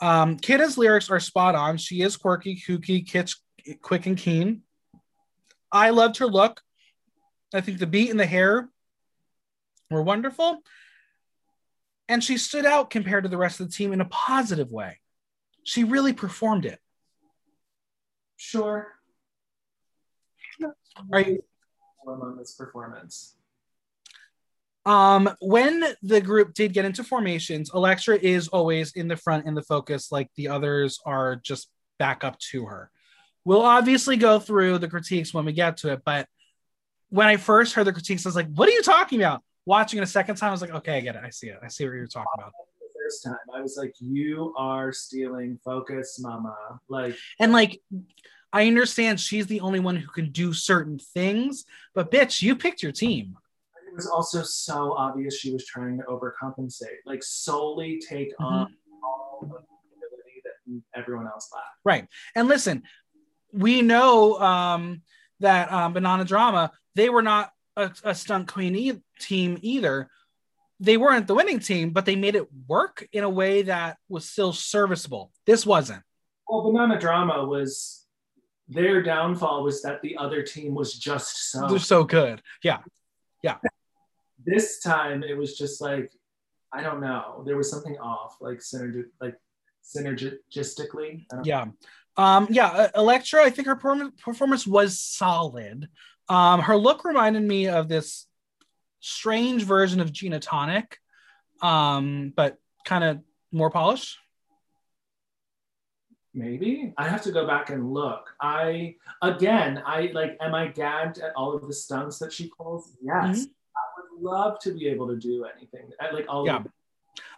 Um, 0.00 0.36
Kita's 0.36 0.78
lyrics 0.78 1.10
are 1.10 1.20
spot 1.20 1.54
on. 1.54 1.76
She 1.76 2.02
is 2.02 2.16
quirky, 2.16 2.56
kooky, 2.56 3.04
kitsch, 3.04 3.36
quick, 3.82 4.06
and 4.06 4.16
keen. 4.16 4.62
I 5.72 5.90
loved 5.90 6.18
her 6.18 6.26
look. 6.26 6.62
I 7.52 7.60
think 7.60 7.78
the 7.78 7.86
beat 7.86 8.10
and 8.10 8.20
the 8.20 8.26
hair 8.26 8.68
were 9.90 10.02
wonderful. 10.02 10.58
And 12.08 12.22
she 12.22 12.38
stood 12.38 12.64
out 12.64 12.90
compared 12.90 13.24
to 13.24 13.30
the 13.30 13.36
rest 13.36 13.60
of 13.60 13.68
the 13.68 13.72
team 13.72 13.92
in 13.92 14.00
a 14.00 14.06
positive 14.06 14.70
way. 14.70 15.00
She 15.64 15.84
really 15.84 16.12
performed 16.12 16.64
it. 16.64 16.78
Sure. 18.36 18.92
Are 21.12 21.20
you, 21.20 21.42
on 22.06 22.36
this 22.38 22.54
performance? 22.54 23.37
Um, 24.88 25.28
when 25.40 25.84
the 26.02 26.22
group 26.22 26.54
did 26.54 26.72
get 26.72 26.86
into 26.86 27.04
formations, 27.04 27.70
Elektra 27.74 28.16
is 28.16 28.48
always 28.48 28.92
in 28.92 29.06
the 29.06 29.18
front 29.18 29.46
in 29.46 29.54
the 29.54 29.62
focus, 29.62 30.10
like 30.10 30.30
the 30.34 30.48
others 30.48 30.98
are 31.04 31.36
just 31.36 31.68
back 31.98 32.24
up 32.24 32.38
to 32.52 32.64
her. 32.64 32.90
We'll 33.44 33.60
obviously 33.60 34.16
go 34.16 34.38
through 34.38 34.78
the 34.78 34.88
critiques 34.88 35.34
when 35.34 35.44
we 35.44 35.52
get 35.52 35.76
to 35.78 35.92
it, 35.92 36.00
but 36.06 36.26
when 37.10 37.26
I 37.26 37.36
first 37.36 37.74
heard 37.74 37.86
the 37.86 37.92
critiques, 37.92 38.24
I 38.24 38.30
was 38.30 38.36
like, 38.36 38.50
what 38.54 38.66
are 38.66 38.72
you 38.72 38.82
talking 38.82 39.20
about? 39.20 39.42
Watching 39.66 39.98
it 39.98 40.04
a 40.04 40.06
second 40.06 40.36
time, 40.36 40.48
I 40.48 40.52
was 40.52 40.62
like, 40.62 40.70
okay, 40.70 40.96
I 40.96 41.00
get 41.00 41.16
it. 41.16 41.22
I 41.22 41.28
see 41.28 41.48
it. 41.48 41.58
I 41.62 41.68
see 41.68 41.84
what 41.84 41.92
you're 41.92 42.06
talking 42.06 42.32
about. 42.38 42.52
The 42.80 42.86
first 43.04 43.24
time, 43.24 43.36
I 43.54 43.60
was 43.60 43.76
like, 43.76 43.94
you 44.00 44.54
are 44.56 44.90
stealing 44.92 45.58
focus, 45.62 46.18
mama. 46.18 46.56
Like, 46.88 47.14
And 47.38 47.52
like, 47.52 47.82
I 48.54 48.66
understand 48.66 49.20
she's 49.20 49.46
the 49.48 49.60
only 49.60 49.80
one 49.80 49.96
who 49.96 50.10
can 50.10 50.30
do 50.30 50.54
certain 50.54 50.98
things, 50.98 51.66
but 51.94 52.10
bitch, 52.10 52.40
you 52.40 52.56
picked 52.56 52.82
your 52.82 52.92
team. 52.92 53.36
It 53.98 54.02
was 54.02 54.06
also 54.06 54.42
so 54.44 54.92
obvious 54.92 55.36
she 55.36 55.52
was 55.52 55.66
trying 55.66 55.98
to 55.98 56.04
overcompensate, 56.04 56.98
like 57.04 57.22
solely 57.24 58.00
take 58.08 58.28
Mm-hmm. 58.38 58.44
on 58.44 58.74
all 59.02 59.38
of 59.42 59.48
the 59.48 59.56
ability 59.56 60.42
that 60.44 61.00
everyone 61.00 61.26
else 61.26 61.50
lacked. 61.52 61.66
Right. 61.84 62.06
And 62.36 62.46
listen, 62.46 62.84
we 63.52 63.82
know 63.82 64.38
um, 64.38 65.02
that 65.40 65.72
um, 65.72 65.94
Banana 65.94 66.24
Drama, 66.24 66.70
they 66.94 67.08
were 67.08 67.22
not 67.22 67.50
a, 67.76 67.90
a 68.04 68.14
stunt 68.14 68.46
queen 68.46 68.76
e- 68.76 69.02
team 69.18 69.58
either. 69.62 70.08
They 70.78 70.96
weren't 70.96 71.26
the 71.26 71.34
winning 71.34 71.58
team, 71.58 71.90
but 71.90 72.04
they 72.06 72.14
made 72.14 72.36
it 72.36 72.46
work 72.68 73.06
in 73.12 73.24
a 73.24 73.30
way 73.30 73.62
that 73.62 73.96
was 74.08 74.28
still 74.28 74.52
serviceable. 74.52 75.32
This 75.44 75.66
wasn't. 75.66 76.02
Well, 76.48 76.70
Banana 76.70 77.00
Drama 77.00 77.44
was 77.44 78.04
their 78.68 79.02
downfall 79.02 79.64
was 79.64 79.82
that 79.82 80.02
the 80.02 80.16
other 80.18 80.42
team 80.42 80.74
was 80.74 80.92
just 80.92 81.50
so. 81.50 81.66
They're 81.66 81.78
so 81.80 82.04
good. 82.04 82.42
Yeah. 82.62 82.78
Yeah. 83.42 83.56
This 84.48 84.80
time 84.80 85.22
it 85.22 85.36
was 85.36 85.58
just 85.58 85.80
like, 85.80 86.10
I 86.72 86.82
don't 86.82 87.00
know, 87.00 87.42
there 87.46 87.56
was 87.56 87.70
something 87.70 87.98
off, 87.98 88.36
like 88.40 88.58
synergy, 88.58 89.04
like 89.20 89.36
synergistically. 89.84 91.24
Yeah. 91.44 91.66
Um, 92.16 92.48
yeah. 92.50 92.88
Electra, 92.94 93.42
I 93.42 93.50
think 93.50 93.66
her 93.66 93.76
perform- 93.76 94.12
performance 94.22 94.66
was 94.66 94.98
solid. 94.98 95.88
Um, 96.28 96.60
her 96.60 96.76
look 96.76 97.04
reminded 97.04 97.42
me 97.42 97.68
of 97.68 97.88
this 97.88 98.26
strange 99.00 99.64
version 99.64 100.00
of 100.00 100.12
Gina 100.12 100.40
Tonic, 100.40 100.98
um, 101.62 102.32
but 102.34 102.58
kind 102.84 103.04
of 103.04 103.20
more 103.52 103.70
polished. 103.70 104.18
Maybe 106.34 106.92
I 106.96 107.08
have 107.08 107.22
to 107.22 107.32
go 107.32 107.46
back 107.46 107.70
and 107.70 107.92
look. 107.92 108.28
I 108.40 108.96
again, 109.22 109.82
I 109.84 110.10
like. 110.12 110.36
Am 110.40 110.54
I 110.54 110.68
gagged 110.68 111.18
at 111.18 111.32
all 111.34 111.56
of 111.56 111.66
the 111.66 111.72
stunts 111.72 112.18
that 112.18 112.32
she 112.32 112.50
pulls? 112.56 112.96
Yes. 113.02 113.38
Would 113.38 113.48
love 114.20 114.58
to 114.60 114.72
be 114.72 114.88
able 114.88 115.08
to 115.08 115.16
do 115.16 115.44
anything. 115.44 115.90
I, 116.00 116.10
like 116.10 116.26
all. 116.28 116.46
Yeah. 116.46 116.62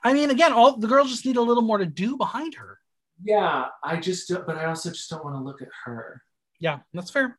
I 0.05 0.12
mean, 0.12 0.31
again, 0.31 0.53
all 0.53 0.76
the 0.76 0.87
girls 0.89 1.11
just 1.11 1.24
need 1.24 1.37
a 1.37 1.43
little 1.43 1.62
more 1.62 1.78
to 1.78 1.87
do 1.87 2.16
behind 2.16 2.55
her. 2.55 2.78
yeah. 3.22 3.66
I 3.83 3.97
just. 3.97 4.28
Don't, 4.28 4.47
but 4.47 4.57
I 4.57 4.66
also 4.66 4.91
just 4.91 5.09
don't 5.11 5.24
want 5.24 5.37
to 5.37 5.43
look 5.43 5.62
at 5.62 5.68
her. 5.85 6.22
Yeah, 6.59 6.81
that's 6.93 7.11
fair. 7.11 7.39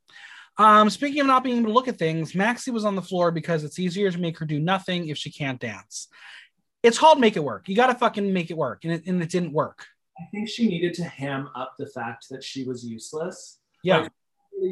Um, 0.58 0.90
speaking 0.90 1.22
of 1.22 1.28
not 1.28 1.44
being 1.44 1.58
able 1.58 1.68
to 1.68 1.74
look 1.74 1.88
at 1.88 1.98
things, 1.98 2.34
Maxi 2.34 2.70
was 2.74 2.86
on 2.86 2.96
the 2.96 3.02
floor 3.02 3.32
because 3.32 3.64
it's 3.64 3.80
easier 3.80 4.12
to 4.12 4.18
make 4.18 4.38
her 4.40 4.46
do 4.46 4.60
nothing 4.60 5.08
if 5.08 5.18
she 5.18 5.32
can't 5.32 5.60
dance. 5.60 6.08
It's 6.84 7.00
called 7.00 7.20
make 7.20 7.38
it 7.38 7.44
work. 7.44 7.70
You 7.70 7.76
got 7.76 7.88
to 7.88 7.96
fucking 7.96 8.34
make 8.34 8.52
it 8.52 8.58
work, 8.58 8.84
and 8.84 8.94
it, 8.94 9.06
and 9.08 9.22
it 9.22 9.30
didn't 9.30 9.54
work. 9.54 9.86
I 10.20 10.24
think 10.32 10.50
she 10.50 10.68
needed 10.68 10.94
to 10.96 11.04
ham 11.04 11.50
up 11.56 11.76
the 11.80 11.88
fact 11.88 12.28
that 12.30 12.44
she 12.44 12.64
was 12.64 12.84
useless. 12.86 13.60
Yeah, 13.84 14.00
Like, 14.00 14.12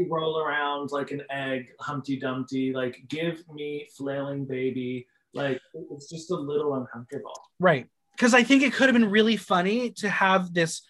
roll 0.09 0.39
around 0.39 0.91
like 0.91 1.11
an 1.11 1.21
egg, 1.31 1.71
Humpty 1.79 2.17
Dumpty. 2.19 2.73
Like, 2.73 3.03
give 3.07 3.43
me 3.53 3.87
flailing 3.97 4.45
baby. 4.45 5.07
Like, 5.33 5.59
it's 5.91 6.09
just 6.09 6.31
a 6.31 6.35
little 6.35 6.75
uncomfortable. 6.75 7.33
right. 7.59 7.87
Because 8.11 8.33
I 8.33 8.43
think 8.43 8.63
it 8.63 8.73
could 8.73 8.87
have 8.87 8.93
been 8.93 9.09
really 9.09 9.37
funny 9.37 9.91
to 9.91 10.09
have 10.09 10.53
this 10.53 10.81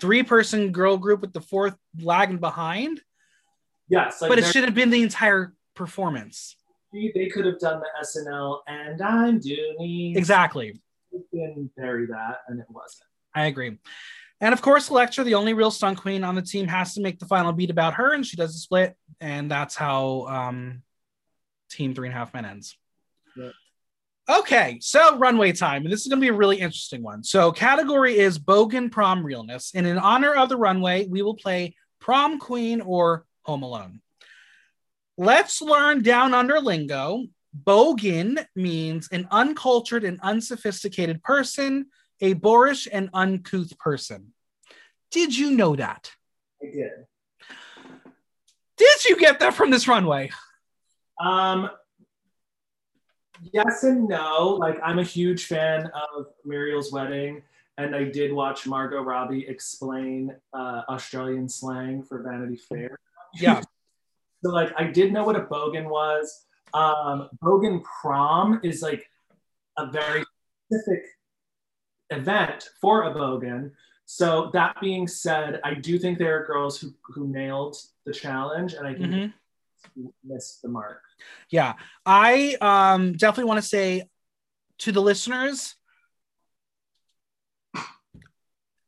three-person 0.00 0.72
girl 0.72 0.96
group 0.96 1.20
with 1.20 1.34
the 1.34 1.40
fourth 1.42 1.76
lagging 2.00 2.38
behind, 2.38 3.02
Yes, 3.88 4.22
like 4.22 4.30
but 4.30 4.38
it 4.38 4.46
should 4.46 4.64
have 4.64 4.74
been 4.74 4.88
the 4.88 5.02
entire 5.02 5.52
performance. 5.74 6.56
they 6.92 7.28
could 7.28 7.44
have 7.44 7.58
done 7.58 7.80
the 7.80 8.06
SNL 8.06 8.60
and 8.66 9.02
I'm 9.02 9.40
doing 9.40 10.14
Exactly. 10.16 10.80
Been 11.32 11.68
bury 11.76 12.06
that, 12.06 12.36
and 12.48 12.60
it 12.60 12.66
wasn't. 12.70 13.02
I 13.34 13.46
agree. 13.46 13.76
And 14.40 14.54
of 14.54 14.62
course, 14.62 14.88
Electra, 14.88 15.22
the 15.24 15.34
only 15.34 15.52
real 15.52 15.70
stunt 15.70 15.98
queen 15.98 16.24
on 16.24 16.34
the 16.34 16.42
team, 16.42 16.66
has 16.66 16.94
to 16.94 17.00
make 17.00 17.18
the 17.18 17.26
final 17.26 17.52
beat 17.52 17.70
about 17.70 17.94
her, 17.94 18.14
and 18.14 18.26
she 18.26 18.36
does 18.36 18.54
a 18.54 18.58
split, 18.58 18.96
and 19.20 19.50
that's 19.50 19.74
how 19.74 20.26
um, 20.28 20.82
Team 21.70 21.94
Three 21.94 22.08
and 22.08 22.14
a 22.14 22.18
Half 22.18 22.32
Men 22.32 22.46
ends. 22.46 22.76
Okay, 24.28 24.78
so 24.80 25.18
runway 25.18 25.50
time, 25.50 25.82
and 25.82 25.92
this 25.92 26.02
is 26.02 26.06
going 26.06 26.20
to 26.20 26.24
be 26.24 26.28
a 26.28 26.32
really 26.32 26.60
interesting 26.60 27.02
one. 27.02 27.24
So, 27.24 27.50
category 27.50 28.16
is 28.16 28.38
Bogan 28.38 28.90
Prom 28.90 29.26
Realness, 29.26 29.72
and 29.74 29.86
in 29.86 29.98
honor 29.98 30.34
of 30.34 30.48
the 30.48 30.56
runway, 30.56 31.06
we 31.06 31.22
will 31.22 31.34
play 31.34 31.74
Prom 31.98 32.38
Queen 32.38 32.80
or 32.80 33.26
Home 33.42 33.62
Alone. 33.62 34.00
Let's 35.18 35.60
learn 35.60 36.02
down 36.02 36.32
under 36.32 36.60
lingo. 36.60 37.24
Bogan 37.64 38.46
means 38.54 39.08
an 39.10 39.26
uncultured 39.30 40.04
and 40.04 40.20
unsophisticated 40.22 41.22
person 41.24 41.86
a 42.20 42.34
boorish 42.34 42.88
and 42.90 43.10
uncouth 43.12 43.78
person. 43.78 44.32
Did 45.10 45.36
you 45.36 45.52
know 45.52 45.76
that? 45.76 46.12
I 46.62 46.66
did. 46.66 46.90
Did 48.76 49.04
you 49.04 49.18
get 49.18 49.40
that 49.40 49.54
from 49.54 49.70
this 49.70 49.88
runway? 49.88 50.30
Um, 51.20 51.70
yes 53.52 53.84
and 53.84 54.08
no. 54.08 54.56
Like, 54.58 54.78
I'm 54.82 54.98
a 54.98 55.04
huge 55.04 55.46
fan 55.46 55.90
of 56.16 56.26
Muriel's 56.44 56.92
Wedding, 56.92 57.42
and 57.76 57.94
I 57.94 58.04
did 58.04 58.32
watch 58.32 58.66
Margot 58.66 59.02
Robbie 59.02 59.46
explain 59.46 60.34
uh, 60.54 60.82
Australian 60.88 61.48
slang 61.48 62.02
for 62.02 62.22
Vanity 62.22 62.56
Fair. 62.56 62.98
Yeah. 63.34 63.62
So, 64.42 64.52
like, 64.52 64.72
I 64.74 64.84
did 64.84 65.12
know 65.12 65.22
what 65.22 65.36
a 65.36 65.42
bogan 65.42 65.90
was. 65.90 66.46
Um, 66.72 67.28
bogan 67.42 67.82
prom 67.84 68.58
is 68.62 68.80
like 68.80 69.04
a 69.76 69.90
very 69.90 70.24
specific 70.64 71.04
event 72.10 72.68
for 72.80 73.04
a 73.04 73.14
bogan. 73.14 73.70
So 74.06 74.50
that 74.52 74.76
being 74.80 75.06
said, 75.06 75.60
I 75.64 75.74
do 75.74 75.98
think 75.98 76.18
there 76.18 76.40
are 76.40 76.44
girls 76.46 76.80
who 76.80 76.92
who 77.02 77.28
nailed 77.28 77.76
the 78.04 78.12
challenge, 78.12 78.74
and 78.74 78.86
I 78.86 78.94
think 78.94 79.12
Mhm. 79.12 79.32
missed 80.24 80.62
the 80.62 80.68
mark. 80.68 81.02
Yeah. 81.48 81.74
I 82.04 82.56
um, 82.60 83.12
definitely 83.12 83.48
want 83.48 83.62
to 83.62 83.68
say 83.68 84.08
to 84.78 84.92
the 84.92 85.00
listeners, 85.00 85.74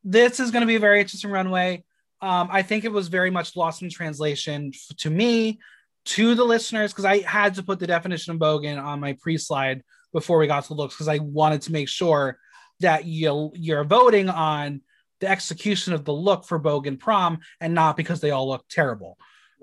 this 0.04 0.40
is 0.40 0.50
going 0.50 0.62
to 0.62 0.66
be 0.66 0.74
a 0.76 0.80
very 0.80 1.00
interesting 1.00 1.30
runway. 1.30 1.84
Um, 2.20 2.48
I 2.50 2.62
think 2.62 2.84
it 2.84 2.92
was 2.92 3.08
very 3.08 3.30
much 3.30 3.56
lost 3.56 3.82
in 3.82 3.90
translation 3.90 4.72
f- 4.74 4.96
to 4.98 5.10
me, 5.10 5.60
to 6.04 6.34
the 6.34 6.44
listeners, 6.44 6.92
because 6.92 7.04
I 7.04 7.20
had 7.20 7.54
to 7.54 7.62
put 7.62 7.78
the 7.78 7.86
definition 7.86 8.32
of 8.34 8.40
bogan 8.40 8.82
on 8.82 9.00
my 9.00 9.12
pre 9.14 9.38
slide 9.38 9.82
before 10.12 10.38
we 10.38 10.46
got 10.46 10.62
to 10.64 10.68
the 10.70 10.74
looks, 10.74 10.94
because 10.94 11.08
I 11.08 11.18
wanted 11.18 11.62
to 11.62 11.72
make 11.72 11.88
sure 11.88 12.38
that 12.82 13.04
you 13.04 13.50
you're 13.54 13.84
voting 13.84 14.28
on 14.28 14.82
the 15.20 15.28
execution 15.28 15.92
of 15.92 16.04
the 16.04 16.12
look 16.12 16.44
for 16.44 16.60
bogan 16.60 16.98
prom 16.98 17.40
and 17.60 17.74
not 17.74 17.96
because 17.96 18.20
they 18.20 18.30
all 18.30 18.48
look 18.48 18.64
terrible. 18.68 19.16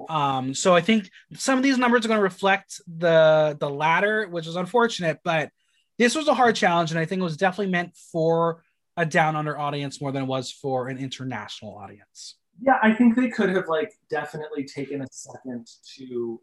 Um, 0.08 0.54
so 0.54 0.74
I 0.74 0.82
think 0.82 1.10
some 1.34 1.58
of 1.58 1.64
these 1.64 1.78
numbers 1.78 2.06
are 2.06 2.08
going 2.08 2.20
to 2.20 2.24
reflect 2.24 2.82
the 2.88 3.58
the 3.60 3.70
latter, 3.70 4.28
which 4.28 4.48
is 4.48 4.56
unfortunate, 4.56 5.20
but 5.24 5.50
this 5.98 6.16
was 6.16 6.30
a 6.30 6.34
hard 6.34 6.56
challenge, 6.56 6.92
and 6.92 7.00
I 7.00 7.06
think 7.06 7.20
it 7.20 7.24
was 7.24 7.36
definitely 7.36 7.72
meant 7.72 7.96
for 8.12 8.64
a 8.96 9.06
down 9.06 9.36
under 9.36 9.58
audience 9.58 10.02
more 10.02 10.12
than 10.12 10.24
it 10.24 10.28
was 10.28 10.52
for 10.52 10.88
an 10.88 10.98
international 10.98 11.76
audience. 11.78 12.38
Yeah, 12.62 12.78
I 12.82 12.94
think 12.94 13.16
they 13.16 13.30
could 13.30 13.50
have 13.50 13.68
like 13.68 13.94
definitely 14.10 14.64
taken 14.64 15.02
a 15.02 15.08
second 15.12 15.68
to 15.98 16.42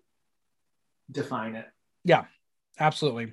define 1.10 1.56
it. 1.56 1.66
Yeah, 2.04 2.24
absolutely. 2.78 3.32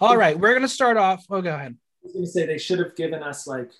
All 0.00 0.16
right, 0.16 0.38
we're 0.38 0.54
gonna 0.54 0.68
start 0.68 0.98
off. 0.98 1.24
Oh, 1.30 1.40
go 1.40 1.54
ahead. 1.54 1.76
Was 2.08 2.14
gonna 2.14 2.26
say 2.26 2.46
they 2.46 2.58
should 2.58 2.78
have 2.78 2.96
given 2.96 3.22
us 3.22 3.46
like 3.46 3.70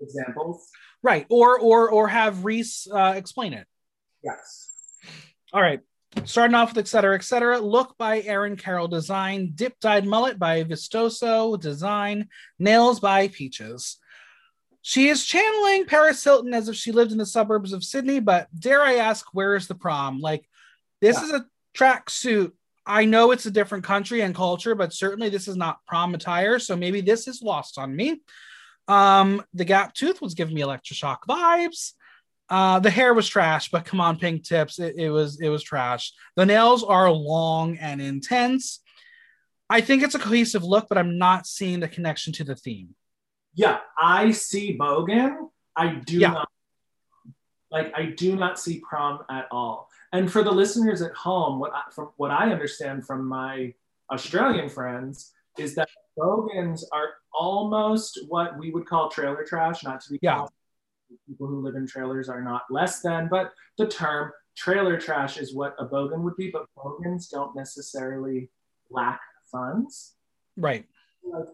examples. 0.00 0.68
Right, 1.02 1.26
or 1.30 1.58
or 1.58 1.90
or 1.90 2.08
have 2.08 2.44
Rhys 2.44 2.86
uh, 2.92 3.14
explain 3.16 3.54
it. 3.54 3.66
Yes. 4.22 4.74
All 5.52 5.62
right. 5.62 5.80
Starting 6.24 6.54
off 6.54 6.70
with 6.70 6.78
et 6.78 6.88
cetera, 6.88 7.14
et 7.14 7.22
cetera. 7.24 7.58
Look 7.58 7.96
by 7.96 8.20
Aaron 8.22 8.56
Carroll 8.56 8.88
Design. 8.88 9.52
Dip 9.54 9.78
dyed 9.80 10.06
mullet 10.06 10.38
by 10.38 10.64
Vistoso 10.64 11.58
Design. 11.58 12.28
Nails 12.58 13.00
by 13.00 13.28
Peaches. 13.28 13.96
She 14.82 15.08
is 15.08 15.24
channeling 15.24 15.86
Paris 15.86 16.22
Hilton 16.22 16.52
as 16.52 16.68
if 16.68 16.74
she 16.74 16.90
lived 16.92 17.12
in 17.12 17.18
the 17.18 17.26
suburbs 17.26 17.72
of 17.72 17.84
Sydney, 17.84 18.18
but 18.18 18.48
dare 18.58 18.82
I 18.82 18.96
ask, 18.96 19.26
where 19.32 19.54
is 19.54 19.68
the 19.68 19.74
prom? 19.74 20.20
Like, 20.20 20.48
this 21.00 21.16
Yeah. 21.16 21.24
is 21.24 21.30
a 21.32 21.46
tracksuit. 21.76 22.52
I 22.90 23.04
know 23.04 23.30
it's 23.30 23.46
a 23.46 23.50
different 23.52 23.84
country 23.84 24.22
and 24.22 24.34
culture, 24.34 24.74
but 24.74 24.92
certainly 24.92 25.28
this 25.28 25.46
is 25.46 25.56
not 25.56 25.78
prom 25.86 26.12
attire. 26.14 26.58
So 26.58 26.74
maybe 26.76 27.00
this 27.00 27.28
is 27.28 27.40
lost 27.40 27.78
on 27.78 27.94
me. 27.94 28.20
Um, 28.88 29.44
the 29.54 29.64
gap 29.64 29.94
tooth 29.94 30.20
was 30.20 30.34
giving 30.34 30.54
me 30.56 30.62
electroshock 30.62 31.18
vibes. 31.28 31.92
Uh, 32.48 32.80
the 32.80 32.90
hair 32.90 33.14
was 33.14 33.28
trash, 33.28 33.70
but 33.70 33.84
come 33.84 34.00
on, 34.00 34.18
pink 34.18 34.42
tips. 34.42 34.80
It, 34.80 34.96
it 34.96 35.10
was 35.10 35.40
it 35.40 35.48
was 35.48 35.62
trash. 35.62 36.12
The 36.34 36.44
nails 36.44 36.82
are 36.82 37.08
long 37.10 37.78
and 37.78 38.00
intense. 38.00 38.80
I 39.68 39.80
think 39.82 40.02
it's 40.02 40.16
a 40.16 40.18
cohesive 40.18 40.64
look, 40.64 40.86
but 40.88 40.98
I'm 40.98 41.16
not 41.16 41.46
seeing 41.46 41.78
the 41.78 41.86
connection 41.86 42.32
to 42.34 42.44
the 42.44 42.56
theme. 42.56 42.96
Yeah, 43.54 43.78
I 43.96 44.32
see 44.32 44.76
Bogan. 44.76 45.36
I 45.76 45.94
do 45.94 46.18
Yeah. 46.18 46.32
not 46.32 46.48
like 47.70 47.92
I 47.96 48.06
do 48.06 48.34
not 48.34 48.58
see 48.58 48.80
prom 48.80 49.20
at 49.30 49.46
all. 49.52 49.89
And 50.12 50.30
for 50.30 50.42
the 50.42 50.50
listeners 50.50 51.02
at 51.02 51.12
home, 51.12 51.58
what 51.60 51.72
I, 51.72 51.82
from 51.92 52.10
what 52.16 52.30
I 52.30 52.50
understand 52.50 53.06
from 53.06 53.26
my 53.26 53.74
Australian 54.12 54.68
friends 54.68 55.32
is 55.58 55.74
that 55.76 55.88
bogans 56.16 56.84
are 56.92 57.10
almost 57.32 58.18
what 58.28 58.58
we 58.58 58.70
would 58.70 58.86
call 58.86 59.08
trailer 59.08 59.44
trash. 59.44 59.84
Not 59.84 60.00
to 60.02 60.10
be 60.12 60.18
Yeah. 60.22 60.46
people 61.26 61.46
who 61.46 61.60
live 61.60 61.74
in 61.76 61.86
trailers 61.86 62.28
are 62.28 62.42
not 62.42 62.62
less 62.70 63.00
than, 63.02 63.28
but 63.28 63.52
the 63.78 63.86
term 63.86 64.32
trailer 64.56 64.98
trash 65.00 65.38
is 65.38 65.54
what 65.54 65.74
a 65.78 65.86
bogan 65.86 66.22
would 66.22 66.36
be. 66.36 66.50
But 66.50 66.66
bogans 66.76 67.28
don't 67.28 67.54
necessarily 67.54 68.50
lack 68.90 69.20
funds 69.46 70.16
Right. 70.56 70.86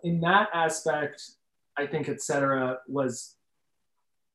in 0.02 0.20
that 0.20 0.48
aspect, 0.52 1.22
I 1.76 1.86
think 1.86 2.08
etc. 2.08 2.80
was 2.88 3.35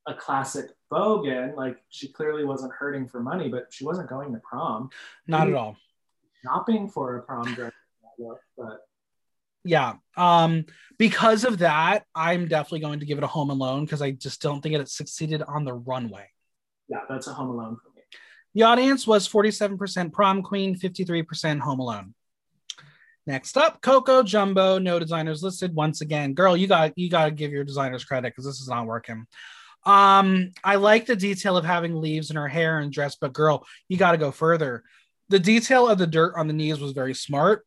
a 0.08 0.14
classic 0.14 0.68
bogan. 0.91 1.56
Like 1.56 1.78
she 1.89 2.08
clearly 2.08 2.43
wasn't 2.45 2.74
hurting 2.74 3.08
for 3.08 3.22
money, 3.22 3.49
but 3.49 3.68
she 3.72 3.86
wasn't 3.86 4.10
going 4.10 4.34
to 4.34 4.39
prom. 4.39 4.89
Not 5.28 5.47
at 5.47 5.54
all. 5.54 5.78
Shopping 6.43 6.89
for 6.89 7.18
a 7.18 7.22
prom 7.22 7.54
dress, 7.54 7.72
but 8.58 8.80
Yeah. 9.64 9.93
Um, 10.18 10.66
because 10.97 11.43
of 11.43 11.60
that, 11.60 12.06
I'm 12.16 12.47
definitely 12.47 12.80
going 12.80 12.99
to 12.99 13.06
give 13.06 13.18
it 13.18 13.24
a 13.24 13.28
home 13.28 13.49
alone 13.49 13.86
because 13.86 14.02
I 14.02 14.12
just 14.12 14.41
don't 14.41 14.62
think 14.62 14.76
it 14.76 14.89
succeeded 14.89 15.43
on 15.43 15.66
the 15.66 15.74
runway. 15.74 16.28
yeah, 16.88 17.02
that's 17.10 17.28
a 17.28 17.34
home 17.34 17.49
alone 17.49 17.78
for 17.78 17.89
me. 17.95 18.02
The 18.54 18.64
audience 18.64 19.08
was 19.08 19.30
47% 19.30 20.12
prom 20.12 20.41
queen, 20.41 20.76
53% 20.76 21.60
home 21.60 21.80
alone. 21.80 22.14
Next 23.28 23.56
up, 23.56 23.82
Coco 23.82 24.24
Jumbo, 24.24 24.80
no 24.80 24.97
designers 24.97 25.43
listed. 25.43 25.76
Once 25.76 26.02
again, 26.02 26.34
girl, 26.34 26.58
you 26.58 26.68
got 26.68 26.97
you 26.97 27.08
got 27.10 27.26
to 27.26 27.32
give 27.32 27.52
your 27.52 27.64
designers 27.64 28.04
credit 28.04 28.32
because 28.32 28.45
this 28.45 28.60
is 28.60 28.68
not 28.68 28.88
working. 28.88 29.28
Um, 29.86 30.51
I 30.63 30.75
like 30.75 31.05
the 31.05 31.15
detail 31.15 31.57
of 31.57 31.65
having 31.65 31.95
leaves 31.95 32.29
in 32.29 32.36
her 32.36 32.47
hair 32.47 32.79
and 32.79 32.91
dress, 32.91 33.15
but 33.15 33.34
girl, 33.34 33.65
you 33.88 33.97
got 33.97 34.11
to 34.11 34.17
go 34.17 34.32
further. 34.32 34.84
The 35.29 35.39
detail 35.39 35.88
of 35.88 35.97
the 35.97 36.07
dirt 36.07 36.36
on 36.36 36.47
the 36.47 36.53
knees 36.53 36.79
was 36.79 36.91
very 36.91 37.13
smart, 37.13 37.65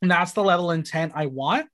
and 0.00 0.10
that's 0.10 0.32
the 0.32 0.44
level 0.44 0.70
of 0.70 0.78
intent 0.78 1.12
I 1.14 1.26
want. 1.26 1.68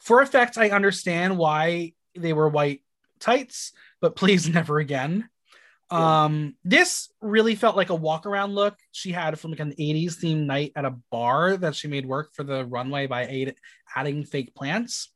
For 0.00 0.20
effect, 0.20 0.58
I 0.58 0.70
understand 0.70 1.38
why 1.38 1.92
they 2.14 2.32
were 2.32 2.48
white 2.48 2.82
tights, 3.20 3.72
but 4.00 4.16
please 4.16 4.48
never 4.52 4.78
again. 4.78 5.28
Yeah. 5.90 6.24
Um, 6.24 6.56
this 6.64 7.10
really 7.20 7.54
felt 7.54 7.76
like 7.76 7.90
a 7.90 7.94
walk 7.94 8.24
around 8.24 8.54
look 8.54 8.76
she 8.92 9.12
had 9.12 9.38
from 9.38 9.50
like 9.50 9.60
an 9.60 9.74
80s 9.78 10.16
themed 10.16 10.46
night 10.46 10.72
at 10.74 10.86
a 10.86 10.96
bar 11.10 11.56
that 11.58 11.76
she 11.76 11.86
made 11.86 12.06
work 12.06 12.32
for 12.34 12.44
the 12.44 12.64
runway 12.64 13.06
by 13.06 13.26
aid- 13.26 13.56
adding 13.94 14.24
fake 14.24 14.54
plants. 14.54 15.12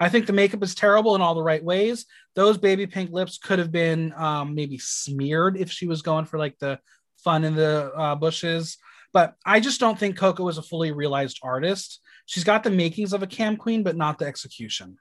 I 0.00 0.08
think 0.08 0.26
the 0.26 0.32
makeup 0.32 0.62
is 0.62 0.74
terrible 0.74 1.14
in 1.14 1.22
all 1.22 1.34
the 1.34 1.42
right 1.42 1.62
ways. 1.62 2.06
Those 2.34 2.56
baby 2.56 2.86
pink 2.86 3.10
lips 3.10 3.38
could 3.38 3.58
have 3.58 3.72
been 3.72 4.12
um, 4.16 4.54
maybe 4.54 4.78
smeared 4.78 5.56
if 5.56 5.70
she 5.70 5.86
was 5.86 6.02
going 6.02 6.24
for 6.24 6.38
like 6.38 6.58
the 6.58 6.78
fun 7.24 7.44
in 7.44 7.54
the 7.56 7.90
uh, 7.96 8.14
bushes. 8.14 8.78
But 9.12 9.34
I 9.44 9.58
just 9.58 9.80
don't 9.80 9.98
think 9.98 10.16
Coco 10.16 10.46
is 10.48 10.58
a 10.58 10.62
fully 10.62 10.92
realized 10.92 11.40
artist. 11.42 12.00
She's 12.26 12.44
got 12.44 12.62
the 12.62 12.70
makings 12.70 13.12
of 13.12 13.22
a 13.22 13.26
cam 13.26 13.56
queen, 13.56 13.82
but 13.82 13.96
not 13.96 14.18
the 14.18 14.26
execution. 14.26 14.98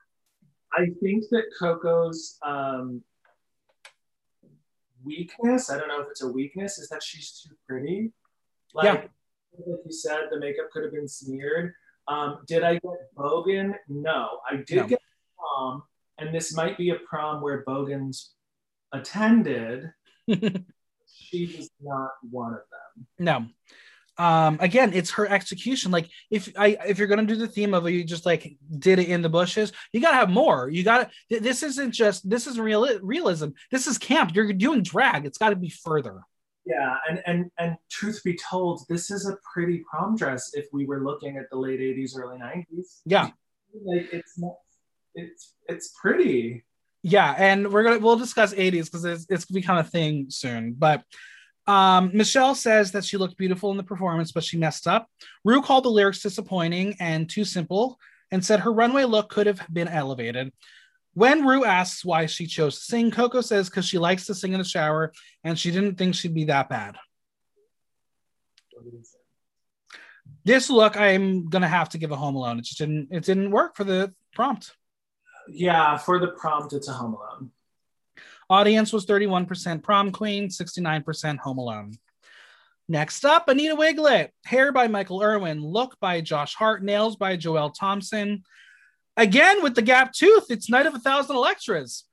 I 0.74 0.88
think 1.02 1.26
that 1.32 1.44
Coco's 1.60 2.38
um, 2.46 3.04
weakness, 5.04 5.70
I 5.70 5.78
don't 5.78 5.90
know 5.90 6.02
if 6.02 6.08
it's 6.10 6.24
a 6.24 6.28
weakness, 6.32 6.78
is 6.78 6.90
that 6.90 7.04
she's 7.04 7.32
too 7.44 7.56
pretty. 7.68 8.12
Like, 8.74 8.86
Yeah. 8.86 8.94
like 8.94 9.80
you 9.86 9.92
said, 9.92 10.22
the 10.32 10.40
makeup 10.40 10.70
could 10.72 10.84
have 10.84 10.94
been 10.94 11.08
smeared. 11.08 11.74
Um, 12.08 12.40
did 12.48 12.64
I 12.64 12.74
get 12.74 13.16
Bogan? 13.18 13.74
No. 13.88 14.40
I 14.50 14.58
did 14.58 14.78
No. 14.78 14.88
get 14.88 15.02
prom, 15.38 15.84
and 16.18 16.34
this 16.34 16.56
might 16.56 16.78
be 16.78 16.90
a 16.92 16.96
prom 16.96 17.42
where 17.42 17.64
Bogans 17.66 18.34
attended. 18.94 19.92
she 20.28 21.56
was 21.58 21.70
not 21.82 22.12
one 22.30 22.54
of 22.54 22.60
them. 22.72 23.08
No. 23.20 23.46
Um, 24.20 24.58
again, 24.62 24.94
it's 24.94 25.12
her 25.12 25.28
execution. 25.30 25.92
Like 25.92 26.10
if 26.32 26.52
I 26.58 26.78
if 26.88 26.98
you're 26.98 27.08
gonna 27.08 27.26
do 27.26 27.36
the 27.36 27.48
theme 27.48 27.76
of 27.76 27.88
you 27.88 28.04
just 28.04 28.26
like 28.26 28.58
did 28.80 28.98
it 28.98 29.10
in 29.10 29.22
the 29.22 29.30
bushes, 29.30 29.72
you 29.94 30.02
gotta 30.02 30.16
have 30.16 30.30
more. 30.30 30.70
You 30.70 30.84
gotta 30.84 31.12
th- 31.30 31.44
this 31.44 31.62
isn't 31.62 31.92
just 31.92 32.28
this 32.28 32.48
isn't 32.48 32.64
real 32.64 32.88
realism. 33.04 33.50
This 33.70 33.86
is 33.86 34.00
camp. 34.00 34.34
You're 34.34 34.52
doing 34.54 34.82
drag. 34.82 35.26
It's 35.28 35.38
gotta 35.38 35.56
be 35.56 35.70
further. 35.70 36.22
Yeah, 36.68 36.98
and 37.10 37.24
and 37.26 37.52
and 37.58 37.78
truth 37.90 38.22
be 38.26 38.36
told, 38.36 38.86
this 38.90 39.10
is 39.10 39.28
a 39.30 39.38
pretty 39.54 39.86
prom 39.90 40.18
dress 40.18 40.52
if 40.54 40.66
we 40.74 40.86
were 40.86 41.02
looking 41.02 41.38
at 41.38 41.50
the 41.50 41.58
late 41.58 41.80
80s, 41.80 42.18
early 42.18 42.38
90s. 42.38 43.02
Yeah. 43.06 43.30
Like 43.86 44.12
it's 44.12 44.38
not 44.38 44.56
it's 45.16 45.54
it's 45.70 45.94
pretty. 46.00 46.66
Yeah, 47.04 47.34
and 47.38 47.72
we're 47.72 47.84
gonna 47.84 48.00
we'll 48.00 48.18
discuss 48.18 48.54
80s 48.54 48.86
because 48.86 49.06
it's 49.06 49.26
it's 49.30 49.46
gonna 49.46 49.62
become 49.62 49.78
a 49.78 49.84
thing 49.84 50.26
soon. 50.30 50.74
But 50.78 51.04
um, 51.68 52.12
Michelle 52.14 52.56
says 52.56 52.92
that 52.92 53.06
she 53.06 53.18
looked 53.18 53.38
beautiful 53.38 53.72
in 53.72 53.78
the 53.78 53.84
performance, 53.84 54.34
but 54.34 54.44
she 54.44 54.58
messed 54.58 54.88
up. 54.88 55.08
Rue 55.46 55.62
called 55.62 55.86
the 55.86 55.90
lyrics 55.90 56.22
disappointing 56.22 56.96
and 57.00 57.30
too 57.30 57.46
simple, 57.46 57.98
and 58.32 58.44
said 58.44 58.62
her 58.62 58.74
runway 58.74 59.06
look 59.06 59.30
could 59.30 59.48
have 59.48 59.62
been 59.72 59.88
elevated. 59.88 60.52
When 61.18 61.48
Rue 61.48 61.66
asks 61.66 62.06
why 62.06 62.28
she 62.28 62.46
chose 62.46 62.76
to 62.78 62.86
sing, 62.86 63.10
Coco 63.10 63.42
says 63.42 63.72
because 63.72 63.88
she 63.88 63.98
likes 63.98 64.28
to 64.28 64.36
sing 64.36 64.54
in 64.54 64.60
the 64.60 64.64
shower 64.64 65.12
and 65.44 65.58
she 65.58 65.72
didn't 65.72 65.96
think 65.96 66.14
she'd 66.14 66.36
be 66.36 66.44
that 66.44 66.70
bad. 66.70 66.96
This 70.46 70.70
look, 70.70 70.96
I'm 70.96 71.50
gonna 71.50 71.68
have 71.68 71.90
to 71.90 71.98
give 71.98 72.12
a 72.12 72.16
Home 72.16 72.36
Alone. 72.36 72.60
It 72.60 72.66
just 72.66 72.78
didn't 72.78 73.08
it 73.10 73.24
didn't 73.24 73.50
work 73.50 73.76
for 73.76 73.84
the 73.84 74.14
prompt. 74.36 74.76
Yeah, 75.48 75.98
for 75.98 76.20
the 76.20 76.28
prompt, 76.28 76.74
it's 76.74 76.88
a 76.88 76.94
home 76.94 77.16
alone. 77.16 77.50
Audience 78.48 78.94
was 78.94 79.08
31% 79.08 79.82
prom 79.82 80.12
queen, 80.12 80.50
69% 80.50 81.40
home 81.40 81.58
alone. 81.58 81.98
Next 82.88 83.26
up, 83.26 83.50
Anita 83.50 83.76
Wigl'it. 83.76 84.30
Hair 84.46 84.72
by 84.72 84.88
Michael 84.88 85.24
Irwin. 85.24 85.64
Look 85.64 86.00
by 86.00 86.22
Josh 86.22 86.54
Hart. 86.54 86.84
Nails 86.84 87.16
by 87.16 87.38
Joelle 87.38 87.74
Thompson. 87.74 88.44
Again, 89.18 89.64
with 89.64 89.76
the 89.76 89.82
gap 89.82 90.14
tooth, 90.14 90.46
it's 90.50 90.70
Night 90.70 90.86
of 90.86 90.96
a 90.96 91.00
Thousand 91.00 91.36
Electras. 91.36 92.06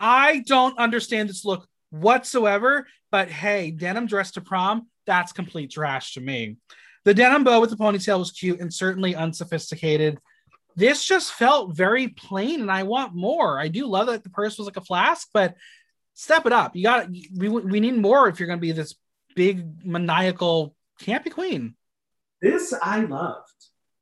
I 0.00 0.44
don't 0.46 0.78
understand 0.78 1.28
this 1.28 1.44
look 1.44 1.68
whatsoever, 1.90 2.86
but 3.10 3.28
hey, 3.28 3.70
denim 3.70 4.06
dress 4.06 4.30
to 4.32 4.40
prom, 4.40 4.86
that's 5.06 5.32
complete 5.32 5.72
trash 5.72 6.14
to 6.14 6.20
me. 6.20 6.56
The 7.04 7.14
denim 7.14 7.44
bow 7.44 7.60
with 7.60 7.70
the 7.70 7.76
ponytail 7.76 8.18
was 8.18 8.32
cute 8.32 8.60
and 8.60 8.72
certainly 8.72 9.14
unsophisticated 9.14 10.18
this 10.76 11.04
just 11.04 11.32
felt 11.32 11.76
very 11.76 12.08
plain 12.08 12.60
and 12.60 12.70
I 12.70 12.82
want 12.82 13.14
more. 13.14 13.58
I 13.60 13.68
do 13.68 13.86
love 13.86 14.08
that 14.08 14.24
the 14.24 14.30
purse 14.30 14.58
was 14.58 14.66
like 14.66 14.76
a 14.76 14.82
flask, 14.82 15.28
but 15.32 15.54
step 16.14 16.46
it 16.46 16.52
up. 16.52 16.74
You 16.74 16.82
got 16.82 17.08
we 17.08 17.48
we 17.48 17.80
need 17.80 17.96
more 17.96 18.28
if 18.28 18.38
you're 18.38 18.46
going 18.46 18.58
to 18.58 18.62
be 18.62 18.72
this 18.72 18.94
big 19.34 19.84
maniacal 19.84 20.74
campy 21.00 21.30
queen. 21.30 21.74
This 22.40 22.74
I 22.82 23.00
loved. 23.00 23.43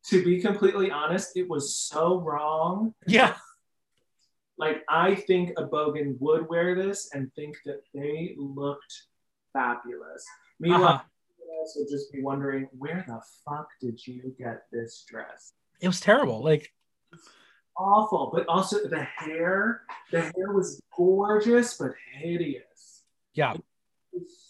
To 0.09 0.25
be 0.25 0.41
completely 0.41 0.91
honest, 0.91 1.37
it 1.37 1.49
was 1.49 1.77
so 1.77 2.19
wrong. 2.21 2.95
Yeah. 3.07 3.37
Like 4.59 4.83
I 4.89 5.15
think 5.15 5.53
a 5.57 5.65
bogan 5.65 6.17
would 6.21 6.49
wear 6.49 6.75
this 6.75 7.11
and 7.15 7.33
think 7.35 7.57
that 7.65 7.83
they 7.95 8.35
looked 8.37 8.93
fabulous. 9.53 10.25
Meanwhile, 10.61 10.85
Uh-huh. 10.85 11.65
would 11.77 11.89
just 11.91 12.13
be 12.13 12.23
wondering 12.23 12.69
where 12.77 13.05
the 13.07 13.21
fuck 13.45 13.69
did 13.81 14.05
you 14.07 14.35
get 14.39 14.65
this 14.73 15.05
dress? 15.09 15.53
It 15.81 15.87
was 15.89 16.01
terrible. 16.01 16.43
Like 16.43 16.73
Awful, 17.77 18.31
but 18.35 18.47
also 18.49 18.87
the 18.87 19.03
hair. 19.03 19.83
The 20.11 20.21
hair 20.23 20.53
was 20.53 20.81
gorgeous 20.97 21.79
but 21.79 21.93
hideous. 22.15 23.05
yeah. 23.35 23.55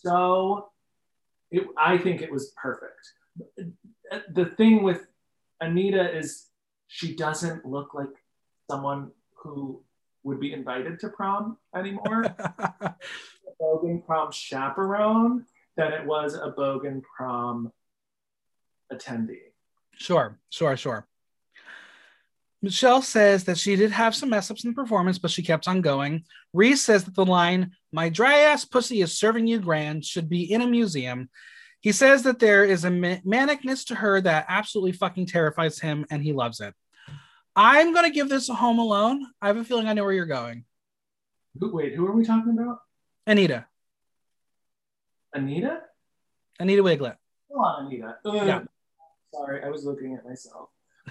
So. 0.01 0.69
It, 1.53 1.67
I 1.77 1.99
think 1.99 2.23
it 2.23 2.33
was 2.33 2.53
perfect. 2.57 3.13
The 4.35 4.47
thing 4.57 4.83
with 4.83 5.07
Anita 5.63 6.15
is 6.17 6.49
she 6.89 7.15
doesn't 7.15 7.65
look 7.65 7.95
like 7.95 8.09
someone 8.69 9.13
who 9.37 9.83
would 10.25 10.41
be 10.41 10.53
invited 10.53 10.99
to 11.01 11.09
prom 11.09 11.57
anymore. 11.75 12.23
a 12.39 12.95
Bogan 13.61 14.05
prom 14.05 14.31
chaperone 14.33 15.47
than 15.77 15.93
it 15.93 16.05
was 16.05 16.35
a 16.35 16.53
Bogan 16.59 17.01
prom 17.03 17.73
attendee. 18.93 19.53
Sure, 19.95 20.39
sure, 20.51 20.77
sure. 20.77 21.07
Michelle 22.61 23.03
says 23.03 23.45
that 23.45 23.59
she 23.59 23.75
did 23.75 23.91
have 23.91 24.15
some 24.15 24.31
mess 24.31 24.51
ups 24.51 24.65
in 24.65 24.71
the 24.71 24.75
performance, 24.75 25.19
but 25.19 25.31
she 25.31 25.43
kept 25.43 25.67
on 25.67 25.81
going. 25.81 26.25
Rhys 26.53 26.83
says 26.83 27.05
that 27.05 27.15
the 27.15 27.25
line, 27.25 27.73
My 27.93 28.09
dry 28.09 28.39
ass 28.41 28.65
pussy 28.65 29.01
is 29.01 29.19
serving 29.19 29.47
you 29.47 29.59
grand, 29.59 30.05
should 30.05 30.29
be 30.29 30.53
in 30.53 30.61
a 30.61 30.67
museum. 30.67 31.29
He 31.83 31.91
says 31.91 32.23
that 32.23 32.39
there 32.39 32.65
is 32.65 32.85
a 32.85 32.91
manicness 32.91 33.87
to 33.89 33.97
her 33.97 34.21
that 34.21 34.47
absolutely 34.49 34.93
fucking 34.93 35.27
terrifies 35.27 35.81
him 35.81 36.07
and 36.11 36.23
he 36.23 36.33
loves 36.33 36.61
it. 36.61 36.75
I'm 37.57 37.93
going 37.93 38.05
to 38.05 38.15
give 38.15 38.29
this 38.29 38.49
a 38.49 38.55
home 38.55 38.79
alone. 38.79 39.27
I 39.43 39.49
have 39.49 39.57
a 39.57 39.65
feeling 39.65 39.89
I 39.89 39.93
know 39.93 40.05
where 40.05 40.13
you're 40.13 40.25
going. 40.25 40.65
Wait, 41.61 41.95
who 41.95 42.07
are 42.07 42.13
we 42.13 42.25
talking 42.25 42.57
about? 42.57 42.79
Anita. 43.27 43.67
Anita? 45.35 45.81
Anita 46.61 46.83
Wigl'it. 46.83 47.17
Come 47.51 47.61
on, 47.61 47.87
Anita. 47.87 48.17
Ugh. 48.25 48.35
Yeah. 48.35 48.63
Sorry, 49.35 49.65
I 49.65 49.69
was 49.69 49.85
looking 49.85 50.15
at 50.15 50.25
myself. 50.25 50.69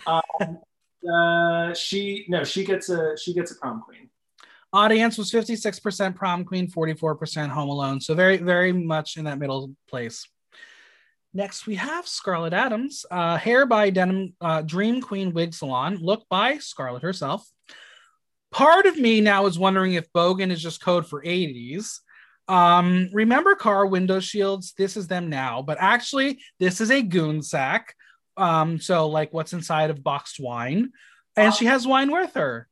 Um, 0.08 0.22
uh, 1.14 1.74
she 1.74 2.26
no, 2.30 2.44
she 2.44 2.64
gets 2.64 2.90
a 2.90 3.18
she 3.18 3.34
gets 3.34 3.52
a 3.52 3.56
prom 3.56 3.82
queen. 3.82 4.10
Audience 4.74 5.18
was 5.18 5.30
56% 5.32 6.16
prom 6.16 6.46
queen, 6.46 6.72
44% 6.72 7.50
home 7.50 7.68
alone. 7.68 8.00
So 8.00 8.16
very, 8.16 8.38
very 8.38 8.72
much 8.72 9.18
in 9.18 9.26
that 9.26 9.38
middle 9.38 9.76
place. 9.90 10.26
Next, 11.34 11.66
we 11.66 11.76
have 11.76 12.08
Scarlet 12.08 12.52
Adams, 12.52 13.06
uh, 13.10 13.38
hair 13.38 13.66
by 13.66 13.90
Denim 13.90 14.36
uh, 14.42 14.62
Dream 14.64 15.02
Queen 15.02 15.34
Wig 15.34 15.54
Salon, 15.54 15.98
look 16.02 16.28
by 16.30 16.58
Scarlet 16.58 17.04
herself. 17.04 17.48
Part 18.52 18.86
of 18.86 18.98
me 18.98 19.22
now 19.22 19.46
is 19.46 19.58
wondering 19.58 19.94
if 19.94 20.12
Bogan 20.12 20.52
is 20.52 20.62
just 20.62 20.84
code 20.84 21.08
for 21.08 21.24
80s. 21.24 22.00
Um, 22.50 23.10
remember 23.14 23.56
car 23.56 23.86
window 23.86 24.20
shields? 24.20 24.74
This 24.78 24.98
is 24.98 25.08
them 25.08 25.30
now, 25.30 25.62
but 25.62 25.78
actually, 25.80 26.42
this 26.60 26.82
is 26.82 26.92
a 26.92 27.02
goon 27.02 27.42
sack. 27.42 27.96
Um, 28.36 28.80
so 28.80 29.08
like 29.08 29.32
what's 29.32 29.54
inside 29.54 29.90
of 29.90 30.04
boxed 30.04 30.38
wine, 30.38 30.92
and 31.38 31.54
she 31.54 31.66
has 31.66 31.88
wine 31.88 32.12
with 32.12 32.34
her. 32.34 32.68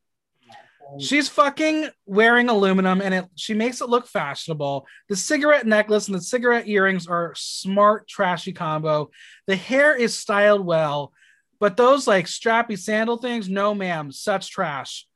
She's 0.98 1.30
fucking 1.30 1.90
wearing 2.06 2.50
aluminum 2.50 3.02
and 3.02 3.14
it 3.14 3.26
she 3.36 3.54
makes 3.54 3.82
it 3.82 3.90
look 3.90 4.08
fashionable. 4.08 4.88
The 5.08 5.16
cigarette 5.16 5.68
necklace 5.68 6.08
and 6.08 6.16
the 6.16 6.22
cigarette 6.22 6.68
earrings 6.68 7.08
are 7.08 7.34
smart, 7.36 8.08
trashy 8.08 8.54
combo. 8.54 9.12
The 9.46 9.56
hair 9.56 9.96
is 9.96 10.18
styled 10.18 10.66
well, 10.66 11.14
but 11.60 11.78
those 11.78 12.08
like 12.08 12.26
strappy 12.26 12.78
sandal 12.78 13.18
things, 13.18 13.50
no 13.50 13.76
ma'am, 13.76 14.12
such 14.12 14.50
trash. 14.50 15.08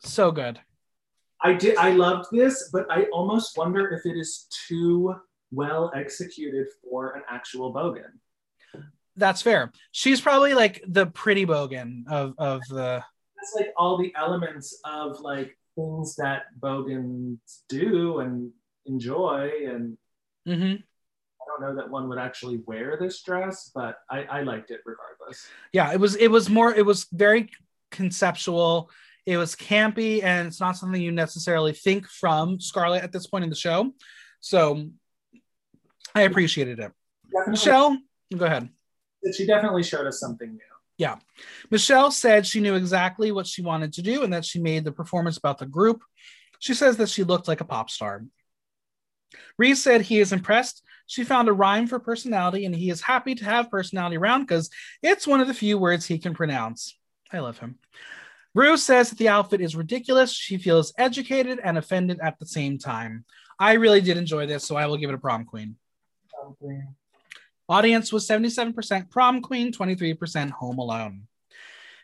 So 0.00 0.32
good. 0.32 0.58
I 1.40 1.52
did 1.52 1.76
I 1.76 1.90
loved 1.90 2.26
this, 2.32 2.70
but 2.72 2.90
I 2.90 3.04
almost 3.12 3.56
wonder 3.56 3.88
if 3.90 4.04
it 4.04 4.18
is 4.18 4.46
too 4.66 5.14
well 5.52 5.92
executed 5.94 6.66
for 6.82 7.12
an 7.12 7.22
actual 7.30 7.72
bogan. 7.72 8.18
That's 9.16 9.42
fair. 9.42 9.72
She's 9.92 10.20
probably 10.20 10.54
like 10.54 10.82
the 10.86 11.06
pretty 11.06 11.46
bogan 11.46 12.08
of 12.08 12.34
of 12.38 12.62
the 12.68 13.04
That's 13.40 13.54
like 13.56 13.72
all 13.76 13.96
the 13.98 14.12
elements 14.16 14.78
of 14.84 15.20
like 15.20 15.56
things 15.76 16.16
that 16.16 16.44
bogans 16.60 17.62
do 17.68 18.18
and 18.20 18.50
enjoy 18.86 19.50
and 19.66 19.96
Mhm. 20.46 20.82
I 20.82 21.44
don't 21.46 21.60
know 21.60 21.80
that 21.80 21.90
one 21.90 22.08
would 22.08 22.18
actually 22.18 22.58
wear 22.66 22.96
this 23.00 23.22
dress, 23.22 23.70
but 23.74 23.98
I, 24.10 24.22
I 24.24 24.42
liked 24.42 24.70
it 24.70 24.80
regardless. 24.84 25.46
yeah 25.72 25.92
it 25.92 26.00
was 26.00 26.16
it 26.16 26.28
was 26.28 26.48
more 26.50 26.74
it 26.74 26.84
was 26.86 27.06
very 27.12 27.50
conceptual 27.90 28.90
it 29.26 29.36
was 29.36 29.54
campy 29.54 30.22
and 30.22 30.46
it's 30.48 30.60
not 30.60 30.76
something 30.76 31.00
you 31.00 31.12
necessarily 31.12 31.72
think 31.72 32.06
from 32.06 32.58
scarlet 32.60 33.02
at 33.02 33.12
this 33.12 33.26
point 33.26 33.44
in 33.44 33.50
the 33.50 33.56
show 33.56 33.92
so 34.40 34.88
i 36.14 36.22
appreciated 36.22 36.78
it 36.78 36.92
Definitely, 37.30 37.50
michelle 37.50 37.98
go 38.36 38.44
ahead 38.46 38.68
she 39.36 39.46
definitely 39.46 39.82
showed 39.82 40.06
us 40.06 40.20
something 40.20 40.50
new. 40.52 40.67
Michelle 41.70 42.10
said 42.10 42.46
she 42.46 42.60
knew 42.60 42.74
exactly 42.74 43.30
what 43.32 43.46
she 43.46 43.62
wanted 43.62 43.92
to 43.94 44.02
do 44.02 44.22
and 44.22 44.32
that 44.32 44.44
she 44.44 44.60
made 44.60 44.84
the 44.84 44.92
performance 44.92 45.36
about 45.36 45.58
the 45.58 45.66
group 45.66 46.02
she 46.58 46.74
says 46.74 46.96
that 46.96 47.08
she 47.08 47.24
looked 47.24 47.48
like 47.48 47.60
a 47.60 47.64
pop 47.64 47.88
star 47.88 48.22
Rhys 49.58 49.82
said 49.82 50.02
he 50.02 50.20
is 50.20 50.32
impressed. 50.32 50.82
She 51.06 51.24
found 51.24 51.48
a 51.48 51.52
rhyme 51.52 51.86
for 51.86 51.98
personality 51.98 52.64
and 52.64 52.74
he 52.74 52.90
is 52.90 53.00
happy 53.00 53.34
to 53.34 53.44
have 53.44 53.70
personality 53.70 54.16
around 54.16 54.42
because 54.42 54.70
it's 55.02 55.26
one 55.26 55.40
of 55.40 55.48
the 55.48 55.54
few 55.54 55.78
words 55.78 56.06
he 56.06 56.18
can 56.18 56.34
pronounce. 56.34 56.96
I 57.32 57.40
love 57.40 57.58
him. 57.58 57.78
Rue 58.54 58.76
says 58.76 59.10
that 59.10 59.18
the 59.18 59.28
outfit 59.28 59.60
is 59.60 59.76
ridiculous. 59.76 60.32
She 60.32 60.58
feels 60.58 60.92
educated 60.98 61.60
and 61.62 61.78
offended 61.78 62.18
at 62.22 62.38
the 62.38 62.46
same 62.46 62.78
time. 62.78 63.24
I 63.58 63.74
really 63.74 64.00
did 64.00 64.16
enjoy 64.16 64.46
this, 64.46 64.64
so 64.64 64.76
I 64.76 64.86
will 64.86 64.96
give 64.96 65.10
it 65.10 65.14
a 65.14 65.18
prom 65.18 65.44
queen. 65.44 65.76
Something. 66.42 66.94
Audience 67.68 68.12
was 68.12 68.26
77% 68.26 69.10
prom 69.10 69.42
queen, 69.42 69.72
23% 69.72 70.50
home 70.50 70.78
alone. 70.78 71.24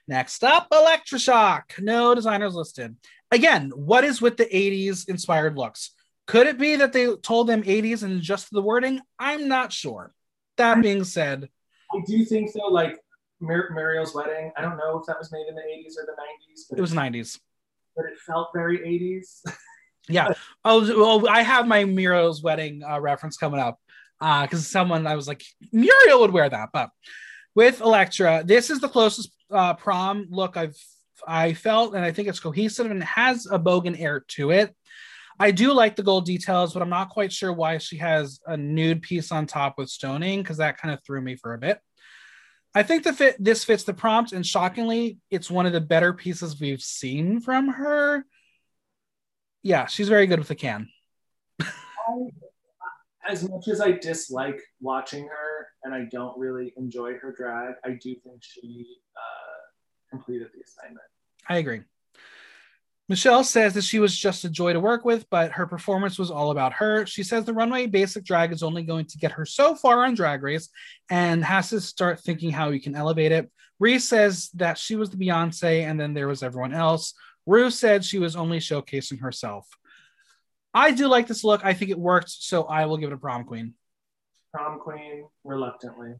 Next 0.07 0.45
up, 0.45 0.69
Elektra 0.71 1.19
Shock. 1.19 1.75
No 1.79 2.15
designers 2.15 2.55
listed. 2.55 2.97
Again, 3.31 3.73
what 3.75 4.05
is 4.05 4.21
with 4.21 4.37
the 4.37 4.45
80s 4.45 5.09
inspired 5.09 5.57
looks? 5.57 5.93
Could 6.27 6.47
it 6.47 6.59
be 6.59 6.77
that 6.77 6.93
they 6.93 7.15
told 7.17 7.47
them 7.47 7.63
80s 7.63 8.03
and 8.03 8.19
adjusted 8.19 8.55
the 8.55 8.63
wording? 8.63 9.01
I'm 9.19 9.49
not 9.49 9.73
sure. 9.73 10.13
That 10.57 10.83
being 10.83 11.05
said, 11.05 11.49
I 11.93 12.01
do 12.07 12.25
think 12.25 12.53
though, 12.53 12.69
like 12.69 12.99
Mar- 13.41 13.71
Muriel's 13.73 14.15
wedding. 14.15 14.53
I 14.57 14.63
don't 14.63 14.77
know 14.77 14.99
if 14.99 15.07
that 15.07 15.19
was 15.19 15.33
made 15.33 15.47
in 15.49 15.55
the 15.55 15.63
80s 15.63 15.99
or 15.99 16.07
the 16.07 16.13
90s, 16.13 16.61
but 16.71 16.79
it 16.79 16.83
was 16.83 16.93
90s. 16.93 17.41
but 17.97 18.05
it 18.07 18.19
felt 18.27 18.51
very 18.55 18.79
80s. 18.79 19.41
Yeah. 20.07 20.35
Oh, 20.67 20.83
well, 20.99 21.31
I 21.31 21.41
have 21.41 21.67
my 21.67 21.85
Muriel's 21.85 22.43
wedding 22.43 22.83
uh, 22.85 23.01
reference 23.01 23.39
coming 23.39 23.59
up 23.59 23.81
because 24.43 24.67
someone 24.69 25.07
I 25.07 25.17
was 25.17 25.29
like, 25.29 25.45
Muriel 25.73 26.21
would 26.21 26.33
wear 26.33 26.49
that. 26.49 26.71
But 26.73 26.91
with 27.55 27.81
Electra, 27.81 28.43
this 28.45 28.71
is 28.71 28.81
the 28.81 28.89
closest 28.89 29.31
uh, 29.51 29.75
prom 29.75 30.27
look 30.31 30.57
I've 30.57 30.77
I 31.27 31.55
felt, 31.55 31.95
and 31.95 32.05
I 32.05 32.13
think 32.13 32.29
it's 32.29 32.41
cohesive 32.41 32.91
and 32.91 33.03
it 33.03 33.07
has 33.07 33.47
a 33.47 33.59
bogan 33.59 34.01
air 34.01 34.25
to 34.29 34.51
it. 34.51 34.75
I 35.39 35.51
do 35.51 35.73
like 35.73 35.97
the 35.97 36.03
gold 36.03 36.27
details, 36.27 36.73
but 36.73 36.83
I'm 36.83 36.91
not 36.91 37.11
quite 37.11 37.33
sure 37.33 37.53
why 37.53 37.79
she 37.79 37.97
has 37.99 38.41
a 38.47 38.57
nude 38.57 39.03
piece 39.03 39.33
on 39.33 39.47
top 39.47 39.79
with 39.79 39.89
stoning 39.89 40.43
because 40.43 40.59
that 40.59 40.79
kind 40.79 40.95
of 40.95 41.03
threw 41.05 41.21
me 41.21 41.37
for 41.37 41.55
a 41.55 41.59
bit. 41.59 41.81
I 42.75 42.83
think 42.83 43.05
the 43.05 43.13
fit 43.13 43.37
this 43.39 43.65
fits 43.65 43.85
the 43.85 43.95
prompt, 43.95 44.33
and 44.33 44.45
shockingly, 44.45 45.19
it's 45.31 45.51
one 45.51 45.67
of 45.67 45.73
the 45.73 45.81
better 45.81 46.13
pieces 46.13 46.61
we've 46.61 46.83
seen 46.83 47.41
from 47.41 47.69
her. 47.69 48.25
Yeah, 49.63 49.87
she's 49.87 50.09
very 50.09 50.27
good 50.27 50.41
with 50.41 50.49
the 50.49 50.57
can. 50.57 50.89
As 53.29 53.49
much 53.49 53.69
as 53.69 53.81
I 53.81 53.93
dislike 53.93 54.61
watching 54.81 55.27
her 55.27 55.69
and 55.83 55.95
I 55.95 56.07
don't 56.13 56.39
really 56.39 56.73
enjoy 56.77 57.15
her 57.15 57.33
drag, 57.33 57.75
I 57.85 57.91
do 57.91 58.15
think 58.23 58.43
she 58.43 58.87
uh, 59.17 60.11
completed 60.11 60.49
the 60.55 60.63
assignment. 60.63 61.07
I 61.49 61.57
agree. 61.57 61.83
Michelle 63.09 63.45
says 63.45 63.75
that 63.75 63.85
she 63.85 63.99
was 63.99 64.17
just 64.17 64.45
a 64.45 64.49
joy 64.49 64.73
to 64.73 64.81
work 64.81 65.05
with, 65.05 65.29
but 65.29 65.53
her 65.53 65.67
performance 65.67 66.19
was 66.19 66.31
all 66.31 66.51
about 66.51 66.73
her. 66.73 67.05
She 67.05 67.23
says 67.23 67.45
the 67.45 67.53
runway 67.53 67.87
basic 67.87 68.25
drag 68.25 68.51
is 68.51 68.63
only 68.63 68.83
going 68.83 69.05
to 69.07 69.19
get 69.19 69.33
her 69.33 69.45
so 69.45 69.75
far 69.75 70.07
on 70.07 70.15
Drag 70.15 70.43
Race 70.43 70.71
and 71.11 71.45
has 71.45 71.69
to 71.69 71.83
start 71.83 72.21
thinking 72.21 72.51
how 72.51 72.71
you 72.71 72.81
can 72.81 72.95
elevate 72.95 73.31
it. 73.31 73.51
Rhys 73.79 74.09
says 74.09 74.49
that 74.55 74.79
she 74.79 74.97
was 74.97 75.11
the 75.11 75.19
Beyonce 75.19 75.83
and 75.83 76.01
then 76.01 76.15
there 76.15 76.29
was 76.29 76.43
everyone 76.43 76.73
else. 76.73 77.13
Rue 77.47 77.71
said 77.71 78.05
she 78.05 78.19
was 78.19 78.37
only 78.37 78.59
showcasing 78.59 79.21
herself. 79.21 79.69
I 80.75 80.91
do 80.91 81.07
like 81.07 81.29
this 81.29 81.45
look. 81.45 81.65
I 81.65 81.73
think 81.73 81.91
it 81.91 81.99
worked, 81.99 82.31
so 82.31 82.65
I 82.65 82.87
will 82.87 82.97
give 82.97 83.11
it 83.11 83.15
a 83.15 83.19
prom 83.19 83.45
queen. 83.45 83.75
Prom 84.53 84.81
queen, 84.81 85.27
reluctantly. 85.45 86.15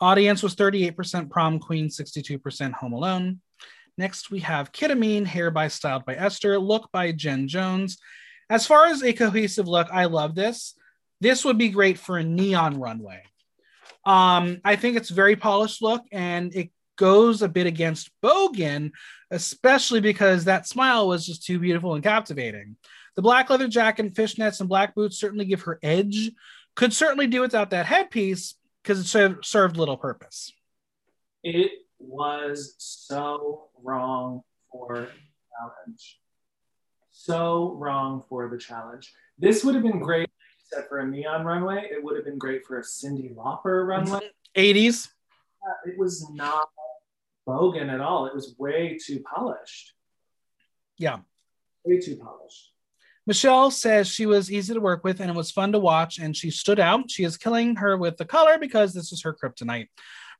Audience 0.00 0.42
was 0.42 0.56
38% 0.56 1.28
prom 1.30 1.58
queen, 1.58 1.88
62% 1.88 2.72
home 2.72 2.94
alone. 2.94 3.40
Next, 3.98 4.30
we 4.30 4.40
have 4.40 4.72
Kita 4.72 4.96
Mean, 4.98 5.26
hair 5.26 5.50
by 5.50 5.68
Styled 5.68 6.06
by 6.06 6.14
Esther, 6.14 6.58
look 6.58 6.90
by 6.90 7.12
Jen 7.12 7.46
Jones. 7.46 7.98
As 8.48 8.66
far 8.66 8.86
as 8.86 9.02
a 9.02 9.12
cohesive 9.12 9.68
look, 9.68 9.88
I 9.92 10.06
love 10.06 10.34
this. 10.34 10.74
This 11.20 11.44
would 11.44 11.58
be 11.58 11.68
great 11.68 11.98
for 11.98 12.16
a 12.16 12.24
neon 12.24 12.80
runway. 12.80 13.22
Um, 14.06 14.62
I 14.64 14.76
think 14.76 14.96
it's 14.96 15.10
very 15.10 15.36
polished 15.36 15.82
look 15.82 16.02
and 16.10 16.54
it 16.54 16.70
goes 17.00 17.40
a 17.40 17.48
bit 17.48 17.66
against 17.66 18.10
Bogan, 18.22 18.92
especially 19.30 20.02
because 20.02 20.44
that 20.44 20.68
smile 20.68 21.08
was 21.08 21.24
just 21.24 21.42
too 21.42 21.58
beautiful 21.58 21.94
and 21.94 22.04
captivating. 22.04 22.76
The 23.16 23.22
black 23.22 23.48
leather 23.48 23.68
jacket 23.68 24.04
and 24.04 24.14
fishnets 24.14 24.60
and 24.60 24.68
black 24.68 24.94
boots 24.94 25.18
certainly 25.18 25.46
give 25.46 25.62
her 25.62 25.78
edge. 25.82 26.30
Could 26.76 26.92
certainly 26.92 27.26
do 27.26 27.40
without 27.40 27.70
that 27.70 27.86
headpiece 27.86 28.54
because 28.82 29.00
it 29.00 29.06
served, 29.06 29.46
served 29.46 29.78
little 29.78 29.96
purpose. 29.96 30.52
It 31.42 31.72
was 31.98 32.74
so 32.76 33.68
wrong 33.82 34.42
for 34.70 34.94
the 34.94 35.06
challenge. 35.58 36.20
So 37.12 37.76
wrong 37.78 38.24
for 38.28 38.50
the 38.50 38.58
challenge. 38.58 39.10
This 39.38 39.64
would 39.64 39.74
have 39.74 39.84
been 39.84 40.00
great, 40.00 40.28
said, 40.70 40.84
for 40.86 40.98
a 40.98 41.06
neon 41.06 41.46
runway. 41.46 41.88
It 41.90 42.04
would 42.04 42.16
have 42.16 42.26
been 42.26 42.38
great 42.38 42.66
for 42.66 42.78
a 42.78 42.82
Cyndi 42.82 43.34
Lauper 43.34 43.86
runway. 43.86 44.20
80s. 44.54 45.08
Uh, 45.66 45.90
it 45.90 45.98
was 45.98 46.30
not 46.30 46.68
bogan 47.48 47.92
at 47.92 48.00
all. 48.00 48.26
It 48.26 48.34
was 48.34 48.54
way 48.58 48.98
too 49.04 49.20
polished. 49.20 49.94
Yeah. 50.98 51.18
Way 51.84 52.00
too 52.00 52.16
polished. 52.16 52.72
Michelle 53.26 53.70
says 53.70 54.08
she 54.08 54.26
was 54.26 54.50
easy 54.50 54.74
to 54.74 54.80
work 54.80 55.04
with 55.04 55.20
and 55.20 55.30
it 55.30 55.36
was 55.36 55.50
fun 55.50 55.72
to 55.72 55.78
watch 55.78 56.18
and 56.18 56.36
she 56.36 56.50
stood 56.50 56.80
out. 56.80 57.10
She 57.10 57.24
is 57.24 57.36
killing 57.36 57.76
her 57.76 57.96
with 57.96 58.16
the 58.16 58.24
color 58.24 58.58
because 58.58 58.92
this 58.92 59.12
is 59.12 59.22
her 59.22 59.34
kryptonite. 59.34 59.88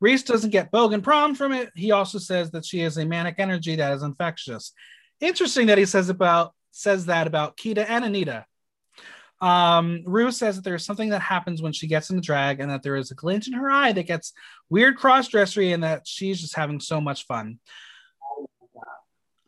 Rhys 0.01 0.23
doesn't 0.23 0.51
get 0.51 0.73
Bogan 0.73 1.03
prom 1.03 1.35
from 1.35 1.53
it. 1.53 1.71
He 1.75 1.93
also 1.93 2.19
says 2.19 2.51
that 2.53 2.65
she 2.65 2.81
has 2.81 2.97
a 2.97 3.05
manic 3.05 3.37
energy 3.39 3.77
that 3.77 3.93
is 3.93 4.03
infectious. 4.03 4.73
Interesting 5.21 5.67
that 5.67 5.79
he 5.79 5.85
says 5.85 6.09
about 6.09 6.55
says 6.71 7.07
that 7.07 7.27
about 7.27 7.57
Kita 7.57 7.85
and 7.89 8.05
Anita. 8.05 8.47
Um, 9.41 10.03
Rue 10.05 10.31
says 10.31 10.57
that 10.57 10.63
there's 10.63 10.85
something 10.85 11.11
that 11.11 11.23
happens 11.23 11.63
when 11.63 11.73
she 11.73 11.87
gets 11.87 12.11
into 12.11 12.21
drag 12.21 12.61
and 12.61 12.71
that 12.71 12.83
there 12.83 12.97
is 12.97 13.11
a 13.11 13.15
glint 13.15 13.47
in 13.47 13.55
her 13.55 13.71
eye 13.71 13.93
that 13.93 14.07
gets 14.07 14.33
weird 14.69 14.97
cross 14.97 15.29
dressery 15.29 15.73
and 15.73 15.83
that 15.83 16.07
she's 16.07 16.41
just 16.41 16.57
having 16.57 16.79
so 16.79 17.01
much 17.01 17.27
fun. 17.27 17.59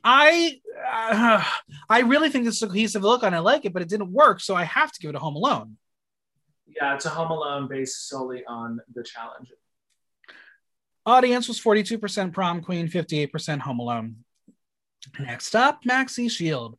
I 0.05 0.61
uh, 0.91 1.45
I 1.89 2.01
really 2.01 2.31
think 2.31 2.45
this 2.45 2.57
is 2.57 2.63
a 2.63 2.67
cohesive 2.69 3.03
look 3.03 3.23
and 3.23 3.35
I 3.35 3.41
like 3.41 3.65
it, 3.65 3.73
but 3.73 3.83
it 3.83 3.89
didn't 3.89 4.13
work, 4.13 4.41
so 4.41 4.55
I 4.55 4.65
have 4.65 4.93
to 4.93 5.01
give 5.01 5.11
it 5.11 5.17
a 5.17 5.21
Home 5.21 5.37
Alone. 5.37 5.77
Yeah, 6.67 6.95
it's 6.95 7.05
a 7.05 7.11
Home 7.11 7.31
Alone 7.31 7.69
based 7.69 8.09
solely 8.09 8.45
on 8.47 8.81
the 8.95 9.03
challenge. 9.03 9.53
Audience 11.05 11.49
was 11.49 11.61
42% 11.61 12.33
Prom 12.33 12.63
Queen, 12.63 12.89
58% 12.89 13.61
Home 13.61 13.81
Alone. 13.81 14.17
Next 15.19 15.57
up, 15.57 15.83
Maxi 15.83 16.31
Shield. 16.31 16.79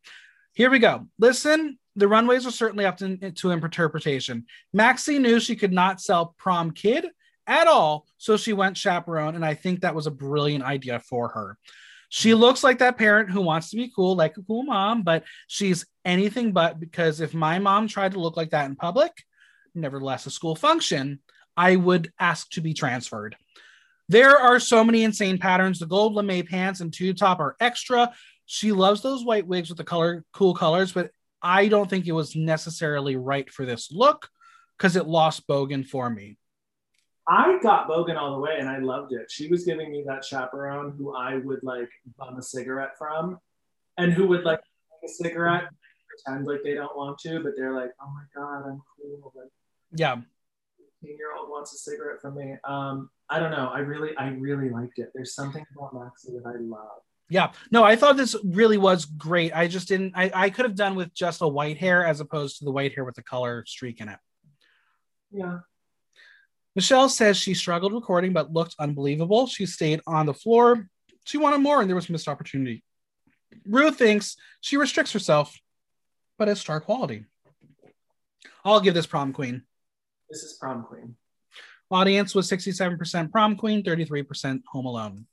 Here 0.54 0.70
we 0.70 0.80
go. 0.80 1.08
Listen, 1.20 1.78
the 1.96 2.08
runways 2.08 2.46
are 2.46 2.52
certainly 2.52 2.86
up 2.86 2.98
to, 2.98 3.32
to 3.32 3.52
interpretation. 3.52 4.46
Maxi 4.76 5.20
knew 5.20 5.40
she 5.40 5.56
could 5.56 5.74
not 5.74 6.02
sell 6.02 6.36
Prom 6.38 6.72
Kid 6.72 7.06
at 7.46 7.68
all, 7.68 8.08
so 8.18 8.38
she 8.38 8.54
went 8.54 8.78
chaperone, 8.78 9.36
and 9.36 9.46
I 9.46 9.54
think 9.54 9.82
that 9.82 9.96
was 9.96 10.08
a 10.08 10.12
brilliant 10.12 10.64
idea 10.64 11.00
for 11.00 11.30
her. 11.30 11.58
She 12.10 12.32
hmm. 12.32 12.38
looks 12.38 12.64
like 12.64 12.80
that 12.80 12.98
parent 12.98 13.32
who 13.32 13.42
wants 13.42 13.70
to 13.72 13.76
be 13.76 13.92
cool, 13.94 14.16
like 14.16 14.38
a 14.38 14.44
cool 14.44 14.64
mom, 14.64 15.04
but 15.04 15.24
she's 15.48 15.86
anything 16.06 16.52
but 16.52 16.80
because 16.80 17.22
if 17.22 17.34
my 17.34 17.60
mom 17.60 17.88
tried 17.88 18.14
to 18.14 18.20
look 18.20 18.38
like 18.38 18.52
that 18.52 18.66
in 18.66 18.76
public, 18.76 19.12
nevertheless 19.76 20.26
a 20.26 20.32
school 20.32 20.56
function, 20.56 21.20
I 21.58 21.76
would 21.76 22.12
ask 22.20 22.50
to 22.52 22.62
be 22.62 22.74
transferred. 22.74 23.36
There 24.10 24.38
are 24.38 24.60
so 24.60 24.84
many 24.84 25.04
insane 25.04 25.38
patterns. 25.38 25.80
The 25.80 25.86
gold 25.86 26.14
lame 26.14 26.46
pants 26.46 26.82
and 26.82 26.92
tube 26.92 27.18
top 27.18 27.40
are 27.40 27.56
extra. 27.60 28.14
She 28.46 28.72
loves 28.72 29.02
those 29.02 29.24
white 29.24 29.48
wigs 29.48 29.70
with 29.70 29.78
the 29.78 29.84
color, 29.84 30.24
cool 30.34 30.54
colors, 30.54 30.92
but 30.92 31.12
I 31.44 31.68
don't 31.68 31.90
think 31.90 32.08
it 32.08 32.14
was 32.14 32.36
necessarily 32.36 33.18
right 33.18 33.52
for 33.52 33.66
this 33.66 33.92
look 33.92 34.30
because 34.78 34.96
it 34.96 35.06
lost 35.06 35.46
Bogan 35.48 35.86
for 35.86 36.10
me. 36.10 36.38
I 37.28 37.60
got 37.62 37.90
Bogan 37.90 38.18
all 38.18 38.34
the 38.34 38.40
way 38.40 38.56
and 38.60 38.70
I 38.70 38.80
loved 38.80 39.14
it. 39.14 39.30
She 39.30 39.48
was 39.48 39.64
giving 39.64 39.92
me 39.92 40.04
that 40.08 40.26
chaperone 40.26 40.94
who 40.98 41.16
I 41.16 41.38
would 41.38 41.64
like 41.64 41.90
bum 42.18 42.38
a 42.38 42.42
cigarette 42.42 42.98
from 42.98 43.40
and 43.98 44.12
who 44.12 44.28
would 44.28 44.44
like 44.44 44.60
a 45.04 45.08
cigarette 45.08 45.70
pretend 46.10 46.46
like 46.46 46.64
they 46.64 46.74
don't 46.74 46.96
want 46.98 47.18
to, 47.20 47.42
but 47.42 47.54
they're 47.56 47.74
like, 47.74 47.92
oh 48.02 48.08
my 48.14 48.24
God, 48.36 48.70
I'm 48.70 48.82
cool. 48.98 49.34
Like, 49.36 49.50
yeah. 49.94 50.16
18 51.04 51.18
year 51.18 51.36
old 51.38 51.50
wants 51.50 51.74
a 51.74 51.78
cigarette 51.78 52.22
from 52.22 52.36
me. 52.36 52.56
Um, 52.64 53.10
I 53.30 53.40
don't 53.40 53.52
know. 53.52 53.70
I 53.74 53.80
really, 53.80 54.16
I 54.18 54.30
really 54.30 54.70
liked 54.70 55.00
it. 55.00 55.12
There's 55.14 55.34
something 55.34 55.66
about 55.76 55.94
Maxi 55.94 56.34
that 56.34 56.44
I 56.46 56.58
love. 56.60 57.02
Yeah, 57.34 57.52
no, 57.72 57.84
I 57.84 57.96
thought 57.96 58.16
this 58.16 58.36
really 58.44 58.78
was 58.78 59.06
great. 59.06 59.56
I 59.56 59.68
just 59.68 59.88
didn't, 59.88 60.14
I, 60.16 60.30
I 60.36 60.50
could 60.52 60.66
have 60.66 60.76
done 60.76 60.94
with 60.94 61.16
just 61.16 61.42
a 61.42 61.48
white 61.48 61.80
hair 61.80 62.06
as 62.06 62.20
opposed 62.20 62.60
to 62.60 62.66
the 62.66 62.70
white 62.70 62.94
hair 62.94 63.04
with 63.04 63.16
the 63.16 63.24
color 63.24 63.66
streak 63.66 64.02
in 64.02 64.08
it. 64.08 64.20
Yeah. 65.32 65.62
Michelle 66.76 67.10
says 67.10 67.36
she 67.36 67.56
struggled 67.56 67.92
recording 67.92 68.34
but 68.34 68.54
looked 68.54 68.76
unbelievable. 68.78 69.48
She 69.48 69.66
stayed 69.66 70.00
on 70.06 70.28
the 70.28 70.34
floor. 70.36 70.88
She 71.26 71.40
wanted 71.40 71.58
more 71.58 71.82
and 71.82 71.90
there 71.90 71.96
was 71.96 72.08
missed 72.08 72.28
opportunity. 72.28 72.84
Ruth 73.66 73.98
thinks 73.98 74.38
she 74.62 74.78
restricts 74.78 75.12
herself, 75.12 75.58
but 76.38 76.48
has 76.48 76.62
star 76.62 76.82
quality. 76.82 77.26
I'll 78.64 78.80
give 78.80 78.94
this 78.94 79.08
prom 79.08 79.34
queen. 79.34 79.64
This 80.30 80.44
is 80.44 80.54
prom 80.62 80.84
queen. 80.84 81.16
Audience 81.90 82.36
was 82.36 82.48
67% 82.48 83.32
prom 83.32 83.56
queen, 83.56 83.82
33% 83.82 84.62
home 84.68 84.86
alone. 84.86 85.26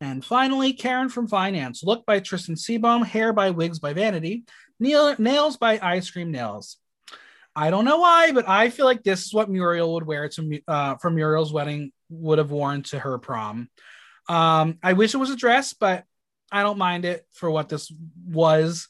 And 0.00 0.24
finally, 0.24 0.72
Karen 0.72 1.08
from 1.08 1.26
Finance. 1.26 1.82
Look 1.82 2.06
by 2.06 2.20
Tristan 2.20 2.54
Seabohm, 2.54 3.04
hair 3.04 3.32
by 3.32 3.50
Wigs 3.50 3.80
by 3.80 3.92
Vanity, 3.92 4.44
nails 4.78 5.56
by 5.56 5.80
Ice 5.82 6.10
Cream 6.10 6.30
Nails. 6.30 6.76
I 7.56 7.70
don't 7.70 7.84
know 7.84 7.98
why, 7.98 8.30
but 8.30 8.48
I 8.48 8.70
feel 8.70 8.86
like 8.86 9.02
this 9.02 9.26
is 9.26 9.34
what 9.34 9.50
Muriel 9.50 9.94
would 9.94 10.06
wear 10.06 10.28
to 10.28 10.60
uh, 10.68 10.94
for 10.96 11.10
Muriel's 11.10 11.52
wedding 11.52 11.90
would 12.08 12.38
have 12.38 12.52
worn 12.52 12.82
to 12.84 12.98
her 13.00 13.18
prom. 13.18 13.68
Um, 14.28 14.78
I 14.82 14.92
wish 14.92 15.14
it 15.14 15.18
was 15.18 15.30
a 15.30 15.36
dress, 15.36 15.72
but 15.72 16.04
I 16.52 16.62
don't 16.62 16.78
mind 16.78 17.04
it 17.04 17.26
for 17.32 17.50
what 17.50 17.68
this 17.68 17.92
was. 18.26 18.86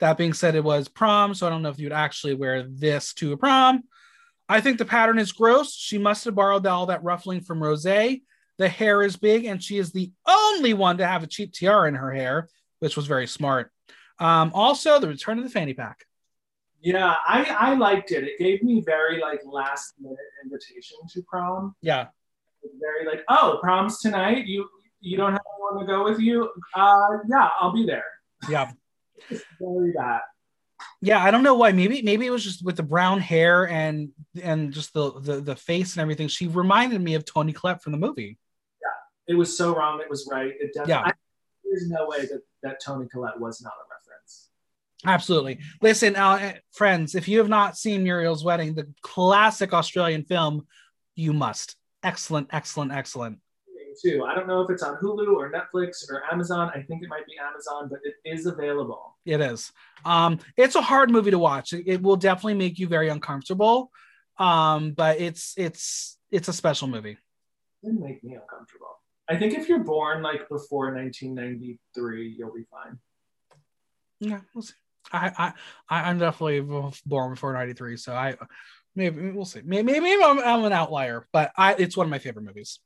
That 0.00 0.18
being 0.18 0.34
said, 0.34 0.54
it 0.54 0.64
was 0.64 0.88
prom, 0.88 1.34
so 1.34 1.46
I 1.46 1.50
don't 1.50 1.62
know 1.62 1.70
if 1.70 1.78
you 1.78 1.86
would 1.86 1.92
actually 1.92 2.34
wear 2.34 2.62
this 2.62 3.14
to 3.14 3.32
a 3.32 3.36
prom. 3.36 3.84
I 4.48 4.60
think 4.60 4.78
the 4.78 4.84
pattern 4.84 5.18
is 5.18 5.32
gross. 5.32 5.74
She 5.74 5.96
must 5.96 6.24
have 6.24 6.34
borrowed 6.34 6.66
all 6.66 6.86
that 6.86 7.04
ruffling 7.04 7.40
from 7.40 7.62
Rose. 7.62 7.86
The 8.60 8.68
hair 8.68 9.02
is 9.02 9.16
big, 9.16 9.46
and 9.46 9.62
she 9.64 9.78
is 9.78 9.90
the 9.90 10.12
only 10.28 10.74
one 10.74 10.98
to 10.98 11.06
have 11.06 11.22
a 11.22 11.26
cheap 11.26 11.54
tiara 11.54 11.88
in 11.88 11.94
her 11.94 12.12
hair, 12.12 12.46
which 12.80 12.94
was 12.94 13.06
very 13.06 13.26
smart. 13.26 13.72
Um, 14.18 14.50
also, 14.52 15.00
the 15.00 15.08
return 15.08 15.38
of 15.38 15.44
the 15.44 15.50
fanny 15.50 15.72
pack. 15.72 16.04
Yeah, 16.82 17.14
I, 17.26 17.56
I 17.58 17.74
liked 17.76 18.12
it. 18.12 18.24
It 18.24 18.38
gave 18.38 18.62
me 18.62 18.82
very 18.84 19.18
like 19.18 19.40
last 19.46 19.94
minute 19.98 20.18
invitation 20.44 20.98
to 21.14 21.22
prom. 21.22 21.74
Yeah. 21.80 22.08
Very 22.62 23.06
like, 23.06 23.24
oh, 23.30 23.58
prom's 23.62 23.98
tonight. 24.00 24.44
You 24.44 24.68
you 25.00 25.16
don't 25.16 25.32
have 25.32 25.40
anyone 25.56 25.86
to 25.86 25.90
go 25.90 26.04
with 26.04 26.20
you. 26.20 26.50
Uh 26.74 27.08
yeah, 27.30 27.48
I'll 27.58 27.72
be 27.72 27.86
there. 27.86 28.04
Yeah. 28.46 28.72
very 29.30 29.92
that. 29.96 30.20
Yeah, 31.00 31.22
I 31.22 31.30
don't 31.30 31.42
know 31.42 31.54
why. 31.54 31.72
Maybe 31.72 32.02
maybe 32.02 32.26
it 32.26 32.30
was 32.30 32.44
just 32.44 32.62
with 32.62 32.76
the 32.76 32.82
brown 32.82 33.20
hair 33.20 33.66
and 33.68 34.10
and 34.42 34.70
just 34.70 34.92
the 34.92 35.18
the, 35.18 35.40
the 35.40 35.56
face 35.56 35.94
and 35.94 36.02
everything. 36.02 36.28
She 36.28 36.46
reminded 36.46 37.00
me 37.00 37.14
of 37.14 37.24
Toni 37.24 37.54
Collette 37.54 37.82
from 37.82 37.92
the 37.92 37.98
movie. 37.98 38.38
It 39.28 39.34
was 39.34 39.56
so 39.56 39.74
wrong. 39.74 40.00
It 40.00 40.10
was 40.10 40.28
right. 40.30 40.52
It 40.58 40.72
definitely. 40.74 40.92
Yeah. 40.92 41.02
I, 41.06 41.12
there's 41.64 41.88
no 41.88 42.08
way 42.08 42.20
that 42.22 42.42
that 42.62 42.80
Toni 42.84 43.08
Collette 43.08 43.38
was 43.38 43.62
not 43.62 43.72
a 43.72 43.84
reference. 43.94 44.48
Absolutely. 45.06 45.60
Listen, 45.80 46.16
uh, 46.16 46.54
friends, 46.72 47.14
if 47.14 47.28
you 47.28 47.38
have 47.38 47.48
not 47.48 47.76
seen 47.76 48.02
Muriel's 48.02 48.44
Wedding, 48.44 48.74
the 48.74 48.88
classic 49.02 49.72
Australian 49.72 50.24
film, 50.24 50.66
you 51.14 51.32
must. 51.32 51.76
Excellent, 52.02 52.48
excellent, 52.52 52.92
excellent. 52.92 53.38
Too. 54.02 54.24
I 54.24 54.34
don't 54.34 54.46
know 54.46 54.62
if 54.62 54.70
it's 54.70 54.84
on 54.84 54.96
Hulu 55.02 55.34
or 55.34 55.52
Netflix 55.52 56.08
or 56.08 56.22
Amazon. 56.32 56.70
I 56.74 56.80
think 56.80 57.02
it 57.02 57.08
might 57.08 57.26
be 57.26 57.34
Amazon, 57.38 57.88
but 57.90 57.98
it 58.04 58.14
is 58.24 58.46
available. 58.46 59.16
It 59.26 59.40
is. 59.40 59.72
Um, 60.04 60.38
it's 60.56 60.76
a 60.76 60.80
hard 60.80 61.10
movie 61.10 61.32
to 61.32 61.38
watch. 61.38 61.72
It, 61.72 61.84
it 61.86 62.02
will 62.02 62.16
definitely 62.16 62.54
make 62.54 62.78
you 62.78 62.86
very 62.86 63.08
uncomfortable. 63.08 63.90
Um, 64.38 64.92
but 64.92 65.20
it's 65.20 65.54
it's 65.58 66.18
it's 66.30 66.48
a 66.48 66.52
special 66.52 66.88
movie. 66.88 67.18
It 67.82 67.86
didn't 67.86 68.00
make 68.00 68.22
me 68.22 68.34
uncomfortable. 68.34 68.89
I 69.30 69.36
think 69.36 69.54
if 69.54 69.68
you're 69.68 69.84
born 69.84 70.22
like 70.22 70.48
before 70.48 70.92
1993, 70.92 72.34
you'll 72.36 72.52
be 72.52 72.64
fine. 72.68 72.98
Yeah, 74.18 74.40
we'll 74.52 74.62
see. 74.62 74.74
I 75.12 75.52
I 75.88 76.02
I'm 76.10 76.18
definitely 76.18 76.60
born 77.06 77.30
before 77.30 77.52
'93, 77.52 77.96
so 77.96 78.12
I 78.12 78.36
maybe 78.96 79.30
we'll 79.30 79.44
see. 79.44 79.62
Maybe, 79.64 80.00
maybe 80.00 80.22
I'm, 80.22 80.40
I'm 80.40 80.64
an 80.64 80.72
outlier, 80.72 81.28
but 81.32 81.52
I 81.56 81.74
it's 81.74 81.96
one 81.96 82.06
of 82.06 82.10
my 82.10 82.18
favorite 82.18 82.44
movies. 82.44 82.80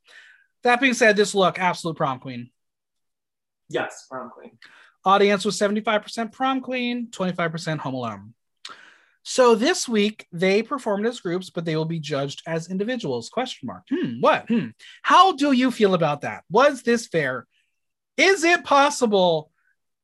That 0.63 0.79
being 0.79 0.93
said, 0.93 1.15
this 1.15 1.33
look 1.33 1.57
absolute 1.57 1.97
prom 1.97 2.19
queen. 2.19 2.51
Yes, 3.67 4.05
prom 4.09 4.29
queen. 4.29 4.59
Audience 5.03 5.45
was 5.45 5.57
75% 5.57 6.31
prom 6.31 6.61
queen, 6.61 7.07
25% 7.09 7.79
home 7.79 7.93
alone. 7.95 8.33
So 9.27 9.55
this 9.55 9.89
week 9.89 10.27
they 10.31 10.61
performed 10.61 11.07
as 11.07 11.19
groups, 11.19 11.49
but 11.49 11.65
they 11.65 11.75
will 11.75 11.85
be 11.85 11.99
judged 11.99 12.43
as 12.45 12.69
individuals. 12.69 13.27
Question 13.29 13.65
mark. 13.65 13.83
Hmm. 13.89 14.19
What? 14.19 14.47
Hmm. 14.47 14.67
How 15.01 15.31
do 15.31 15.51
you 15.51 15.71
feel 15.71 15.95
about 15.95 16.21
that? 16.21 16.43
Was 16.51 16.83
this 16.83 17.07
fair? 17.07 17.47
Is 18.17 18.43
it 18.43 18.63
possible 18.63 19.49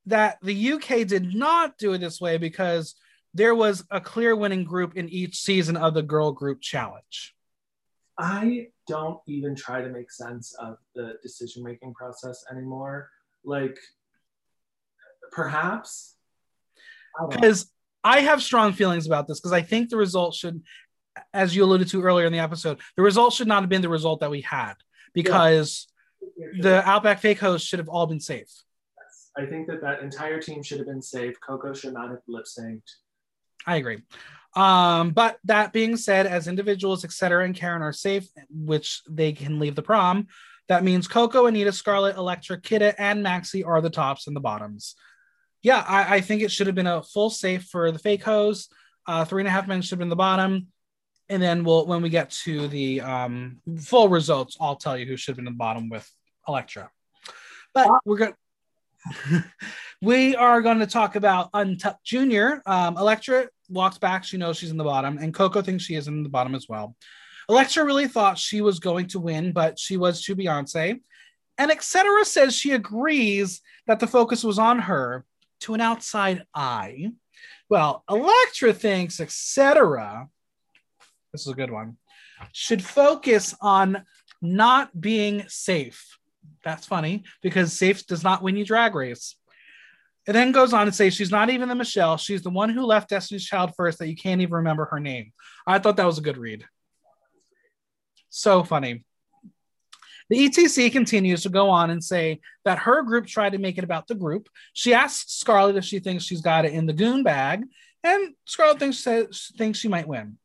that 0.06 0.38
the 0.42 0.72
UK 0.72 1.06
did 1.06 1.36
not 1.36 1.78
do 1.78 1.92
it 1.92 1.98
this 1.98 2.20
way 2.20 2.36
because 2.36 2.96
there 3.32 3.54
was 3.54 3.84
a 3.92 4.00
clear 4.00 4.34
winning 4.34 4.64
group 4.64 4.96
in 4.96 5.08
each 5.08 5.36
season 5.36 5.76
of 5.76 5.94
the 5.94 6.02
girl 6.02 6.32
group 6.32 6.60
challenge? 6.60 7.32
I 8.18 8.70
don't 8.88 9.20
even 9.28 9.54
try 9.54 9.82
to 9.82 9.88
make 9.88 10.10
sense 10.10 10.52
of 10.58 10.78
the 10.96 11.14
decision 11.22 11.62
making 11.62 11.94
process 11.94 12.44
anymore. 12.50 13.08
Like, 13.44 13.78
perhaps. 15.30 16.16
Because 17.30 17.70
I 18.04 18.20
have 18.20 18.42
strong 18.42 18.72
feelings 18.72 19.06
about 19.06 19.28
this 19.28 19.40
because 19.40 19.52
I 19.52 19.62
think 19.62 19.88
the 19.88 19.96
result 19.96 20.34
should, 20.34 20.62
as 21.32 21.54
you 21.54 21.64
alluded 21.64 21.88
to 21.88 22.02
earlier 22.02 22.26
in 22.26 22.32
the 22.32 22.38
episode, 22.38 22.80
the 22.96 23.02
result 23.02 23.32
should 23.32 23.48
not 23.48 23.62
have 23.62 23.68
been 23.68 23.82
the 23.82 23.88
result 23.88 24.20
that 24.20 24.30
we 24.30 24.40
had 24.40 24.74
because 25.14 25.86
yeah. 26.36 26.62
the 26.62 26.88
Outback 26.88 27.20
fake 27.20 27.38
hosts 27.38 27.66
should 27.66 27.78
have 27.78 27.88
all 27.88 28.06
been 28.06 28.20
safe. 28.20 28.48
Yes. 28.98 29.30
I 29.36 29.46
think 29.46 29.68
that 29.68 29.80
that 29.82 30.00
entire 30.00 30.40
team 30.40 30.62
should 30.62 30.78
have 30.78 30.86
been 30.86 31.02
safe. 31.02 31.34
Coco 31.40 31.74
should 31.74 31.94
not 31.94 32.10
have 32.10 32.20
lip 32.26 32.44
synced. 32.44 32.82
I 33.66 33.76
agree. 33.76 34.02
Um, 34.54 35.10
but 35.10 35.38
that 35.44 35.72
being 35.72 35.96
said, 35.96 36.26
as 36.26 36.46
individuals, 36.46 37.04
etc., 37.04 37.44
and 37.44 37.54
Karen 37.54 37.82
are 37.82 37.92
safe, 37.92 38.28
which 38.50 39.02
they 39.08 39.32
can 39.32 39.58
leave 39.58 39.74
the 39.74 39.82
prom. 39.82 40.26
That 40.68 40.84
means 40.84 41.08
Coco, 41.08 41.46
Anita, 41.46 41.72
Scarlet, 41.72 42.16
Elektra, 42.16 42.60
Kita, 42.60 42.94
and 42.98 43.24
Maxi 43.24 43.66
are 43.66 43.80
the 43.80 43.90
tops 43.90 44.26
and 44.26 44.36
the 44.36 44.40
bottoms. 44.40 44.94
Yeah, 45.62 45.84
I, 45.86 46.16
I 46.16 46.20
think 46.20 46.42
it 46.42 46.50
should 46.50 46.66
have 46.66 46.76
been 46.76 46.86
a 46.86 47.02
full 47.02 47.30
safe 47.30 47.64
for 47.64 47.92
the 47.92 47.98
fake 47.98 48.24
hose. 48.24 48.68
Uh, 49.06 49.24
three 49.24 49.42
and 49.42 49.48
a 49.48 49.50
half 49.50 49.66
men 49.66 49.82
should 49.82 49.92
have 49.92 49.98
been 50.00 50.08
the 50.08 50.16
bottom. 50.16 50.68
and 51.28 51.42
then 51.42 51.64
we'll 51.64 51.86
when 51.86 52.02
we 52.02 52.08
get 52.08 52.30
to 52.30 52.68
the 52.68 53.00
um, 53.00 53.60
full 53.80 54.08
results, 54.08 54.56
I'll 54.60 54.76
tell 54.76 54.96
you 54.96 55.06
who 55.06 55.16
should 55.16 55.32
have 55.32 55.36
been 55.36 55.46
in 55.46 55.54
the 55.54 55.58
bottom 55.58 55.88
with 55.88 56.08
Elektra. 56.46 56.90
But 57.74 57.90
we're 58.04 58.18
going 58.18 58.34
we 60.02 60.36
are 60.36 60.62
going 60.62 60.78
to 60.78 60.86
talk 60.86 61.16
about 61.16 61.50
Untucked 61.54 62.04
Junior. 62.04 62.62
Um, 62.66 62.96
Elektra 62.96 63.48
walks 63.68 63.98
back; 63.98 64.24
she 64.24 64.36
knows 64.36 64.58
she's 64.58 64.70
in 64.70 64.76
the 64.76 64.84
bottom, 64.84 65.18
and 65.18 65.34
Coco 65.34 65.62
thinks 65.62 65.84
she 65.84 65.94
is 65.94 66.08
in 66.08 66.22
the 66.22 66.28
bottom 66.28 66.54
as 66.54 66.68
well. 66.68 66.96
Elektra 67.48 67.84
really 67.84 68.06
thought 68.06 68.38
she 68.38 68.60
was 68.60 68.78
going 68.78 69.06
to 69.08 69.18
win, 69.18 69.52
but 69.52 69.78
she 69.78 69.96
was 69.96 70.22
to 70.24 70.36
Beyonce. 70.36 71.00
And 71.58 71.70
etc. 71.70 72.24
says 72.24 72.56
she 72.56 72.72
agrees 72.72 73.60
that 73.86 74.00
the 74.00 74.06
focus 74.06 74.42
was 74.42 74.58
on 74.58 74.78
her 74.80 75.24
to 75.62 75.74
an 75.74 75.80
outside 75.80 76.44
eye. 76.54 77.12
Well, 77.68 78.04
Elektra 78.08 78.72
thinks 78.72 79.20
etc. 79.20 80.28
This 81.32 81.42
is 81.42 81.48
a 81.48 81.54
good 81.54 81.70
one. 81.70 81.96
Should 82.52 82.84
focus 82.84 83.54
on 83.60 84.04
not 84.40 84.98
being 85.00 85.44
safe. 85.48 86.18
That's 86.64 86.86
funny 86.86 87.24
because 87.42 87.72
safe 87.72 88.06
does 88.06 88.22
not 88.22 88.42
win 88.42 88.56
you 88.56 88.64
drag 88.64 88.94
race. 88.94 89.36
It 90.26 90.32
then 90.32 90.52
goes 90.52 90.72
on 90.72 90.86
to 90.86 90.92
say 90.92 91.10
she's 91.10 91.30
not 91.30 91.50
even 91.50 91.68
the 91.68 91.74
Michelle. 91.74 92.16
She's 92.16 92.42
the 92.42 92.50
one 92.50 92.68
who 92.68 92.84
left 92.84 93.10
Destiny's 93.10 93.44
Child 93.44 93.72
first 93.76 93.98
that 93.98 94.08
you 94.08 94.14
can't 94.14 94.40
even 94.40 94.54
remember 94.54 94.84
her 94.86 95.00
name. 95.00 95.32
I 95.66 95.78
thought 95.78 95.96
that 95.96 96.06
was 96.06 96.18
a 96.18 96.22
good 96.22 96.36
read. 96.36 96.64
So 98.30 98.62
funny. 98.62 99.04
The 100.32 100.48
ETC 100.48 100.90
continues 100.90 101.42
to 101.42 101.50
go 101.50 101.68
on 101.68 101.90
and 101.90 102.02
say 102.02 102.40
that 102.64 102.78
her 102.78 103.02
group 103.02 103.26
tried 103.26 103.52
to 103.52 103.58
make 103.58 103.76
it 103.76 103.84
about 103.84 104.06
the 104.06 104.14
group. 104.14 104.48
She 104.72 104.94
asks 104.94 105.34
Scarlet 105.34 105.76
if 105.76 105.84
she 105.84 105.98
thinks 105.98 106.24
she's 106.24 106.40
got 106.40 106.64
it 106.64 106.72
in 106.72 106.86
the 106.86 106.94
goon 106.94 107.22
bag, 107.22 107.64
and 108.02 108.32
Scarlet 108.46 108.78
thinks, 108.78 109.52
thinks 109.58 109.78
she 109.78 109.88
might 109.88 110.08
win. 110.08 110.38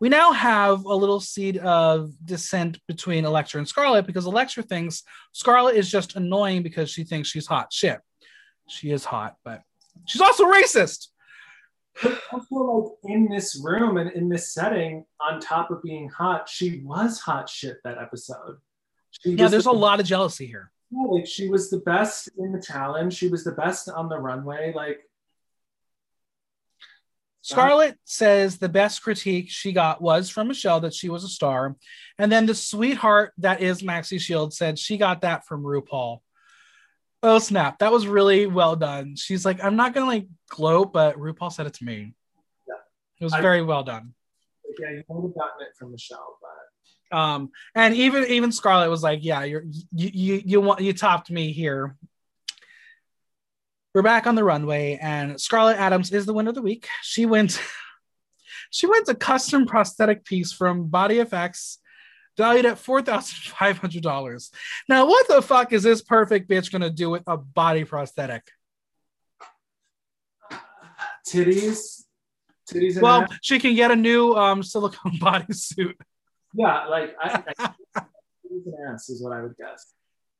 We 0.00 0.08
now 0.08 0.32
have 0.32 0.86
a 0.86 0.94
little 0.94 1.20
seed 1.20 1.58
of 1.58 2.10
dissent 2.24 2.78
between 2.88 3.26
Elektra 3.26 3.58
and 3.58 3.68
Scarlet 3.68 4.06
because 4.06 4.24
Elektra 4.24 4.62
thinks 4.62 5.02
Scarlet 5.32 5.76
is 5.76 5.90
just 5.90 6.16
annoying 6.16 6.62
because 6.62 6.88
she 6.88 7.04
thinks 7.04 7.28
she's 7.28 7.46
hot 7.46 7.70
shit. 7.70 8.00
She 8.66 8.92
is 8.92 9.04
hot, 9.04 9.36
but 9.44 9.60
she's 10.06 10.22
also 10.22 10.46
racist. 10.50 11.08
But 12.02 12.18
also, 12.32 12.96
like 13.04 13.12
in 13.12 13.28
this 13.28 13.60
room 13.62 13.98
and 13.98 14.10
in 14.10 14.30
this 14.30 14.54
setting, 14.54 15.04
on 15.20 15.38
top 15.38 15.70
of 15.70 15.82
being 15.82 16.08
hot, 16.08 16.48
she 16.48 16.80
was 16.82 17.20
hot 17.20 17.50
shit 17.50 17.76
that 17.84 17.98
episode. 17.98 18.56
She 19.18 19.30
yeah, 19.30 19.48
there's 19.48 19.64
the, 19.64 19.70
a 19.70 19.72
lot 19.72 20.00
of 20.00 20.06
jealousy 20.06 20.46
here. 20.46 20.70
Yeah, 20.90 21.06
like 21.08 21.26
she 21.26 21.48
was 21.48 21.70
the 21.70 21.78
best 21.78 22.30
in 22.38 22.52
the 22.52 22.62
challenge. 22.62 23.14
She 23.14 23.28
was 23.28 23.44
the 23.44 23.52
best 23.52 23.88
on 23.88 24.08
the 24.08 24.18
runway. 24.18 24.72
Like 24.74 25.00
Scarlet 27.42 27.98
says 28.04 28.58
the 28.58 28.68
best 28.68 29.02
critique 29.02 29.48
she 29.48 29.72
got 29.72 30.02
was 30.02 30.28
from 30.28 30.48
Michelle 30.48 30.80
that 30.80 30.94
she 30.94 31.08
was 31.08 31.24
a 31.24 31.28
star. 31.28 31.76
And 32.18 32.30
then 32.30 32.46
the 32.46 32.54
sweetheart 32.54 33.32
that 33.38 33.62
is 33.62 33.82
Maxi 33.82 34.20
Shield 34.20 34.52
said 34.52 34.78
she 34.78 34.98
got 34.98 35.22
that 35.22 35.46
from 35.46 35.62
RuPaul. 35.62 36.20
Oh 37.22 37.38
snap. 37.38 37.78
That 37.78 37.90
was 37.90 38.06
really 38.06 38.46
well 38.46 38.76
done. 38.76 39.16
She's 39.16 39.44
like, 39.44 39.64
I'm 39.64 39.76
not 39.76 39.94
gonna 39.94 40.06
like 40.06 40.26
gloat, 40.48 40.92
but 40.92 41.16
RuPaul 41.16 41.50
said 41.50 41.66
it 41.66 41.74
to 41.74 41.84
me. 41.84 42.14
Yeah. 42.68 42.74
It 43.20 43.24
was 43.24 43.32
I, 43.32 43.40
very 43.40 43.62
well 43.62 43.82
done. 43.82 44.14
Yeah, 44.78 44.90
you 44.90 45.02
would 45.08 45.28
have 45.28 45.34
gotten 45.34 45.66
it 45.66 45.76
from 45.76 45.90
Michelle, 45.90 46.38
but 46.40 46.50
um, 47.10 47.50
and 47.74 47.94
even 47.94 48.24
even 48.24 48.52
Scarlet 48.52 48.90
was 48.90 49.02
like, 49.02 49.20
"Yeah, 49.22 49.44
you're 49.44 49.64
you 49.92 50.10
you 50.12 50.42
you 50.44 50.60
want 50.60 50.80
you 50.80 50.92
topped 50.92 51.30
me 51.30 51.52
here." 51.52 51.96
We're 53.94 54.02
back 54.02 54.26
on 54.26 54.34
the 54.34 54.44
runway, 54.44 54.98
and 55.00 55.40
Scarlet 55.40 55.76
Adams 55.76 56.12
is 56.12 56.26
the 56.26 56.32
winner 56.32 56.50
of 56.50 56.54
the 56.54 56.62
week. 56.62 56.88
She 57.02 57.26
wins. 57.26 57.58
she 58.70 58.86
wins 58.86 59.08
a 59.08 59.14
custom 59.14 59.66
prosthetic 59.66 60.24
piece 60.24 60.52
from 60.52 60.88
Body 60.88 61.16
FX 61.16 61.78
valued 62.38 62.64
at 62.64 62.76
$4,500. 62.76 64.50
Now, 64.88 65.06
what 65.06 65.28
the 65.28 65.42
fuck 65.42 65.72
is 65.74 65.82
this 65.82 66.00
perfect 66.00 66.48
bitch 66.48 66.70
going 66.70 66.82
to 66.82 66.90
do 66.90 67.10
with 67.10 67.24
a 67.26 67.36
body 67.36 67.84
prosthetic? 67.84 68.48
Titties. 71.28 72.04
Titties. 72.70 73.00
well, 73.00 73.26
she 73.42 73.58
can 73.58 73.74
get 73.74 73.90
a 73.90 73.96
new 73.96 74.34
um, 74.34 74.62
silicone 74.62 75.12
bodysuit. 75.18 75.94
Yeah, 76.58 76.86
like 76.86 77.14
I, 77.22 77.44
I, 77.56 77.70
an 78.50 78.74
ass 78.92 79.08
is 79.08 79.22
what 79.22 79.32
I 79.32 79.42
would 79.42 79.56
guess. 79.56 79.94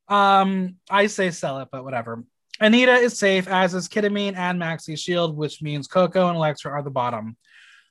Um, 0.08 0.76
I 0.90 1.06
say 1.06 1.30
sell 1.30 1.60
it, 1.60 1.68
but 1.70 1.84
whatever. 1.84 2.24
Anita 2.60 2.94
is 2.94 3.16
safe, 3.16 3.46
as 3.46 3.72
is 3.72 3.88
Kita 3.88 4.06
and 4.36 4.60
Maxi 4.60 4.98
Shield, 4.98 5.36
which 5.36 5.62
means 5.62 5.86
Coco 5.86 6.26
and 6.26 6.36
Elektra 6.36 6.72
are 6.72 6.82
the 6.82 6.90
bottom. 6.90 7.36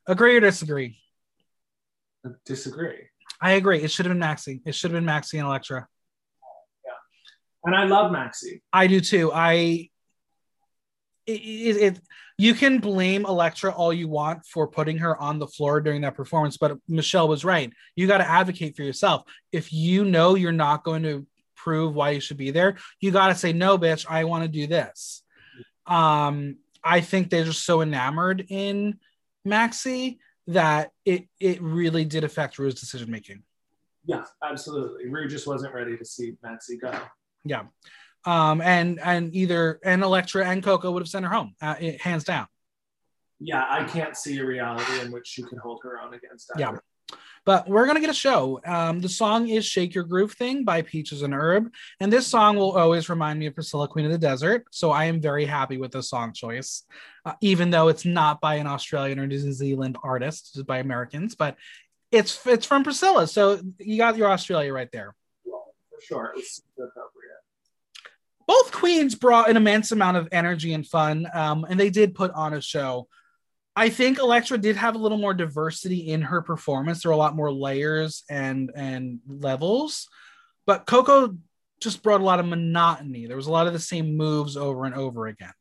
Agree 0.07 0.36
or 0.36 0.41
disagree? 0.41 0.99
Disagree. 2.45 3.07
I 3.39 3.51
agree. 3.51 3.82
It 3.82 3.91
should 3.91 4.05
have 4.05 4.13
been 4.13 4.21
Maxi. 4.21 4.59
It 4.65 4.75
should 4.75 4.91
have 4.91 5.01
been 5.01 5.09
Maxi 5.09 5.36
and 5.36 5.47
Elektra. 5.47 5.88
Yeah, 6.86 6.91
and 7.63 7.75
I 7.78 7.86
love 7.86 8.11
Maxi. 8.11 8.59
I 8.73 8.88
do 8.88 8.99
too. 8.99 9.32
I 9.34 9.89
it, 11.25 11.32
it, 11.32 11.78
it, 11.78 11.99
you 12.38 12.53
can 12.53 12.79
blame 12.79 13.25
Elektra 13.25 13.71
all 13.71 13.91
you 13.91 14.07
want 14.07 14.45
for 14.45 14.67
putting 14.67 14.99
her 14.99 15.19
on 15.19 15.39
the 15.39 15.47
floor 15.47 15.81
during 15.81 16.01
that 16.01 16.15
performance, 16.15 16.57
but 16.57 16.77
Michelle 16.88 17.27
was 17.27 17.43
right. 17.43 17.73
You 17.95 18.07
got 18.07 18.19
to 18.19 18.29
advocate 18.29 18.75
for 18.75 18.83
yourself. 18.83 19.23
If 19.51 19.73
you 19.73 20.05
know 20.05 20.35
you're 20.35 20.51
not 20.51 20.83
going 20.83 21.03
to 21.03 21.25
prove 21.55 21.95
why 21.95 22.11
you 22.11 22.19
should 22.19 22.38
be 22.38 22.51
there, 22.51 22.77
you 23.01 23.11
got 23.11 23.29
to 23.29 23.35
say, 23.35 23.53
no, 23.53 23.77
bitch, 23.77 24.05
I 24.07 24.25
want 24.25 24.43
to 24.43 24.47
do 24.47 24.67
this. 24.67 25.23
Um, 25.88 26.57
I 26.83 27.01
think 27.01 27.29
they're 27.29 27.43
just 27.43 27.65
so 27.65 27.81
enamored 27.81 28.45
in 28.49 28.99
Maxi 29.45 30.19
that 30.47 30.91
it 31.03 31.27
it 31.39 31.61
really 31.61 32.05
did 32.05 32.23
affect 32.23 32.59
Ru's 32.59 32.75
decision 32.75 33.11
making. 33.11 33.43
Yeah, 34.05 34.23
absolutely. 34.43 35.09
Rue 35.09 35.27
just 35.27 35.47
wasn't 35.47 35.73
ready 35.73 35.97
to 35.97 36.05
see 36.05 36.33
Maxi 36.45 36.79
go. 36.79 36.97
Yeah, 37.43 37.63
um, 38.28 38.59
and 38.59 38.99
and 38.99 39.34
either 39.34 39.80
and 39.84 40.03
Elektra 40.03 40.45
and 40.45 40.61
Coco 40.61 40.91
would 40.91 41.01
have 41.01 41.07
sent 41.07 41.25
her 41.25 41.32
home, 41.32 41.55
uh, 41.61 41.75
it, 41.80 42.01
hands 42.01 42.25
down. 42.25 42.45
Yeah, 43.39 43.63
I 43.67 43.86
can't 43.86 44.17
see 44.17 44.38
a 44.39 44.45
reality 44.45 44.99
in 44.99 45.11
which 45.11 45.28
she 45.28 45.43
could 45.43 45.59
hold 45.59 45.80
her 45.84 46.01
own 46.01 46.13
against. 46.13 46.51
Either. 46.53 46.59
Yeah, 46.59 47.17
but 47.45 47.69
we're 47.69 47.88
gonna 47.88 48.01
get 48.01 48.09
a 48.09 48.13
show. 48.13 48.59
Um, 48.65 48.99
the 48.99 49.07
song 49.07 49.47
is 49.47 49.65
"Shake 49.65 49.95
Your 49.95 50.03
Groove 50.03 50.34
Thing" 50.34 50.65
by 50.65 50.82
Peaches 50.82 51.21
and 51.21 51.34
Herb, 51.34 51.71
and 52.01 52.11
this 52.11 52.28
song 52.28 52.57
will 52.57 52.78
always 52.78 53.07
remind 53.07 53.39
me 53.39 53.45
of 53.45 53.55
Priscilla, 53.55 53.88
Queen 53.88 54.05
of 54.05 54.11
the 54.11 54.17
Desert. 54.17 54.65
So 54.71 54.91
I 54.91 55.05
am 55.05 55.21
very 55.21 55.45
happy 55.45 55.78
with 55.78 55.93
the 55.93 56.03
song 56.03 56.34
choice, 56.34 56.84
uh, 57.25 57.34
even 57.39 57.69
though 57.69 57.88
it's 57.88 58.03
not 58.03 58.41
by 58.41 58.55
an 58.55 58.67
Australian 58.67 59.19
or 59.19 59.28
New 59.28 59.53
Zealand 59.53 59.97
artist, 60.03 60.51
it's 60.53 60.63
by 60.63 60.80
Americans. 60.80 61.34
But 61.34 61.55
it's 62.11 62.45
it's 62.45 62.65
from 62.65 62.84
Priscilla, 62.84 63.26
so 63.26 63.61
you 63.80 63.97
got 63.97 64.18
your 64.18 64.30
Australia 64.30 64.73
right 64.73 64.91
there. 64.91 65.15
Well, 65.45 65.73
for 65.89 66.02
sure, 66.02 66.34
it's. 66.35 66.61
Both 68.48 68.72
queens 68.72 69.14
brought 69.14 69.49
an 69.49 69.57
immense 69.57 69.91
amount 69.91 70.18
of 70.18 70.30
energy 70.32 70.74
and 70.74 70.88
fun, 70.88 71.28
um, 71.34 71.65
and 71.69 71.80
they 71.80 71.90
did 71.90 72.15
put 72.15 72.32
on 72.32 72.53
a 72.53 72.61
show. 72.61 73.07
I 73.76 73.90
think 73.90 74.18
Elektra 74.18 74.57
did 74.57 74.78
have 74.78 74.95
a 74.95 74.98
little 74.98 75.18
more 75.18 75.34
diversity 75.34 76.10
in 76.10 76.24
her 76.24 76.41
performance. 76.41 77.03
There 77.03 77.11
were 77.11 77.15
a 77.15 77.18
lot 77.18 77.36
more 77.36 77.52
layers 77.52 78.24
and 78.30 78.72
and 78.76 79.19
levels, 79.28 80.07
but 80.65 80.86
Coco 80.86 81.38
just 81.80 82.02
brought 82.02 82.22
a 82.22 82.24
lot 82.24 82.40
of 82.40 82.48
monotony. 82.48 83.28
There 83.28 83.36
was 83.36 83.48
a 83.48 83.52
lot 83.52 83.68
of 83.68 83.74
the 83.74 83.80
same 83.80 84.18
moves 84.18 84.57
over 84.57 84.86
and 84.86 84.95
over 84.95 85.28
again. 85.28 85.53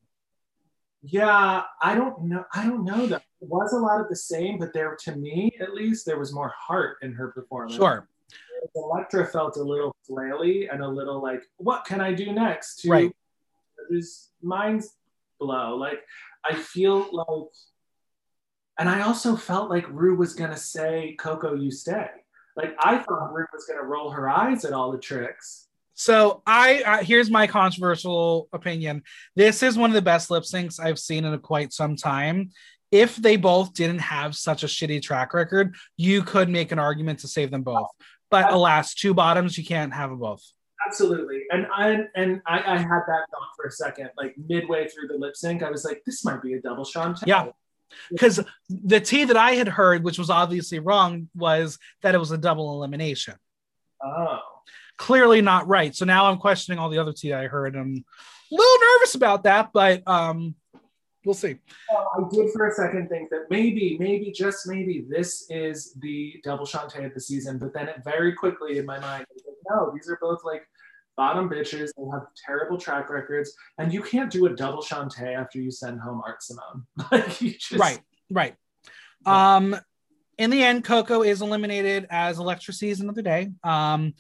Yeah, 1.03 1.63
I 1.83 1.95
don't 1.95 2.25
know. 2.25 2.45
I 2.55 2.65
don't 2.65 2.85
know 2.85 3.07
that 3.07 3.23
it 3.41 3.49
was 3.49 3.73
a 3.73 3.79
lot 3.79 4.01
of 4.01 4.09
the 4.09 4.17
same, 4.17 4.59
but 4.59 4.73
there, 4.73 4.97
to 5.05 5.15
me 5.15 5.53
at 5.61 5.75
least, 5.75 6.07
there 6.07 6.19
was 6.19 6.33
more 6.33 6.53
heart 6.59 6.97
in 7.03 7.13
her 7.13 7.33
performance. 7.33 7.77
Sure. 7.77 8.09
Elektra 8.75 9.27
felt 9.27 9.57
a 9.57 9.63
little 9.63 9.95
flaily 10.09 10.73
and 10.73 10.83
a 10.83 10.89
little 10.89 11.23
like, 11.23 11.43
what 11.57 11.85
can 11.85 12.01
I 12.01 12.13
do 12.13 12.33
next? 12.33 12.81
To 12.83 12.91
right. 12.91 13.17
His 13.91 14.31
mind's 14.43 14.95
blow. 15.39 15.77
Like, 15.77 16.01
I 16.45 16.55
feel 16.55 17.09
like 17.13 17.49
and 18.79 18.89
I 18.89 19.03
also 19.03 19.37
felt 19.37 19.71
like 19.71 19.87
Ru 19.89 20.17
was 20.17 20.35
going 20.35 20.51
to 20.51 20.57
say, 20.57 21.17
Coco, 21.19 21.55
you 21.55 21.71
stay. 21.71 22.09
Like 22.57 22.75
I 22.79 22.99
thought 22.99 23.33
Ru 23.33 23.45
was 23.53 23.67
going 23.67 23.81
to 23.81 23.87
roll 23.87 24.11
her 24.11 24.29
eyes 24.29 24.65
at 24.65 24.73
all 24.73 24.93
the 24.93 24.99
tricks. 24.99 25.69
So 25.95 26.43
I 26.47 26.83
uh, 26.83 27.03
here's 27.03 27.31
my 27.31 27.47
controversial 27.47 28.49
opinion. 28.53 29.03
This 29.35 29.63
is 29.63 29.79
one 29.79 29.91
of 29.91 29.95
the 29.95 30.03
best 30.03 30.31
lip 30.31 30.45
syncs 30.45 30.79
I've 30.79 30.99
seen 30.99 31.25
in 31.25 31.39
quite 31.39 31.73
some 31.73 31.97
time. 31.97 32.51
If 32.91 33.17
they 33.17 33.37
both 33.37 33.73
didn't 33.73 34.01
have 34.01 34.37
such 34.37 34.63
a 34.63 34.67
shitty 34.67 35.03
track 35.03 35.35
record, 35.35 35.75
you 35.97 36.23
could 36.23 36.49
make 36.49 36.71
an 36.71 36.79
argument 36.79 37.21
to 37.21 37.29
save 37.29 37.51
them 37.51 37.63
both. 37.63 37.89
But 38.31 38.53
alas, 38.53 38.95
two 38.95 39.15
bottoms, 39.15 39.57
you 39.57 39.65
can't 39.65 39.93
have 39.93 40.11
them 40.11 40.19
both. 40.19 40.43
Absolutely, 40.87 41.43
and 41.51 41.67
I 41.75 42.05
and 42.15 42.43
I, 42.47 42.75
I 42.75 42.79
had 42.79 43.01
that 43.07 43.25
thought 43.31 43.51
for 43.57 43.67
a 43.67 43.71
second. 43.71 44.11
Like 44.17 44.35
midway 44.37 44.89
through 44.89 45.09
the 45.09 45.17
lip 45.17 45.37
sync, 45.37 45.63
I 45.63 45.71
was 45.71 45.85
like, 45.85 46.03
"This 46.05 46.25
might 46.25 46.43
be 46.43 46.55
a 46.55 46.61
double 46.61 46.85
Shantay." 46.85 47.27
Yeah, 47.27 47.47
because 48.11 48.41
the 48.69 49.01
tea 49.01 49.25
that 49.25 49.37
I 49.37 49.53
had 49.53 49.69
heard, 49.69 50.05
which 50.05 50.19
was 50.19 50.31
obviously 50.31 50.79
wrong, 50.79 51.29
was 51.35 51.79
that 52.03 52.15
it 52.15 52.19
was 52.19 52.31
a 52.31 52.39
double 52.39 52.75
elimination. 52.75 53.35
Oh. 54.03 54.39
Clearly 54.97 55.43
not 55.43 55.69
right. 55.69 55.95
So 55.95 56.05
now 56.05 56.27
I'm 56.27 56.39
questioning 56.39 56.79
all 56.79 56.89
the 56.89 56.99
other 56.99 57.13
tea 57.13 57.33
I 57.33 57.47
heard. 57.49 57.77
I'm 57.77 58.05
a 58.51 58.55
little 58.55 58.95
nervous 58.95 59.15
about 59.15 59.45
that, 59.45 59.71
but 59.73 60.03
um, 60.07 60.55
we'll 61.27 61.35
see. 61.35 61.57
Well, 61.93 62.11
I 62.17 62.35
did 62.35 62.51
for 62.53 62.69
a 62.69 62.73
second 62.73 63.09
think 63.09 63.29
that 63.31 63.47
maybe, 63.51 63.99
maybe, 63.99 64.31
just 64.31 64.67
maybe, 64.67 65.05
this 65.09 65.45
is 65.51 65.93
the 66.01 66.41
double 66.45 66.65
Shantay 66.65 67.05
of 67.05 67.13
the 67.13 67.21
season. 67.21 67.59
But 67.59 67.75
then 67.75 67.89
it 67.89 67.97
very 68.05 68.33
quickly 68.33 68.79
in 68.79 68.87
my 68.87 68.99
mind, 69.01 69.27
like, 69.45 69.57
no, 69.69 69.91
these 69.93 70.09
are 70.09 70.19
both 70.21 70.45
like 70.45 70.63
bottom 71.17 71.51
bitches. 71.51 71.91
They 71.97 72.05
have 72.13 72.29
terrible 72.47 72.79
track 72.79 73.11
records, 73.11 73.53
and 73.79 73.93
you 73.93 74.03
can't 74.03 74.31
do 74.31 74.47
a 74.47 74.51
double 74.51 74.83
Shantay 74.83 75.37
after 75.37 75.61
you 75.61 75.71
send 75.71 76.01
home 76.01 76.23
Art 76.25 76.43
Simone. 76.43 76.87
like 77.13 77.43
you 77.43 77.51
just 77.51 77.73
Right, 77.73 78.01
right. 78.31 78.55
Um, 79.27 79.77
in 80.39 80.51
the 80.51 80.63
end, 80.63 80.85
Coco 80.85 81.23
is 81.23 81.43
eliminated 81.43 82.07
as 82.09 82.39
of 82.39 82.47
the 82.47 83.23
day. 83.23 83.51
Um, 83.65 84.15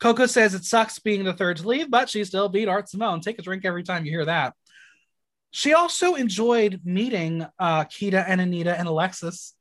Coco 0.00 0.26
says 0.26 0.54
it 0.54 0.64
sucks 0.64 0.98
being 0.98 1.24
the 1.24 1.34
third 1.34 1.58
to 1.58 1.68
leave, 1.68 1.90
but 1.90 2.08
she 2.08 2.24
still 2.24 2.48
beat 2.48 2.68
Art 2.68 2.88
Simone. 2.88 3.20
Take 3.20 3.38
a 3.38 3.42
drink 3.42 3.64
every 3.64 3.82
time 3.82 4.04
you 4.04 4.10
hear 4.10 4.24
that. 4.24 4.54
She 5.50 5.74
also 5.74 6.14
enjoyed 6.14 6.80
meeting 6.84 7.46
uh, 7.58 7.84
Kita 7.84 8.24
and 8.26 8.40
Anita 8.40 8.78
and 8.78 8.86
Alexis. 8.88 9.54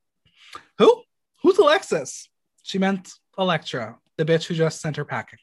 Who? 0.78 1.04
Who's 1.42 1.58
Alexis? 1.58 2.30
She 2.64 2.78
meant 2.78 3.12
Elektra, 3.38 3.98
the 4.18 4.26
bitch 4.26 4.46
who 4.46 4.54
just 4.54 4.82
sent 4.82 4.98
her 4.98 5.06
packing. 5.06 5.40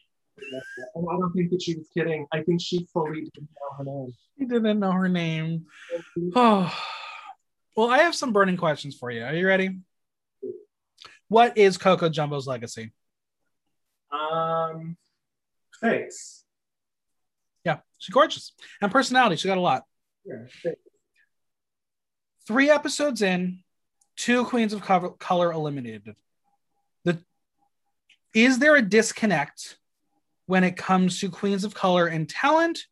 And 0.95 1.05
I 1.09 1.17
don't 1.17 1.33
think 1.33 1.51
that 1.51 1.61
she 1.61 1.75
was 1.75 1.87
kidding. 1.93 2.25
I 2.31 2.41
think 2.43 2.61
she 2.61 2.87
fully 2.93 3.21
didn't 3.33 3.49
know 3.59 3.77
her 3.77 3.83
name. 3.83 4.13
She 4.37 4.45
didn't 4.45 4.79
know 4.79 4.91
her 4.91 5.09
name. 5.09 5.65
Oh, 6.35 6.73
well, 7.75 7.89
I 7.89 7.99
have 7.99 8.15
some 8.15 8.31
burning 8.33 8.57
questions 8.57 8.95
for 8.95 9.11
you. 9.11 9.23
Are 9.23 9.33
you 9.33 9.47
ready? 9.47 9.79
What 11.27 11.57
is 11.57 11.77
Coco 11.77 12.07
Jumbo's 12.07 12.47
legacy? 12.47 12.93
Um, 14.11 14.95
face. 15.81 16.45
Yeah, 17.65 17.79
she's 17.97 18.13
gorgeous. 18.13 18.53
And 18.81 18.91
personality, 18.91 19.35
she 19.35 19.47
got 19.47 19.57
a 19.57 19.61
lot. 19.61 19.83
Three 22.47 22.69
episodes 22.69 23.21
in, 23.21 23.59
two 24.15 24.45
queens 24.45 24.73
of 24.73 24.81
color 24.81 25.51
eliminated. 25.51 26.15
The 27.03 27.19
is 28.33 28.59
there 28.59 28.75
a 28.75 28.81
disconnect 28.81 29.77
when 30.45 30.63
it 30.63 30.77
comes 30.77 31.19
to 31.19 31.29
queens 31.29 31.63
of 31.63 31.73
color 31.73 32.07
and 32.07 32.27
talent, 32.29 32.85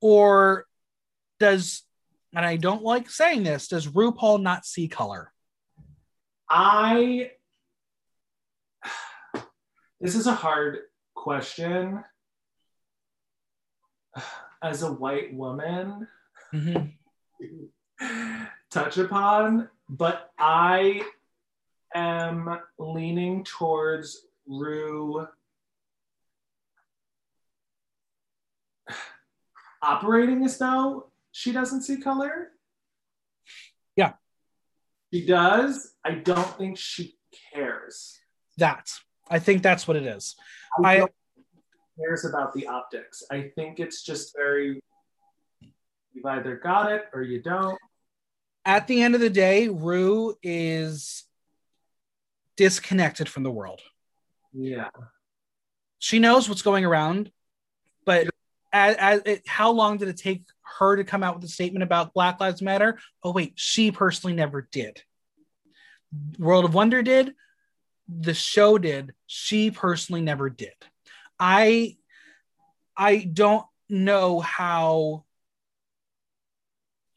or 0.00 0.66
does 1.40 1.82
and 2.34 2.44
I 2.44 2.56
don't 2.56 2.82
like 2.82 3.08
saying 3.08 3.44
this, 3.44 3.68
does 3.68 3.86
RuPaul 3.86 4.42
not 4.42 4.66
see 4.66 4.88
color? 4.88 5.32
I. 6.48 7.30
This 10.00 10.16
is 10.16 10.26
a 10.26 10.34
hard 10.34 10.80
question. 11.14 12.04
As 14.62 14.82
a 14.82 14.92
white 14.92 15.32
woman, 15.32 16.06
Mm-hmm. 16.54 18.44
touch 18.70 18.96
upon, 18.98 19.68
but 19.88 20.30
I 20.38 21.02
am 21.94 22.58
leaning 22.78 23.42
towards 23.44 24.26
Ru 24.46 25.26
operating 29.82 30.44
as 30.44 30.58
though 30.58 31.08
she 31.32 31.52
doesn't 31.52 31.82
see 31.82 31.96
color. 32.00 32.48
Yeah. 33.96 34.12
She 35.12 35.26
does. 35.26 35.92
I 36.04 36.12
don't 36.12 36.56
think 36.56 36.78
she 36.78 37.16
cares. 37.52 38.18
That 38.58 38.90
I 39.28 39.38
think 39.40 39.62
that's 39.62 39.88
what 39.88 39.96
it 39.96 40.04
is. 40.06 40.36
I, 40.82 40.88
I- 40.88 40.96
don't 40.98 41.10
think 41.34 41.46
she 41.96 42.02
cares 42.02 42.24
about 42.24 42.54
the 42.54 42.66
optics. 42.68 43.24
I 43.30 43.50
think 43.56 43.80
it's 43.80 44.02
just 44.04 44.34
very 44.36 44.80
you've 46.24 46.38
either 46.38 46.56
got 46.56 46.92
it 46.92 47.04
or 47.12 47.22
you 47.22 47.40
don't. 47.40 47.78
At 48.64 48.86
the 48.86 49.02
end 49.02 49.14
of 49.14 49.20
the 49.20 49.30
day, 49.30 49.68
Ru 49.68 50.34
is 50.42 51.24
disconnected 52.56 53.28
from 53.28 53.42
the 53.42 53.50
world. 53.50 53.80
Yeah. 54.52 54.88
She 55.98 56.18
knows 56.18 56.48
what's 56.48 56.62
going 56.62 56.84
around, 56.84 57.30
but 58.04 58.28
as, 58.72 58.96
as 58.96 59.22
it, 59.26 59.42
how 59.46 59.70
long 59.70 59.98
did 59.98 60.08
it 60.08 60.16
take 60.16 60.44
her 60.78 60.96
to 60.96 61.04
come 61.04 61.22
out 61.22 61.36
with 61.36 61.44
a 61.44 61.48
statement 61.48 61.82
about 61.82 62.14
Black 62.14 62.40
Lives 62.40 62.62
Matter? 62.62 62.98
Oh 63.22 63.32
wait, 63.32 63.52
she 63.56 63.90
personally 63.90 64.34
never 64.34 64.68
did. 64.70 65.02
World 66.38 66.64
of 66.64 66.74
Wonder 66.74 67.02
did. 67.02 67.34
The 68.08 68.34
show 68.34 68.78
did. 68.78 69.12
She 69.26 69.70
personally 69.70 70.20
never 70.20 70.50
did. 70.50 70.74
I 71.38 71.96
I 72.96 73.18
don't 73.18 73.66
know 73.88 74.40
how 74.40 75.24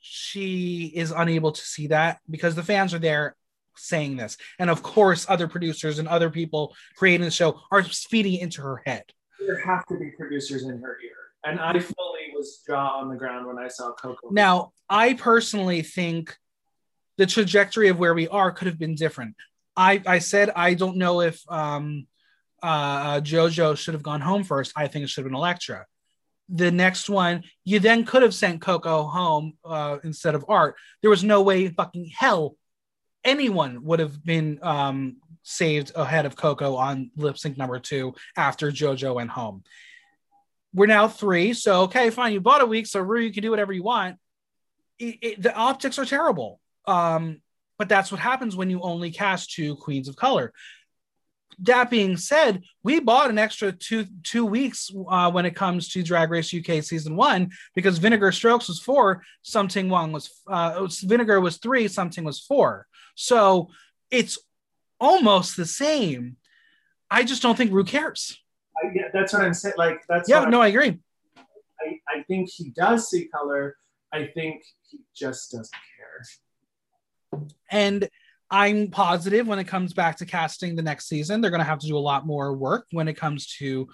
she 0.10 0.92
is 0.96 1.12
unable 1.12 1.52
to 1.52 1.62
see 1.62 1.88
that 1.88 2.20
because 2.30 2.56
the 2.56 2.64
fans 2.64 2.94
are 2.94 3.00
there 3.00 3.36
saying 3.76 4.18
this. 4.18 4.38
And 4.60 4.70
of 4.70 4.82
course, 4.82 5.26
other 5.30 5.48
producers 5.48 6.00
and 6.00 6.08
other 6.08 6.30
people 6.30 6.76
creating 6.96 7.26
the 7.26 7.32
show 7.32 7.60
are 7.72 7.84
feeding 7.84 8.40
into 8.40 8.62
her 8.62 8.82
head. 8.86 9.04
There 9.40 9.60
have 9.60 9.86
to 9.88 9.98
be 9.98 10.12
producers 10.18 10.64
in 10.64 10.82
her 10.82 10.98
ear. 11.04 11.12
And 11.46 11.60
I 11.60 11.74
fully 11.74 12.34
was 12.36 12.64
jaw 12.66 13.00
on 13.00 13.10
the 13.10 13.16
ground 13.16 13.48
when 13.48 13.58
I 13.58 13.68
saw 13.68 13.94
Coco. 13.94 14.30
Now, 14.32 14.72
I 14.90 15.14
personally 15.14 15.82
think 15.82 16.36
the 17.18 17.26
trajectory 17.26 17.90
of 17.90 18.00
where 18.00 18.14
we 18.14 18.28
are 18.28 18.52
could 18.52 18.68
have 18.68 18.80
been 18.80 18.96
different. 18.96 19.36
I, 19.76 20.02
I 20.06 20.20
said 20.20 20.52
I 20.56 20.74
don't 20.74 20.98
know 20.98 21.22
if 21.22 21.40
um, 21.50 22.08
uh, 22.64 23.22
JoJo 23.22 23.78
should 23.78 23.94
have 23.94 24.04
gone 24.04 24.22
home 24.22 24.44
first. 24.44 24.74
I 24.76 24.88
think 24.88 25.04
it 25.04 25.10
should 25.10 25.24
have 25.24 25.32
been 25.32 25.38
Elektra. 25.38 25.86
The 26.49 26.72
next 26.72 27.10
one, 27.10 27.44
you 27.65 27.80
then 27.80 28.06
could 28.06 28.24
have 28.24 28.34
sent 28.34 28.61
Coco 28.61 29.03
home 29.03 29.53
uh, 29.65 29.98
instead 30.03 30.34
of 30.34 30.45
Art. 30.48 30.76
There 31.02 31.10
was 31.10 31.24
no 31.24 31.41
way 31.41 31.65
in 31.65 31.74
fucking 31.74 32.11
hell 32.18 32.56
anyone 33.24 33.84
would 33.84 33.99
have 33.99 34.24
been 34.24 34.60
um, 34.61 35.18
saved 35.44 35.91
ahead 35.95 36.26
of 36.26 36.36
Coco 36.36 36.76
on 36.76 37.11
lip 37.18 37.38
sync 37.38 37.57
number 37.57 37.80
two 37.80 38.15
after 38.38 38.72
JoJo 38.72 39.15
went 39.15 39.30
home. 39.30 39.64
We're 40.74 40.86
now 40.88 41.07
three, 41.07 41.53
so 41.53 41.82
okay, 41.84 42.10
fine. 42.10 42.34
You 42.34 42.41
bought 42.41 42.61
a 42.61 42.65
week, 42.65 42.88
so 42.88 42.99
Ru, 43.02 43.19
you 43.22 43.34
can 43.34 43.44
do 43.44 43.52
whatever 43.52 43.74
you 43.74 43.84
want. 43.84 44.18
It- 44.99 45.18
it- 45.22 45.41
the 45.41 45.53
optics 45.53 45.99
are 45.99 46.06
terrible, 46.06 46.60
um, 46.86 47.41
but 47.78 47.90
that's 47.90 48.11
what 48.11 48.19
happens 48.22 48.56
when 48.56 48.69
you 48.69 48.82
only 48.82 49.11
cast 49.11 49.52
two 49.52 49.76
queens 49.76 50.07
of 50.07 50.15
color. 50.15 50.53
That 51.60 51.90
being 51.90 52.18
said, 52.18 52.62
we 52.84 53.00
bought 53.00 53.32
an 53.32 53.40
extra 53.40 53.72
two 53.72 54.06
two 54.24 54.46
weeks 54.46 54.92
uh, 55.10 55.32
when 55.32 55.46
it 55.46 55.56
comes 55.56 55.90
to 55.90 56.04
Drag 56.04 56.30
Race 56.30 56.54
UK 56.54 56.84
season 56.84 57.16
one 57.16 57.50
because 57.74 57.98
Vinegar 57.98 58.32
Strokes 58.32 58.68
was 58.68 58.80
four, 58.80 59.24
Sum 59.42 59.68
Ting 59.68 59.90
Wong 59.90 60.12
was 60.12 60.30
uh, 60.48 60.78
was- 60.82 61.00
Vinegar 61.00 61.42
was 61.42 61.58
three, 61.58 61.88
Something 61.88 62.24
was 62.24 62.40
four. 62.40 62.86
So 63.16 63.70
it's 64.12 64.38
almost 65.00 65.58
the 65.58 65.66
same. 65.66 66.38
I 67.10 67.24
just 67.24 67.42
don't 67.42 67.56
think 67.58 67.72
Ru 67.72 67.84
cares. 67.84 68.38
I, 68.84 68.92
yeah, 68.94 69.04
that's 69.12 69.34
what 69.34 69.42
I'm 69.42 69.54
saying. 69.54 69.76
Like 69.78 70.02
that's 70.08 70.30
Yeah, 70.30 70.46
no, 70.46 70.62
I 70.62 70.68
agree. 70.68 71.00
I, 71.80 72.00
I 72.08 72.24
think 72.28 72.50
he 72.52 72.70
does 72.70 73.10
see 73.10 73.28
color. 73.28 73.78
I 74.14 74.28
think 74.34 74.64
he 74.90 75.00
just 75.16 75.52
doesn't 75.52 75.74
care. 75.98 77.48
And 77.72 78.10
I'm 78.49 78.90
positive 78.90 79.48
when 79.48 79.60
it 79.60 79.68
comes 79.68 79.94
back 79.94 80.18
to 80.18 80.26
casting 80.26 80.76
the 80.76 80.82
next 80.82 81.07
season, 81.07 81.41
they're 81.41 81.52
going 81.52 81.60
to 81.60 81.65
have 81.65 81.80
to 81.80 81.88
do 81.88 81.98
a 81.98 81.99
lot 81.99 82.26
more 82.26 82.53
work 82.53 82.88
when 82.91 83.07
it 83.07 83.15
comes 83.15 83.48
to 83.57 83.88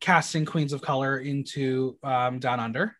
casting 0.00 0.44
queens 0.44 0.72
of 0.72 0.80
color 0.80 1.18
into 1.18 1.98
um, 2.02 2.38
Down 2.38 2.60
Under. 2.60 2.96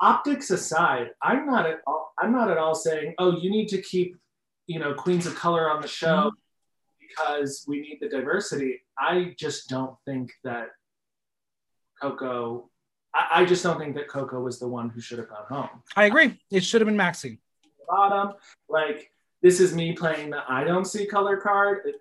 Optics 0.00 0.50
aside, 0.50 1.10
I'm 1.22 1.46
not 1.46 1.66
at 1.66 1.80
all. 1.86 2.12
I'm 2.18 2.32
not 2.32 2.50
at 2.50 2.58
all 2.58 2.74
saying, 2.74 3.14
oh, 3.18 3.38
you 3.38 3.50
need 3.50 3.68
to 3.68 3.80
keep, 3.80 4.16
you 4.66 4.78
know, 4.78 4.94
queens 4.94 5.26
of 5.26 5.34
color 5.34 5.70
on 5.70 5.80
the 5.80 5.88
show 5.88 6.32
because 6.98 7.64
we 7.68 7.80
need 7.80 7.98
the 8.00 8.08
diversity. 8.08 8.82
I 8.98 9.34
just 9.38 9.68
don't 9.68 9.96
think 10.06 10.32
that 10.44 10.68
Coco. 12.00 12.70
I, 13.14 13.42
I 13.42 13.44
just 13.44 13.62
don't 13.62 13.78
think 13.78 13.94
that 13.96 14.08
Coco 14.08 14.40
was 14.40 14.58
the 14.58 14.68
one 14.68 14.88
who 14.88 15.00
should 15.00 15.18
have 15.18 15.28
gone 15.28 15.44
home. 15.48 15.82
I 15.94 16.04
agree. 16.06 16.40
It 16.50 16.64
should 16.64 16.80
have 16.80 16.86
been 16.86 16.96
Maxi. 16.96 17.38
bottom. 17.88 18.34
Like 18.68 19.10
this 19.46 19.60
is 19.60 19.72
me 19.72 19.92
playing 19.92 20.30
the 20.30 20.42
I 20.48 20.64
don't 20.64 20.84
see 20.84 21.06
color 21.06 21.36
card. 21.36 21.82
It, 21.86 21.94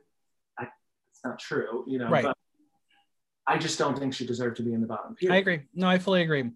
I, 0.57 0.63
it's 1.11 1.23
not 1.23 1.37
true, 1.37 1.85
you 1.85 1.99
know. 1.99 2.09
Right. 2.09 2.23
But 2.23 2.35
I 3.45 3.59
just 3.59 3.77
don't 3.77 3.95
think 3.99 4.15
she 4.15 4.25
deserved 4.25 4.57
to 4.57 4.63
be 4.63 4.73
in 4.73 4.81
the 4.81 4.87
bottom. 4.87 5.15
I 5.29 5.35
agree. 5.35 5.61
No, 5.75 5.87
I 5.87 5.99
fully 5.99 6.23
agree. 6.23 6.49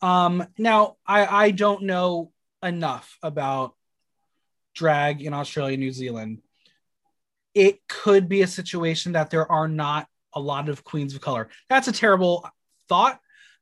Um, 0.00 0.46
now, 0.56 0.98
I, 1.04 1.26
I 1.26 1.50
don't 1.50 1.82
know 1.82 2.30
enough 2.62 3.18
about 3.24 3.74
drag 4.72 5.20
in 5.20 5.34
Australia, 5.34 5.76
New 5.76 5.90
Zealand. 5.90 6.42
It 7.52 7.80
could 7.88 8.28
be 8.28 8.42
a 8.42 8.46
situation 8.46 9.12
that 9.12 9.30
there 9.30 9.50
are 9.50 9.66
not 9.66 10.06
a 10.32 10.38
lot 10.38 10.68
of 10.68 10.84
queens 10.84 11.16
of 11.16 11.20
color. 11.20 11.48
That's 11.68 11.88
a 11.88 11.92
terrible 11.92 12.48
thought. 12.88 13.18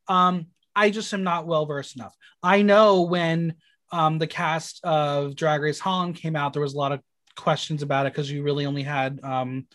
Um, 0.06 0.48
I 0.77 0.90
just 0.90 1.15
am 1.15 1.23
not 1.23 1.47
well 1.47 1.65
versed 1.65 1.97
enough. 1.97 2.15
I 2.43 2.61
know 2.61 3.02
when 3.02 3.55
um, 3.95 4.19
the 4.19 4.27
cast 4.27 4.85
of 4.85 5.37
Drag 5.37 5.61
Race 5.61 5.81
Holland 5.81 6.16
came 6.16 6.37
out, 6.37 6.53
there 6.53 6.62
was 6.62 6.75
a 6.75 6.79
lot 6.79 6.93
of 6.93 7.01
questions 7.37 7.83
about 7.83 8.07
it 8.07 8.12
because 8.12 8.31
you 8.31 8.43
really 8.43 8.66
only 8.66 8.83
had 8.83 9.21
um, 9.23 9.66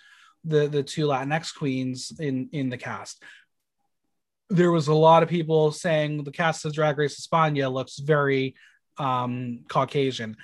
the 0.44 0.68
the 0.68 0.84
two 0.84 1.08
Latinx 1.08 1.56
queens 1.56 2.12
in 2.20 2.50
in 2.52 2.70
the 2.70 2.78
cast 2.78 3.24
there 4.50 4.72
was 4.72 4.88
a 4.88 4.94
lot 4.94 5.24
of 5.24 5.30
people 5.30 5.72
saying 5.72 6.24
the 6.24 6.32
cast 6.32 6.66
of 6.66 6.74
Drag 6.74 6.98
Race 6.98 7.20
España 7.20 7.72
looks 7.72 8.00
very 8.00 8.56
um, 8.98 9.62
Caucasian. 9.68 10.36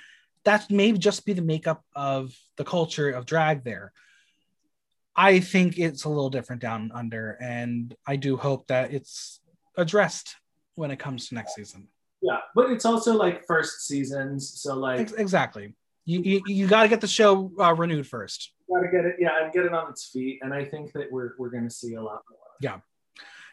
That 0.44 0.70
may 0.70 0.92
just 0.92 1.26
be 1.26 1.32
the 1.32 1.42
makeup 1.42 1.84
of 1.94 2.32
the 2.56 2.64
culture 2.64 3.10
of 3.10 3.26
drag 3.26 3.64
there. 3.64 3.92
I 5.16 5.40
think 5.40 5.78
it's 5.78 6.04
a 6.04 6.08
little 6.08 6.30
different 6.30 6.62
down 6.62 6.92
under, 6.94 7.32
and 7.40 7.94
I 8.06 8.16
do 8.16 8.36
hope 8.36 8.68
that 8.68 8.92
it's 8.92 9.40
addressed 9.76 10.36
when 10.74 10.90
it 10.90 10.98
comes 10.98 11.28
to 11.28 11.34
next 11.34 11.54
season. 11.54 11.88
Yeah, 12.22 12.38
but 12.54 12.70
it's 12.70 12.84
also 12.84 13.14
like 13.14 13.46
first 13.46 13.86
seasons, 13.86 14.60
so 14.60 14.74
like 14.74 15.12
exactly. 15.16 15.74
You 16.04 16.20
you, 16.20 16.42
you 16.46 16.66
got 16.68 16.84
to 16.84 16.88
get 16.88 17.00
the 17.00 17.08
show 17.08 17.50
uh, 17.58 17.74
renewed 17.74 18.06
first. 18.06 18.52
gotta 18.72 18.88
get 18.90 19.04
it, 19.04 19.16
yeah, 19.18 19.42
and 19.42 19.52
get 19.52 19.64
it 19.64 19.74
on 19.74 19.90
its 19.90 20.08
feet. 20.08 20.38
And 20.42 20.54
I 20.54 20.64
think 20.64 20.92
that 20.92 21.10
we're 21.10 21.32
we're 21.38 21.50
gonna 21.50 21.70
see 21.70 21.94
a 21.94 22.02
lot 22.02 22.22
more. 22.30 22.40
Yeah. 22.60 22.78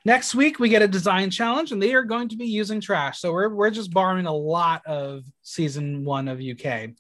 Next 0.06 0.36
week 0.36 0.60
we 0.60 0.70
get 0.70 0.82
a 0.82 0.88
design 0.88 1.30
challenge, 1.30 1.72
and 1.72 1.82
they 1.82 1.94
are 1.94 2.04
going 2.04 2.30
to 2.30 2.36
be 2.36 2.46
using 2.46 2.82
trash. 2.82 3.20
So 3.20 3.32
we're 3.32 3.50
we're 3.50 3.72
just 3.72 3.92
borrowing 3.92 4.26
a 4.26 4.36
lot 4.36 4.86
of 4.86 5.24
season 5.42 6.04
one 6.06 6.28
of 6.28 6.40
UK. 6.40 6.92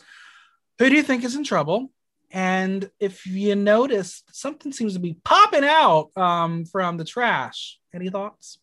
Who 0.79 0.89
do 0.89 0.95
you 0.95 1.03
think 1.03 1.23
is 1.23 1.35
in 1.35 1.43
trouble? 1.43 1.91
And 2.31 2.89
if 2.99 3.27
you 3.27 3.55
notice, 3.55 4.23
something 4.31 4.71
seems 4.71 4.93
to 4.93 4.99
be 4.99 5.17
popping 5.23 5.63
out 5.63 6.09
um, 6.17 6.65
from 6.65 6.97
the 6.97 7.05
trash. 7.05 7.79
Any 7.93 8.09
thoughts? 8.09 8.57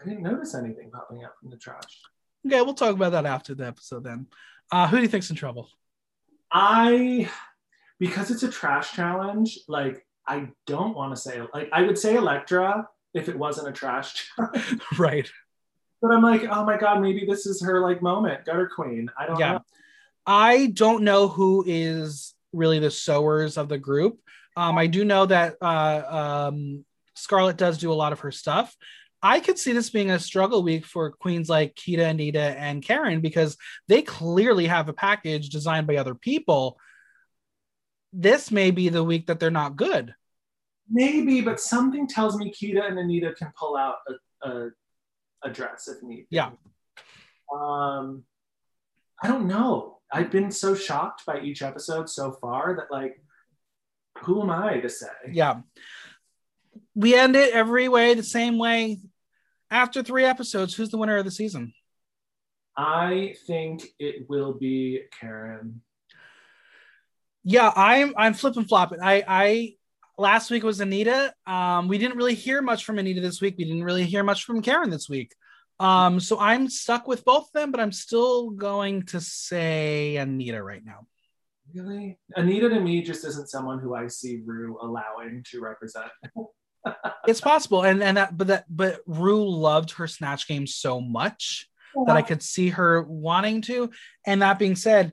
I 0.00 0.08
didn't 0.08 0.22
notice 0.22 0.54
anything 0.54 0.90
popping 0.90 1.24
out 1.24 1.32
from 1.38 1.50
the 1.50 1.56
trash. 1.56 2.00
Okay, 2.46 2.60
we'll 2.62 2.74
talk 2.74 2.94
about 2.94 3.12
that 3.12 3.26
after 3.26 3.54
the 3.54 3.66
episode 3.66 4.04
then. 4.04 4.26
Uh, 4.72 4.86
who 4.88 4.96
do 4.96 5.02
you 5.02 5.08
think's 5.08 5.30
in 5.30 5.36
trouble? 5.36 5.68
I 6.52 7.28
because 7.98 8.30
it's 8.30 8.42
a 8.42 8.50
trash 8.50 8.92
challenge, 8.92 9.58
like 9.68 10.06
I 10.26 10.48
don't 10.66 10.96
want 10.96 11.14
to 11.14 11.20
say 11.20 11.40
like 11.52 11.68
I 11.72 11.82
would 11.82 11.98
say 11.98 12.16
Elektra 12.16 12.88
if 13.14 13.28
it 13.28 13.38
wasn't 13.38 13.68
a 13.68 13.72
trash 13.72 14.30
challenge. 14.36 14.80
right. 14.98 15.30
But 16.00 16.12
I'm 16.12 16.22
like, 16.22 16.44
oh 16.50 16.64
my 16.64 16.78
god, 16.78 17.02
maybe 17.02 17.26
this 17.26 17.44
is 17.46 17.62
her 17.62 17.80
like 17.80 18.00
moment, 18.00 18.46
gutter 18.46 18.70
queen. 18.74 19.10
I 19.18 19.26
don't 19.26 19.38
Yeah. 19.38 19.52
know. 19.52 19.60
I 20.26 20.66
don't 20.68 21.02
know 21.02 21.28
who 21.28 21.64
is 21.66 22.34
really 22.52 22.78
the 22.78 22.90
sewers 22.90 23.56
of 23.58 23.68
the 23.68 23.78
group. 23.78 24.20
Um, 24.56 24.78
I 24.78 24.86
do 24.86 25.04
know 25.04 25.26
that 25.26 25.56
uh, 25.60 26.48
um, 26.48 26.84
Scarlet 27.14 27.56
does 27.56 27.78
do 27.78 27.92
a 27.92 27.94
lot 27.94 28.12
of 28.12 28.20
her 28.20 28.30
stuff. 28.32 28.74
I 29.22 29.40
could 29.40 29.58
see 29.58 29.72
this 29.72 29.90
being 29.90 30.10
a 30.10 30.18
struggle 30.18 30.62
week 30.62 30.86
for 30.86 31.10
queens 31.10 31.48
like 31.48 31.74
Kita, 31.74 32.08
Anita, 32.08 32.40
and 32.40 32.82
Karen 32.82 33.20
because 33.20 33.56
they 33.86 34.02
clearly 34.02 34.66
have 34.66 34.88
a 34.88 34.94
package 34.94 35.50
designed 35.50 35.86
by 35.86 35.96
other 35.96 36.14
people. 36.14 36.78
This 38.12 38.50
may 38.50 38.70
be 38.70 38.88
the 38.88 39.04
week 39.04 39.26
that 39.26 39.38
they're 39.38 39.50
not 39.50 39.76
good. 39.76 40.14
Maybe, 40.90 41.40
but 41.40 41.60
something 41.60 42.08
tells 42.08 42.36
me 42.36 42.50
Kita 42.50 42.84
and 42.84 42.98
Anita 42.98 43.32
can 43.34 43.52
pull 43.56 43.76
out 43.76 43.96
a, 44.42 44.48
a, 44.48 44.70
a 45.44 45.50
dress 45.50 45.86
if 45.86 46.02
need. 46.02 46.26
Yeah. 46.30 46.50
Um, 47.54 48.24
I 49.22 49.28
don't 49.28 49.46
know. 49.46 49.98
I've 50.10 50.30
been 50.30 50.50
so 50.50 50.74
shocked 50.74 51.24
by 51.26 51.40
each 51.40 51.62
episode 51.62 52.08
so 52.08 52.32
far 52.32 52.76
that 52.76 52.94
like, 52.94 53.22
who 54.22 54.42
am 54.42 54.50
I 54.50 54.80
to 54.80 54.88
say? 54.88 55.06
Yeah. 55.30 55.60
We 56.94 57.14
end 57.14 57.36
it 57.36 57.54
every 57.54 57.88
way 57.88 58.14
the 58.14 58.22
same 58.22 58.58
way. 58.58 58.98
After 59.70 60.02
three 60.02 60.24
episodes, 60.24 60.74
who's 60.74 60.88
the 60.90 60.98
winner 60.98 61.16
of 61.16 61.24
the 61.24 61.30
season? 61.30 61.72
I 62.76 63.34
think 63.46 63.84
it 63.98 64.26
will 64.28 64.54
be 64.54 65.02
Karen. 65.20 65.82
yeah 67.42 67.72
i'm 67.74 68.12
i'm 68.18 68.34
flipping 68.34 68.64
flopping 68.64 69.00
i 69.02 69.24
i 69.26 69.74
last 70.18 70.50
week 70.50 70.62
was 70.62 70.80
anita 70.80 71.32
um 71.46 71.88
we 71.88 71.96
didn't 71.98 72.16
really 72.18 72.34
hear 72.34 72.60
much 72.62 72.84
from 72.84 72.98
anita 72.98 73.20
this 73.20 73.40
week 73.40 73.54
we 73.58 73.64
didn't 73.64 73.82
really 73.84 74.04
hear 74.04 74.22
much 74.22 74.44
from 74.44 74.60
karen 74.60 74.90
this 74.90 75.08
week 75.08 75.32
um 75.80 76.20
so 76.20 76.38
i'm 76.38 76.68
stuck 76.68 77.08
with 77.08 77.24
both 77.24 77.46
of 77.46 77.52
them 77.52 77.70
but 77.70 77.80
i'm 77.80 77.92
still 77.92 78.50
going 78.50 79.02
to 79.04 79.20
say 79.20 80.16
anita 80.16 80.62
right 80.62 80.84
now 80.84 81.06
Really? 81.72 82.18
Anita 82.34 82.68
to 82.68 82.80
me 82.80 83.00
just 83.00 83.24
isn't 83.24 83.48
someone 83.48 83.78
who 83.78 83.94
I 83.94 84.08
see 84.08 84.42
Ru 84.44 84.76
allowing 84.82 85.44
to 85.50 85.60
represent. 85.60 86.10
it's 87.26 87.40
possible 87.40 87.82
and 87.82 88.02
and 88.02 88.16
that 88.16 88.36
but 88.36 88.46
that 88.46 88.64
but 88.68 89.00
ru 89.06 89.48
loved 89.48 89.92
her 89.92 90.06
snatch 90.06 90.48
game 90.48 90.66
so 90.66 91.00
much 91.00 91.68
that 92.06 92.16
i 92.16 92.22
could 92.22 92.42
see 92.42 92.70
her 92.70 93.02
wanting 93.02 93.60
to 93.60 93.90
and 94.26 94.42
that 94.42 94.58
being 94.58 94.76
said 94.76 95.12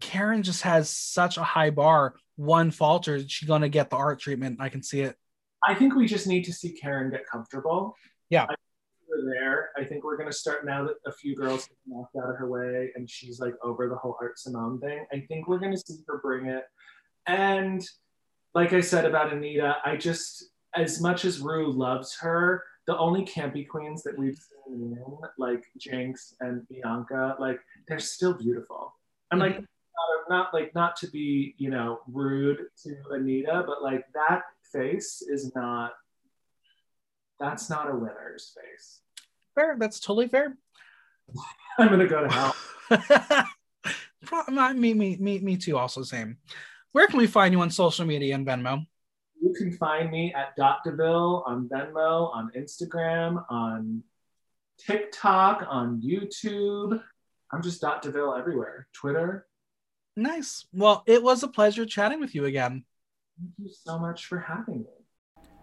karen 0.00 0.42
just 0.42 0.62
has 0.62 0.88
such 0.88 1.36
a 1.36 1.42
high 1.42 1.70
bar 1.70 2.14
one 2.36 2.70
falters 2.70 3.24
she's 3.28 3.48
going 3.48 3.62
to 3.62 3.68
get 3.68 3.90
the 3.90 3.96
art 3.96 4.18
treatment 4.18 4.56
i 4.60 4.68
can 4.68 4.82
see 4.82 5.02
it 5.02 5.16
I 5.66 5.74
think 5.74 5.94
we 5.94 6.06
just 6.06 6.26
need 6.26 6.44
to 6.44 6.52
see 6.52 6.72
Karen 6.72 7.10
get 7.10 7.26
comfortable. 7.26 7.96
Yeah. 8.28 8.44
I 8.44 8.46
think 8.48 8.58
we're 9.08 9.32
there. 9.32 9.70
I 9.76 9.84
think 9.84 10.04
we're 10.04 10.16
gonna 10.16 10.32
start 10.32 10.66
now 10.66 10.84
that 10.84 10.96
a 11.06 11.12
few 11.12 11.34
girls 11.34 11.66
have 11.66 11.76
knocked 11.86 12.16
out 12.16 12.30
of 12.30 12.36
her 12.36 12.48
way 12.48 12.90
and 12.94 13.08
she's 13.08 13.40
like 13.40 13.54
over 13.62 13.88
the 13.88 13.96
whole 13.96 14.16
Art 14.20 14.38
Simone 14.38 14.80
thing. 14.80 15.06
I 15.12 15.24
think 15.28 15.48
we're 15.48 15.58
gonna 15.58 15.78
see 15.78 15.98
her 16.06 16.18
bring 16.18 16.46
it. 16.46 16.64
And 17.26 17.82
like 18.54 18.72
I 18.72 18.80
said 18.80 19.04
about 19.06 19.32
Anita, 19.32 19.76
I 19.84 19.96
just 19.96 20.50
as 20.76 21.00
much 21.00 21.24
as 21.24 21.40
Ru 21.40 21.72
loves 21.72 22.16
her, 22.16 22.64
the 22.86 22.96
only 22.98 23.24
campy 23.24 23.66
queens 23.66 24.02
that 24.02 24.18
we've 24.18 24.36
seen 24.38 24.96
in, 24.96 25.18
like 25.38 25.64
Jinx 25.78 26.34
and 26.40 26.66
Bianca, 26.68 27.36
like 27.38 27.60
they're 27.88 27.98
still 27.98 28.34
beautiful. 28.34 28.94
I'm 29.30 29.38
like 29.38 29.54
mm-hmm. 29.54 29.64
not, 30.28 30.36
not 30.44 30.54
like 30.54 30.74
not 30.74 30.96
to 30.96 31.06
be 31.08 31.54
you 31.58 31.70
know 31.70 32.00
rude 32.06 32.66
to 32.82 32.96
Anita, 33.10 33.64
but 33.66 33.82
like 33.82 34.04
that 34.14 34.42
face 34.72 35.22
is 35.22 35.54
not 35.54 35.92
that's 37.40 37.70
not 37.70 37.90
a 37.90 37.94
winner's 37.94 38.54
face. 38.54 39.00
fair 39.54 39.76
that's 39.78 39.98
totally 40.00 40.28
fair 40.28 40.56
I'm 41.78 41.88
gonna 41.88 42.06
go 42.06 42.26
to 42.26 42.32
hell. 42.32 42.54
Me, 44.74 44.94
me, 44.94 45.16
me, 45.20 45.38
me 45.40 45.56
too. 45.56 45.76
Also, 45.76 46.02
same. 46.02 46.38
Where 46.92 47.06
can 47.06 47.18
we 47.18 47.26
find 47.26 47.52
you 47.52 47.60
on 47.60 47.70
social 47.70 48.06
media 48.06 48.34
and 48.34 48.46
Venmo? 48.46 48.86
You 49.40 49.52
can 49.52 49.72
find 49.72 50.10
me 50.10 50.32
at 50.34 50.56
Dot 50.56 50.78
Deville 50.84 51.44
on 51.46 51.68
Venmo, 51.68 52.34
on 52.34 52.50
Instagram, 52.56 53.44
on 53.50 54.02
TikTok, 54.78 55.66
on 55.68 56.00
YouTube. 56.00 57.00
I'm 57.52 57.62
just 57.62 57.80
Dot 57.80 58.02
Deville 58.02 58.34
everywhere. 58.34 58.88
Twitter. 58.92 59.46
Nice. 60.16 60.66
Well, 60.72 61.02
it 61.06 61.22
was 61.22 61.42
a 61.42 61.48
pleasure 61.48 61.84
chatting 61.84 62.20
with 62.20 62.34
you 62.34 62.44
again. 62.44 62.84
Thank 63.38 63.52
you 63.58 63.70
so 63.70 63.98
much 63.98 64.26
for 64.26 64.38
having 64.38 64.80
me. 64.80 64.86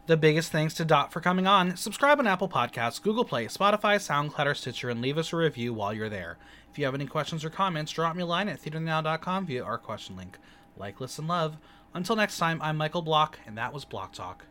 The 0.08 0.18
biggest 0.18 0.52
thanks 0.52 0.74
to 0.76 0.86
Dot 0.86 1.14
for 1.14 1.22
coming 1.22 1.48
on. 1.48 1.78
Subscribe 1.78 2.20
on 2.20 2.28
Apple 2.28 2.50
Podcasts, 2.50 3.02
Google 3.02 3.24
Play, 3.24 3.46
Spotify, 3.46 3.96
SoundCloud, 3.96 4.46
or 4.46 4.56
Stitcher, 4.56 4.90
and 4.90 5.02
leave 5.02 5.18
us 5.18 5.32
a 5.32 5.38
review 5.38 5.74
while 5.74 5.94
you're 5.94 6.10
there. 6.10 6.38
If 6.70 6.78
you 6.78 6.86
have 6.86 6.96
any 6.96 7.06
questions 7.06 7.46
or 7.46 7.50
comments, 7.50 7.92
drop 7.92 8.16
me 8.16 8.24
a 8.24 8.26
line 8.26 8.50
at 8.50 8.62
theaternow.com 8.62 9.46
via 9.46 9.64
our 9.64 9.78
question 9.78 10.18
link. 10.18 10.38
Like, 10.76 11.00
listen, 11.00 11.28
love. 11.28 11.58
Until 11.94 12.16
next 12.16 12.38
time, 12.38 12.62
I'm 12.62 12.78
Michael 12.78 13.02
Block, 13.02 13.38
and 13.46 13.58
that 13.58 13.74
was 13.74 13.84
Block 13.84 14.14
Talk. 14.14 14.46